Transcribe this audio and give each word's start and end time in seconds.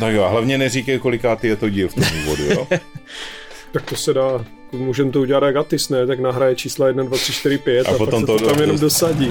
Tak 0.00 0.14
jo, 0.14 0.28
hlavně 0.30 0.58
neříkej, 0.58 0.98
kolikátý 0.98 1.46
je 1.46 1.56
to 1.56 1.68
díl 1.68 1.88
v 1.88 1.94
tom 1.94 2.04
úvodu, 2.22 2.44
jo? 2.44 2.66
tak 3.72 3.82
to 3.82 3.96
se 3.96 4.14
dá, 4.14 4.44
můžeme 4.72 5.10
to 5.10 5.20
udělat 5.20 5.42
jak 5.42 5.56
Atis, 5.56 5.88
ne? 5.88 6.06
Tak 6.06 6.20
nahraje 6.20 6.54
čísla 6.54 6.86
1, 6.86 7.04
2, 7.04 7.16
3, 7.16 7.32
4, 7.32 7.58
5 7.58 7.88
a, 7.88 7.90
a 7.90 7.98
potom 7.98 8.26
to, 8.26 8.38
to 8.38 8.46
tam 8.46 8.60
jenom 8.60 8.78
dosadí. 8.78 9.30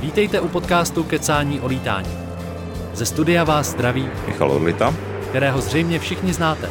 Vítejte 0.00 0.40
u 0.40 0.48
podcastu 0.48 1.04
Kecání 1.04 1.60
o 1.60 1.66
lítání. 1.66 2.10
Ze 2.94 3.06
studia 3.06 3.44
vás 3.44 3.70
zdraví 3.70 4.08
Michal 4.26 4.52
Orlita, 4.52 4.94
kterého 5.28 5.60
zřejmě 5.60 5.98
všichni 5.98 6.32
znáte. 6.32 6.68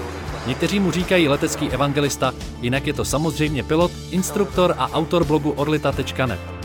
Někteří 0.47 0.79
mu 0.79 0.91
říkají 0.91 1.27
letecký 1.27 1.69
evangelista, 1.69 2.33
jinak 2.61 2.87
je 2.87 2.93
to 2.93 3.05
samozřejmě 3.05 3.63
pilot, 3.63 3.91
instruktor 4.11 4.75
a 4.77 4.91
autor 4.93 5.23
blogu 5.23 5.51
orlita.net. 5.51 6.56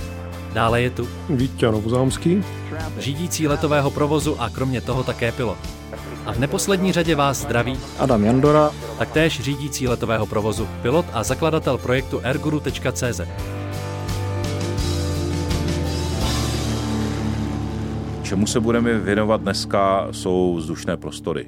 Dále 0.53 0.83
je 0.83 0.91
tu 0.91 1.09
Vítě 1.31 1.67
Novozámský, 1.67 2.45
řídící 2.99 3.49
letového 3.49 3.91
provozu 3.91 4.41
a 4.41 4.51
kromě 4.51 4.81
toho 4.81 5.05
také 5.05 5.33
pilot. 5.33 5.59
A 6.27 6.33
v 6.33 6.39
neposlední 6.39 6.93
řadě 6.93 7.15
vás 7.15 7.41
zdraví 7.43 7.79
Adam 7.99 8.25
Jandora, 8.25 8.71
taktéž 8.99 9.41
řídící 9.41 9.89
letového 9.89 10.27
provozu, 10.27 10.69
pilot 10.83 11.07
a 11.13 11.23
zakladatel 11.23 11.79
projektu 11.79 12.21
airguru.cz. 12.25 13.21
Čemu 18.23 18.47
se 18.47 18.61
budeme 18.61 18.99
věnovat 18.99 19.41
dneska, 19.41 20.09
jsou 20.11 20.55
vzdušné 20.55 20.97
prostory. 20.97 21.47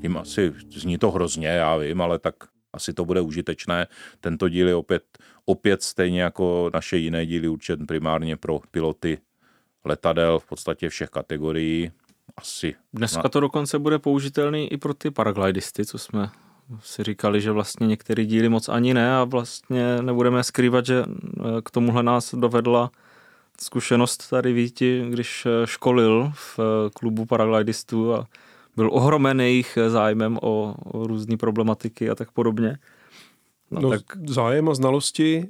Tím 0.00 0.16
asi 0.16 0.52
zní 0.76 0.98
to 0.98 1.10
hrozně, 1.10 1.48
já 1.48 1.76
vím, 1.76 2.00
ale 2.00 2.18
tak 2.18 2.34
asi 2.72 2.92
to 2.92 3.04
bude 3.04 3.20
užitečné. 3.20 3.86
Tento 4.20 4.48
díl 4.48 4.68
je 4.68 4.74
opět, 4.74 5.02
opět 5.46 5.82
stejně 5.82 6.22
jako 6.22 6.70
naše 6.74 6.96
jiné 6.96 7.26
díly 7.26 7.48
určen 7.48 7.86
primárně 7.86 8.36
pro 8.36 8.60
piloty 8.70 9.18
letadel 9.84 10.38
v 10.38 10.46
podstatě 10.46 10.88
všech 10.88 11.10
kategorií. 11.10 11.90
Asi. 12.36 12.74
Dneska 12.92 13.28
to 13.28 13.40
dokonce 13.40 13.78
bude 13.78 13.98
použitelný 13.98 14.72
i 14.72 14.76
pro 14.76 14.94
ty 14.94 15.10
paraglidisty, 15.10 15.86
co 15.86 15.98
jsme 15.98 16.30
si 16.80 17.02
říkali, 17.02 17.40
že 17.40 17.50
vlastně 17.50 17.86
některé 17.86 18.24
díly 18.24 18.48
moc 18.48 18.68
ani 18.68 18.94
ne 18.94 19.16
a 19.16 19.24
vlastně 19.24 20.02
nebudeme 20.02 20.42
skrývat, 20.44 20.86
že 20.86 21.04
eh, 21.04 21.42
k 21.64 21.70
tomuhle 21.70 22.02
nás 22.02 22.34
dovedla 22.34 22.90
zkušenost 23.60 24.30
tady 24.30 24.52
Víti, 24.52 25.04
když 25.08 25.46
eh, 25.46 25.66
školil 25.66 26.32
v 26.34 26.58
eh, 26.58 26.90
klubu 26.94 27.26
paraglidistů 27.26 28.14
a 28.14 28.26
byl 28.76 28.90
ohromen 28.92 29.40
jejich 29.40 29.78
zájmem 29.88 30.38
o, 30.42 30.74
o 30.84 31.06
různé 31.06 31.36
problematiky 31.36 32.10
a 32.10 32.14
tak 32.14 32.30
podobně. 32.30 32.78
No, 33.74 33.80
no 33.80 33.90
tak... 33.90 34.02
zájem 34.26 34.68
a 34.68 34.74
znalosti, 34.74 35.48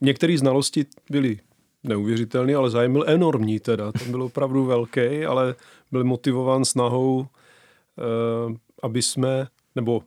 některé 0.00 0.38
znalosti 0.38 0.86
byly 1.10 1.38
neuvěřitelné, 1.84 2.54
ale 2.54 2.70
zájem 2.70 2.92
byl 2.92 3.04
enormní 3.06 3.60
teda, 3.60 3.92
ten 3.92 4.10
byl 4.10 4.22
opravdu 4.22 4.64
velký, 4.64 5.24
ale 5.24 5.54
byl 5.92 6.04
motivován 6.04 6.64
snahou, 6.64 7.26
aby 8.82 9.02
jsme, 9.02 9.46
nebo 9.74 10.02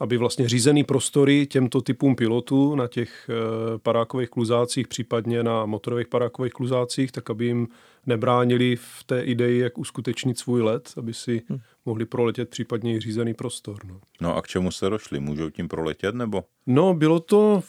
aby 0.00 0.16
vlastně 0.16 0.48
řízený 0.48 0.84
prostory 0.84 1.46
těmto 1.46 1.80
typům 1.80 2.16
pilotů 2.16 2.74
na 2.74 2.88
těch 2.88 3.30
eh, 3.30 3.78
parákových 3.78 4.30
kluzácích, 4.30 4.88
případně 4.88 5.42
na 5.42 5.66
motorových 5.66 6.08
parákových 6.08 6.52
kluzácích, 6.52 7.12
tak 7.12 7.30
aby 7.30 7.44
jim 7.44 7.68
nebránili 8.06 8.76
v 8.76 9.04
té 9.06 9.20
ideji, 9.20 9.60
jak 9.60 9.78
uskutečnit 9.78 10.38
svůj 10.38 10.62
let, 10.62 10.92
aby 10.96 11.14
si 11.14 11.42
hmm. 11.48 11.58
mohli 11.86 12.04
proletět 12.04 12.48
případně 12.48 12.96
i 12.96 13.00
řízený 13.00 13.34
prostor. 13.34 13.76
No. 13.84 14.00
no 14.20 14.36
a 14.36 14.42
k 14.42 14.46
čemu 14.46 14.70
se 14.70 14.90
došli? 14.90 15.20
Můžou 15.20 15.50
tím 15.50 15.68
proletět 15.68 16.14
nebo? 16.14 16.44
No, 16.66 16.94
bylo 16.94 17.20
to 17.20 17.62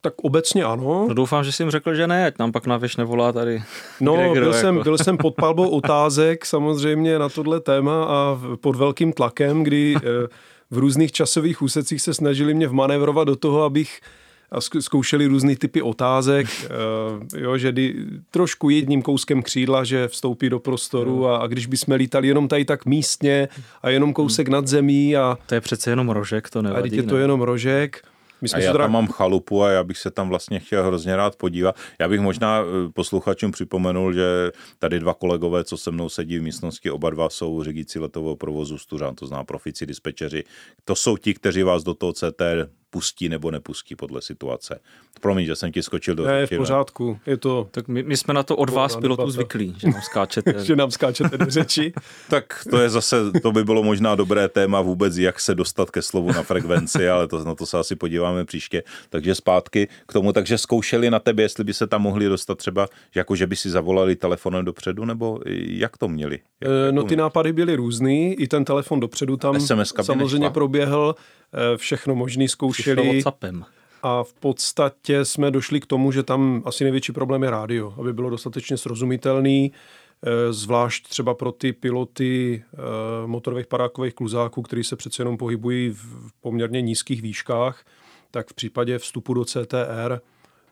tak 0.00 0.14
obecně 0.22 0.64
ano. 0.64 1.06
No 1.08 1.14
doufám, 1.14 1.44
že 1.44 1.52
jsi 1.52 1.62
jim 1.62 1.70
řekl, 1.70 1.94
že 1.94 2.06
ne, 2.06 2.26
ať 2.26 2.38
nám 2.38 2.52
pak 2.52 2.66
navěš 2.66 2.96
nevolá 2.96 3.32
tady. 3.32 3.62
No, 4.00 4.14
kde, 4.14 4.40
byl, 4.40 4.42
jako. 4.42 4.58
jsem, 4.58 4.82
byl 4.82 4.98
jsem 4.98 5.16
pod 5.16 5.34
palbou 5.34 5.68
otázek 5.68 6.46
samozřejmě 6.46 7.18
na 7.18 7.28
tohle 7.28 7.60
téma 7.60 8.04
a 8.04 8.38
pod 8.60 8.76
velkým 8.76 9.12
tlakem, 9.12 9.62
kdy 9.62 9.94
eh, 9.96 10.00
v 10.70 10.78
různých 10.78 11.12
časových 11.12 11.62
úsecích 11.62 12.02
se 12.02 12.14
snažili 12.14 12.54
mě 12.54 12.68
vmanévrovat 12.68 13.28
do 13.28 13.36
toho, 13.36 13.62
abych 13.62 14.00
a 14.52 14.60
zkoušeli 14.60 15.26
různé 15.26 15.56
typy 15.56 15.82
otázek, 15.82 16.46
uh, 16.46 17.40
jo, 17.42 17.58
že 17.58 17.72
dy, 17.72 17.94
trošku 18.30 18.70
jedním 18.70 19.02
kouskem 19.02 19.42
křídla, 19.42 19.84
že 19.84 20.08
vstoupí 20.08 20.50
do 20.50 20.58
prostoru 20.58 21.28
a, 21.28 21.36
a 21.36 21.46
když 21.46 21.66
bychom 21.66 21.94
lítali 21.94 22.28
jenom 22.28 22.48
tady 22.48 22.64
tak 22.64 22.86
místně 22.86 23.48
a 23.82 23.90
jenom 23.90 24.12
kousek 24.12 24.48
nad 24.48 24.66
zemí 24.66 25.16
a... 25.16 25.38
To 25.46 25.54
je 25.54 25.60
přece 25.60 25.90
jenom 25.90 26.08
rožek, 26.08 26.50
to 26.50 26.62
nevadí. 26.62 26.92
A 26.92 26.96
je 26.96 27.02
to 27.02 27.14
ne? 27.14 27.20
jenom 27.20 27.40
rožek. 27.40 28.02
My 28.42 28.48
jsme 28.48 28.58
a 28.58 28.62
já 28.62 28.72
teda... 28.72 28.84
tam 28.84 28.92
mám 28.92 29.06
chalupu 29.06 29.62
a 29.62 29.70
já 29.70 29.84
bych 29.84 29.98
se 29.98 30.10
tam 30.10 30.28
vlastně 30.28 30.60
chtěl 30.60 30.84
hrozně 30.84 31.16
rád 31.16 31.36
podívat. 31.36 31.76
Já 31.98 32.08
bych 32.08 32.20
možná 32.20 32.60
eh, 32.60 32.92
posluchačům 32.92 33.52
připomenul, 33.52 34.12
že 34.12 34.50
tady 34.78 35.00
dva 35.00 35.14
kolegové, 35.14 35.64
co 35.64 35.76
se 35.76 35.90
mnou 35.90 36.08
sedí 36.08 36.38
v 36.38 36.42
místnosti, 36.42 36.90
oba 36.90 37.10
dva 37.10 37.30
jsou 37.30 37.64
řídící 37.64 37.98
letového 37.98 38.36
provozu 38.36 38.78
Stuřan, 38.78 39.14
to 39.14 39.26
zná 39.26 39.44
profici, 39.44 39.86
dispečeři. 39.86 40.44
To 40.84 40.94
jsou 40.94 41.16
ti, 41.16 41.34
kteří 41.34 41.62
vás 41.62 41.82
do 41.82 41.94
toho 41.94 42.12
CT 42.12 42.42
pustí 42.90 43.28
nebo 43.28 43.50
nepustí 43.50 43.96
podle 43.96 44.22
situace. 44.22 44.80
Promiň, 45.20 45.46
že 45.46 45.56
jsem 45.56 45.72
ti 45.72 45.82
skočil 45.82 46.14
do 46.14 46.26
Ne, 46.26 46.46
v 46.46 46.56
pořádku. 46.56 47.18
Je 47.26 47.36
to... 47.36 47.68
Tak 47.70 47.88
my, 47.88 48.02
my 48.02 48.16
jsme 48.16 48.34
na 48.34 48.42
to 48.42 48.56
od 48.56 48.70
vás 48.70 48.96
pilotů 48.96 49.30
zvyklí, 49.30 49.74
že 49.78 49.88
nám 49.88 50.02
skáčete. 50.02 50.54
že 50.64 50.76
nám 50.76 50.90
skáčete 50.90 51.38
do 51.38 51.50
řeči. 51.50 51.92
tak 52.30 52.66
to 52.70 52.78
je 52.78 52.90
zase, 52.90 53.16
to 53.42 53.52
by 53.52 53.64
bylo 53.64 53.82
možná 53.82 54.14
dobré 54.14 54.48
téma 54.48 54.80
vůbec, 54.80 55.16
jak 55.16 55.40
se 55.40 55.54
dostat 55.54 55.90
ke 55.90 56.02
slovu 56.02 56.32
na 56.32 56.42
frekvenci, 56.42 57.08
ale 57.08 57.28
to, 57.28 57.44
na 57.44 57.54
to 57.54 57.66
se 57.66 57.78
asi 57.78 57.96
podíváme 57.96 58.44
příště. 58.44 58.82
Takže 59.10 59.34
zpátky 59.34 59.88
k 60.06 60.12
tomu, 60.12 60.32
takže 60.32 60.58
zkoušeli 60.58 61.10
na 61.10 61.18
tebe, 61.18 61.42
jestli 61.42 61.64
by 61.64 61.74
se 61.74 61.86
tam 61.86 62.02
mohli 62.02 62.26
dostat 62.26 62.58
třeba, 62.58 62.88
jako 63.14 63.36
že 63.36 63.46
by 63.46 63.56
si 63.56 63.70
zavolali 63.70 64.16
telefonem 64.16 64.64
dopředu, 64.64 65.04
nebo 65.04 65.40
jak 65.56 65.98
to 65.98 66.08
měli? 66.08 66.38
Jak, 66.60 66.70
e, 66.88 66.92
no 66.92 67.02
ty 67.02 67.16
nápady 67.16 67.52
byly 67.52 67.76
různý, 67.76 68.34
i 68.34 68.46
ten 68.46 68.64
telefon 68.64 69.00
dopředu 69.00 69.36
tam 69.36 69.60
SMS 69.60 69.92
samozřejmě 70.02 70.38
nešla. 70.38 70.50
proběhl. 70.50 71.14
Eh, 71.54 71.76
všechno 71.76 72.14
možný 72.14 72.48
zkoušeli. 72.48 73.22
A 74.02 74.22
v 74.24 74.32
podstatě 74.32 75.24
jsme 75.24 75.50
došli 75.50 75.80
k 75.80 75.86
tomu, 75.86 76.12
že 76.12 76.22
tam 76.22 76.62
asi 76.66 76.84
největší 76.84 77.12
problém 77.12 77.42
je 77.42 77.50
rádio, 77.50 77.94
aby 77.98 78.12
bylo 78.12 78.30
dostatečně 78.30 78.76
srozumitelný, 78.76 79.72
eh, 80.26 80.52
zvlášť 80.52 81.08
třeba 81.08 81.34
pro 81.34 81.52
ty 81.52 81.72
piloty 81.72 82.64
eh, 82.72 82.76
motorových 83.26 83.66
parákových 83.66 84.14
kluzáků, 84.14 84.62
kteří 84.62 84.84
se 84.84 84.96
přece 84.96 85.20
jenom 85.20 85.36
pohybují 85.36 85.90
v 85.90 86.32
poměrně 86.40 86.80
nízkých 86.80 87.22
výškách, 87.22 87.84
tak 88.30 88.50
v 88.50 88.54
případě 88.54 88.98
vstupu 88.98 89.34
do 89.34 89.44
CTR, 89.44 90.20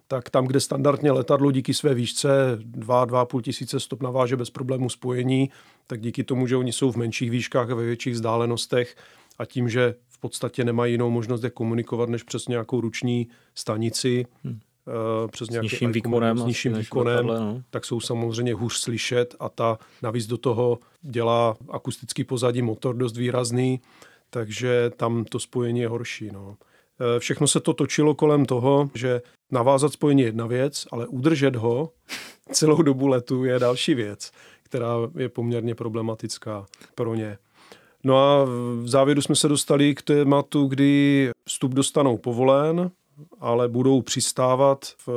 tak 0.09 0.31
tam, 0.31 0.47
kde 0.47 0.61
standardně 0.61 1.12
letadlo 1.12 1.50
díky 1.53 1.75
své 1.75 1.94
výšce 1.94 2.59
2-2,5 2.59 3.43
tisíce 3.43 3.81
stop 3.81 4.03
naváže 4.03 4.37
bez 4.37 4.50
problémů 4.50 4.88
spojení, 4.88 5.50
tak 5.87 6.00
díky 6.00 6.25
tomu, 6.25 6.47
že 6.47 6.56
oni 6.56 6.72
jsou 6.72 6.93
v 6.93 6.97
menších 6.97 7.31
výškách 7.31 7.71
a 7.71 7.75
ve 7.75 7.84
větších 7.84 8.15
vzdálenostech 8.15 8.97
a 9.38 9.44
tím, 9.44 9.69
že 9.69 9.94
v 10.19 10.21
podstatě 10.21 10.65
nemají 10.65 10.93
jinou 10.93 11.11
možnost, 11.11 11.45
jak 11.45 11.53
komunikovat, 11.53 12.09
než 12.09 12.23
přes 12.23 12.49
nějakou 12.49 12.81
ruční 12.81 13.29
stanici, 13.55 14.27
hmm. 14.45 14.61
Přes 15.31 15.51
nějaký 15.51 15.69
s 15.69 15.73
nižším 15.73 15.93
výkonem, 15.93 16.39
s 16.39 16.45
nižším 16.45 16.75
výkonem 16.75 17.15
letadle, 17.15 17.41
no. 17.41 17.62
tak 17.71 17.84
jsou 17.84 18.01
samozřejmě 18.01 18.55
hůř 18.55 18.77
slyšet 18.77 19.34
a 19.41 19.49
ta 19.49 19.79
navíc 20.03 20.27
do 20.27 20.39
toho 20.39 20.79
dělá 21.03 21.56
akustický 21.71 22.25
pozadí 22.25 22.62
motor 22.62 22.97
dost 22.97 23.17
výrazný, 23.17 23.81
takže 24.31 24.91
tam 24.97 25.25
to 25.25 25.41
spojení 25.41 25.81
je 25.81 25.89
horší. 25.89 26.31
No. 26.33 26.49
Uh, 26.49 26.56
všechno 27.19 27.47
se 27.47 27.61
to 27.61 27.75
točilo 27.75 28.15
kolem 28.15 28.47
toho, 28.47 28.91
že 28.95 29.23
navázat 29.53 29.93
spojení 29.93 30.23
je 30.23 30.29
jedna 30.29 30.47
věc, 30.47 30.87
ale 30.93 31.06
udržet 31.06 31.56
ho 31.56 31.93
celou 32.53 32.83
dobu 32.83 33.06
letu 33.06 33.45
je 33.45 33.59
další 33.59 33.95
věc, 33.95 34.31
která 34.62 34.95
je 35.17 35.29
poměrně 35.29 35.75
problematická 35.75 36.67
pro 36.95 37.15
ně. 37.15 37.39
No 38.05 38.17
a 38.19 38.45
v 38.83 38.89
závěru 38.89 39.23
jsme 39.23 39.37
se 39.37 39.49
dostali 39.49 39.95
k 39.95 40.03
tématu, 40.03 40.67
kdy 40.67 41.31
vstup 41.49 41.75
dostanou 41.75 42.19
povolen, 42.19 42.91
ale 43.41 43.69
budou 43.69 44.03
přistávat 44.03 44.85
v 45.07 45.09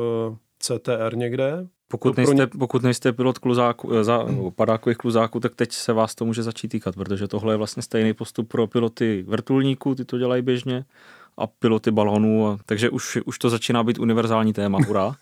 CTR 0.60 1.16
někde. 1.16 1.68
Pokud 1.88 2.18
nejste, 2.18 2.36
ně... 2.36 2.48
pokud 2.48 2.84
nejste 2.84 3.14
pilot 3.14 3.38
kluzáku, 3.38 3.94
eh, 3.94 4.04
za, 4.04 4.26
padákových 4.56 4.98
kluzáků, 4.98 5.40
tak 5.40 5.56
teď 5.56 5.72
se 5.72 5.94
vás 5.94 6.16
to 6.16 6.26
může 6.26 6.44
začít 6.44 6.68
týkat, 6.68 6.96
protože 6.96 7.28
tohle 7.28 7.54
je 7.54 7.58
vlastně 7.58 7.84
stejný 7.84 8.14
postup 8.14 8.48
pro 8.48 8.68
piloty 8.68 9.26
vrtulníků, 9.28 9.96
ty 9.96 10.06
to 10.06 10.18
dělají 10.18 10.42
běžně, 10.42 10.86
a 11.38 11.48
piloty 11.48 11.92
balonů, 11.92 12.60
takže 12.66 12.90
už, 12.90 13.18
už 13.26 13.40
to 13.40 13.50
začíná 13.50 13.84
být 13.84 14.00
univerzální 14.00 14.54
téma, 14.54 14.80
hurá. 14.88 15.16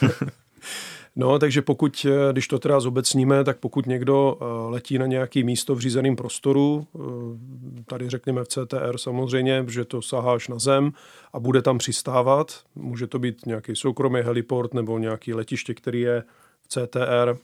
No, 1.16 1.38
takže 1.38 1.62
pokud, 1.62 2.06
eh, 2.08 2.32
když 2.32 2.48
to 2.48 2.58
teda 2.58 2.80
zobecníme, 2.80 3.44
tak 3.44 3.58
pokud 3.58 3.86
někdo 3.86 4.38
eh, 4.40 4.44
letí 4.70 4.98
na 4.98 5.06
nějaký 5.06 5.44
místo 5.44 5.74
v 5.74 5.80
řízeném 5.80 6.16
prostoru, 6.16 6.86
eh, 6.94 6.98
tady 7.86 8.10
řekněme 8.10 8.44
v 8.44 8.48
CTR 8.48 8.98
samozřejmě, 8.98 9.64
že 9.68 9.84
to 9.84 10.02
saháš 10.02 10.48
na 10.48 10.58
zem 10.58 10.92
a 11.32 11.40
bude 11.40 11.62
tam 11.62 11.78
přistávat, 11.78 12.60
může 12.74 13.06
to 13.06 13.18
být 13.18 13.46
nějaký 13.46 13.76
soukromý 13.76 14.20
heliport 14.20 14.74
nebo 14.74 14.98
nějaký 14.98 15.34
letiště, 15.34 15.74
který 15.74 16.00
je 16.00 16.24
v 16.62 16.68
CTR, 16.68 17.36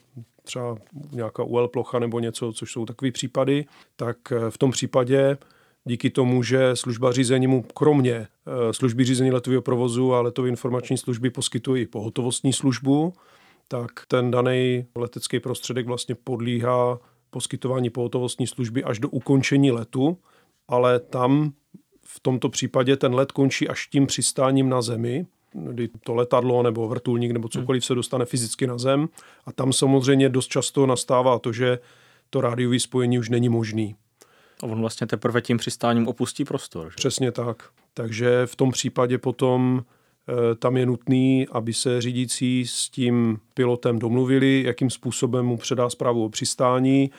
třeba 0.43 0.77
nějaká 1.11 1.43
UL 1.43 1.67
plocha 1.67 1.99
nebo 1.99 2.19
něco, 2.19 2.53
což 2.53 2.71
jsou 2.71 2.85
takové 2.85 3.11
případy, 3.11 3.65
tak 3.95 4.17
v 4.49 4.57
tom 4.57 4.71
případě 4.71 5.37
díky 5.85 6.09
tomu, 6.09 6.43
že 6.43 6.75
služba 6.75 7.11
řízení 7.11 7.47
mu 7.47 7.61
kromě 7.61 8.27
služby 8.71 9.03
řízení 9.03 9.31
letového 9.31 9.61
provozu 9.61 10.13
a 10.13 10.21
letové 10.21 10.49
informační 10.49 10.97
služby 10.97 11.29
poskytují 11.29 11.85
pohotovostní 11.85 12.53
službu, 12.53 13.13
tak 13.67 13.91
ten 14.07 14.31
daný 14.31 14.85
letecký 14.95 15.39
prostředek 15.39 15.85
vlastně 15.87 16.15
podlíhá 16.15 16.99
poskytování 17.29 17.89
pohotovostní 17.89 18.47
služby 18.47 18.83
až 18.83 18.99
do 18.99 19.09
ukončení 19.09 19.71
letu, 19.71 20.17
ale 20.67 20.99
tam 20.99 21.53
v 22.05 22.19
tomto 22.19 22.49
případě 22.49 22.97
ten 22.97 23.13
let 23.13 23.31
končí 23.31 23.67
až 23.67 23.87
tím 23.87 24.07
přistáním 24.07 24.69
na 24.69 24.81
zemi, 24.81 25.25
kdy 25.53 25.89
to 26.03 26.13
letadlo 26.13 26.63
nebo 26.63 26.87
vrtulník 26.87 27.31
nebo 27.31 27.49
cokoliv 27.49 27.85
se 27.85 27.95
dostane 27.95 28.25
fyzicky 28.25 28.67
na 28.67 28.77
zem 28.77 29.09
a 29.45 29.51
tam 29.51 29.73
samozřejmě 29.73 30.29
dost 30.29 30.47
často 30.47 30.85
nastává 30.85 31.39
to, 31.39 31.53
že 31.53 31.79
to 32.29 32.41
rádiové 32.41 32.79
spojení 32.79 33.19
už 33.19 33.29
není 33.29 33.49
možný. 33.49 33.95
A 34.63 34.65
on 34.65 34.79
vlastně 34.79 35.07
teprve 35.07 35.41
tím 35.41 35.57
přistáním 35.57 36.07
opustí 36.07 36.45
prostor. 36.45 36.89
Že? 36.89 36.95
Přesně 36.95 37.31
tak. 37.31 37.69
Takže 37.93 38.45
v 38.45 38.55
tom 38.55 38.71
případě 38.71 39.17
potom 39.17 39.83
tam 40.59 40.77
je 40.77 40.85
nutný, 40.85 41.47
aby 41.51 41.73
se 41.73 42.01
řídící 42.01 42.67
s 42.67 42.89
tím 42.89 43.39
pilotem 43.53 43.99
domluvili, 43.99 44.63
jakým 44.65 44.89
způsobem 44.89 45.45
mu 45.45 45.57
předá 45.57 45.89
zprávu 45.89 46.25
o 46.25 46.29
přistání. 46.29 47.03
E, 47.03 47.11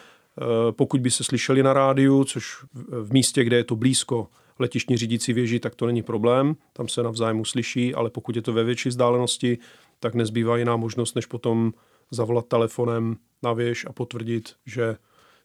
pokud 0.73 1.01
by 1.01 1.11
se 1.11 1.25
slyšeli 1.25 1.63
na 1.63 1.73
rádiu, 1.73 2.25
což 2.25 2.57
v 3.03 3.13
místě, 3.13 3.45
kde 3.45 3.57
je 3.57 3.65
to 3.65 3.77
blízko 3.77 4.29
letišní 4.59 4.97
řídící 4.97 5.33
věži, 5.33 5.61
tak 5.61 5.75
to 5.75 5.87
není 5.87 6.03
problém, 6.03 6.57
tam 6.73 6.89
se 6.89 7.03
navzájem 7.03 7.41
uslyší, 7.41 7.95
ale 7.95 8.11
pokud 8.11 8.37
je 8.37 8.43
to 8.43 8.53
ve 8.53 8.65
větší 8.65 8.89
vzdálenosti, 8.89 9.59
tak 10.01 10.15
nezbývá 10.15 10.57
jiná 10.57 10.77
možnost, 10.77 11.15
než 11.15 11.27
potom 11.27 11.73
zavolat 12.11 12.47
telefonem 12.47 13.17
na 13.43 13.53
věž 13.53 13.87
a 13.89 13.93
potvrdit, 13.93 14.55
že 14.67 14.97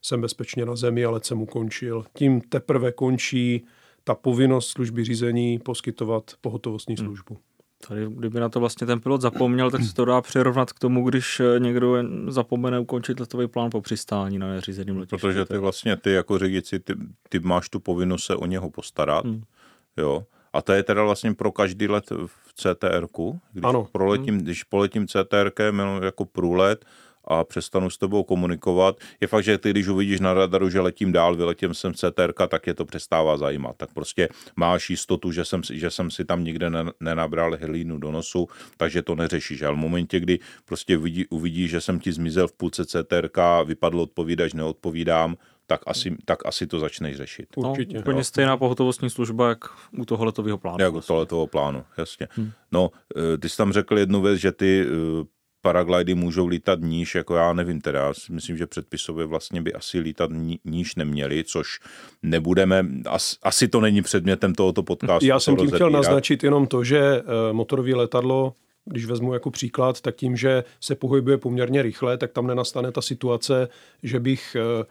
jsem 0.02 0.22
bezpečně 0.22 0.66
na 0.66 0.76
zemi, 0.76 1.06
ale 1.06 1.20
jsem 1.24 1.42
ukončil. 1.42 2.06
Tím 2.14 2.42
teprve 2.42 2.92
končí 2.92 3.66
ta 4.04 4.16
povinnost 4.16 4.70
služby 4.70 5.04
řízení 5.04 5.60
poskytovat 5.60 6.32
pohotovostní 6.42 6.96
hmm. 6.96 7.06
službu. 7.06 7.34
Hmm. 7.34 7.53
Tady, 7.88 8.08
kdyby 8.10 8.40
na 8.40 8.50
to 8.50 8.60
vlastně 8.60 8.88
ten 8.88 9.00
pilot 9.00 9.22
zapomněl, 9.22 9.72
tak 9.72 9.84
se 9.84 9.94
to 9.94 10.06
dá 10.06 10.22
přirovnat 10.22 10.74
k 10.74 10.80
tomu, 10.80 11.10
když 11.10 11.42
někdo 11.58 11.98
zapomene 12.28 12.80
ukončit 12.80 13.20
letový 13.20 13.48
plán 13.48 13.70
po 13.70 13.82
přistání 13.82 14.40
na 14.40 14.48
neřízeným 14.48 14.98
letišti. 14.98 15.28
Protože 15.28 15.46
ty 15.46 15.58
vlastně, 15.58 15.98
ty 15.98 16.12
jako 16.12 16.38
řidiči, 16.38 16.80
ty, 16.80 16.94
ty 17.30 17.40
máš 17.40 17.70
tu 17.70 17.80
povinnost 17.80 18.26
se 18.26 18.36
o 18.36 18.46
něho 18.46 18.70
postarat, 18.70 19.26
hmm. 19.26 19.44
jo. 19.98 20.24
A 20.54 20.62
to 20.62 20.74
je 20.74 20.84
teda 20.84 21.04
vlastně 21.04 21.34
pro 21.34 21.52
každý 21.52 21.88
let 21.88 22.06
v 22.26 22.54
CTR, 22.54 23.08
když 23.54 23.64
ano. 23.64 23.88
proletím, 23.92 24.36
hmm. 24.36 24.44
když 24.44 24.64
poletím 24.64 25.08
CTR 25.08 25.52
jako 26.04 26.26
průlet, 26.26 26.86
a 27.28 27.44
přestanu 27.44 27.90
s 27.90 27.98
tebou 27.98 28.24
komunikovat. 28.24 28.98
Je 29.22 29.28
fakt, 29.28 29.44
že 29.44 29.58
ty, 29.58 29.70
když 29.70 29.88
uvidíš 29.88 30.20
na 30.20 30.34
radaru, 30.34 30.70
že 30.70 30.80
letím 30.80 31.12
dál, 31.12 31.36
vyletím 31.36 31.74
jsem 31.74 31.94
CTR, 31.94 32.34
tak 32.48 32.68
je 32.68 32.74
to 32.74 32.86
přestává 32.86 33.38
zajímat. 33.38 33.76
Tak 33.78 33.94
prostě 33.94 34.30
máš 34.56 34.90
jistotu, 34.90 35.32
že 35.32 35.46
jsem, 35.46 35.62
že 35.74 35.92
jsem 35.92 36.12
si 36.12 36.26
tam 36.26 36.44
nikde 36.44 36.72
nenabral 37.00 37.58
hlínu 37.62 37.98
do 37.98 38.12
nosu, 38.12 38.48
takže 38.78 39.02
to 39.02 39.16
neřešíš. 39.16 39.62
Ale 39.62 39.76
v 39.76 39.80
momentě, 39.80 40.20
kdy 40.20 40.40
prostě 40.66 40.98
uvidí, 40.98 41.28
uvidíš, 41.28 41.72
že 41.72 41.82
jsem 41.82 42.00
ti 42.00 42.12
zmizel 42.12 42.48
v 42.48 42.54
půlce 42.54 42.86
CTR, 42.86 43.30
vypadlo 43.66 44.04
odpovídač, 44.04 44.54
neodpovídám, 44.54 45.36
tak 45.68 45.82
asi, 45.88 46.16
tak 46.26 46.46
asi 46.46 46.68
to 46.68 46.80
začneš 46.80 47.18
řešit. 47.18 47.48
No, 47.58 47.72
Určitě. 47.72 47.94
No, 47.94 48.02
úplně 48.02 48.24
stejná 48.24 48.58
pohotovostní 48.58 49.10
služba, 49.10 49.50
jak 49.50 49.60
u 49.98 50.06
toho 50.06 50.26
letového 50.26 50.58
plánu. 50.58 50.78
Jak 50.80 50.94
u 50.94 51.02
toho 51.02 51.20
letového 51.20 51.48
plánu, 51.48 51.84
jasně. 51.98 52.28
Hmm. 52.32 52.52
No, 52.72 52.90
eh, 53.18 53.38
ty 53.38 53.50
jsi 53.50 53.58
tam 53.58 53.74
řekl 53.74 53.98
jednu 53.98 54.22
věc, 54.22 54.40
že 54.40 54.52
ty 54.52 54.86
eh, 54.88 55.26
paraglidy 55.64 56.16
můžou 56.16 56.48
lítat 56.48 56.80
níž, 56.82 57.16
jako 57.16 57.36
já 57.36 57.54
nevím 57.54 57.82
teda, 57.82 58.14
myslím, 58.30 58.58
že 58.58 58.68
předpisově 58.68 59.26
vlastně 59.26 59.62
by 59.62 59.74
asi 59.74 60.00
lítat 60.00 60.32
níž 60.66 60.96
neměli, 60.96 61.44
což 61.44 61.80
nebudeme, 62.24 62.86
as, 63.06 63.38
asi 63.44 63.68
to 63.68 63.82
není 63.82 64.02
předmětem 64.02 64.56
tohoto 64.56 64.84
podcastu. 64.84 65.26
Já 65.26 65.40
jsem 65.40 65.58
tím 65.58 65.72
chtěl 65.72 65.90
naznačit 65.90 66.44
jenom 66.44 66.68
to, 66.68 66.84
že 66.84 67.00
eh, 67.00 67.54
motorové 67.54 67.96
letadlo 67.96 68.54
když 68.86 69.06
vezmu 69.06 69.34
jako 69.34 69.52
příklad, 69.52 70.02
tak 70.02 70.16
tím, 70.16 70.36
že 70.36 70.64
se 70.80 70.96
pohybuje 70.96 71.38
poměrně 71.38 71.82
rychle, 71.82 72.18
tak 72.18 72.32
tam 72.32 72.48
nenastane 72.48 72.92
ta 72.92 73.02
situace, 73.02 73.68
že 74.04 74.20
bych 74.20 74.58
eh, 74.60 74.86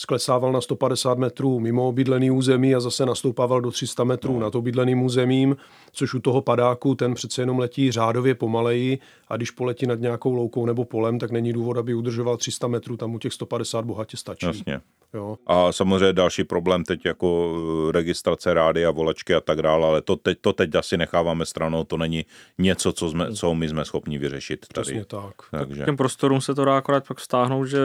sklesával 0.00 0.52
na 0.52 0.60
150 0.60 1.18
metrů 1.18 1.60
mimo 1.60 1.88
obydlený 1.88 2.30
území 2.30 2.74
a 2.74 2.80
zase 2.80 3.06
nastoupával 3.06 3.60
do 3.60 3.70
300 3.70 4.04
metrů 4.04 4.32
no. 4.32 4.40
nad 4.40 4.54
obydleným 4.54 5.02
územím, 5.02 5.56
což 5.92 6.14
u 6.14 6.20
toho 6.20 6.42
padáku 6.42 6.94
ten 6.94 7.14
přece 7.14 7.42
jenom 7.42 7.58
letí 7.58 7.92
řádově 7.92 8.34
pomaleji 8.34 8.98
a 9.28 9.36
když 9.36 9.50
poletí 9.50 9.86
nad 9.86 10.00
nějakou 10.00 10.34
loukou 10.34 10.66
nebo 10.66 10.84
polem, 10.84 11.18
tak 11.18 11.30
není 11.30 11.52
důvod, 11.52 11.76
aby 11.76 11.94
udržoval 11.94 12.36
300 12.36 12.66
metrů, 12.66 12.96
tam 12.96 13.14
u 13.14 13.18
těch 13.18 13.32
150 13.32 13.84
bohatě 13.84 14.16
stačí. 14.16 14.46
Jasně. 14.46 14.80
Jo. 15.14 15.36
A 15.46 15.72
samozřejmě 15.72 16.12
další 16.12 16.44
problém 16.44 16.84
teď 16.84 17.04
jako 17.04 17.56
eh, 17.88 17.92
registrace 17.92 18.54
rády 18.54 18.86
a 18.86 18.90
volečky 18.90 19.34
a 19.34 19.40
tak 19.40 19.62
dále, 19.62 19.86
ale 19.86 20.02
to 20.02 20.16
teď, 20.16 20.38
to 20.40 20.52
teď 20.52 20.74
asi 20.74 20.96
necháváme 20.96 21.46
stranou, 21.46 21.84
to 21.84 21.96
není 21.96 22.26
něco, 22.58 22.92
co, 22.92 23.10
jsme, 23.10 23.32
co 23.32 23.54
my 23.54 23.68
jsme 23.68 23.84
schopni 23.84 24.18
vyřešit 24.18 24.66
tady. 24.74 24.84
Přesně 24.84 25.04
tak. 25.04 25.34
Takže. 25.50 25.84
Těm 25.84 25.96
prostorům 25.96 26.40
se 26.40 26.54
to 26.54 26.64
dá 26.64 26.76
akorát 26.76 27.08
pak 27.08 27.18
vztáhnout, 27.18 27.64
že 27.64 27.78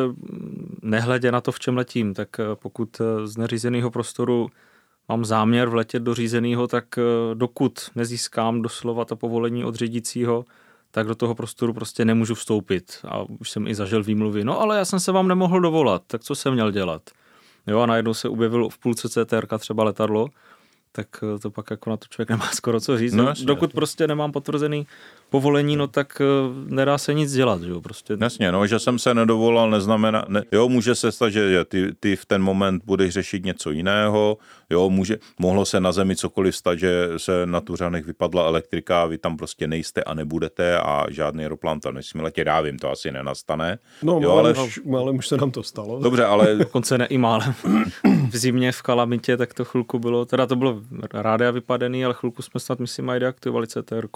nehledě 0.81 1.31
na 1.31 1.42
to, 1.42 1.51
v 1.51 1.59
čem 1.59 1.75
letím, 2.04 2.14
tak 2.14 2.40
eh, 2.40 2.44
pokud 2.56 3.02
eh, 3.02 3.28
z 3.28 3.38
neřízeného 3.38 3.92
prostoru 3.92 4.50
mám 5.10 5.26
záměr 5.26 5.70
vletět 5.70 6.04
do 6.04 6.14
řízeného, 6.14 6.68
tak 6.68 6.86
dokud 7.34 7.80
nezískám 7.96 8.62
doslova 8.62 9.06
to 9.06 9.16
povolení 9.16 9.64
od 9.66 9.76
řídícího, 9.76 10.46
tak 10.92 11.08
do 11.08 11.16
toho 11.16 11.36
prostoru 11.36 11.74
prostě 11.74 12.06
nemůžu 12.06 12.36
vstoupit. 12.36 13.00
A 13.08 13.24
už 13.40 13.52
jsem 13.52 13.68
i 13.68 13.76
zažil 13.76 14.04
výmluvy. 14.04 14.44
No 14.44 14.60
ale 14.62 14.78
já 14.78 14.86
jsem 14.86 15.00
se 15.00 15.12
vám 15.12 15.28
nemohl 15.28 15.60
dovolat, 15.60 16.02
tak 16.08 16.24
co 16.24 16.36
jsem 16.36 16.54
měl 16.54 16.72
dělat? 16.72 17.02
Jo 17.68 17.80
a 17.80 17.86
najednou 17.86 18.14
se 18.14 18.30
objevil 18.30 18.70
v 18.70 18.78
půlce 18.78 19.10
CTR 19.10 19.58
třeba 19.60 19.84
letadlo, 19.84 20.28
tak 20.92 21.08
eh, 21.24 21.40
to 21.40 21.52
pak 21.52 21.72
jako 21.72 21.90
na 21.90 21.98
to 21.98 22.06
člověk 22.10 22.30
nemá 22.30 22.50
skoro 22.54 22.80
co 22.80 22.98
říct. 22.98 23.14
No, 23.14 23.28
jasně, 23.28 23.46
Dokud 23.46 23.70
jasně. 23.70 23.76
prostě 23.76 24.08
nemám 24.08 24.32
potvrzený 24.32 24.88
povolení, 25.33 25.75
no 25.75 25.88
tak 25.88 26.21
eh, 26.21 26.25
nedá 26.69 26.97
se 26.97 27.13
nic 27.13 27.33
dělat, 27.33 27.62
že 27.62 27.69
jo, 27.69 27.81
prostě. 27.81 28.18
Jasně, 28.21 28.51
no, 28.51 28.68
že 28.68 28.80
jsem 28.80 29.00
se 29.00 29.13
nedovolal, 29.13 29.69
neznamená, 29.69 30.25
ne, 30.30 30.44
jo, 30.51 30.69
může 30.69 30.95
se 30.95 31.12
stát, 31.12 31.30
že 31.30 31.65
ty, 31.65 31.89
ty 32.00 32.15
v 32.15 32.25
ten 32.25 32.41
moment 32.41 32.83
budeš 32.85 33.13
řešit 33.13 33.45
něco 33.45 33.71
jiného, 33.71 34.38
jo, 34.69 34.89
může, 34.89 35.18
mohlo 35.39 35.65
se 35.65 35.80
na 35.80 35.91
zemi 35.91 36.15
cokoliv 36.15 36.56
stát, 36.56 36.80
že 36.80 37.09
se 37.18 37.45
na 37.45 37.62
Tuřanech 37.62 38.06
vypadla 38.06 38.47
elektrika, 38.47 39.06
vy 39.06 39.18
tam 39.18 39.38
prostě 39.38 39.68
nejste 39.68 40.03
a 40.03 40.13
nebudete 40.13 40.77
a 40.77 41.06
žádný 41.09 41.44
aeroplán 41.44 41.80
tam 41.80 41.94
nesmí 41.94 42.21
letět, 42.21 42.47
já 42.47 42.62
vím, 42.62 42.77
to 42.77 42.91
asi 42.91 43.12
nenastane. 43.12 43.80
No, 44.03 44.19
jo, 44.21 44.31
ale, 44.31 44.53
už, 44.53 44.81
málem 44.85 45.15
už 45.15 45.27
se 45.27 45.38
nám 45.38 45.51
to 45.51 45.63
stalo. 45.63 46.00
Dobře, 46.00 46.25
ale... 46.25 46.56
Dokonce 46.69 46.97
ne 46.97 47.06
i 47.06 47.18
málem. 47.18 47.53
v 48.30 48.38
zimě 48.38 48.71
v 48.71 48.81
Kalamitě, 48.81 49.38
tak 49.38 49.53
to 49.53 49.65
chvilku 49.65 50.00
bylo, 50.00 50.25
teda 50.25 50.45
to 50.45 50.56
bylo 50.56 50.81
rádia 51.13 51.51
vypadený, 51.51 52.06
ale 52.06 52.13
chvilku 52.13 52.41
jsme 52.41 52.59
snad, 52.59 52.80
myslím, 52.80 53.09
aj 53.09 53.19
deaktivovali 53.19 53.68
CTR. 53.68 54.07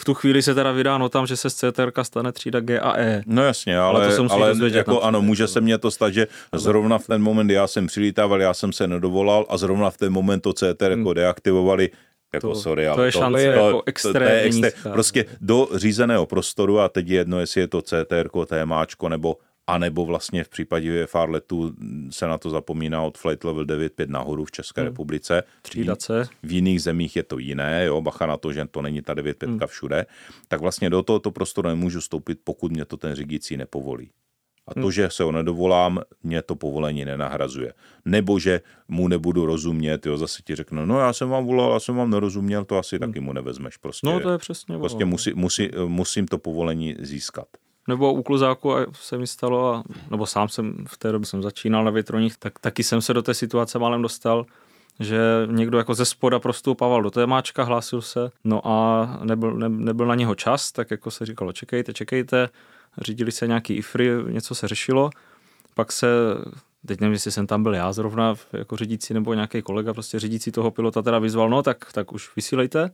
V 0.00 0.04
tu 0.04 0.14
chvíli 0.14 0.42
se 0.42 0.54
teda 0.54 0.72
vydá 0.72 0.98
no 0.98 1.08
tam, 1.08 1.26
že 1.26 1.36
se 1.36 1.50
z 1.50 1.54
CTR 1.54 1.90
stane 2.02 2.32
třída 2.32 2.60
G 2.60 2.80
a 2.80 2.98
E. 2.98 3.22
No 3.26 3.44
jasně, 3.44 3.78
ale, 3.78 4.06
ale, 4.06 4.16
to 4.16 4.32
ale 4.32 4.54
jako 4.70 5.00
ano, 5.00 5.22
může 5.22 5.46
se 5.46 5.60
mně 5.60 5.78
to 5.78 5.90
stát, 5.90 6.10
že 6.10 6.26
zrovna 6.54 6.98
v 6.98 7.06
ten 7.06 7.22
moment 7.22 7.50
já 7.50 7.66
jsem 7.66 7.86
přilítával, 7.86 8.40
já 8.40 8.54
jsem 8.54 8.72
se 8.72 8.86
nedovolal 8.86 9.46
a 9.48 9.56
zrovna 9.56 9.90
v 9.90 9.96
ten 9.96 10.12
moment 10.12 10.40
to 10.40 10.52
CTR 10.52 10.90
jako 10.90 10.94
hmm. 10.94 11.14
deaktivovali 11.14 11.90
jako 12.34 12.48
to, 12.48 12.54
sorry, 12.54 12.86
to 12.94 13.02
je 13.02 13.12
šance 13.12 13.44
to, 13.44 13.50
jako 13.50 13.82
extrémně 13.86 14.20
to, 14.20 14.60
to 14.60 14.66
je 14.66 14.70
extré, 14.70 14.92
Prostě 14.92 15.24
do 15.40 15.68
řízeného 15.74 16.26
prostoru 16.26 16.80
a 16.80 16.88
teď 16.88 17.08
je 17.08 17.16
jedno, 17.16 17.40
jestli 17.40 17.60
je 17.60 17.68
to 17.68 17.82
CTR, 17.82 18.28
TMAčko 18.46 19.08
nebo 19.08 19.36
a 19.68 19.78
nebo 19.78 20.06
vlastně 20.06 20.44
v 20.44 20.48
případě 20.48 21.06
VFR 21.06 21.30
letu 21.30 21.74
se 22.10 22.26
na 22.26 22.38
to 22.38 22.50
zapomíná 22.50 23.02
od 23.02 23.18
flight 23.18 23.44
level 23.44 23.64
9.5 23.64 24.08
nahoru 24.08 24.44
v 24.44 24.50
České 24.50 24.80
hmm. 24.80 24.88
republice. 24.88 25.42
Třídace. 25.62 26.28
V 26.42 26.52
jiných 26.52 26.82
zemích 26.82 27.16
je 27.16 27.22
to 27.22 27.38
jiné, 27.38 27.84
jo, 27.84 28.00
bacha 28.00 28.26
na 28.26 28.36
to, 28.36 28.52
že 28.52 28.66
to 28.70 28.82
není 28.82 29.02
ta 29.02 29.14
9.5 29.14 29.46
hmm. 29.46 29.60
všude. 29.66 30.06
Tak 30.48 30.60
vlastně 30.60 30.90
do 30.90 31.02
tohoto 31.02 31.30
prostoru 31.30 31.68
nemůžu 31.68 32.00
stoupit, 32.00 32.38
pokud 32.44 32.72
mě 32.72 32.84
to 32.84 32.96
ten 32.96 33.14
řídící 33.14 33.56
nepovolí. 33.56 34.10
A 34.66 34.74
to, 34.74 34.80
hmm. 34.80 34.92
že 34.92 35.10
se 35.10 35.22
ho 35.22 35.32
nedovolám, 35.32 36.00
mě 36.22 36.42
to 36.42 36.56
povolení 36.56 37.04
nenahrazuje. 37.04 37.72
Nebo 38.04 38.38
že 38.38 38.60
mu 38.88 39.08
nebudu 39.08 39.46
rozumět, 39.46 40.06
jo, 40.06 40.16
zase 40.16 40.42
ti 40.42 40.54
řeknu, 40.54 40.86
no 40.86 41.00
já 41.00 41.12
jsem 41.12 41.28
vám 41.28 41.46
volal, 41.46 41.72
já 41.72 41.80
jsem 41.80 41.96
vám 41.96 42.10
nerozuměl, 42.10 42.64
to 42.64 42.78
asi 42.78 42.96
hmm. 42.96 43.08
taky 43.08 43.20
mu 43.20 43.32
nevezmeš. 43.32 43.76
Prostě, 43.76 44.06
no 44.06 44.20
to 44.20 44.30
je 44.30 44.38
přesně. 44.38 44.78
Prostě 44.78 45.04
musí, 45.04 45.32
musí, 45.34 45.70
musím 45.86 46.26
to 46.26 46.38
povolení 46.38 46.96
získat. 46.98 47.46
Nebo 47.88 48.12
u 48.12 48.22
kluzáku 48.22 48.72
se 48.92 49.18
mi 49.18 49.26
stalo, 49.26 49.74
a, 49.74 49.82
nebo 50.10 50.26
sám 50.26 50.48
jsem 50.48 50.84
v 50.88 50.98
té 50.98 51.12
době 51.12 51.26
jsem 51.26 51.42
začínal 51.42 51.84
na 51.84 51.90
větroních, 51.90 52.36
tak 52.36 52.58
taky 52.58 52.84
jsem 52.84 53.02
se 53.02 53.14
do 53.14 53.22
té 53.22 53.34
situace 53.34 53.78
málem 53.78 54.02
dostal, 54.02 54.46
že 55.00 55.20
někdo 55.46 55.78
jako 55.78 55.94
ze 55.94 56.04
spoda 56.04 56.38
prostoupával 56.38 57.02
do 57.02 57.10
témáčka, 57.10 57.64
hlásil 57.64 58.02
se, 58.02 58.30
no 58.44 58.68
a 58.68 59.06
nebyl, 59.24 59.54
ne, 59.54 59.68
nebyl 59.68 60.06
na 60.06 60.14
něho 60.14 60.34
čas, 60.34 60.72
tak 60.72 60.90
jako 60.90 61.10
se 61.10 61.26
říkalo, 61.26 61.52
čekejte, 61.52 61.92
čekejte, 61.92 62.48
řídili 62.98 63.32
se 63.32 63.46
nějaký 63.46 63.74
ifry, 63.74 64.10
něco 64.28 64.54
se 64.54 64.68
řešilo, 64.68 65.10
pak 65.74 65.92
se, 65.92 66.08
teď 66.86 67.00
nevím, 67.00 67.12
jestli 67.12 67.32
jsem 67.32 67.46
tam 67.46 67.62
byl 67.62 67.74
já 67.74 67.92
zrovna 67.92 68.34
jako 68.52 68.76
řídící 68.76 69.14
nebo 69.14 69.34
nějaký 69.34 69.62
kolega, 69.62 69.94
prostě 69.94 70.18
řídící 70.18 70.52
toho 70.52 70.70
pilota 70.70 71.02
teda 71.02 71.18
vyzval, 71.18 71.50
no 71.50 71.62
tak, 71.62 71.92
tak 71.92 72.12
už 72.12 72.36
vysílejte, 72.36 72.90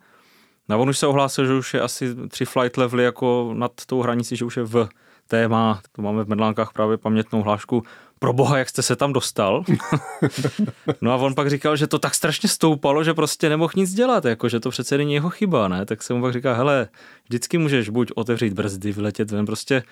No 0.69 0.81
on 0.81 0.89
už 0.89 0.99
se 0.99 1.07
ohlásil, 1.07 1.47
že 1.47 1.55
už 1.55 1.75
je 1.75 1.81
asi 1.81 2.15
tři 2.29 2.45
flight 2.45 2.77
levely 2.77 3.05
jako 3.05 3.55
nad 3.57 3.73
tou 3.87 4.03
hranicí, 4.03 4.37
že 4.37 4.45
už 4.45 4.57
je 4.57 4.63
v 4.63 4.89
téma, 5.29 5.81
to 5.93 6.03
máme 6.03 6.25
v 6.25 6.29
Medlánkách 6.29 6.73
právě 6.73 6.99
pamětnou 6.99 7.43
hlášku, 7.43 7.83
pro 8.19 8.33
boha, 8.33 8.59
jak 8.59 8.69
jste 8.69 8.83
se 8.83 8.97
tam 8.97 9.13
dostal. 9.13 9.65
no 11.01 11.13
a 11.13 11.17
on 11.17 11.35
pak 11.35 11.51
říkal, 11.51 11.77
že 11.77 11.87
to 11.87 11.99
tak 11.99 12.15
strašně 12.15 12.49
stoupalo, 12.49 13.05
že 13.05 13.15
prostě 13.15 13.49
nemohl 13.49 13.73
nic 13.77 13.95
dělat, 13.95 14.25
jako 14.25 14.49
že 14.49 14.61
to 14.61 14.71
přece 14.71 14.99
není 14.99 15.15
jeho 15.15 15.31
chyba, 15.31 15.69
ne? 15.69 15.87
Tak 15.87 16.03
se 16.03 16.15
mu 16.15 16.21
pak 16.21 16.33
říká, 16.33 16.55
hele, 16.55 16.89
vždycky 17.25 17.59
můžeš 17.59 17.89
buď 17.89 18.13
otevřít 18.15 18.53
brzdy, 18.53 18.93
vyletět 18.93 19.31
ven, 19.31 19.47
prostě 19.47 19.83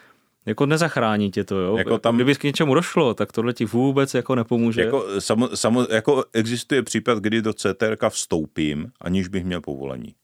jako 0.47 0.67
nezachrání 0.67 1.31
tě 1.31 1.45
to, 1.45 1.59
jo. 1.59 1.77
Jako 1.77 1.99
tam, 1.99 2.15
Kdyby 2.17 2.35
k 2.35 2.43
něčemu 2.43 2.75
došlo, 2.75 3.15
tak 3.15 3.33
tohle 3.33 3.53
ti 3.53 3.65
vůbec 3.65 4.15
jako 4.15 4.35
nepomůže. 4.35 4.83
Jako, 4.83 5.05
samo, 5.19 5.49
samo, 5.57 5.87
jako 5.91 6.25
existuje 6.33 6.83
případ, 6.83 7.19
kdy 7.19 7.43
do 7.43 7.53
CTRK 7.53 8.05
vstoupím, 8.09 8.91
aniž 9.01 9.29
bych 9.29 9.45
měl 9.45 9.61
povolení. 9.61 10.15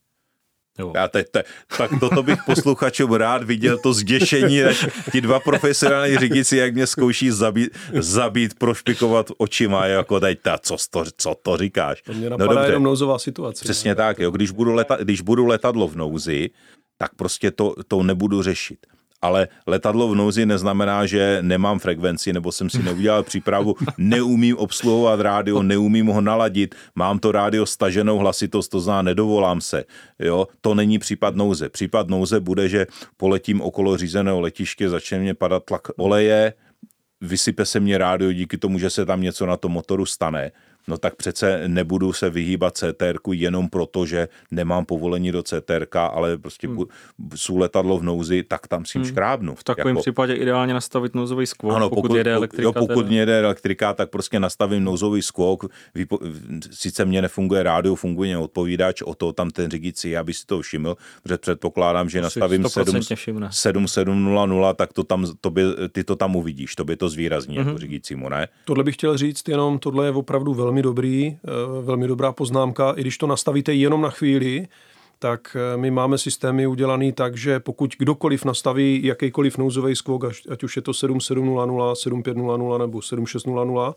Jo. 0.79 0.91
Já 0.95 1.07
teď, 1.07 1.29
te, 1.29 1.43
tak 1.77 1.91
toto 1.99 2.23
bych 2.23 2.39
posluchačům 2.45 3.13
rád 3.13 3.43
viděl, 3.43 3.77
to 3.77 3.93
zděšení, 3.93 4.61
ti 5.11 5.21
dva 5.21 5.39
profesionální 5.39 6.17
řídící, 6.17 6.55
jak 6.55 6.73
mě 6.73 6.87
zkouší 6.87 7.31
zabít, 7.31 7.77
zabít 7.93 8.53
prošpikovat 8.53 9.31
očima, 9.37 9.85
jako 9.85 10.19
teď, 10.19 10.39
ta, 10.41 10.57
co, 10.57 10.77
to, 10.89 11.03
co 11.17 11.35
to 11.41 11.57
říkáš. 11.57 12.01
To 12.01 12.13
mě 12.13 12.29
no 12.29 12.37
napadá 12.37 12.61
no, 12.61 12.67
jenom 12.67 12.83
nouzová 12.83 13.19
situace. 13.19 13.63
Přesně 13.63 13.91
ne? 13.91 13.95
tak, 13.95 14.19
jo, 14.19 14.31
když 14.31 14.51
budu, 14.51 14.73
leta, 14.73 14.97
když 15.01 15.21
budu 15.21 15.45
letadlo 15.45 15.87
v 15.87 15.95
nouzi, 15.95 16.49
tak 16.97 17.15
prostě 17.15 17.51
to, 17.51 17.75
to 17.87 18.03
nebudu 18.03 18.43
řešit 18.43 18.77
ale 19.21 19.47
letadlo 19.67 20.07
v 20.07 20.15
nouzi 20.15 20.45
neznamená, 20.45 21.05
že 21.05 21.37
nemám 21.41 21.79
frekvenci 21.79 22.33
nebo 22.33 22.51
jsem 22.51 22.69
si 22.69 22.83
neudělal 22.83 23.23
přípravu, 23.23 23.75
neumím 23.97 24.57
obsluhovat 24.57 25.19
rádio, 25.19 25.63
neumím 25.63 26.07
ho 26.07 26.21
naladit, 26.21 26.75
mám 26.95 27.19
to 27.19 27.31
rádio 27.31 27.65
staženou 27.65 28.17
hlasitost, 28.17 28.71
to 28.71 28.79
zná, 28.79 29.01
nedovolám 29.01 29.61
se. 29.61 29.83
Jo? 30.19 30.47
To 30.61 30.75
není 30.75 30.99
případ 30.99 31.35
nouze. 31.35 31.69
Případ 31.69 32.07
nouze 32.07 32.39
bude, 32.39 32.69
že 32.69 32.87
poletím 33.17 33.61
okolo 33.61 33.97
řízeného 33.97 34.41
letiště, 34.41 34.89
začne 34.89 35.19
mě 35.19 35.33
padat 35.33 35.63
tlak 35.63 35.87
oleje, 35.97 36.53
vysype 37.21 37.65
se 37.65 37.79
mě 37.79 37.97
rádio 37.97 38.33
díky 38.33 38.57
tomu, 38.57 38.79
že 38.79 38.89
se 38.89 39.05
tam 39.05 39.21
něco 39.21 39.45
na 39.45 39.57
tom 39.57 39.71
motoru 39.71 40.05
stane 40.05 40.51
no 40.89 40.97
tak 40.97 41.15
přece 41.15 41.67
nebudu 41.67 42.13
se 42.13 42.29
vyhýbat 42.29 42.77
CTR 42.77 43.17
jenom 43.31 43.69
proto, 43.69 44.05
že 44.05 44.27
nemám 44.51 44.85
povolení 44.85 45.31
do 45.31 45.43
CTR, 45.43 45.85
ale 45.93 46.37
prostě 46.37 46.67
hmm. 46.67 46.85
jsou 47.35 47.57
letadlo 47.57 47.97
v 47.97 48.03
nouzi, 48.03 48.43
tak 48.43 48.67
tam 48.67 48.85
si 48.85 48.97
hmm. 48.97 49.07
škrábnu. 49.07 49.55
V 49.55 49.63
takovém 49.63 49.95
jako... 49.95 50.01
případě 50.01 50.33
ideálně 50.33 50.73
nastavit 50.73 51.15
nouzový 51.15 51.45
skvok, 51.45 51.75
ano, 51.75 51.89
pokud, 51.89 52.01
pokud 52.01 52.17
jede 52.17 52.33
elektrika. 52.33 52.63
Jo, 52.63 52.73
pokud 52.73 53.07
mě 53.07 53.19
jede 53.19 53.39
elektrika, 53.39 53.93
tak 53.93 54.09
prostě 54.09 54.39
nastavím 54.39 54.83
nouzový 54.83 55.21
skvok. 55.21 55.65
Vypo... 55.95 56.19
Sice 56.71 57.05
mě 57.05 57.21
nefunguje 57.21 57.63
rádio, 57.63 57.95
funguje 57.95 58.37
odpovídač, 58.37 59.01
o 59.01 59.15
to 59.15 59.33
tam 59.33 59.49
ten 59.49 59.71
řídící, 59.71 60.17
aby 60.17 60.33
si 60.33 60.45
to 60.45 60.61
všiml, 60.61 60.95
protože 61.23 61.37
předpokládám, 61.37 62.09
že 62.09 62.21
nastavím 62.21 62.67
7, 62.67 63.03
7700, 63.51 64.77
tak 64.77 64.93
to 64.93 65.03
tam, 65.03 65.25
to 65.41 65.49
by, 65.49 65.63
ty 65.91 66.03
to 66.03 66.15
tam 66.15 66.35
uvidíš, 66.35 66.75
to 66.75 66.85
by 66.85 66.95
to 66.95 67.09
zvýrazní 67.09 67.57
mm-hmm. 67.57 67.67
jako 67.67 67.77
řídícímu, 67.77 68.29
ne? 68.29 68.47
Tohle 68.65 68.83
bych 68.83 68.95
chtěl 68.95 69.17
říct 69.17 69.47
jenom, 69.47 69.79
tohle 69.79 70.05
je 70.05 70.11
opravdu 70.11 70.53
velmi 70.53 70.78
velmi 70.79 70.83
dobrý, 70.83 71.37
eh, 71.43 71.81
velmi 71.81 72.07
dobrá 72.07 72.31
poznámka. 72.31 72.93
I 72.97 73.01
když 73.01 73.17
to 73.17 73.27
nastavíte 73.27 73.73
jenom 73.73 74.01
na 74.01 74.09
chvíli, 74.09 74.67
tak 75.19 75.55
eh, 75.55 75.77
my 75.77 75.91
máme 75.91 76.17
systémy 76.17 76.67
udělaný 76.67 77.11
tak, 77.11 77.37
že 77.37 77.59
pokud 77.59 77.95
kdokoliv 77.99 78.45
nastaví 78.45 79.01
jakýkoliv 79.03 79.57
nouzový 79.57 79.95
skvok, 79.95 80.23
ať 80.49 80.63
už 80.63 80.75
je 80.75 80.81
to 80.81 80.93
7700, 80.93 81.95
7500 81.95 82.79
nebo 82.79 83.01
7600, 83.01 83.95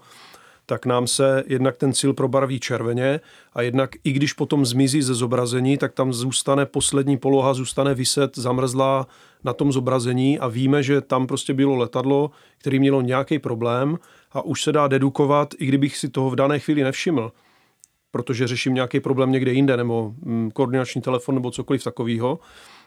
tak 0.66 0.86
nám 0.86 1.06
se 1.06 1.44
jednak 1.46 1.76
ten 1.76 1.92
cíl 1.92 2.14
probarví 2.14 2.60
červeně 2.60 3.20
a 3.52 3.62
jednak 3.62 3.90
i 4.04 4.12
když 4.12 4.32
potom 4.32 4.66
zmizí 4.66 5.02
ze 5.02 5.14
zobrazení, 5.14 5.78
tak 5.78 5.92
tam 5.92 6.12
zůstane 6.12 6.66
poslední 6.66 7.18
poloha, 7.18 7.54
zůstane 7.54 7.94
vyset 7.94 8.38
zamrzlá 8.38 9.06
na 9.44 9.52
tom 9.52 9.72
zobrazení 9.72 10.38
a 10.38 10.48
víme, 10.48 10.82
že 10.82 11.00
tam 11.00 11.26
prostě 11.26 11.54
bylo 11.54 11.76
letadlo, 11.76 12.30
který 12.58 12.78
mělo 12.78 13.02
nějaký 13.02 13.38
problém 13.38 13.98
a 14.34 14.42
už 14.42 14.62
se 14.62 14.72
dá 14.72 14.88
dedukovat, 14.88 15.54
i 15.58 15.66
kdybych 15.66 15.96
si 15.96 16.08
toho 16.08 16.30
v 16.30 16.36
dané 16.36 16.58
chvíli 16.58 16.82
nevšiml, 16.82 17.32
protože 18.10 18.46
řeším 18.46 18.74
nějaký 18.74 19.00
problém 19.00 19.32
někde 19.32 19.52
jinde, 19.52 19.76
nebo 19.76 20.14
mm, 20.22 20.50
koordinační 20.50 21.02
telefon, 21.02 21.34
nebo 21.34 21.50
cokoliv 21.50 21.84
takového, 21.84 22.38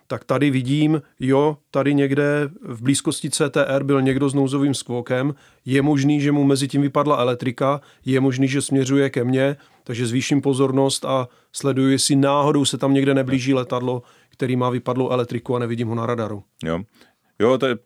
tak 0.07 0.23
tady 0.23 0.49
vidím, 0.49 1.01
jo, 1.19 1.57
tady 1.71 1.93
někde 1.93 2.49
v 2.61 2.81
blízkosti 2.81 3.29
CTR 3.29 3.83
byl 3.83 4.01
někdo 4.01 4.29
s 4.29 4.33
nouzovým 4.33 4.73
skvokem, 4.73 5.35
je 5.65 5.81
možný, 5.81 6.21
že 6.21 6.31
mu 6.31 6.43
mezi 6.43 6.67
tím 6.67 6.81
vypadla 6.81 7.17
elektrika, 7.17 7.81
je 8.05 8.19
možný, 8.19 8.47
že 8.47 8.61
směřuje 8.61 9.09
ke 9.09 9.23
mně, 9.23 9.57
takže 9.83 10.07
zvýším 10.07 10.41
pozornost 10.41 11.05
a 11.05 11.27
sleduji, 11.53 11.91
jestli 11.91 12.15
náhodou 12.15 12.65
se 12.65 12.77
tam 12.77 12.93
někde 12.93 13.13
neblíží 13.13 13.53
letadlo, 13.53 14.03
který 14.29 14.55
má 14.55 14.69
vypadlou 14.69 15.09
elektriku 15.09 15.55
a 15.55 15.59
nevidím 15.59 15.87
ho 15.87 15.95
na 15.95 16.05
radaru. 16.05 16.43
Jo. 16.63 16.83
Jo, 17.39 17.57
to 17.57 17.65
je... 17.65 17.77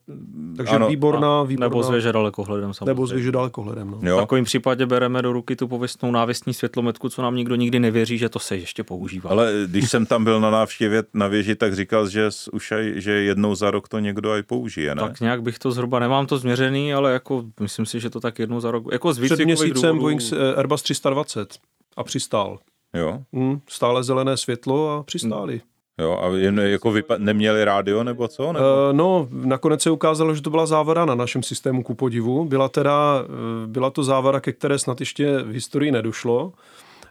Takže 0.57 0.75
ano, 0.75 0.87
výborná, 0.87 1.43
výborná. 1.43 1.65
Nebo 1.65 1.83
s 1.83 2.11
dalekohledem 2.11 2.73
samozřejmě. 2.73 2.89
Nebo 2.89 3.07
s 3.07 3.31
dalekohledem, 3.31 3.91
no. 3.91 4.09
Jo. 4.09 4.17
V 4.17 4.19
takovém 4.19 4.43
případě 4.43 4.85
bereme 4.85 5.21
do 5.21 5.33
ruky 5.33 5.55
tu 5.55 5.67
pověstnou 5.67 6.11
návěstní 6.11 6.53
světlometku, 6.53 7.09
co 7.09 7.21
nám 7.21 7.35
nikdo 7.35 7.55
nikdy 7.55 7.79
nevěří, 7.79 8.17
že 8.17 8.29
to 8.29 8.39
se 8.39 8.57
ještě 8.57 8.83
používá. 8.83 9.29
Ale 9.29 9.53
když 9.67 9.89
jsem 9.89 10.05
tam 10.05 10.23
byl 10.23 10.39
na 10.39 10.49
návštěvě 10.49 11.03
na 11.13 11.27
věži, 11.27 11.55
tak 11.55 11.75
říkal, 11.75 12.09
že 12.09 12.29
už 12.51 12.71
aj, 12.71 12.93
že 12.95 13.11
jednou 13.11 13.55
za 13.55 13.71
rok 13.71 13.87
to 13.87 13.99
někdo 13.99 14.31
aj 14.31 14.43
použije, 14.43 14.95
ne? 14.95 15.01
Tak 15.01 15.19
nějak 15.19 15.41
bych 15.41 15.59
to 15.59 15.71
zhruba, 15.71 15.99
nemám 15.99 16.25
to 16.25 16.37
změřený, 16.37 16.93
ale 16.93 17.13
jako 17.13 17.43
myslím 17.59 17.85
si, 17.85 17.99
že 17.99 18.09
to 18.09 18.19
tak 18.19 18.39
jednou 18.39 18.59
za 18.59 18.71
rok, 18.71 18.83
jako 18.91 19.13
z 19.13 19.19
Před 19.19 19.45
měsícem 19.45 19.73
důvodů... 19.73 19.99
Boeing 19.99 20.21
Airbus 20.55 20.81
320 20.81 21.57
a 21.97 22.03
přistál. 22.03 22.59
Jo. 22.93 23.21
Hmm, 23.33 23.61
stále 23.69 24.03
zelené 24.03 24.37
světlo 24.37 24.89
a 24.89 25.03
přistáli. 25.03 25.61
Jo, 25.99 26.19
a 26.21 26.37
jen 26.37 26.59
jako 26.59 26.91
vypa- 26.91 27.19
neměli 27.19 27.63
rádio 27.65 28.03
nebo 28.03 28.27
co? 28.27 28.53
Nebo? 28.53 28.65
Uh, 28.65 28.97
no, 28.97 29.27
nakonec 29.31 29.81
se 29.81 29.91
ukázalo, 29.91 30.35
že 30.35 30.41
to 30.41 30.49
byla 30.49 30.65
závada 30.65 31.05
na 31.05 31.15
našem 31.15 31.43
systému 31.43 31.83
ku 31.83 31.93
podivu. 31.93 32.45
Byla 32.45 32.69
teda, 32.69 33.23
eh, 33.23 33.67
byla 33.67 33.89
to 33.89 34.03
závada, 34.03 34.39
ke 34.39 34.51
které 34.51 34.79
snad 34.79 34.99
ještě 34.99 35.37
v 35.37 35.49
historii 35.49 35.91
nedošlo, 35.91 36.53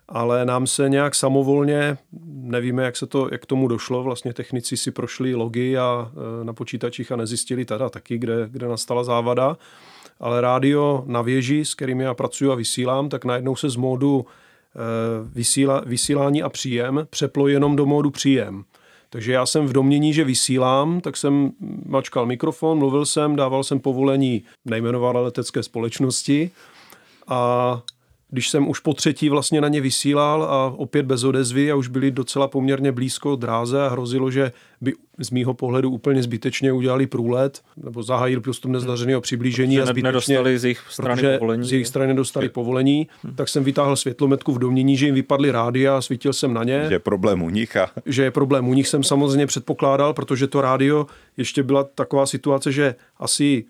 ale 0.09 0.45
nám 0.45 0.66
se 0.66 0.88
nějak 0.88 1.14
samovolně, 1.14 1.99
nevíme, 2.26 2.85
jak 2.85 2.97
se 2.97 3.07
to, 3.07 3.28
jak 3.33 3.47
tomu 3.47 3.68
došlo, 3.68 4.02
vlastně 4.02 4.35
technici 4.35 4.76
si 4.76 4.90
prošli 4.90 5.35
logy 5.35 5.78
a 5.78 6.11
uh, 6.12 6.45
na 6.45 6.52
počítačích 6.52 7.12
a 7.12 7.16
nezjistili 7.16 7.64
teda 7.64 7.88
taky, 7.88 8.18
kde, 8.18 8.49
kde 8.50 8.68
nastala 8.68 9.04
závada, 9.04 9.57
ale 10.21 10.40
rádio 10.40 11.02
na 11.07 11.23
věži, 11.23 11.64
s 11.64 11.75
kterými 11.75 12.04
já 12.04 12.14
pracuji 12.14 12.52
a 12.52 12.54
vysílám, 12.54 13.09
tak 13.09 13.25
najednou 13.25 13.57
se 13.57 13.71
z 13.71 13.76
módu 13.76 14.26
vysíla, 15.33 15.83
vysílání 15.87 16.42
a 16.42 16.49
příjem 16.49 17.07
přeplo 17.11 17.49
jenom 17.49 17.76
do 17.76 17.87
módu 17.87 18.11
příjem. 18.11 18.64
Takže 19.10 19.32
já 19.32 19.46
jsem 19.46 19.66
v 19.66 19.72
domění, 19.72 20.14
že 20.14 20.24
vysílám, 20.24 21.00
tak 21.00 21.16
jsem 21.16 21.52
mačkal 21.86 22.26
mikrofon, 22.26 22.78
mluvil 22.78 23.06
jsem, 23.06 23.36
dával 23.36 23.64
jsem 23.64 23.80
povolení 23.80 24.42
nejmenované 24.64 25.20
letecké 25.20 25.62
společnosti 25.62 26.50
a 27.28 27.82
když 28.30 28.50
jsem 28.50 28.68
už 28.68 28.80
po 28.80 28.94
třetí 28.94 29.28
vlastně 29.28 29.61
na 29.61 29.68
ně 29.68 29.80
vysílal 29.80 30.42
a 30.42 30.75
opět 30.76 31.06
bez 31.06 31.25
odezvy 31.25 31.73
a 31.73 31.76
už 31.76 31.88
byli 31.88 32.11
docela 32.11 32.49
poměrně 32.49 32.92
blízko 32.92 33.37
dráze 33.37 33.82
a 33.82 33.88
hrozilo, 33.88 34.30
že 34.30 34.52
by 34.80 34.92
z 35.18 35.30
mýho 35.30 35.54
pohledu 35.54 35.90
úplně 35.90 36.23
zbytečně 36.23 36.73
udělali 36.73 37.06
průlet 37.06 37.62
nebo 37.76 38.02
zahájili 38.02 38.40
postup 38.40 38.70
nezdařeného 38.70 39.20
přiblížení 39.20 39.76
protože 39.76 39.82
a 39.82 39.87
zbytečně, 39.87 40.02
nedostali 40.02 40.58
z 40.58 40.64
jejich 40.64 40.80
strany 40.90 41.23
povolení. 41.38 41.64
z 41.64 41.73
jejich 41.73 41.87
strany 41.87 42.14
dostali 42.14 42.49
povolení, 42.49 43.08
hmm. 43.25 43.35
tak 43.35 43.49
jsem 43.49 43.64
vytáhl 43.64 43.97
světlometku 43.97 44.52
v 44.52 44.58
domění, 44.58 44.97
že 44.97 45.06
jim 45.06 45.14
vypadly 45.14 45.50
rádia 45.50 45.97
a 45.97 46.00
svítil 46.00 46.32
jsem 46.32 46.54
na 46.54 46.64
ně. 46.64 46.85
Že 46.88 46.94
je 46.94 46.99
problém 46.99 47.42
u 47.42 47.50
nich. 47.50 47.76
A... 47.76 47.90
Že 48.06 48.23
je 48.23 48.30
problém 48.30 48.68
u 48.68 48.75
nich 48.75 48.88
jsem 48.88 49.02
samozřejmě 49.04 49.47
předpokládal, 49.47 50.14
protože 50.14 50.47
to 50.47 50.61
rádio 50.61 51.06
ještě 51.37 51.62
byla 51.62 51.85
taková 51.85 52.26
situace, 52.26 52.73
že 52.73 52.94
asi 53.18 53.64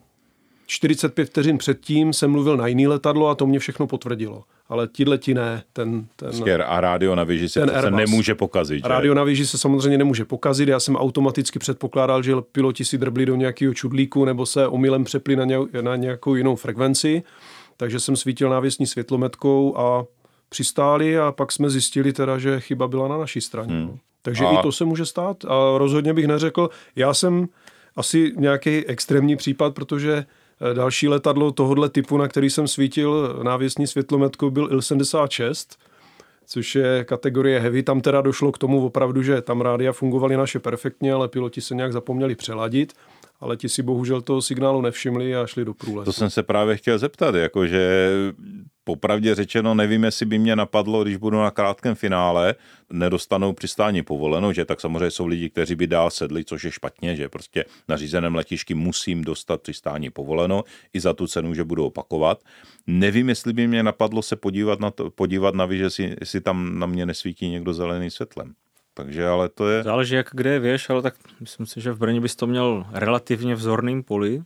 45 0.71 1.29
vteřin 1.29 1.59
předtím 1.59 2.13
jsem 2.13 2.31
mluvil 2.31 2.57
na 2.57 2.67
jiný 2.67 2.87
letadlo 2.87 3.29
a 3.29 3.35
to 3.35 3.47
mě 3.47 3.59
všechno 3.59 3.87
potvrdilo. 3.87 4.45
Ale 4.69 4.89
tihle 4.93 5.19
ti 5.19 5.35
ne. 5.35 5.63
Ten, 5.73 6.07
ten, 6.17 6.63
a 6.67 6.81
rádio 6.81 7.15
na 7.15 7.25
věži 7.25 7.49
se, 7.49 7.67
se 7.81 7.91
nemůže 7.91 8.35
pokazit. 8.35 8.85
Že? 8.85 8.89
Rádio 8.89 9.15
na 9.15 9.25
věži 9.25 9.47
se 9.47 9.59
samozřejmě 9.59 9.99
nemůže 9.99 10.25
pokazit. 10.25 10.69
Já 10.69 10.81
jsem 10.81 10.97
automaticky 10.97 11.59
předpokládal, 11.59 12.23
že 12.23 12.35
piloti 12.53 12.85
si 12.85 12.99
drbli 12.99 13.27
do 13.27 13.37
nějakého 13.37 13.75
čudlíku 13.75 14.25
nebo 14.25 14.47
se 14.47 14.67
omylem 14.67 15.05
přepli 15.05 15.37
na, 15.37 15.45
ně, 15.45 15.59
na 15.81 15.97
nějakou 15.97 16.35
jinou 16.35 16.57
frekvenci. 16.57 17.23
Takže 17.77 18.01
jsem 18.01 18.17
svítil 18.17 18.51
návěsní 18.51 18.87
světlometkou 18.87 19.79
a 19.79 20.07
přistáli 20.49 21.19
a 21.19 21.33
pak 21.33 21.53
jsme 21.53 21.71
zjistili 21.71 22.13
teda, 22.13 22.39
že 22.39 22.61
chyba 22.61 22.89
byla 22.89 23.09
na 23.09 23.19
naší 23.19 23.41
straně. 23.41 23.75
Hmm. 23.75 23.99
Takže 24.23 24.45
a... 24.45 24.51
i 24.51 24.63
to 24.63 24.73
se 24.73 24.85
může 24.85 25.07
stát 25.07 25.45
a 25.45 25.79
rozhodně 25.79 26.15
bych 26.15 26.27
neřekl, 26.27 26.71
já 26.97 27.15
jsem 27.15 27.49
asi 27.97 28.33
nějaký 28.37 28.87
extrémní 28.87 29.37
případ, 29.37 29.75
protože 29.75 30.25
další 30.75 31.09
letadlo 31.09 31.53
tohohle 31.53 31.89
typu, 31.89 32.17
na 32.17 32.29
který 32.29 32.51
jsem 32.51 32.69
svítil 32.69 33.41
návěsní 33.43 33.87
světlometkou, 33.87 34.51
byl 34.51 34.69
Il-76, 34.73 35.77
což 36.47 36.75
je 36.75 37.05
kategorie 37.05 37.61
heavy. 37.61 37.83
Tam 37.83 38.01
teda 38.01 38.21
došlo 38.21 38.53
k 38.53 38.59
tomu 38.59 38.87
opravdu, 38.87 39.23
že 39.23 39.43
tam 39.43 39.61
rádia 39.61 39.93
fungovaly 39.93 40.37
naše 40.37 40.59
perfektně, 40.59 41.13
ale 41.13 41.29
piloti 41.29 41.61
se 41.61 41.75
nějak 41.75 41.93
zapomněli 41.93 42.35
přeladit 42.35 42.93
ale 43.41 43.57
ti 43.57 43.69
si 43.69 43.83
bohužel 43.83 44.21
toho 44.21 44.43
signálu 44.43 44.81
nevšimli 44.81 45.37
a 45.37 45.47
šli 45.47 45.65
do 45.65 45.75
průlesu. 45.75 46.05
To 46.05 46.13
jsem 46.13 46.31
se 46.31 46.43
právě 46.43 46.77
chtěl 46.77 46.99
zeptat, 46.99 47.35
jakože 47.35 48.11
popravdě 48.85 49.35
řečeno 49.35 49.75
nevím, 49.75 50.05
jestli 50.05 50.27
by 50.27 50.39
mě 50.39 50.57
napadlo, 50.57 51.05
když 51.05 51.17
budu 51.17 51.37
na 51.37 51.51
krátkém 51.51 51.95
finále, 51.95 52.55
nedostanou 52.93 53.53
přistání 53.53 54.03
povoleno, 54.03 54.53
že 54.53 54.65
tak 54.65 54.81
samozřejmě 54.81 55.11
jsou 55.11 55.27
lidi, 55.27 55.51
kteří 55.51 55.75
by 55.75 55.87
dál 55.87 56.11
sedli, 56.11 56.45
což 56.45 56.65
je 56.65 56.71
špatně, 56.71 57.17
že 57.17 57.29
prostě 57.29 57.65
na 57.89 57.97
řízeném 57.97 58.35
letišti 58.35 58.75
musím 58.75 59.25
dostat 59.25 59.63
přistání 59.63 60.11
povoleno 60.11 60.65
i 60.93 61.01
za 61.01 61.15
tu 61.15 61.27
cenu, 61.27 61.55
že 61.55 61.65
budu 61.65 61.85
opakovat. 61.85 62.43
Nevím, 62.87 63.29
jestli 63.29 63.53
by 63.53 63.67
mě 63.67 63.83
napadlo 63.83 64.23
se 64.23 64.37
podívat 64.37 64.81
na, 64.81 64.91
to, 64.91 65.11
podívat 65.11 65.55
na 65.55 65.69
že 65.73 65.83
jestli, 65.83 66.17
jestli 66.21 66.41
tam 66.41 66.79
na 66.79 66.87
mě 66.87 67.07
nesvítí 67.07 67.49
někdo 67.49 67.75
zelený 67.75 68.11
světlem. 68.11 68.55
Takže 68.99 69.29
ale 69.29 69.49
to 69.49 69.69
je... 69.69 69.83
Záleží, 69.83 70.15
jak 70.15 70.29
kde 70.33 70.51
je 70.51 70.61
věž, 70.61 70.91
ale 70.91 71.03
tak 71.03 71.15
myslím 71.41 71.67
si, 71.67 71.81
že 71.81 71.93
v 71.93 71.99
Brně 71.99 72.21
bys 72.21 72.37
to 72.37 72.47
měl 72.47 72.87
relativně 72.93 73.55
vzorným 73.55 74.03
poli. 74.03 74.43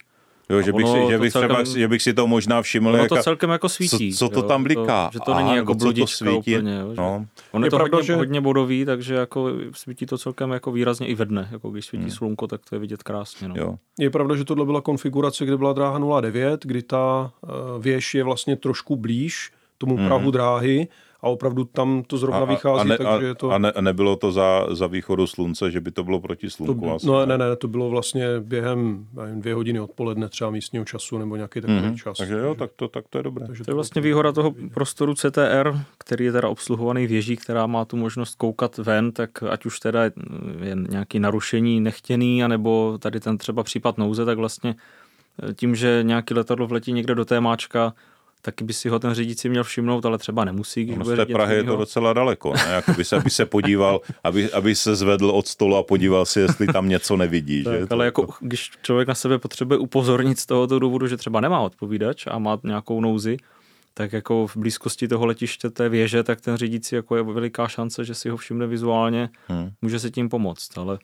Jo, 0.51 0.63
že 0.63 0.73
bych, 0.73 0.87
si, 0.89 0.99
že, 1.11 1.19
bych 1.19 1.33
celkem, 1.33 1.65
třeba, 1.65 1.79
že 1.79 1.89
bych 1.89 2.03
si 2.03 2.15
to 2.15 2.27
možná 2.27 2.63
všiml. 2.63 2.95
Ono 2.95 3.09
to 3.09 3.17
celkem 3.17 3.51
jako 3.51 3.69
svítí. 3.69 4.13
Co, 4.13 4.29
co 4.29 4.35
to 4.35 4.41
jo, 4.41 4.49
tam 4.49 4.65
bliká? 4.65 5.07
To, 5.07 5.13
že 5.13 5.21
to 5.21 5.35
není 5.35 5.49
Aha, 5.49 5.57
jako 5.57 5.75
bludička 5.75 6.25
svítí? 6.25 6.57
úplně. 6.57 6.75
Jo, 6.75 6.95
no. 6.97 7.27
On 7.53 7.63
je, 7.63 7.67
je 7.67 7.71
to 7.71 7.77
pravda, 7.77 7.97
hodně, 7.97 8.07
že... 8.07 8.17
hodně 8.17 8.41
bodový, 8.41 8.85
takže 8.85 9.15
jako 9.15 9.51
svítí 9.75 10.07
to 10.07 10.19
celkem 10.19 10.51
jako 10.51 10.73
výrazně 10.73 11.07
i 11.07 11.15
ve 11.15 11.25
dne. 11.25 11.49
Jako 11.53 11.71
když 11.71 11.87
svítí 11.87 12.03
hmm. 12.03 12.11
slunko, 12.11 12.47
tak 12.47 12.61
to 12.69 12.75
je 12.75 12.79
vidět 12.79 13.03
krásně. 13.03 13.49
No. 13.49 13.55
Jo. 13.59 13.75
Je 13.99 14.11
pravda, 14.11 14.37
že 14.37 14.45
tohle 14.45 14.65
byla 14.65 14.81
konfigurace, 14.81 15.45
kde 15.45 15.57
byla 15.57 15.73
dráha 15.73 16.21
09, 16.21 16.65
kdy 16.65 16.83
ta 16.83 17.33
uh, 17.41 17.83
věž 17.83 18.15
je 18.15 18.25
vlastně 18.25 18.57
trošku 18.57 18.97
blíž 18.97 19.53
tomu 19.79 19.97
hmm. 19.97 20.07
prahu 20.07 20.31
dráhy 20.31 20.89
a 21.23 21.29
opravdu 21.29 21.65
tam 21.65 22.03
to 22.07 22.19
zrovna 22.19 22.41
a, 22.41 22.45
vychází, 22.45 22.81
a 22.81 22.85
ne, 22.85 22.99
takže 22.99 23.27
je 23.27 23.35
to... 23.35 23.51
A, 23.51 23.59
ne, 23.59 23.73
a 23.73 23.81
nebylo 23.81 24.17
to 24.17 24.33
za, 24.33 24.67
za 24.71 24.87
východu 24.87 25.27
slunce, 25.27 25.71
že 25.71 25.81
by 25.81 25.91
to 25.91 26.05
bylo 26.05 26.21
proti 26.21 26.51
slunku? 26.51 26.87
To, 26.87 26.95
asi, 26.95 27.07
no 27.07 27.27
ne, 27.27 27.39
ne, 27.39 27.57
to 27.57 27.69
bylo 27.69 27.91
vlastně 27.91 28.41
během 28.41 29.07
nevím, 29.13 29.41
dvě 29.41 29.55
hodiny 29.55 29.81
odpoledne 29.81 30.29
třeba 30.29 30.51
místního 30.51 30.85
času 30.85 31.19
nebo 31.19 31.37
nějaký 31.37 31.61
takový 31.61 31.79
mm-hmm. 31.79 31.97
čas. 31.97 32.19
Takže 32.19 32.35
jo, 32.39 32.55
tak 32.55 32.71
to, 32.77 32.89
tak 32.89 33.05
to 33.11 33.19
je 33.19 33.23
dobré. 33.23 33.47
Takže 33.47 33.65
to 33.65 33.71
je 33.71 33.75
vlastně 33.75 34.03
výhoda 34.03 34.33
toho 34.33 34.55
prostoru 34.75 35.15
CTR, 35.15 35.73
který 35.99 36.25
je 36.25 36.33
teda 36.33 36.49
obsluhovaný 36.49 37.07
věží, 37.07 37.37
která 37.37 37.67
má 37.67 37.85
tu 37.85 37.97
možnost 37.97 38.35
koukat 38.35 38.79
ven, 38.79 39.13
tak 39.13 39.43
ať 39.43 39.67
už 39.67 39.81
teda 39.81 40.05
je 40.05 40.13
nějaký 40.89 41.19
narušení 41.19 41.81
nechtěný, 41.81 42.45
anebo 42.45 42.99
tady 42.99 43.21
ten 43.21 43.39
třeba 43.39 43.63
případ 43.63 43.99
nouze, 43.99 44.25
tak 44.25 44.39
vlastně 44.39 44.75
tím, 45.57 45.75
že 45.75 46.01
nějaký 46.03 46.35
letadlo 46.35 46.67
vletí 46.67 46.93
někde 46.93 47.15
do 47.15 47.25
té 47.25 47.41
máčka, 47.41 47.95
taky 48.43 48.65
by 48.65 48.73
si 48.73 48.89
ho 48.89 48.99
ten 48.99 49.15
řídící 49.15 49.49
měl 49.49 49.65
všimnout, 49.65 50.07
ale 50.07 50.19
třeba 50.19 50.45
nemusí. 50.45 50.85
Když 50.85 50.99
no, 50.99 51.05
z 51.05 51.17
té 51.17 51.27
Prahy 51.27 51.57
je 51.57 51.65
to 51.65 51.77
docela 51.77 52.13
daleko, 52.13 52.53
ne? 52.53 52.73
Jako 52.73 52.93
by 52.93 53.05
se, 53.05 53.21
by 53.21 53.31
se 53.31 53.47
podíval, 53.47 54.01
aby, 54.25 54.53
aby 54.53 54.75
se 54.75 54.97
zvedl 54.97 55.31
od 55.31 55.47
stolu 55.47 55.77
a 55.77 55.83
podíval 55.83 56.27
si, 56.27 56.41
jestli 56.41 56.67
tam 56.67 56.89
něco 56.89 57.17
nevidí. 57.17 57.65
tak, 57.65 57.81
že? 57.81 57.87
Ale 57.91 58.05
jako, 58.05 58.29
když 58.41 58.71
člověk 58.83 59.09
na 59.09 59.15
sebe 59.15 59.39
potřebuje 59.39 59.79
upozornit 59.79 60.39
z 60.39 60.47
tohoto 60.47 60.79
důvodu, 60.79 61.07
že 61.07 61.17
třeba 61.17 61.41
nemá 61.41 61.61
odpovídač 61.61 62.27
a 62.27 62.39
má 62.39 62.61
nějakou 62.65 63.01
nouzi, 63.01 63.37
tak 63.95 64.13
jako 64.13 64.47
v 64.47 64.57
blízkosti 64.57 65.09
toho 65.09 65.27
letiště 65.27 65.71
té 65.71 65.89
věže, 65.89 66.23
tak 66.23 66.41
ten 66.41 66.57
řídící 66.57 66.95
jako 66.95 67.17
je 67.17 67.23
veliká 67.23 67.69
šance, 67.69 68.05
že 68.05 68.15
si 68.15 68.29
ho 68.29 68.37
všimne 68.37 68.67
vizuálně, 68.67 69.29
hmm. 69.49 69.71
může 69.83 69.99
se 69.99 70.11
tím 70.11 70.29
pomoct, 70.29 70.79
ale 70.79 70.99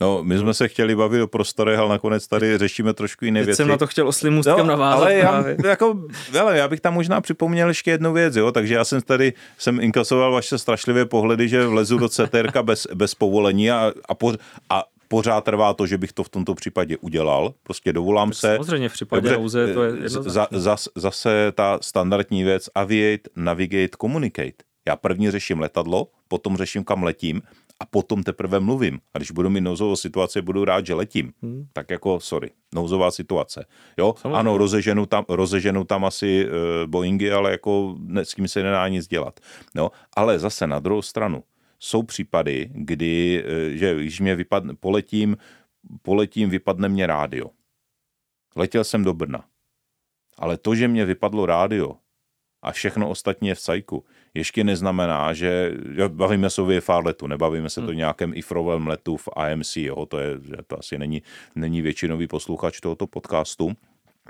No, 0.00 0.24
my 0.24 0.38
jsme 0.38 0.54
se 0.54 0.68
chtěli 0.68 0.96
bavit 0.96 1.22
o 1.22 1.26
prostorech, 1.26 1.78
ale 1.78 1.88
nakonec 1.88 2.28
tady 2.28 2.58
řešíme 2.58 2.94
trošku 2.94 3.24
jiné 3.24 3.40
Teď 3.40 3.46
věci. 3.46 3.56
jsem 3.56 3.68
na 3.68 3.76
to 3.76 3.86
chtěl 3.86 4.08
oslým 4.08 4.32
můstkem 4.32 4.58
no, 4.58 4.64
navázat. 4.64 5.00
Ale 5.00 5.14
já, 5.14 5.44
jako, 5.68 6.00
hele, 6.32 6.58
já 6.58 6.68
bych 6.68 6.80
tam 6.80 6.94
možná 6.94 7.20
připomněl 7.20 7.68
ještě 7.68 7.90
jednu 7.90 8.12
věc, 8.12 8.36
jo? 8.36 8.52
takže 8.52 8.74
já 8.74 8.84
jsem 8.84 9.00
tady 9.00 9.32
jsem 9.58 9.80
inkasoval 9.80 10.32
vaše 10.32 10.58
strašlivé 10.58 11.04
pohledy, 11.04 11.48
že 11.48 11.66
vlezu 11.66 11.98
do 11.98 12.08
CTR 12.08 12.62
bez, 12.62 12.86
bez 12.94 13.14
povolení 13.14 13.70
a, 13.70 13.92
a, 14.08 14.14
po, 14.14 14.34
a 14.70 14.84
pořád 15.08 15.44
trvá 15.44 15.74
to, 15.74 15.86
že 15.86 15.98
bych 15.98 16.12
to 16.12 16.24
v 16.24 16.28
tomto 16.28 16.54
případě 16.54 16.96
udělal. 16.96 17.54
Prostě 17.62 17.92
dovolám 17.92 18.28
tak 18.28 18.38
se. 18.38 18.56
Samozřejmě 18.56 18.88
v 18.88 18.92
případě 18.92 19.20
dobře, 19.20 19.36
nouze 19.36 19.74
to 19.74 19.82
je 19.82 20.08
za, 20.08 20.48
zas, 20.50 20.88
Zase 20.96 21.52
ta 21.54 21.78
standardní 21.82 22.44
věc 22.44 22.68
aviate, 22.74 23.30
navigate, 23.36 23.96
communicate. 24.00 24.64
Já 24.88 24.96
první 24.96 25.30
řeším 25.30 25.60
letadlo, 25.60 26.08
potom 26.28 26.56
řeším, 26.56 26.84
kam 26.84 27.02
letím 27.02 27.42
a 27.80 27.86
potom 27.86 28.22
teprve 28.22 28.60
mluvím. 28.60 29.00
A 29.14 29.18
když 29.18 29.30
budu 29.30 29.50
mít 29.50 29.60
nouzovou 29.60 29.96
situaci, 29.96 30.42
budu 30.42 30.64
rád, 30.64 30.86
že 30.86 30.94
letím. 30.94 31.32
Hmm. 31.42 31.66
Tak 31.72 31.90
jako, 31.90 32.20
sorry, 32.20 32.50
nouzová 32.74 33.10
situace. 33.10 33.66
Jo, 33.98 34.14
Samozřejmě. 34.18 34.38
ano, 34.38 34.58
rozeženu 34.58 35.06
tam, 35.06 35.24
rozeženu 35.28 35.84
tam 35.84 36.04
asi 36.04 36.46
uh, 36.46 36.50
Boeingy, 36.86 37.32
ale 37.32 37.50
jako 37.50 37.96
ne, 37.98 38.24
s 38.24 38.34
kým 38.34 38.48
se 38.48 38.62
nedá 38.62 38.88
nic 38.88 39.08
dělat. 39.08 39.40
No, 39.74 39.90
ale 40.16 40.38
zase 40.38 40.66
na 40.66 40.78
druhou 40.78 41.02
stranu, 41.02 41.44
jsou 41.78 42.02
případy, 42.02 42.70
kdy, 42.74 43.44
uh, 43.44 43.76
že 43.76 43.94
když 43.94 44.20
mě 44.20 44.36
vypadne, 44.36 44.74
poletím, 44.74 45.36
poletím, 46.02 46.50
vypadne 46.50 46.88
mě 46.88 47.06
rádio. 47.06 47.50
Letěl 48.56 48.84
jsem 48.84 49.04
do 49.04 49.14
Brna. 49.14 49.44
Ale 50.38 50.58
to, 50.58 50.74
že 50.74 50.88
mě 50.88 51.04
vypadlo 51.04 51.46
rádio, 51.46 51.96
a 52.62 52.72
všechno 52.72 53.08
ostatní 53.08 53.48
je 53.48 53.54
v 53.54 53.60
cajku. 53.60 54.04
Ještě 54.34 54.64
neznamená, 54.64 55.32
že 55.32 55.72
bavíme 56.08 56.50
se 56.50 56.62
o 56.62 56.66
VFR 56.66 57.04
letu, 57.04 57.26
nebavíme 57.26 57.70
se 57.70 57.80
to 57.80 57.86
hmm. 57.86 57.96
nějakém 57.96 58.32
IFRovém 58.34 58.86
letu 58.86 59.16
v 59.16 59.28
AMC, 59.36 59.76
jo, 59.76 60.06
to, 60.06 60.18
je, 60.18 60.38
to 60.66 60.78
asi 60.78 60.98
není, 60.98 61.22
není 61.54 61.82
většinový 61.82 62.26
posluchač 62.26 62.80
tohoto 62.80 63.06
podcastu, 63.06 63.72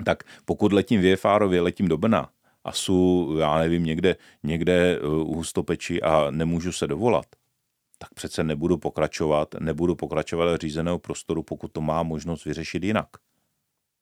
tak 0.05 0.23
pokud 0.45 0.73
letím 0.73 1.01
VFRově, 1.01 1.61
letím 1.61 1.87
do 1.87 1.97
Brna 1.97 2.29
a 2.63 2.71
jsou, 2.71 3.35
já 3.39 3.57
nevím, 3.57 3.83
někde, 3.83 4.15
někde 4.43 4.99
uh, 4.99 5.29
u 5.29 5.35
hustopeči 5.35 6.01
a 6.01 6.31
nemůžu 6.31 6.71
se 6.71 6.87
dovolat, 6.87 7.25
tak 7.97 8.13
přece 8.13 8.43
nebudu 8.43 8.77
pokračovat, 8.77 9.55
nebudu 9.59 9.95
pokračovat 9.95 10.61
řízeného 10.61 10.99
prostoru, 10.99 11.43
pokud 11.43 11.71
to 11.71 11.81
má 11.81 12.03
možnost 12.03 12.45
vyřešit 12.45 12.83
jinak. 12.83 13.07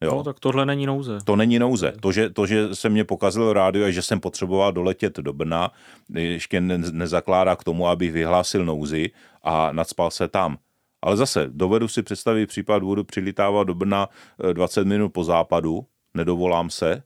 Jo. 0.01 0.15
No, 0.15 0.23
tak 0.23 0.39
tohle 0.39 0.65
není 0.65 0.85
nouze. 0.85 1.17
To 1.23 1.35
není 1.35 1.59
nouze. 1.59 1.93
To 1.99 2.11
že, 2.11 2.29
to, 2.29 2.45
že 2.45 2.75
se 2.75 2.89
mě 2.89 3.03
pokazil 3.03 3.53
rádio 3.53 3.85
a 3.85 3.91
že 3.91 4.01
jsem 4.01 4.19
potřeboval 4.19 4.71
doletět 4.71 5.17
do 5.17 5.33
Brna, 5.33 5.71
ještě 6.13 6.61
ne, 6.61 6.77
nezakládá 6.77 7.55
k 7.55 7.63
tomu, 7.63 7.87
abych 7.87 8.11
vyhlásil 8.11 8.65
nouzi 8.65 9.11
a 9.43 9.71
nadspal 9.71 10.11
se 10.11 10.27
tam. 10.27 10.57
Ale 11.01 11.17
zase, 11.17 11.47
dovedu 11.51 11.87
si 11.87 12.03
představit 12.03 12.47
případ, 12.47 12.83
budu 12.83 13.03
přilítávat 13.03 13.67
do 13.67 13.75
Brna 13.75 14.09
20 14.53 14.81
eh, 14.81 14.85
minut 14.85 15.09
po 15.09 15.23
západu, 15.23 15.85
nedovolám 16.13 16.69
se, 16.69 17.03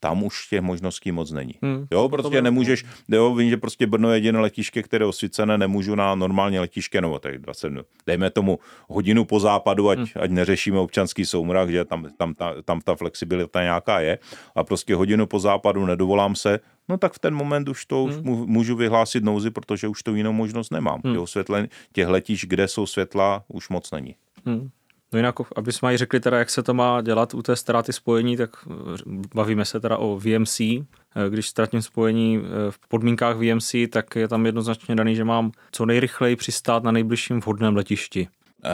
tam 0.00 0.22
už 0.22 0.48
těch 0.48 0.60
možností 0.60 1.12
moc 1.12 1.32
není. 1.32 1.54
Hmm. 1.62 1.86
Jo, 1.92 2.08
protože 2.08 2.42
nemůžeš, 2.42 2.84
jo, 3.08 3.34
vím, 3.34 3.50
že 3.50 3.56
prostě 3.56 3.86
Brno 3.86 4.10
je 4.10 4.16
jediné 4.16 4.40
letiště, 4.40 4.82
které 4.82 5.02
je 5.02 5.06
osvícené, 5.06 5.58
nemůžu 5.58 5.94
na 5.94 6.14
normální 6.14 6.58
letiště, 6.58 7.00
nebo 7.00 7.18
tak 7.18 7.38
20 7.38 7.68
minut. 7.68 7.86
Dejme 8.06 8.30
tomu 8.30 8.58
hodinu 8.88 9.24
po 9.24 9.40
západu, 9.40 9.88
ať, 9.88 9.98
hmm. 9.98 10.06
ať 10.20 10.30
neřešíme 10.30 10.78
občanský 10.78 11.26
soumrak, 11.26 11.70
že 11.70 11.84
tam, 11.84 12.06
tam, 12.16 12.34
ta, 12.34 12.54
tam 12.64 12.80
ta 12.80 12.94
flexibilita 12.94 13.62
nějaká 13.62 14.00
je, 14.00 14.18
a 14.54 14.64
prostě 14.64 14.94
hodinu 14.94 15.26
po 15.26 15.40
západu 15.40 15.86
nedovolám 15.86 16.34
se, 16.34 16.60
no 16.88 16.98
tak 16.98 17.12
v 17.12 17.18
ten 17.18 17.34
moment 17.34 17.68
už 17.68 17.86
to 17.86 18.04
hmm. 18.04 18.28
už 18.28 18.46
můžu 18.46 18.76
vyhlásit 18.76 19.24
nouzi, 19.24 19.50
protože 19.50 19.88
už 19.88 20.02
to 20.02 20.14
jinou 20.14 20.32
možnost 20.32 20.72
nemám. 20.72 21.00
Hmm. 21.04 21.14
Jo, 21.14 21.26
světle, 21.26 21.68
těch 21.92 22.08
letišť, 22.08 22.46
kde 22.46 22.68
jsou 22.68 22.86
světla, 22.86 23.44
už 23.48 23.68
moc 23.68 23.90
není. 23.90 24.14
Hmm. 24.46 24.70
No 25.12 25.18
jinak, 25.18 25.34
aby 25.56 25.72
jsme 25.72 25.98
řekli 25.98 26.20
teda, 26.20 26.38
jak 26.38 26.50
se 26.50 26.62
to 26.62 26.74
má 26.74 27.00
dělat 27.00 27.34
u 27.34 27.42
té 27.42 27.56
ztráty 27.56 27.92
spojení, 27.92 28.36
tak 28.36 28.50
eh, 28.66 28.72
bavíme 29.34 29.64
se 29.64 29.80
teda 29.80 29.96
o 29.96 30.18
VMC. 30.18 30.60
Eh, 30.60 30.84
když 31.30 31.48
ztratím 31.48 31.82
spojení 31.82 32.38
eh, 32.38 32.70
v 32.70 32.78
podmínkách 32.88 33.36
VMC, 33.36 33.74
tak 33.90 34.16
je 34.16 34.28
tam 34.28 34.46
jednoznačně 34.46 34.94
daný, 34.94 35.14
že 35.16 35.24
mám 35.24 35.52
co 35.72 35.86
nejrychleji 35.86 36.36
přistát 36.36 36.82
na 36.82 36.92
nejbližším 36.92 37.40
vhodném 37.40 37.76
letišti. 37.76 38.28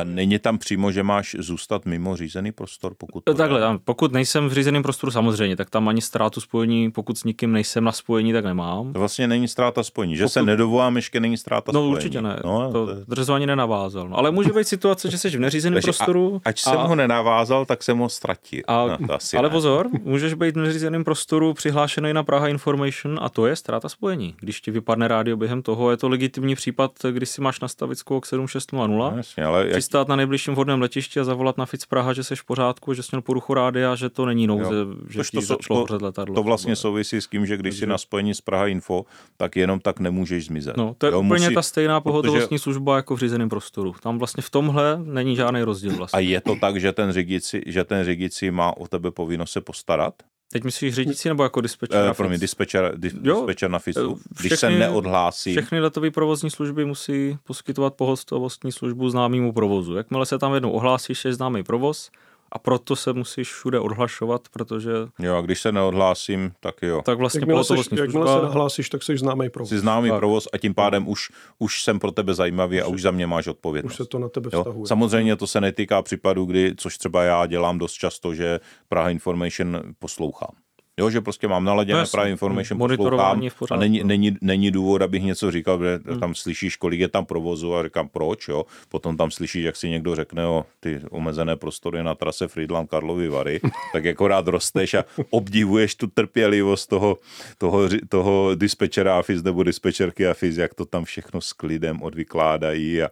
Není 0.05 0.39
tam 0.39 0.59
přímo, 0.59 0.93
že 0.93 1.03
máš 1.03 1.37
zůstat 1.39 1.87
mimo 1.87 2.17
řízený 2.17 2.53
prostor? 2.53 2.95
Pokud 2.99 3.25
to 3.25 3.35
Takhle, 3.35 3.61
tam, 3.61 3.79
pokud 3.85 4.13
nejsem 4.13 4.49
v 4.49 4.53
řízeném 4.53 4.83
prostoru 4.83 5.11
samozřejmě, 5.11 5.57
tak 5.57 5.71
tam 5.71 5.89
ani 5.89 6.01
ztrátu 6.01 6.41
spojení, 6.41 6.91
pokud 6.91 7.19
s 7.19 7.25
nikým 7.25 7.53
nejsem 7.53 7.85
na 7.85 7.93
spojení, 7.93 8.33
tak 8.33 8.45
nemám. 8.45 8.93
To 8.93 8.99
vlastně 8.99 9.27
není 9.27 9.49
ztráta 9.49 9.83
spojení, 9.83 10.17
že 10.17 10.25
pokud... 10.25 10.33
se 10.33 10.43
nedovolám, 10.43 10.97
ještě 10.97 11.21
není 11.21 11.37
ztráta 11.37 11.73
no, 11.73 11.81
spojení. 11.81 11.91
No 11.91 11.97
určitě 11.97 12.23
ne, 12.23 12.41
no, 12.45 12.73
to, 12.73 12.87
to 12.87 13.15
drzo 13.15 13.35
ani 13.35 13.47
nenavázal. 13.47 14.09
No, 14.09 14.19
ale 14.19 14.31
může 14.31 14.53
být 14.53 14.69
situace, 14.69 15.11
že 15.11 15.19
jsi 15.19 15.31
v 15.31 15.41
neřízeném 15.41 15.83
prostoru. 15.83 16.41
A, 16.45 16.49
ať 16.49 16.61
jsem 16.61 16.77
ho 16.77 16.95
nenavázal, 16.95 17.67
tak 17.67 17.83
jsem 17.83 17.99
ho 17.99 18.09
ztratil. 18.09 18.63
A, 18.67 18.87
no, 18.87 19.07
to 19.07 19.15
asi 19.15 19.37
ale 19.37 19.49
ne. 19.49 19.53
pozor, 19.53 19.89
můžeš 20.03 20.35
být 20.35 20.57
v 20.57 20.59
neřízeném 20.59 21.05
prostoru 21.05 21.55
přihlášený 21.55 22.13
na 22.13 22.23
Praha 22.23 22.49
Information 22.49 23.19
a 23.23 23.29
to 23.29 23.47
je 23.47 23.57
ztráta 23.57 23.89
spojení. 23.89 24.35
Když 24.41 24.61
ti 24.61 24.71
vypadne 24.71 25.09
rádio 25.09 25.37
během 25.37 25.63
toho, 25.63 25.91
je 25.91 25.97
to 25.97 26.09
legitimní 26.09 26.55
případ, 26.55 26.93
když 27.11 27.29
si 27.29 27.41
máš 27.41 27.61
nastavit 27.61 27.99
skok 27.99 28.27
7600. 28.27 28.89
No, 28.89 29.13
jasně, 29.17 29.45
ale 29.45 29.74
přistát 29.75 30.09
na 30.09 30.17
nejbližším 30.17 30.55
vhodném 30.55 30.81
letišti 30.81 31.21
a 31.21 31.25
zavolat 31.25 31.59
na 31.59 31.67
FIC 31.67 31.87
Praha, 31.87 32.13
že 32.13 32.25
jsi 32.25 32.37
v 32.37 32.45
pořádku, 32.45 32.95
že 32.95 33.03
jsi 33.03 33.09
měl 33.13 33.23
poruchu 33.23 33.55
rádia, 33.55 33.95
že 33.95 34.11
to 34.11 34.27
není 34.27 34.47
nouze, 34.47 34.75
jo. 34.75 34.87
že 35.09 35.19
Tož 35.19 35.31
to, 35.31 35.41
začalo 35.41 35.87
to, 35.87 35.99
letadlo. 36.03 36.35
To 36.35 36.43
vlastně 36.43 36.77
souvisí 36.77 37.17
s 37.17 37.27
tím, 37.27 37.47
že 37.47 37.57
když 37.57 37.79
jsi 37.79 37.87
na 37.87 37.99
spojení 37.99 38.35
s 38.35 38.41
Praha 38.41 38.67
Info, 38.67 39.05
tak 39.37 39.57
jenom 39.57 39.81
tak 39.81 40.01
nemůžeš 40.01 40.47
zmizet. 40.47 40.77
No, 40.77 40.95
to 40.99 41.07
je 41.07 41.13
jo, 41.13 41.21
úplně 41.21 41.45
musí, 41.47 41.55
ta 41.55 41.63
stejná 41.63 42.01
pohotovostní 42.01 42.49
protože... 42.49 42.63
služba 42.63 42.97
jako 42.97 43.17
v 43.17 43.19
řízeném 43.19 43.49
prostoru. 43.49 43.95
Tam 44.03 44.19
vlastně 44.19 44.43
v 44.43 44.51
tomhle 44.51 44.99
není 45.05 45.37
žádný 45.37 45.63
rozdíl 45.63 45.97
vlastně. 45.97 46.17
A 46.17 46.21
je 46.21 46.41
to 46.41 46.57
tak, 46.57 46.81
že 46.81 46.93
ten 46.93 47.13
řídící, 47.13 47.61
že 47.67 47.85
ten 47.85 48.05
řídící 48.05 48.51
má 48.51 48.77
o 48.77 48.89
tebe 48.89 49.11
povinnost 49.11 49.51
se 49.51 49.61
postarat? 49.61 50.15
Teď 50.55 50.65
myslíš 50.65 50.95
řídící 50.95 51.29
nebo 51.29 51.43
jako 51.43 51.61
dispečer 51.61 52.07
na 52.07 52.13
FIC? 52.13 52.41
dispečer, 52.41 52.93
dis, 52.97 53.13
dispečer 53.13 53.71
na. 53.71 53.79
Když 53.85 54.53
všechny, 54.53 54.57
se 54.57 54.71
neodhlásí. 54.71 55.53
Všechny 55.53 55.81
letové 55.81 56.11
provozní 56.11 56.51
služby 56.51 56.85
musí 56.85 57.39
poskytovat 57.45 57.95
pohostovostní 57.95 58.73
službu 58.73 59.11
známému 59.11 59.53
provozu. 59.53 59.97
Jakmile 59.97 60.27
se 60.27 60.39
tam 60.39 60.55
jednou 60.55 60.71
ohlásíš, 60.71 61.25
je 61.25 61.35
známý 61.35 61.63
provoz, 61.63 62.11
a 62.55 62.59
proto 62.59 62.97
se 62.97 63.13
musíš 63.13 63.53
všude 63.53 63.81
odhlašovat, 63.81 64.49
protože... 64.49 64.93
Jo, 65.19 65.37
a 65.37 65.41
když 65.41 65.61
se 65.61 65.73
neodhlásím, 65.73 66.53
tak 66.61 66.75
jo. 66.83 67.03
Tak 67.05 67.19
vlastně 67.19 67.41
jakmile, 67.41 67.65
seš, 67.65 67.89
jakmile 67.93 68.27
se 68.27 68.43
nahlásíš, 68.43 68.89
tak 68.89 69.03
jsi 69.03 69.19
známý 69.19 69.51
provoz. 69.51 69.69
Jsi 69.69 69.79
známý 69.79 70.09
tak. 70.09 70.19
provoz 70.19 70.49
a 70.53 70.59
tím 70.59 70.75
pádem 70.75 71.09
už, 71.09 71.31
už 71.59 71.83
jsem 71.83 71.99
pro 71.99 72.11
tebe 72.11 72.35
zajímavý 72.35 72.81
a 72.81 72.87
už 72.87 73.03
za 73.03 73.11
mě 73.11 73.27
máš 73.27 73.47
odpovědnost. 73.47 73.93
Už 73.93 73.97
se 73.97 74.05
to 74.05 74.19
na 74.19 74.29
tebe 74.29 74.51
vztahuje. 74.51 74.83
Jo? 74.83 74.87
Samozřejmě 74.87 75.37
to 75.37 75.47
se 75.47 75.61
netýká 75.61 76.03
případů, 76.03 76.45
kdy, 76.45 76.75
což 76.77 76.99
třeba 76.99 77.23
já 77.23 77.47
dělám 77.47 77.79
dost 77.79 77.93
často, 77.93 78.35
že 78.35 78.61
Praha 78.89 79.11
Information 79.11 79.83
poslouchám. 79.99 80.64
Jo, 81.01 81.11
že 81.11 81.21
prostě 81.21 81.49
mám 81.49 81.65
naladěné 81.65 82.01
no, 82.01 82.07
právě 82.13 82.31
information, 82.31 82.79
poslouchám 82.79 83.43
a 83.71 83.77
není, 83.77 84.05
není, 84.05 84.37
není 84.41 84.71
důvod, 84.71 85.03
abych 85.03 85.23
něco 85.23 85.51
říkal, 85.51 85.79
protože 85.79 85.99
hmm. 86.07 86.21
tam 86.21 86.35
slyšíš, 86.35 86.77
kolik 86.77 87.01
je 87.01 87.09
tam 87.09 87.27
provozu 87.27 87.75
a 87.75 87.83
říkám 87.83 88.09
proč, 88.09 88.49
jo. 88.49 88.65
Potom 88.89 89.17
tam 89.17 89.31
slyšíš, 89.31 89.65
jak 89.65 89.77
si 89.77 89.89
někdo 89.89 90.15
řekne 90.15 90.47
o 90.47 90.65
ty 90.81 91.01
omezené 91.11 91.57
prostory 91.57 92.03
na 92.03 92.15
trase 92.15 92.49
Friedland 92.49 92.91
Karlovy 92.91 93.29
Vary, 93.29 93.61
tak 93.93 94.05
jako 94.05 94.29
rád 94.29 94.49
rosteš 94.49 94.95
a 94.95 95.05
obdivuješ 95.31 95.95
tu 95.95 96.07
trpělivost 96.07 96.87
toho, 96.87 97.19
toho, 97.59 97.89
toho 98.09 98.55
dispečera 98.55 99.19
AFIS 99.19 99.43
nebo 99.43 99.63
dispečerky 99.63 100.27
AFIS, 100.27 100.57
jak 100.57 100.75
to 100.75 100.85
tam 100.85 101.05
všechno 101.05 101.41
s 101.41 101.53
klidem 101.53 102.03
odvykládají 102.03 103.03
a 103.03 103.11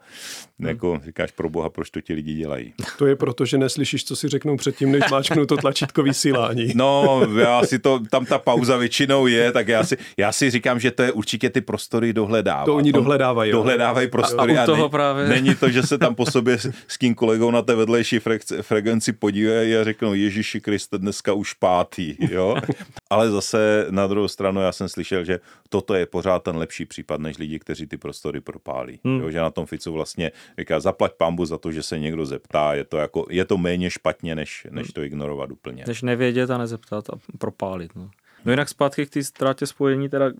hmm. 0.62 0.68
jako 0.68 1.00
říkáš 1.04 1.30
pro 1.30 1.50
boha, 1.50 1.70
proč 1.70 1.90
to 1.90 2.00
ti 2.00 2.14
lidi 2.14 2.34
dělají. 2.34 2.74
To 2.98 3.06
je 3.06 3.16
proto, 3.16 3.44
že 3.44 3.58
neslyšíš, 3.58 4.04
co 4.04 4.16
si 4.16 4.28
řeknou 4.28 4.56
předtím, 4.56 4.92
než 4.92 5.10
máčknu 5.10 5.46
to 5.46 5.56
tlačítko 5.56 6.02
vysílání. 6.02 6.72
No, 6.74 7.22
já 7.40 7.62
si 7.62 7.78
to, 7.78 8.00
tam 8.10 8.26
ta 8.26 8.38
pauza 8.38 8.76
většinou 8.76 9.26
je, 9.26 9.52
tak 9.52 9.68
já 9.68 9.84
si, 9.84 9.96
já 10.16 10.32
si 10.32 10.50
říkám, 10.50 10.80
že 10.80 10.90
to 10.90 11.02
je 11.02 11.12
určitě 11.12 11.50
ty 11.50 11.60
prostory 11.60 12.12
dohledávají. 12.12 12.66
To 12.66 12.74
oni 12.74 12.92
dohledávají. 12.92 13.52
Dohledávají 13.52 14.08
prostory 14.08 14.58
a, 14.58 14.62
a, 14.62 14.66
toho 14.66 14.82
ne, 14.82 14.88
právě... 14.88 15.28
není 15.28 15.54
to, 15.54 15.70
že 15.70 15.82
se 15.82 15.98
tam 15.98 16.14
po 16.14 16.26
sobě 16.26 16.58
s 16.88 16.96
kým 16.96 17.14
kolegou 17.14 17.50
na 17.50 17.62
té 17.62 17.74
vedlejší 17.74 18.18
frekvenci 18.62 19.12
podívají 19.12 19.76
a 19.76 19.84
řeknou 19.84 20.14
Ježíši 20.14 20.60
Kriste, 20.60 20.98
dneska 20.98 21.32
už 21.32 21.52
pátý, 21.52 22.16
jo. 22.30 22.56
Ale 23.10 23.30
zase 23.30 23.86
na 23.90 24.06
druhou 24.06 24.28
stranu 24.28 24.60
já 24.60 24.72
jsem 24.72 24.88
slyšel, 24.88 25.24
že 25.24 25.40
toto 25.68 25.94
je 25.94 26.06
pořád 26.06 26.42
ten 26.42 26.56
lepší 26.56 26.84
případ, 26.84 27.20
než 27.20 27.38
lidi, 27.38 27.58
kteří 27.58 27.86
ty 27.86 27.96
prostory 27.96 28.40
propálí. 28.40 29.00
Hmm. 29.04 29.20
Jo, 29.20 29.30
že 29.30 29.40
na 29.40 29.50
tom 29.50 29.66
Ficu 29.66 29.92
vlastně 29.92 30.32
říká, 30.58 30.80
zaplať 30.80 31.12
pambu 31.12 31.44
za 31.44 31.58
to, 31.58 31.72
že 31.72 31.82
se 31.82 31.98
někdo 31.98 32.26
zeptá, 32.26 32.74
je 32.74 32.84
to, 32.84 32.96
jako, 32.96 33.26
je 33.30 33.44
to 33.44 33.58
méně 33.58 33.90
špatně, 33.90 34.34
než, 34.34 34.66
než 34.70 34.92
to 34.92 35.02
ignorovat 35.02 35.50
úplně. 35.50 35.84
Než 35.86 36.02
nevědět 36.02 36.50
a 36.50 36.58
nezeptat 36.58 37.10
a 37.10 37.12
propálit. 37.38 37.96
No, 37.96 38.10
no 38.44 38.52
jinak 38.52 38.68
zpátky 38.68 39.06
k 39.06 39.10
té 39.10 39.22
ztrátě 39.24 39.66
spojení, 39.66 40.08
teda 40.08 40.30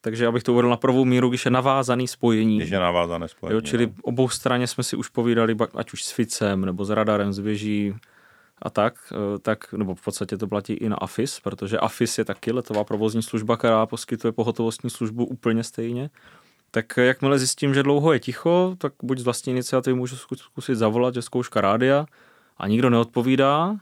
takže 0.00 0.26
abych 0.26 0.42
to 0.42 0.52
uvedl 0.52 0.68
na 0.68 0.76
prvou 0.76 1.04
míru, 1.04 1.28
když 1.28 1.44
je 1.44 1.50
navázaný 1.50 2.08
spojení. 2.08 2.58
Když 2.58 2.70
je 2.70 2.78
navázané 2.78 3.28
spojení. 3.28 3.54
Jo, 3.54 3.60
čili 3.60 3.86
no. 3.86 3.92
obou 4.02 4.28
straně 4.28 4.66
jsme 4.66 4.84
si 4.84 4.96
už 4.96 5.08
povídali, 5.08 5.56
ať 5.74 5.92
už 5.92 6.04
s 6.04 6.12
Ficem, 6.12 6.64
nebo 6.64 6.84
s 6.84 6.90
radarem, 6.90 7.32
s 7.32 7.38
věží, 7.38 7.94
a 8.62 8.70
tak, 8.70 8.94
eh, 9.12 9.38
tak, 9.38 9.72
nebo 9.72 9.94
v 9.94 10.04
podstatě 10.04 10.36
to 10.36 10.48
platí 10.48 10.72
i 10.72 10.88
na 10.88 10.96
AFIS, 10.96 11.40
protože 11.40 11.78
AFIS 11.78 12.18
je 12.18 12.24
taky 12.24 12.52
letová 12.52 12.84
provozní 12.84 13.22
služba, 13.22 13.56
která 13.56 13.86
poskytuje 13.86 14.32
pohotovostní 14.32 14.90
službu 14.90 15.24
úplně 15.24 15.64
stejně. 15.64 16.10
Tak 16.70 16.96
jakmile 16.96 17.38
zjistím, 17.38 17.74
že 17.74 17.82
dlouho 17.82 18.12
je 18.12 18.20
ticho, 18.20 18.76
tak 18.78 18.92
buď 19.02 19.18
z 19.18 19.22
vlastní 19.22 19.50
iniciativy 19.50 19.94
můžu 19.94 20.16
zkusit 20.16 20.74
zavolat, 20.74 21.14
že 21.14 21.22
zkouška 21.22 21.60
rádia 21.60 22.06
a 22.56 22.68
nikdo 22.68 22.90
neodpovídá, 22.90 23.76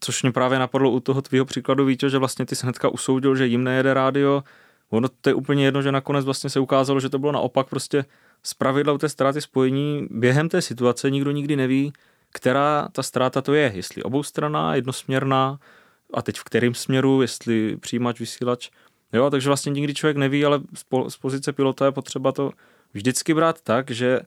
což 0.00 0.22
mě 0.22 0.32
právě 0.32 0.58
napadlo 0.58 0.90
u 0.90 1.00
toho 1.00 1.22
tvýho 1.22 1.44
příkladu, 1.44 1.84
Víte, 1.84 2.10
že 2.10 2.18
vlastně 2.18 2.46
ty 2.46 2.56
se 2.56 2.66
hnedka 2.66 2.88
usoudil, 2.88 3.36
že 3.36 3.46
jim 3.46 3.64
nejede 3.64 3.94
rádio. 3.94 4.42
Ono 4.90 5.08
to 5.20 5.30
je 5.30 5.34
úplně 5.34 5.64
jedno, 5.64 5.82
že 5.82 5.92
nakonec 5.92 6.24
vlastně 6.24 6.50
se 6.50 6.60
ukázalo, 6.60 7.00
že 7.00 7.08
to 7.08 7.18
bylo 7.18 7.32
naopak 7.32 7.68
prostě 7.68 8.04
z 8.42 8.54
pravidla 8.54 8.92
u 8.92 8.98
té 8.98 9.08
ztráty 9.08 9.40
spojení 9.40 10.06
během 10.10 10.48
té 10.48 10.62
situace 10.62 11.10
nikdo 11.10 11.30
nikdy 11.30 11.56
neví, 11.56 11.92
která 12.32 12.88
ta 12.92 13.02
ztráta 13.02 13.42
to 13.42 13.54
je, 13.54 13.72
jestli 13.74 14.02
oboustranná, 14.02 14.74
jednosměrná 14.74 15.58
a 16.14 16.22
teď 16.22 16.38
v 16.38 16.44
kterém 16.44 16.74
směru, 16.74 17.22
jestli 17.22 17.76
přijímač, 17.76 18.20
vysílač. 18.20 18.70
Jo, 19.12 19.30
takže 19.30 19.48
vlastně 19.48 19.70
nikdy 19.70 19.94
člověk 19.94 20.16
neví, 20.16 20.44
ale 20.44 20.60
z 21.08 21.16
pozice 21.16 21.52
pilota 21.52 21.84
je 21.84 21.92
potřeba 21.92 22.32
to 22.32 22.50
vždycky 22.92 23.34
brát 23.34 23.60
tak, 23.60 23.90
že, 23.90 24.20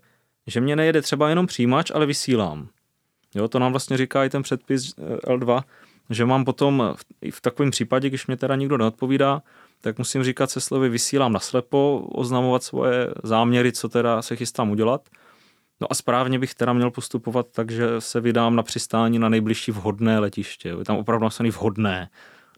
že 0.47 0.61
mě 0.61 0.75
nejede 0.75 1.01
třeba 1.01 1.29
jenom 1.29 1.47
přijímač, 1.47 1.91
ale 1.91 2.05
vysílám. 2.05 2.67
Jo, 3.35 3.47
to 3.47 3.59
nám 3.59 3.71
vlastně 3.71 3.97
říká 3.97 4.25
i 4.25 4.29
ten 4.29 4.41
předpis 4.41 4.93
eh, 4.97 5.15
L2, 5.15 5.63
že 6.09 6.25
mám 6.25 6.45
potom 6.45 6.93
v, 6.95 7.31
v 7.31 7.41
takovém 7.41 7.71
případě, 7.71 8.09
když 8.09 8.27
mě 8.27 8.37
teda 8.37 8.55
nikdo 8.55 8.77
neodpovídá, 8.77 9.41
tak 9.81 9.97
musím 9.97 10.23
říkat 10.23 10.51
se 10.51 10.61
slovy 10.61 10.89
vysílám 10.89 11.33
naslepo, 11.33 12.07
oznamovat 12.11 12.63
svoje 12.63 13.13
záměry, 13.23 13.71
co 13.71 13.89
teda 13.89 14.21
se 14.21 14.35
chystám 14.35 14.69
udělat– 14.69 15.09
No 15.81 15.91
a 15.91 15.95
správně 15.95 16.39
bych 16.39 16.55
teda 16.55 16.73
měl 16.73 16.91
postupovat 16.91 17.47
tak, 17.51 17.71
že 17.71 17.87
se 17.99 18.21
vydám 18.21 18.55
na 18.55 18.63
přistání 18.63 19.19
na 19.19 19.29
nejbližší 19.29 19.71
vhodné 19.71 20.19
letiště. 20.19 20.69
Je 20.69 20.85
tam 20.85 20.97
opravdu 20.97 21.23
napsaný 21.23 21.49
vhodné. 21.49 22.09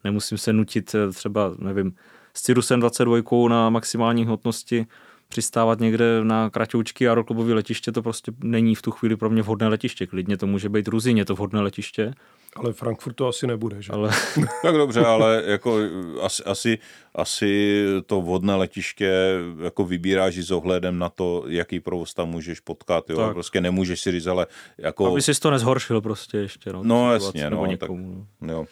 Nemusím 0.03 0.37
se 0.37 0.53
nutit 0.53 0.95
eh, 0.95 1.11
třeba, 1.11 1.51
nevím, 1.59 1.95
s 2.33 2.41
Cirrusem 2.41 2.79
22 2.79 3.49
na 3.49 3.69
maximální 3.69 4.25
hmotnosti 4.25 4.85
přistávat 5.33 5.79
někde 5.79 6.23
na 6.23 6.49
kratoučky 6.49 7.09
a 7.09 7.13
roklubové 7.15 7.53
letiště, 7.53 7.91
to 7.91 8.01
prostě 8.01 8.31
není 8.43 8.75
v 8.75 8.81
tu 8.81 8.91
chvíli 8.91 9.15
pro 9.15 9.29
mě 9.29 9.41
vhodné 9.41 9.67
letiště. 9.67 10.07
Klidně 10.07 10.37
to 10.37 10.47
může 10.47 10.69
být 10.69 10.87
Ruzině, 10.87 11.25
to 11.25 11.35
vhodné 11.35 11.61
letiště. 11.61 12.13
Ale 12.55 12.73
Frankfurt 12.73 13.13
to 13.13 13.27
asi 13.27 13.47
nebude, 13.47 13.81
že? 13.81 13.93
Ale... 13.93 14.09
tak 14.61 14.75
dobře, 14.75 15.05
ale 15.05 15.43
jako 15.45 15.79
asi, 16.21 16.43
asi, 16.43 16.77
asi 17.15 17.83
to 18.05 18.21
vodné 18.21 18.55
letiště 18.55 19.39
jako 19.63 19.85
vybíráš 19.85 20.37
s 20.37 20.51
ohledem 20.51 20.99
na 20.99 21.09
to, 21.09 21.43
jaký 21.47 21.79
provoz 21.79 22.13
tam 22.13 22.29
můžeš 22.29 22.59
potkat, 22.59 23.09
jo? 23.09 23.17
Tak. 23.17 23.33
Prostě 23.33 23.61
nemůžeš 23.61 24.01
si 24.01 24.11
říct, 24.11 24.27
ale 24.27 24.47
jako... 24.77 25.07
Aby 25.07 25.21
jsi 25.21 25.39
to 25.39 25.51
nezhoršil 25.51 26.01
prostě 26.01 26.37
ještě, 26.37 26.73
no. 26.73 26.83
No 26.83 27.13
jasně, 27.13 27.49
no, 27.49 27.65
někomu, 27.65 28.27
tak, 28.39 28.47
no. 28.47 28.53
jo. 28.53 28.65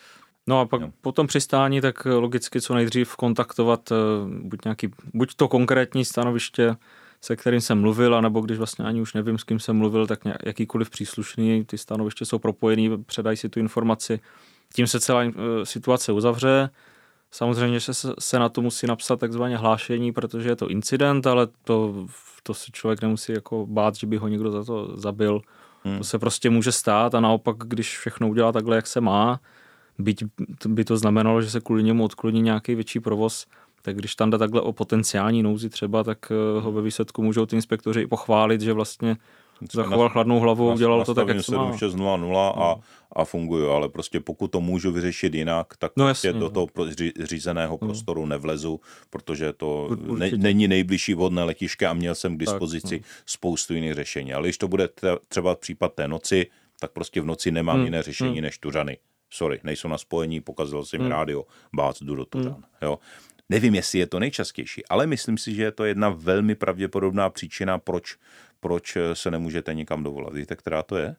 No 0.47 0.60
a 0.60 0.65
pak 0.65 0.82
jo. 0.82 0.89
po 1.01 1.12
tom 1.12 1.27
přistání 1.27 1.82
tak 1.82 2.06
logicky 2.06 2.62
co 2.62 2.73
nejdřív 2.73 3.15
kontaktovat 3.15 3.91
eh, 3.91 3.95
buď 4.27 4.60
nějaký, 4.65 4.91
buď 5.13 5.36
to 5.36 5.47
konkrétní 5.47 6.06
stanoviště, 6.06 6.75
se 7.21 7.36
kterým 7.36 7.62
jsem 7.62 7.82
mluvil, 7.82 8.15
anebo 8.15 8.41
když 8.41 8.58
vlastně 8.58 8.86
ani 8.86 9.01
už 9.01 9.13
nevím, 9.13 9.38
s 9.38 9.43
kým 9.43 9.60
jsem 9.60 9.77
mluvil, 9.77 10.08
tak 10.08 10.19
jakýkoliv 10.45 10.89
příslušný, 10.89 11.65
ty 11.65 11.77
stanoviště 11.77 12.25
jsou 12.25 12.39
propojený, 12.39 13.04
předají 13.04 13.38
si 13.38 13.49
tu 13.49 13.60
informaci. 13.60 14.19
Tím 14.73 14.88
se 14.88 14.99
celá 14.99 15.23
eh, 15.23 15.32
situace 15.63 16.12
uzavře. 16.12 16.69
Samozřejmě, 17.32 17.80
že 17.80 17.93
se, 17.93 18.13
se 18.19 18.39
na 18.39 18.49
to 18.49 18.62
musí 18.62 18.88
napsat 18.88 19.19
takzvané 19.19 19.58
hlášení, 19.58 20.12
protože 20.12 20.49
je 20.49 20.56
to 20.56 20.69
incident, 20.69 21.27
ale 21.27 21.47
to, 21.63 22.08
to 22.43 22.54
si 22.54 22.71
člověk 22.71 23.01
nemusí 23.01 23.32
jako 23.32 23.65
bát, 23.65 23.95
že 23.95 24.08
by 24.08 24.17
ho 24.17 24.27
někdo 24.27 24.51
za 24.51 24.63
to 24.63 24.97
zabil. 24.97 25.41
Hmm. 25.84 25.97
To 25.97 26.04
se 26.04 26.19
prostě 26.19 26.49
může 26.49 26.71
stát 26.71 27.15
a 27.15 27.19
naopak, 27.19 27.58
když 27.58 27.97
všechno 27.97 28.30
udělá 28.30 28.51
takhle, 28.51 28.75
jak 28.75 28.88
se 28.88 29.01
má, 29.01 29.39
byť 30.01 30.23
by 30.67 30.85
to 30.85 30.97
znamenalo, 30.97 31.41
že 31.41 31.49
se 31.49 31.59
kvůli 31.59 31.83
němu 31.83 32.03
odkloní 32.03 32.41
nějaký 32.41 32.75
větší 32.75 32.99
provoz, 32.99 33.45
tak 33.81 33.95
když 33.95 34.15
tam 34.15 34.29
jde 34.29 34.37
takhle 34.37 34.61
o 34.61 34.73
potenciální 34.73 35.43
nouzi 35.43 35.69
třeba, 35.69 36.03
tak 36.03 36.31
eh, 36.31 36.61
ho 36.61 36.71
ve 36.71 36.81
výsledku 36.81 37.23
můžou 37.23 37.45
ty 37.45 37.55
inspektoři 37.55 38.01
i 38.01 38.07
pochválit, 38.07 38.61
že 38.61 38.73
vlastně 38.73 39.17
zachoval 39.71 40.09
chladnou 40.09 40.39
hlavu, 40.39 40.73
udělal 40.73 41.05
to 41.05 41.13
tak, 41.13 41.27
jak 41.27 41.41
se 41.41 41.55
má. 41.55 41.77
7600 41.77 41.99
a, 41.99 42.53
no. 42.57 42.81
a 43.11 43.25
funguje, 43.25 43.69
ale 43.69 43.89
prostě 43.89 44.19
pokud 44.19 44.51
to 44.51 44.61
můžu 44.61 44.91
vyřešit 44.91 45.33
jinak, 45.33 45.77
tak 45.77 45.91
no, 45.97 46.05
prostě 46.05 46.27
jasně, 46.27 46.39
do 46.39 46.45
no. 46.45 46.51
toho 46.51 46.67
řízeného 47.23 47.77
no. 47.81 47.87
prostoru 47.87 48.25
nevlezu, 48.25 48.79
protože 49.09 49.53
to 49.53 49.97
ne, 50.17 50.31
není 50.37 50.67
nejbližší 50.67 51.13
vodné 51.13 51.43
letiště 51.43 51.87
a 51.87 51.93
měl 51.93 52.15
jsem 52.15 52.35
k 52.35 52.39
dispozici 52.39 52.99
tak, 52.99 53.07
no. 53.07 53.23
spoustu 53.25 53.73
jiných 53.73 53.93
řešení. 53.93 54.33
Ale 54.33 54.47
když 54.47 54.57
to 54.57 54.67
bude 54.67 54.89
třeba 55.27 55.55
případ 55.55 55.93
té 55.93 56.07
noci, 56.07 56.47
tak 56.79 56.91
prostě 56.91 57.21
v 57.21 57.25
noci 57.25 57.51
nemám 57.51 57.75
hmm. 57.75 57.85
jiné 57.85 58.03
řešení 58.03 58.33
hmm. 58.33 58.41
než 58.41 58.57
tuřany 58.57 58.97
sorry, 59.34 59.60
nejsou 59.63 59.88
na 59.88 59.98
spojení, 59.98 60.41
pokazil 60.41 60.86
jsem 60.86 61.02
hmm. 61.02 61.10
rádio, 61.10 61.46
bác, 61.74 62.02
jdu 62.02 62.15
do 62.15 62.26
Tuřan. 62.26 62.54
Hmm. 62.54 62.63
Jo. 62.82 63.00
Nevím, 63.50 63.76
jestli 63.76 64.00
je 64.00 64.08
to 64.08 64.20
nejčastější, 64.20 64.86
ale 64.86 65.08
myslím 65.08 65.38
si, 65.38 65.56
že 65.56 65.63
je 65.63 65.72
to 65.72 65.86
jedna 65.86 66.10
velmi 66.10 66.56
pravděpodobná 66.56 67.30
příčina, 67.30 67.78
proč, 67.78 68.15
proč 68.60 68.98
se 69.13 69.32
nemůžete 69.32 69.74
nikam 69.74 70.04
dovolat. 70.04 70.34
Víte, 70.34 70.56
která 70.56 70.84
to 70.84 70.98
je? 70.98 71.15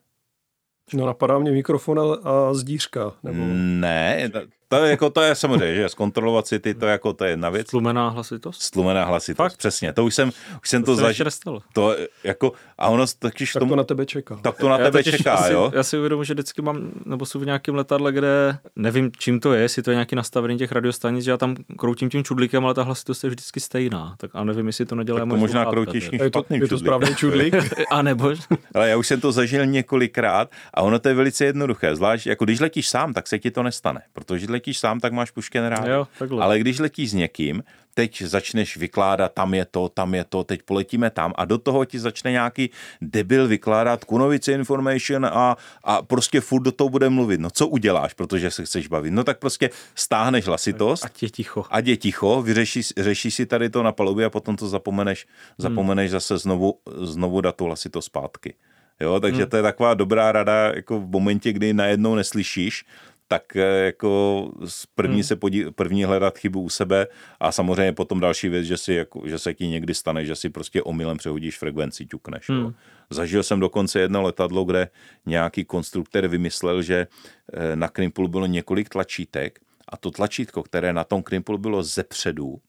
No 0.93 1.05
napadá 1.05 1.39
mě 1.39 1.51
mikrofon 1.51 1.99
a 2.23 2.53
zdířka. 2.53 3.13
Nebo... 3.23 3.43
Ne, 3.53 4.31
to 4.79 4.85
je, 4.85 4.91
jako, 4.91 5.09
to 5.09 5.21
je 5.21 5.35
samozřejmě, 5.35 5.75
že 5.75 5.89
zkontrolovat 5.89 6.47
si 6.47 6.59
ty, 6.59 6.73
to, 6.73 6.85
jako, 6.85 7.13
to 7.13 7.25
je 7.25 7.29
jedna 7.31 7.49
věc. 7.49 7.69
Slumená 7.69 8.09
hlasitost? 8.09 8.61
Slumená 8.61 9.05
hlasitost, 9.05 9.37
Fakt? 9.37 9.57
přesně. 9.57 9.93
To 9.93 10.05
už 10.05 10.15
jsem, 10.15 10.31
už 10.61 10.69
jsem 10.69 10.83
to, 10.83 10.91
to 10.91 10.95
zažil. 10.95 11.25
To, 11.73 11.95
jako, 12.23 12.51
a 12.77 12.87
ono 12.87 13.05
taky 13.19 13.45
tak 13.45 13.59
tomu, 13.59 13.69
to 13.69 13.75
na 13.75 13.83
tebe 13.83 14.05
čeká. 14.05 14.39
Tak 14.41 14.57
to 14.57 14.69
na 14.69 14.77
já 14.77 14.85
tebe 14.85 15.03
čeká, 15.03 15.33
asi, 15.33 15.53
jo? 15.53 15.71
Já 15.75 15.83
si 15.83 15.97
uvědomuji, 15.97 16.23
že 16.23 16.33
vždycky 16.33 16.61
mám, 16.61 16.91
nebo 17.05 17.25
jsou 17.25 17.39
v 17.39 17.45
nějakém 17.45 17.75
letadle, 17.75 18.11
kde 18.11 18.57
nevím, 18.75 19.11
čím 19.17 19.39
to 19.39 19.53
je, 19.53 19.61
jestli 19.61 19.83
to 19.83 19.91
je 19.91 19.95
nějaký 19.95 20.15
nastavení 20.15 20.57
těch 20.57 20.71
radiostanic, 20.71 21.25
že 21.25 21.31
já 21.31 21.37
tam 21.37 21.55
kroutím 21.77 22.09
tím 22.09 22.23
čudlíkem, 22.23 22.65
ale 22.65 22.73
ta 22.73 22.83
hlasitost 22.83 23.23
je 23.23 23.29
vždycky 23.29 23.59
stejná. 23.59 24.15
Tak 24.17 24.31
a 24.33 24.43
nevím, 24.43 24.67
jestli 24.67 24.85
to 24.85 24.95
nedělá 24.95 25.19
tak 25.19 25.29
to 25.29 25.37
možná 25.37 25.65
kroutíš 25.65 26.09
je 26.11 26.29
to, 26.29 26.45
je 26.49 26.67
to 26.67 26.77
správný 26.77 27.15
čudlík? 27.15 27.55
a 27.91 28.01
nebo? 28.01 28.33
ale 28.73 28.89
já 28.89 28.97
už 28.97 29.07
jsem 29.07 29.21
to 29.21 29.31
zažil 29.31 29.65
několikrát 29.65 30.51
a 30.73 30.81
ono 30.81 30.99
to 30.99 31.09
je 31.09 31.15
velice 31.15 31.45
jednoduché. 31.45 31.95
Zvlášť, 31.95 32.27
jako 32.27 32.45
když 32.45 32.59
letíš 32.59 32.89
sám, 32.89 33.13
tak 33.13 33.27
se 33.27 33.39
ti 33.39 33.51
to 33.51 33.63
nestane. 33.63 34.01
Protože 34.13 34.47
letíš 34.63 34.79
sám, 34.79 34.99
tak 34.99 35.13
máš 35.13 35.31
puštěn 35.31 35.65
rád. 35.65 35.87
Jo, 35.87 36.07
Ale 36.39 36.59
když 36.59 36.79
letíš 36.79 37.11
s 37.11 37.13
někým, 37.13 37.63
teď 37.93 38.21
začneš 38.21 38.77
vykládat, 38.77 39.33
tam 39.33 39.53
je 39.53 39.65
to, 39.65 39.89
tam 39.89 40.13
je 40.13 40.23
to, 40.23 40.43
teď 40.43 40.63
poletíme 40.63 41.09
tam 41.09 41.33
a 41.35 41.45
do 41.45 41.57
toho 41.57 41.85
ti 41.85 41.99
začne 41.99 42.31
nějaký 42.31 42.69
debil 43.01 43.47
vykládat 43.47 44.03
Kunovice 44.03 44.53
Information 44.53 45.25
a, 45.25 45.57
a 45.83 46.01
prostě 46.01 46.41
furt 46.41 46.61
do 46.63 46.71
toho 46.71 46.89
bude 46.89 47.09
mluvit. 47.09 47.39
No 47.39 47.49
co 47.49 47.67
uděláš, 47.67 48.13
protože 48.13 48.51
se 48.51 48.65
chceš 48.65 48.87
bavit? 48.87 49.11
No 49.11 49.23
tak 49.23 49.39
prostě 49.39 49.69
stáhneš 49.95 50.45
hlasitost. 50.47 51.05
A 51.05 51.09
je 51.21 51.29
ticho. 51.29 51.65
A 51.69 51.79
je 51.79 51.97
ticho, 51.97 52.41
vyřešíš 52.41 52.93
řešíš 52.97 53.33
si 53.33 53.45
tady 53.45 53.69
to 53.69 53.83
na 53.83 53.91
palubě 53.91 54.25
a 54.25 54.29
potom 54.29 54.55
to 54.55 54.67
zapomeneš, 54.67 55.25
zapomeneš 55.57 56.09
hmm. 56.09 56.11
zase 56.11 56.37
znovu, 56.37 56.79
znovu 57.01 57.41
dát 57.41 57.55
tu 57.55 57.65
hlasitost 57.65 58.05
zpátky. 58.05 58.53
Jo, 58.99 59.19
takže 59.19 59.41
hmm. 59.41 59.49
to 59.49 59.57
je 59.57 59.63
taková 59.63 59.93
dobrá 59.93 60.31
rada, 60.31 60.71
jako 60.75 60.99
v 60.99 61.09
momentě, 61.09 61.53
kdy 61.53 61.73
najednou 61.73 62.15
neslyšíš, 62.15 62.85
tak 63.27 63.55
eh, 63.55 63.85
jako 63.85 64.51
první 64.95 65.15
hmm. 65.15 65.23
se 65.23 65.35
podí, 65.35 65.65
první 65.71 66.03
hledat 66.03 66.37
chybu 66.37 66.61
u 66.61 66.69
sebe 66.69 67.07
a 67.39 67.51
samozřejmě 67.51 67.93
potom 67.93 68.19
další 68.19 68.49
věc, 68.49 68.65
že, 68.65 68.77
si 68.77 68.93
jako, 68.93 69.21
že 69.25 69.39
se 69.39 69.53
ti 69.53 69.67
někdy 69.67 69.93
stane, 69.93 70.25
že 70.25 70.35
si 70.35 70.49
prostě 70.49 70.83
omylem 70.83 71.17
přehodíš 71.17 71.57
frekvenci, 71.57 72.05
ťukneš. 72.05 72.49
Hmm. 72.49 72.73
Zažil 73.09 73.43
jsem 73.43 73.59
dokonce 73.59 73.99
jedno 73.99 74.21
letadlo, 74.21 74.63
kde 74.63 74.89
nějaký 75.25 75.65
konstruktor 75.65 76.27
vymyslel, 76.27 76.81
že 76.81 77.07
eh, 77.53 77.75
na 77.75 77.87
Krimpulu 77.87 78.27
bylo 78.27 78.45
několik 78.45 78.89
tlačítek 78.89 79.59
a 79.89 79.97
to 79.97 80.11
tlačítko, 80.11 80.63
které 80.63 80.93
na 80.93 81.03
tom 81.03 81.23
Krimpulu 81.23 81.57
bylo 81.57 81.83
zepředu, 81.83 82.61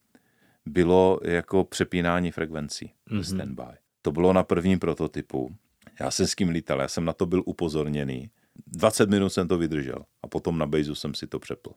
bylo 0.66 1.20
jako 1.24 1.64
přepínání 1.64 2.30
frekvencí 2.30 2.90
mm-hmm. 3.10 3.22
standby. 3.22 3.78
To 4.02 4.12
bylo 4.12 4.32
na 4.32 4.42
prvním 4.42 4.78
prototypu. 4.78 5.50
Já 6.00 6.10
jsem 6.10 6.26
s 6.26 6.34
kým 6.34 6.48
lítal, 6.48 6.80
já 6.80 6.88
jsem 6.88 7.04
na 7.04 7.12
to 7.12 7.26
byl 7.26 7.42
upozorněný 7.46 8.30
20 8.66 9.10
minut 9.10 9.30
jsem 9.30 9.48
to 9.48 9.58
vydržel 9.58 9.98
a 10.22 10.26
potom 10.28 10.58
na 10.58 10.66
bejzu 10.66 10.94
jsem 10.94 11.14
si 11.14 11.26
to 11.26 11.38
přepl. 11.38 11.70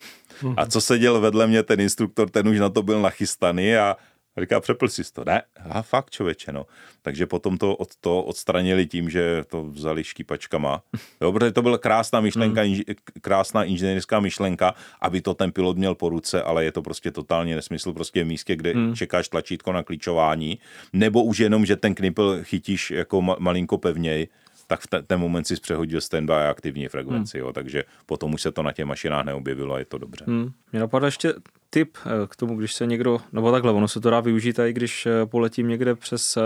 A 0.58 0.66
co 0.66 0.82
se 0.82 1.00
děl 1.00 1.22
vedle 1.22 1.48
mě 1.48 1.64
ten 1.64 1.80
instruktor, 1.80 2.30
ten 2.30 2.48
už 2.48 2.60
na 2.60 2.70
to 2.70 2.84
byl 2.84 3.02
nachystaný 3.02 3.76
a 3.76 3.98
říká, 4.42 4.60
přepl 4.60 4.88
si 4.88 5.14
to. 5.14 5.24
Ne, 5.26 5.42
a 5.70 5.82
fakt 5.82 6.10
člověče, 6.10 6.52
no. 6.52 6.66
Takže 7.02 7.26
potom 7.26 7.58
to, 7.58 7.76
od, 7.76 7.90
to 8.02 8.24
odstranili 8.24 8.86
tím, 8.86 9.10
že 9.10 9.44
to 9.48 9.64
vzali 9.64 10.04
štípačkama. 10.04 10.84
Jo, 11.22 11.32
protože 11.32 11.52
to 11.52 11.62
byla 11.62 11.78
krásná 11.78 12.22
myšlenka, 12.22 12.62
hmm. 12.62 12.82
krásná 13.22 13.64
inženýrská 13.64 14.20
myšlenka, 14.20 14.74
aby 15.02 15.22
to 15.22 15.34
ten 15.34 15.52
pilot 15.52 15.78
měl 15.78 15.96
po 15.96 16.10
ruce, 16.10 16.44
ale 16.44 16.64
je 16.64 16.72
to 16.72 16.82
prostě 16.82 17.12
totálně 17.12 17.56
nesmysl. 17.56 17.94
Prostě 17.94 18.24
v 18.24 18.28
místě, 18.28 18.56
kde 18.56 18.72
hmm. 18.74 18.96
čekáš 18.96 19.30
tlačítko 19.30 19.72
na 19.74 19.84
klíčování, 19.84 20.60
nebo 20.94 21.24
už 21.24 21.40
jenom, 21.40 21.66
že 21.66 21.76
ten 21.76 21.96
knipl 21.96 22.40
chytíš 22.44 22.92
jako 22.92 23.22
malinko 23.22 23.78
pevněji, 23.78 24.28
tak 24.68 24.80
v 24.80 24.88
ten 25.08 25.20
moment 25.20 25.48
si 25.48 25.56
přehodil 25.56 26.02
standby 26.02 26.34
a 26.34 26.50
aktivní 26.50 26.88
frekvenci, 26.88 27.38
hmm. 27.38 27.48
jo, 27.48 27.54
takže 27.54 27.84
potom 28.06 28.34
už 28.34 28.42
se 28.42 28.52
to 28.52 28.64
na 28.64 28.72
těch 28.72 28.86
mašinách 28.86 29.26
neobjevilo 29.26 29.76
a 29.76 29.80
je 29.80 29.86
to 29.86 29.98
dobře. 29.98 30.26
Hmm. 30.28 30.52
Mě 30.72 30.80
napadá 30.80 31.08
ještě 31.08 31.34
tip 31.70 31.98
eh, 32.06 32.28
k 32.28 32.36
tomu, 32.36 32.56
když 32.56 32.74
se 32.74 32.86
někdo, 32.86 33.20
nebo 33.32 33.52
takhle, 33.52 33.72
ono 33.72 33.88
se 33.88 34.00
to 34.00 34.10
dá 34.10 34.20
využít 34.20 34.60
i 34.60 34.74
když 34.74 35.06
eh, 35.06 35.26
poletím 35.26 35.68
někde 35.68 35.96
přes 35.96 36.38
eh, 36.38 36.42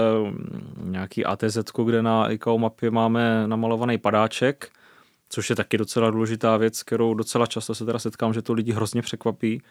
nějaký 0.84 1.26
ATZ, 1.26 1.58
kde 1.86 2.02
na 2.02 2.32
ICAO 2.32 2.58
mapě 2.58 2.92
máme 2.92 3.48
namalovaný 3.48 3.98
padáček, 3.98 4.70
což 5.30 5.50
je 5.50 5.56
taky 5.56 5.78
docela 5.78 6.12
důležitá 6.12 6.58
věc, 6.58 6.84
kterou 6.84 7.14
docela 7.14 7.46
často 7.46 7.76
se 7.76 7.86
teda 7.86 8.00
setkám, 8.00 8.34
že 8.34 8.42
to 8.42 8.54
lidi 8.54 8.72
hrozně 8.72 9.02
překvapí, 9.02 9.62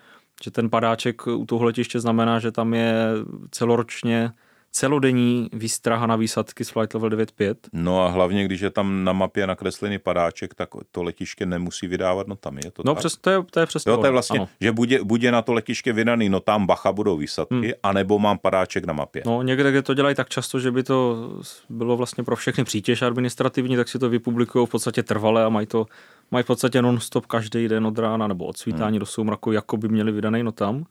že 0.45 0.51
ten 0.51 0.71
padáček 0.71 1.27
u 1.27 1.47
toho 1.47 1.65
letiště 1.65 2.01
znamená, 2.01 2.39
že 2.39 2.53
tam 2.53 2.75
je 2.75 3.05
celoročně 3.51 4.33
celodenní 4.73 5.49
výstraha 5.53 6.07
na 6.07 6.17
výsadky 6.17 6.65
z 6.65 6.71
Flight 6.71 6.95
Level 6.95 7.11
9.5. 7.11 7.55
No 7.73 8.05
a 8.05 8.09
hlavně, 8.09 8.45
když 8.45 8.61
je 8.61 8.71
tam 8.71 9.05
na 9.05 9.13
mapě 9.13 9.47
nakreslený 9.47 9.99
padáček, 9.99 10.55
tak 10.55 10.69
to 10.93 11.03
letiště 11.03 11.47
nemusí 11.47 11.87
vydávat 11.87 12.27
notami. 12.27 12.61
Je 12.65 12.71
to 12.71 12.83
no 12.87 12.95
přes, 12.95 13.17
to, 13.17 13.31
je, 13.31 13.43
to 13.51 13.61
je 13.61 13.67
přesně. 13.67 13.91
Jo, 13.91 13.97
to 13.97 14.07
je 14.07 14.11
vlastně, 14.13 14.39
ano. 14.39 14.49
že 14.61 14.73
bude, 14.73 15.05
bude 15.05 15.33
na 15.33 15.43
to 15.43 15.53
letiště 15.53 15.93
vydaný 15.93 16.29
notám 16.29 16.67
bacha 16.67 16.93
budou 16.93 17.17
výsadky, 17.17 17.55
hmm. 17.55 17.71
anebo 17.83 18.19
mám 18.19 18.39
padáček 18.39 18.85
na 18.85 18.93
mapě. 18.93 19.23
No 19.27 19.43
někde, 19.43 19.71
kde 19.71 19.83
to 19.83 19.95
dělají 19.95 20.15
tak 20.15 20.29
často, 20.29 20.61
že 20.61 20.71
by 20.71 20.83
to 20.83 21.29
bylo 21.69 21.97
vlastně 21.97 22.25
pro 22.25 22.37
všechny 22.37 22.65
přítěž 22.65 23.03
administrativní, 23.03 23.77
tak 23.77 23.89
si 23.89 23.99
to 23.99 24.09
vypublikují 24.09 24.67
v 24.67 24.71
podstatě 24.71 25.03
trvale 25.03 25.45
a 25.45 25.49
mají 25.49 25.67
to 25.67 25.87
mají 26.31 26.43
v 26.43 26.47
podstatě 26.47 26.83
non-stop 26.83 27.27
každý 27.27 27.69
den 27.69 27.87
od 27.87 27.99
rána 27.99 28.27
nebo 28.27 28.45
od 28.45 28.57
svítání 28.57 28.93
hmm. 28.97 29.01
do 29.01 29.07
soumraku, 29.07 29.53
jako 29.53 29.77
by 29.77 29.89
měli 29.89 30.13
vydaný 30.13 30.43
notam. 30.43 30.85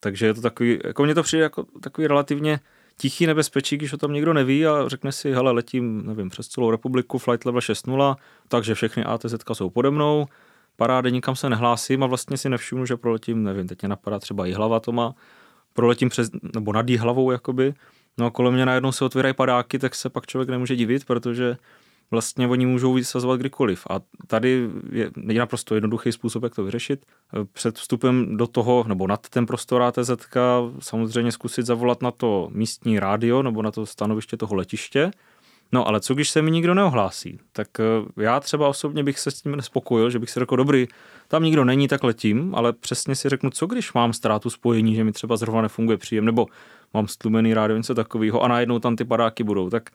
Takže 0.00 0.26
je 0.26 0.34
to 0.34 0.40
takový, 0.40 0.78
jako 0.84 1.04
mně 1.04 1.14
to 1.14 1.22
přijde 1.22 1.42
jako 1.42 1.64
takový 1.80 2.06
relativně 2.06 2.60
tichý 3.00 3.26
nebezpečí, 3.26 3.76
když 3.76 3.92
o 3.92 3.96
tom 3.96 4.12
někdo 4.12 4.32
neví 4.32 4.66
a 4.66 4.88
řekne 4.88 5.12
si, 5.12 5.32
hele, 5.32 5.52
letím, 5.52 6.06
nevím, 6.06 6.28
přes 6.28 6.48
celou 6.48 6.70
republiku, 6.70 7.18
flight 7.18 7.44
level 7.44 7.60
6.0, 7.60 8.16
takže 8.48 8.74
všechny 8.74 9.04
ATZ 9.04 9.34
jsou 9.52 9.70
pode 9.70 9.90
mnou, 9.90 10.26
parády, 10.76 11.12
nikam 11.12 11.36
se 11.36 11.50
nehlásím 11.50 12.02
a 12.02 12.06
vlastně 12.06 12.36
si 12.36 12.48
nevšimnu, 12.48 12.86
že 12.86 12.96
proletím, 12.96 13.42
nevím, 13.42 13.68
teď 13.68 13.82
mě 13.82 13.88
napadá 13.88 14.18
třeba 14.18 14.46
hlava 14.54 14.80
to 14.80 14.92
má, 14.92 15.14
proletím 15.72 16.08
přes, 16.08 16.30
nebo 16.54 16.72
nad 16.72 16.90
hlavou 16.90 17.30
jakoby, 17.30 17.74
no 18.18 18.26
a 18.26 18.30
kolem 18.30 18.54
mě 18.54 18.66
najednou 18.66 18.92
se 18.92 19.04
otvírají 19.04 19.34
padáky, 19.34 19.78
tak 19.78 19.94
se 19.94 20.10
pak 20.10 20.26
člověk 20.26 20.48
nemůže 20.48 20.76
divit, 20.76 21.04
protože 21.04 21.56
vlastně 22.10 22.48
oni 22.48 22.66
můžou 22.66 22.92
vysazovat 22.92 23.40
kdykoliv. 23.40 23.86
A 23.90 24.00
tady 24.26 24.68
je, 24.92 25.10
je 25.28 25.38
naprosto 25.38 25.74
jednoduchý 25.74 26.12
způsob, 26.12 26.42
jak 26.42 26.54
to 26.54 26.64
vyřešit. 26.64 27.06
Před 27.52 27.78
vstupem 27.78 28.36
do 28.36 28.46
toho, 28.46 28.84
nebo 28.88 29.06
nad 29.06 29.28
ten 29.28 29.46
prostor 29.46 29.82
ATZ, 29.82 30.10
samozřejmě 30.78 31.32
zkusit 31.32 31.66
zavolat 31.66 32.02
na 32.02 32.10
to 32.10 32.48
místní 32.52 32.98
rádio 32.98 33.42
nebo 33.42 33.62
na 33.62 33.70
to 33.70 33.86
stanoviště 33.86 34.36
toho 34.36 34.54
letiště. 34.54 35.10
No 35.72 35.88
ale 35.88 36.00
co 36.00 36.14
když 36.14 36.30
se 36.30 36.42
mi 36.42 36.50
nikdo 36.50 36.74
neohlásí? 36.74 37.38
Tak 37.52 37.68
eh, 37.80 38.22
já 38.22 38.40
třeba 38.40 38.68
osobně 38.68 39.04
bych 39.04 39.18
se 39.18 39.30
s 39.30 39.42
tím 39.42 39.56
nespokojil, 39.56 40.10
že 40.10 40.18
bych 40.18 40.30
si 40.30 40.40
řekl, 40.40 40.56
dobrý, 40.56 40.88
tam 41.28 41.42
nikdo 41.42 41.64
není, 41.64 41.88
tak 41.88 42.04
letím, 42.04 42.54
ale 42.54 42.72
přesně 42.72 43.14
si 43.14 43.28
řeknu, 43.28 43.50
co 43.50 43.66
když 43.66 43.92
mám 43.92 44.12
ztrátu 44.12 44.50
spojení, 44.50 44.94
že 44.94 45.04
mi 45.04 45.12
třeba 45.12 45.36
zrovna 45.36 45.62
nefunguje 45.62 45.98
příjem, 45.98 46.24
nebo 46.24 46.46
mám 46.94 47.08
stlumený 47.08 47.54
rádio, 47.54 47.76
něco 47.76 47.94
takového 47.94 48.42
a 48.42 48.48
najednou 48.48 48.78
tam 48.78 48.96
ty 48.96 49.04
padáky 49.04 49.44
budou. 49.44 49.70
Tak 49.70 49.90
Eh, 49.90 49.94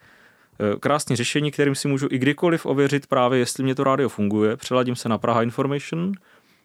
krásné 0.79 1.15
řešení, 1.15 1.51
kterým 1.51 1.75
si 1.75 1.87
můžu 1.87 2.07
i 2.11 2.17
kdykoliv 2.17 2.65
ověřit 2.65 3.07
právě, 3.07 3.39
jestli 3.39 3.63
mě 3.63 3.75
to 3.75 3.83
rádio 3.83 4.09
funguje. 4.09 4.57
Přeladím 4.57 4.95
se 4.95 5.09
na 5.09 5.17
Praha 5.17 5.43
Information, 5.43 6.11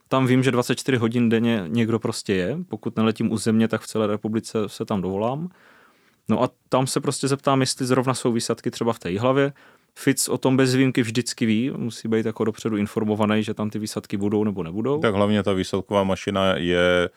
tam 0.09 0.27
vím, 0.27 0.43
že 0.43 0.51
24 0.51 0.97
hodin 0.97 1.29
denně 1.29 1.65
někdo 1.67 1.99
prostě 1.99 2.35
je. 2.35 2.59
Pokud 2.69 2.97
neletím 2.97 3.33
u 3.33 3.39
země, 3.39 3.69
tak 3.69 3.81
v 3.81 3.87
celé 3.87 4.07
republice 4.07 4.59
se 4.67 4.85
tam 4.85 5.03
dovolám. 5.03 5.49
No 6.29 6.43
a 6.43 6.51
tam 6.69 6.87
se 6.87 7.01
prostě 7.01 7.29
zeptám, 7.29 7.61
jestli 7.61 7.87
zrovna 7.87 8.15
jsou 8.15 8.33
výsadky 8.33 8.71
třeba 8.71 8.93
v 8.93 8.99
té 8.99 9.19
hlavě. 9.19 9.53
Fitz 9.95 10.29
o 10.29 10.39
tom 10.39 10.57
bez 10.57 10.75
výjimky 10.75 11.03
vždycky 11.03 11.47
ví, 11.47 11.71
musí 11.77 12.09
být 12.09 12.27
jako 12.27 12.45
dopředu 12.45 12.77
informovaný, 12.77 13.43
že 13.43 13.55
tam 13.55 13.71
ty 13.71 13.79
výsadky 13.79 14.17
budou 14.17 14.45
nebo 14.45 14.63
nebudou. 14.63 15.01
Tak 15.01 15.15
hlavně 15.15 15.43
ta 15.43 15.53
výsadková 15.53 16.05
mašina 16.05 16.57
je, 16.57 17.11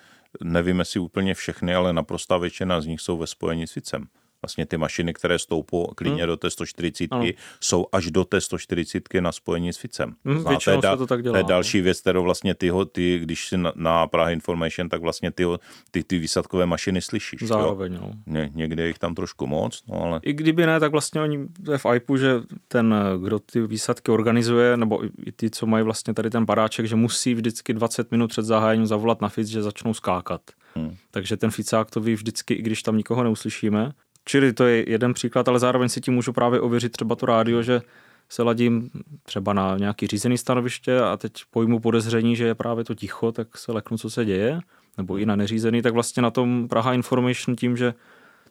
nevím 0.43 0.79
jestli 0.79 0.99
úplně 0.99 1.33
všechny, 1.33 1.75
ale 1.75 1.93
naprostá 1.93 2.37
většina 2.37 2.81
z 2.81 2.85
nich 2.85 3.01
jsou 3.01 3.17
ve 3.17 3.27
spojení 3.27 3.67
s 3.67 3.71
Fitzem. 3.71 4.07
Vlastně 4.41 4.65
ty 4.65 4.77
mašiny, 4.77 5.13
které 5.13 5.39
stoupou 5.39 5.87
klidně 5.95 6.23
hmm. 6.23 6.27
do 6.27 6.37
té 6.37 6.49
140, 6.49 7.07
ano. 7.11 7.25
jsou 7.59 7.85
až 7.91 8.11
do 8.11 8.25
té 8.25 8.41
140 8.41 9.09
na 9.19 9.31
spojení 9.31 9.73
s 9.73 9.77
Ficem. 9.77 10.15
Hmm, 10.25 10.39
Znáte, 10.39 10.77
da, 10.77 10.97
to 10.97 11.07
tak 11.07 11.23
dělá. 11.23 11.33
To 11.33 11.37
je 11.37 11.43
další 11.43 11.77
no. 11.77 11.83
věc, 11.83 12.01
kterou 12.01 12.23
vlastně 12.23 12.55
ty, 12.55 12.71
ty 12.91 13.19
když 13.19 13.47
si 13.47 13.57
na, 13.57 13.73
na 13.75 14.07
Praha 14.07 14.29
Information, 14.29 14.89
tak 14.89 15.01
vlastně 15.01 15.31
ty, 15.31 15.43
ty, 15.91 16.03
ty 16.03 16.19
výsadkové 16.19 16.65
mašiny 16.65 17.01
slyšíš. 17.01 17.43
Zároveň, 17.43 17.93
jo? 17.93 17.99
no. 18.01 18.13
Ně, 18.25 18.49
někde 18.53 18.83
je 18.83 18.87
jich 18.87 18.99
tam 18.99 19.15
trošku 19.15 19.47
moc, 19.47 19.83
no 19.87 20.01
ale... 20.01 20.19
I 20.23 20.33
kdyby 20.33 20.65
ne, 20.65 20.79
tak 20.79 20.91
vlastně 20.91 21.21
oni, 21.21 21.47
to 21.65 21.71
je 21.71 21.77
v 21.77 21.85
IPu, 21.95 22.17
že 22.17 22.41
ten, 22.67 22.95
kdo 23.23 23.39
ty 23.39 23.61
výsadky 23.67 24.11
organizuje, 24.11 24.77
nebo 24.77 25.03
i 25.25 25.31
ty, 25.31 25.49
co 25.49 25.65
mají 25.65 25.83
vlastně 25.83 26.13
tady 26.13 26.29
ten 26.29 26.45
padáček, 26.45 26.85
že 26.85 26.95
musí 26.95 27.33
vždycky 27.33 27.73
20 27.73 28.11
minut 28.11 28.27
před 28.27 28.45
zahájením 28.45 28.87
zavolat 28.87 29.21
na 29.21 29.29
FIC, 29.29 29.47
že 29.47 29.61
začnou 29.61 29.93
skákat. 29.93 30.41
Hmm. 30.75 30.95
Takže 31.11 31.37
ten 31.37 31.51
ficák 31.51 31.91
to 31.91 32.01
ví 32.01 32.13
vždycky, 32.13 32.53
i 32.53 32.61
když 32.61 32.83
tam 32.83 32.97
nikoho 32.97 33.23
neuslyšíme. 33.23 33.91
Čili 34.25 34.53
to 34.53 34.65
je 34.65 34.89
jeden 34.89 35.13
příklad, 35.13 35.47
ale 35.47 35.59
zároveň 35.59 35.89
si 35.89 36.01
tím 36.01 36.13
můžu 36.13 36.33
právě 36.33 36.59
ověřit 36.59 36.91
třeba 36.91 37.15
to 37.15 37.25
rádio, 37.25 37.63
že 37.63 37.81
se 38.29 38.43
ladím 38.43 38.89
třeba 39.23 39.53
na 39.53 39.77
nějaký 39.77 40.07
řízený 40.07 40.37
stanoviště 40.37 40.99
a 40.99 41.17
teď 41.17 41.31
pojmu 41.51 41.79
podezření, 41.79 42.35
že 42.35 42.45
je 42.45 42.55
právě 42.55 42.83
to 42.83 42.95
ticho, 42.95 43.31
tak 43.31 43.57
se 43.57 43.71
leknu, 43.71 43.97
co 43.97 44.09
se 44.09 44.25
děje, 44.25 44.59
nebo 44.97 45.17
i 45.17 45.25
na 45.25 45.35
neřízený, 45.35 45.81
tak 45.81 45.93
vlastně 45.93 46.23
na 46.23 46.31
tom 46.31 46.67
Praha 46.67 46.93
Information 46.93 47.55
tím, 47.55 47.77
že 47.77 47.93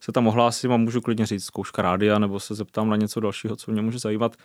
se 0.01 0.13
tam 0.13 0.27
ohlásím 0.27 0.73
a 0.73 0.77
můžu 0.77 1.01
klidně 1.01 1.27
říct 1.27 1.45
zkouška 1.45 1.83
rádia, 1.83 2.19
nebo 2.19 2.41
se 2.41 2.55
zeptám 2.55 2.91
na 2.91 2.97
něco 2.97 3.21
dalšího, 3.21 3.57
co 3.57 3.73
mě 3.73 3.83
může 3.83 3.99
zajímat, 3.99 4.37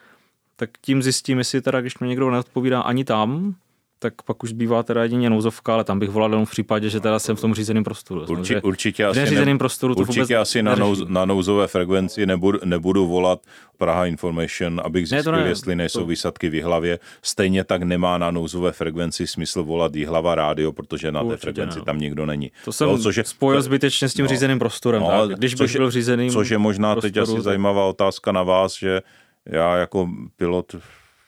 tak 0.55 0.69
tím 0.81 1.01
zjistím, 1.01 1.38
jestli 1.38 1.61
teda, 1.61 1.81
když 1.81 1.99
mě 1.99 2.09
někdo 2.09 2.31
neodpovídá 2.31 2.81
ani 2.81 3.05
tam, 3.05 3.55
tak 3.99 4.21
pak 4.21 4.43
už 4.43 4.51
bývá 4.51 4.84
teda 4.84 5.03
jedině 5.03 5.29
nouzovka, 5.29 5.73
ale 5.73 5.84
tam 5.84 5.99
bych 5.99 6.10
volal 6.10 6.29
jenom 6.29 6.45
v 6.45 6.51
případě, 6.51 6.89
že 6.89 6.99
teda 6.99 7.19
jsem 7.19 7.36
v 7.36 7.41
tom 7.41 7.53
řízeném 7.53 7.84
prostoru. 7.84 8.25
Urči, 8.29 8.62
určitě 8.62 9.05
asi, 9.05 9.45
ne, 9.45 9.58
prostoru 9.58 9.95
to 9.95 10.01
určitě 10.01 10.38
asi 10.38 10.63
na, 10.63 10.75
nouz, 10.75 11.03
na 11.08 11.25
nouzové 11.25 11.67
frekvenci 11.67 12.25
nebudu, 12.25 12.60
nebudu 12.65 13.08
volat 13.08 13.39
Praha 13.77 14.05
Information, 14.05 14.81
abych 14.86 15.08
zjistil, 15.08 15.31
ne, 15.31 15.43
ne, 15.43 15.47
jestli 15.47 15.75
nejsou 15.75 15.99
to... 15.99 16.05
výsadky 16.05 16.49
v 16.49 16.63
hlavě. 16.63 16.99
Stejně 17.21 17.63
tak 17.63 17.84
nemá 17.84 18.17
na 18.17 18.31
nouzové 18.31 18.71
frekvenci 18.71 19.27
smysl 19.27 19.63
volat 19.63 19.95
hlava 19.95 20.36
rádio, 20.36 20.71
protože 20.71 21.12
na 21.12 21.21
určitě 21.21 21.38
té 21.38 21.41
frekvenci 21.41 21.79
ne. 21.79 21.86
tam 21.86 21.99
nikdo 21.99 22.25
není. 22.25 22.51
To 22.65 22.71
jsem 22.71 22.88
no, 22.88 22.97
což 22.97 23.15
je, 23.15 23.23
spojil 23.23 23.62
zbytečně 23.62 24.10
s 24.10 24.13
tím 24.13 24.25
no, 24.25 24.29
řízeným 24.29 24.60
prostorem. 24.60 25.01
No, 25.01 25.27
tak, 25.27 25.38
když 25.38 25.55
což, 25.55 25.71
bych 25.71 25.79
byl 25.79 25.91
řízeným 25.91 26.31
Což 26.31 26.49
je 26.49 26.58
možná 26.58 26.93
prostoru, 26.93 27.12
teď 27.12 27.21
asi 27.21 27.34
tak... 27.34 27.41
zajímavá 27.41 27.86
otázka 27.86 28.31
na 28.31 28.43
vás, 28.43 28.77
že 28.77 29.01
já 29.45 29.77
jako 29.77 30.10
pilot, 30.36 30.75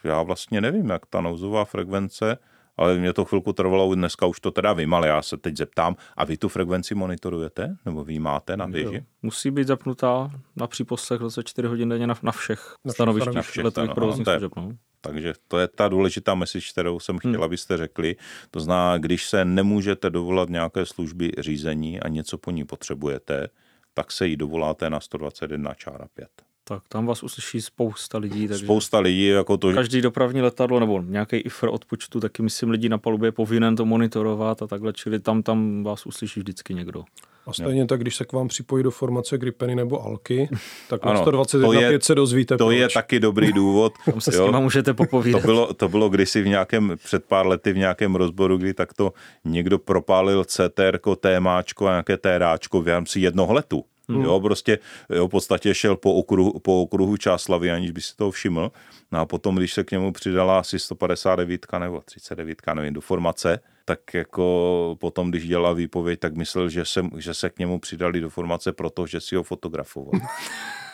já 0.04 0.22
vlastně 0.22 0.62
nevím, 0.62 0.90
jak 0.90 1.06
ta 1.06 1.22
nouzová 1.22 1.66
frekvence, 1.66 2.38
ale 2.78 2.98
mě 2.98 3.14
to 3.14 3.26
chvilku 3.26 3.54
trvalo, 3.54 3.96
dneska 3.96 4.26
už 4.26 4.40
to 4.40 4.52
teda 4.52 4.74
vím, 4.74 4.94
ale 4.94 5.08
já 5.08 5.22
se 5.22 5.38
teď 5.38 5.58
zeptám, 5.58 5.96
a 6.18 6.26
vy 6.26 6.38
tu 6.38 6.50
frekvenci 6.50 6.96
monitorujete, 6.96 7.78
nebo 7.86 8.04
vy 8.04 8.20
máte 8.20 8.58
na 8.58 8.66
věži? 8.66 9.04
Musí 9.22 9.52
být 9.52 9.68
zapnutá 9.68 10.32
na 10.56 10.68
příposlech 10.68 11.20
24 11.20 11.68
hodin 11.68 11.90
denně 11.90 12.08
na, 12.08 12.16
na 12.24 12.32
všech 12.32 12.74
na 12.86 12.94
stanovištích 12.94 13.36
na 13.36 13.42
všech, 13.42 13.64
letových 13.66 13.92
provozních 13.92 14.28
služeb. 14.28 14.52
No. 14.58 14.72
Takže 15.02 15.34
to 15.48 15.60
je 15.60 15.68
ta 15.68 15.88
důležitá 15.88 16.36
message, 16.36 16.66
kterou 16.72 17.00
jsem 17.00 17.18
chtěl, 17.18 17.32
hmm. 17.32 17.44
abyste 17.44 17.78
řekli. 17.78 18.16
To 18.52 18.60
znamená, 18.60 18.98
když 18.98 19.28
se 19.28 19.46
nemůžete 19.46 20.10
dovolat 20.10 20.50
nějaké 20.50 20.86
služby 20.86 21.32
řízení 21.38 22.00
a 22.00 22.08
něco 22.08 22.38
po 22.38 22.52
ní 22.52 22.66
potřebujete, 22.66 23.48
tak 23.94 24.12
se 24.12 24.28
jí 24.28 24.38
dovoláte 24.38 24.90
na 24.90 25.00
121 25.00 25.74
čára 25.74 26.08
5. 26.14 26.47
Tak 26.68 26.84
tam 26.90 27.06
vás 27.06 27.24
uslyší 27.24 27.62
spousta 27.62 28.18
lidí. 28.18 28.48
Takže 28.48 28.66
spousta 28.66 29.00
lidí. 29.00 29.26
Jako 29.28 29.58
to, 29.58 29.74
Každý 29.74 30.02
dopravní 30.02 30.42
letadlo 30.42 30.80
nebo 30.80 31.02
nějaký 31.02 31.36
IFR 31.36 31.68
odpočtu, 31.68 32.20
taky 32.20 32.44
myslím 32.44 32.70
lidí 32.70 32.90
na 32.90 32.98
palubě 32.98 33.28
je 33.28 33.32
povinen 33.32 33.76
to 33.76 33.86
monitorovat 33.86 34.62
a 34.62 34.68
takhle, 34.68 34.94
čili 34.94 35.20
tam, 35.20 35.44
tam 35.44 35.84
vás 35.84 36.06
uslyší 36.06 36.40
vždycky 36.40 36.74
někdo. 36.74 37.04
A 37.48 37.54
stejně 37.54 37.82
jo. 37.82 37.88
tak, 37.88 38.02
když 38.02 38.16
se 38.16 38.26
k 38.26 38.34
vám 38.34 38.48
připojí 38.48 38.84
do 38.84 38.92
formace 38.92 39.38
Gripeny 39.38 39.76
nebo 39.76 40.04
Alky, 40.06 40.50
tak 40.90 41.06
na 41.06 41.18
121 41.18 41.82
je, 41.82 42.02
se 42.02 42.16
dozvíte 42.16 42.58
To 42.58 42.66
proč. 42.66 42.78
je 42.78 42.90
taky 42.90 43.20
dobrý 43.20 43.54
důvod. 43.54 43.94
Tam 44.06 44.22
se 44.22 44.36
jo. 44.36 44.44
s 44.44 44.46
nima 44.46 44.60
můžete 44.60 44.94
popovídat. 44.94 45.42
To 45.42 45.48
bylo, 45.48 45.74
to 45.74 45.90
bylo 45.90 46.10
kdysi 46.10 46.42
v 46.42 46.48
nějakém, 46.48 46.96
před 47.04 47.26
pár 47.26 47.48
lety 47.48 47.74
v 47.74 47.78
nějakém 47.78 48.16
rozboru, 48.16 48.58
kdy 48.58 48.74
takto 48.74 49.14
někdo 49.46 49.80
propálil 49.80 50.46
CTR, 50.46 51.00
témáčko 51.20 51.88
a 51.88 51.92
nějaké 51.92 52.18
téráčko 52.18 52.82
v 52.82 52.88
rámci 52.88 53.20
jednoho 53.20 53.54
letu. 53.54 53.84
Hmm. 54.10 54.22
Jo, 54.22 54.40
prostě 54.40 54.80
jo, 55.10 55.28
v 55.28 55.32
podstatě 55.32 55.74
šel 55.74 55.96
po 55.96 56.14
okruhu, 56.14 56.60
po 56.60 56.82
okruhu 56.82 57.18
Čáslavy, 57.18 57.72
aniž 57.72 57.92
by 57.92 58.02
si 58.02 58.16
toho 58.16 58.32
všiml. 58.32 58.72
No 59.12 59.20
a 59.20 59.26
potom, 59.26 59.56
když 59.56 59.74
se 59.74 59.84
k 59.84 59.92
němu 59.92 60.12
přidala 60.12 60.60
asi 60.60 60.80
159 60.80 61.66
nebo 61.80 62.02
39, 62.06 62.62
nevím, 62.76 62.94
do 62.94 63.02
formace, 63.02 63.60
tak 63.86 64.14
jako 64.14 64.96
potom, 65.00 65.30
když 65.30 65.48
dělal 65.48 65.76
výpověď, 65.76 66.20
tak 66.20 66.36
myslel, 66.36 66.70
že 66.70 66.86
se, 66.86 67.02
že 67.18 67.34
se 67.34 67.50
k 67.50 67.60
němu 67.60 67.80
přidali 67.80 68.22
do 68.22 68.30
formace 68.30 68.72
proto, 68.74 69.08
že 69.08 69.22
si 69.22 69.36
ho 69.36 69.44
fotografoval. 69.44 70.12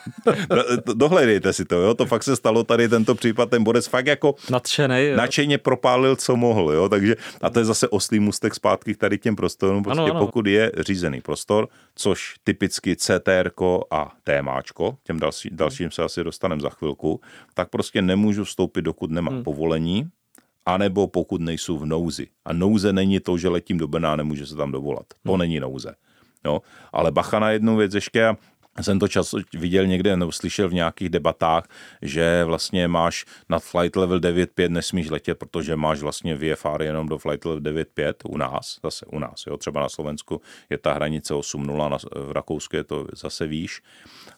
Dohledejte 0.93 1.53
si 1.53 1.65
to, 1.65 1.75
jo, 1.75 1.93
to 1.93 2.05
fakt 2.05 2.23
se 2.23 2.35
stalo 2.35 2.63
tady 2.63 2.89
tento 2.89 3.15
případ, 3.15 3.49
ten 3.49 3.63
Borec 3.63 3.87
fakt 3.87 4.07
jako 4.07 4.35
Nadšenej, 4.49 5.09
jo. 5.09 5.17
nadšeně 5.17 5.57
propálil, 5.57 6.15
co 6.15 6.35
mohl, 6.35 6.71
jo, 6.71 6.89
takže 6.89 7.15
a 7.41 7.49
to 7.49 7.59
je 7.59 7.65
zase 7.65 7.87
oslý 7.87 8.19
mustek 8.19 8.55
zpátky 8.55 8.93
k 8.93 8.97
tady 8.97 9.17
těm 9.17 9.35
prostorům, 9.35 9.83
prostě 9.83 10.01
ano, 10.01 10.11
ano. 10.11 10.25
pokud 10.25 10.47
je 10.47 10.71
řízený 10.79 11.21
prostor, 11.21 11.67
což 11.95 12.35
typicky 12.43 12.95
CTR 12.95 13.49
a 13.91 14.11
témáčko, 14.23 14.97
těm 15.03 15.19
další, 15.19 15.49
dalším 15.51 15.91
se 15.91 16.03
asi 16.03 16.23
dostaneme 16.23 16.61
za 16.61 16.69
chvilku, 16.69 17.21
tak 17.53 17.69
prostě 17.69 18.01
nemůžu 18.01 18.43
vstoupit, 18.43 18.81
dokud 18.81 19.11
nemám 19.11 19.33
hmm. 19.33 19.43
povolení, 19.43 20.09
anebo 20.65 21.07
pokud 21.07 21.41
nejsou 21.41 21.77
v 21.77 21.85
nouzi. 21.85 22.27
A 22.45 22.53
nouze 22.53 22.93
není 22.93 23.19
to, 23.19 23.37
že 23.37 23.49
letím 23.49 23.77
do 23.77 23.87
Brna 23.87 24.13
a 24.13 24.15
nemůže 24.15 24.45
se 24.45 24.55
tam 24.55 24.71
dovolat. 24.71 25.05
To 25.23 25.31
hmm. 25.31 25.39
není 25.39 25.59
nouze. 25.59 25.95
Jo? 26.45 26.61
Ale 26.93 27.11
bacha 27.11 27.39
na 27.39 27.51
jednu 27.51 27.75
věc 27.75 27.93
ještě, 27.93 28.35
jsem 28.81 28.99
to 28.99 29.07
často 29.07 29.38
viděl 29.53 29.88
někde 29.88 30.17
nebo 30.17 30.31
slyšel 30.31 30.69
v 30.69 30.73
nějakých 30.73 31.09
debatách, 31.09 31.67
že 32.01 32.43
vlastně 32.43 32.88
máš 32.88 33.25
nad 33.49 33.63
flight 33.63 33.95
level 33.95 34.19
9.5 34.19 34.69
nesmíš 34.69 35.09
letět, 35.09 35.39
protože 35.39 35.75
máš 35.75 36.01
vlastně 36.01 36.36
VFR 36.36 36.81
jenom 36.81 37.07
do 37.09 37.17
flight 37.17 37.45
level 37.45 37.62
9.5 37.62 38.13
u 38.29 38.38
nás, 38.38 38.79
zase 38.83 39.05
u 39.05 39.19
nás, 39.19 39.43
jo, 39.47 39.57
třeba 39.57 39.81
na 39.81 39.89
Slovensku 39.89 40.41
je 40.69 40.77
ta 40.77 40.93
hranice 40.93 41.33
8.0, 41.33 42.25
v 42.27 42.31
Rakousku 42.31 42.75
je 42.75 42.83
to 42.83 43.07
zase 43.13 43.47
výš, 43.47 43.81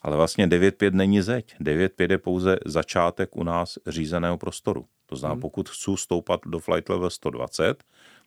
ale 0.01 0.17
vlastně 0.17 0.47
9.5 0.47 0.91
není 0.91 1.21
zeď, 1.21 1.55
9.5 1.61 2.11
je 2.11 2.17
pouze 2.17 2.57
začátek 2.65 3.35
u 3.35 3.43
nás 3.43 3.77
řízeného 3.87 4.37
prostoru. 4.37 4.85
To 5.05 5.15
znamená, 5.15 5.33
hmm. 5.33 5.41
pokud 5.41 5.69
chci 5.69 5.91
stoupat 5.95 6.39
do 6.45 6.59
flight 6.59 6.89
level 6.89 7.09
120, 7.09 7.83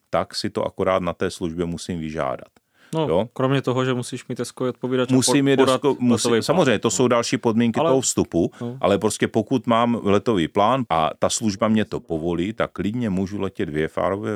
tak 0.09 0.35
si 0.35 0.49
to 0.49 0.65
akorát 0.65 1.01
na 1.01 1.13
té 1.13 1.31
službě 1.31 1.65
musím 1.65 1.99
vyžádat. 1.99 2.58
No, 2.93 3.07
jo? 3.09 3.29
kromě 3.33 3.61
toho, 3.61 3.85
že 3.85 3.93
musíš 3.93 4.27
mít 4.27 4.35
Tesco 4.35 4.69
odpovídač 4.69 5.11
musím 5.11 5.45
mít 5.45 5.55
desko, 5.55 5.95
musí, 5.99 6.29
Samozřejmě, 6.41 6.79
to 6.79 6.89
jsou 6.89 7.07
další 7.07 7.37
podmínky 7.37 7.79
ale, 7.79 7.89
toho 7.89 8.01
vstupu, 8.01 8.51
no. 8.61 8.77
ale 8.81 8.97
prostě 8.97 9.27
pokud 9.27 9.67
mám 9.67 9.99
letový 10.03 10.47
plán 10.47 10.83
a 10.89 11.09
ta 11.19 11.29
služba 11.29 11.67
mě 11.67 11.85
to 11.85 11.99
povolí, 11.99 12.53
tak 12.53 12.71
klidně 12.71 13.09
můžu 13.09 13.41
letět 13.41 13.69
VFR 13.69 14.15
ve, 14.15 14.31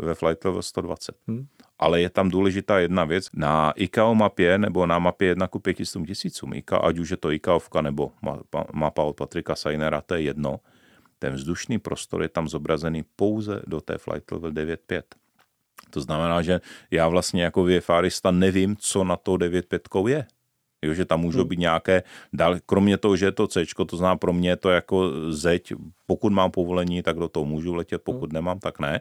ve 0.00 0.14
flight 0.14 0.44
level 0.44 0.62
120. 0.62 1.14
Hmm. 1.28 1.46
Ale 1.78 2.00
je 2.00 2.10
tam 2.10 2.30
důležitá 2.30 2.78
jedna 2.78 3.04
věc. 3.04 3.26
Na 3.34 3.72
ICAO 3.76 4.14
mapě 4.14 4.58
nebo 4.58 4.86
na 4.86 4.98
mapě 4.98 5.28
1 5.28 5.46
ku 5.46 5.58
500 5.58 6.06
tisícům, 6.06 6.52
ať 6.82 6.98
už 6.98 7.10
je 7.10 7.16
to 7.16 7.32
ICAOvka 7.32 7.82
nebo 7.82 8.10
mapa 8.72 9.02
od 9.02 9.16
Patrika 9.16 9.54
Sainera, 9.54 10.00
to 10.00 10.14
je 10.14 10.22
jedno, 10.22 10.60
ten 11.18 11.34
vzdušný 11.34 11.78
prostor 11.78 12.22
je 12.22 12.28
tam 12.28 12.48
zobrazený 12.48 13.04
pouze 13.16 13.62
do 13.66 13.80
té 13.80 13.98
flight 13.98 14.30
level 14.30 14.50
9.5. 14.50 15.02
To 15.90 16.00
znamená, 16.00 16.42
že 16.42 16.60
já 16.90 17.08
vlastně 17.08 17.42
jako 17.42 17.64
VFRista 17.64 18.30
nevím, 18.30 18.76
co 18.76 19.04
na 19.04 19.16
to 19.16 19.32
9.5 19.32 20.08
je. 20.08 20.26
Jo, 20.82 20.94
že 20.94 21.04
tam 21.04 21.20
můžou 21.20 21.38
hmm. 21.38 21.48
být 21.48 21.58
nějaké, 21.58 22.02
dal, 22.32 22.56
kromě 22.66 22.98
toho, 22.98 23.16
že 23.16 23.26
je 23.26 23.32
to 23.32 23.46
C, 23.46 23.64
to 23.86 23.96
znamená 23.96 24.16
pro 24.16 24.32
mě 24.32 24.56
to 24.56 24.70
jako 24.70 25.10
zeď, 25.30 25.72
pokud 26.06 26.32
mám 26.32 26.50
povolení, 26.50 27.02
tak 27.02 27.16
do 27.16 27.28
toho 27.28 27.46
můžu 27.46 27.74
letět, 27.74 28.02
pokud 28.02 28.26
hmm. 28.26 28.34
nemám, 28.34 28.58
tak 28.58 28.80
ne. 28.80 29.00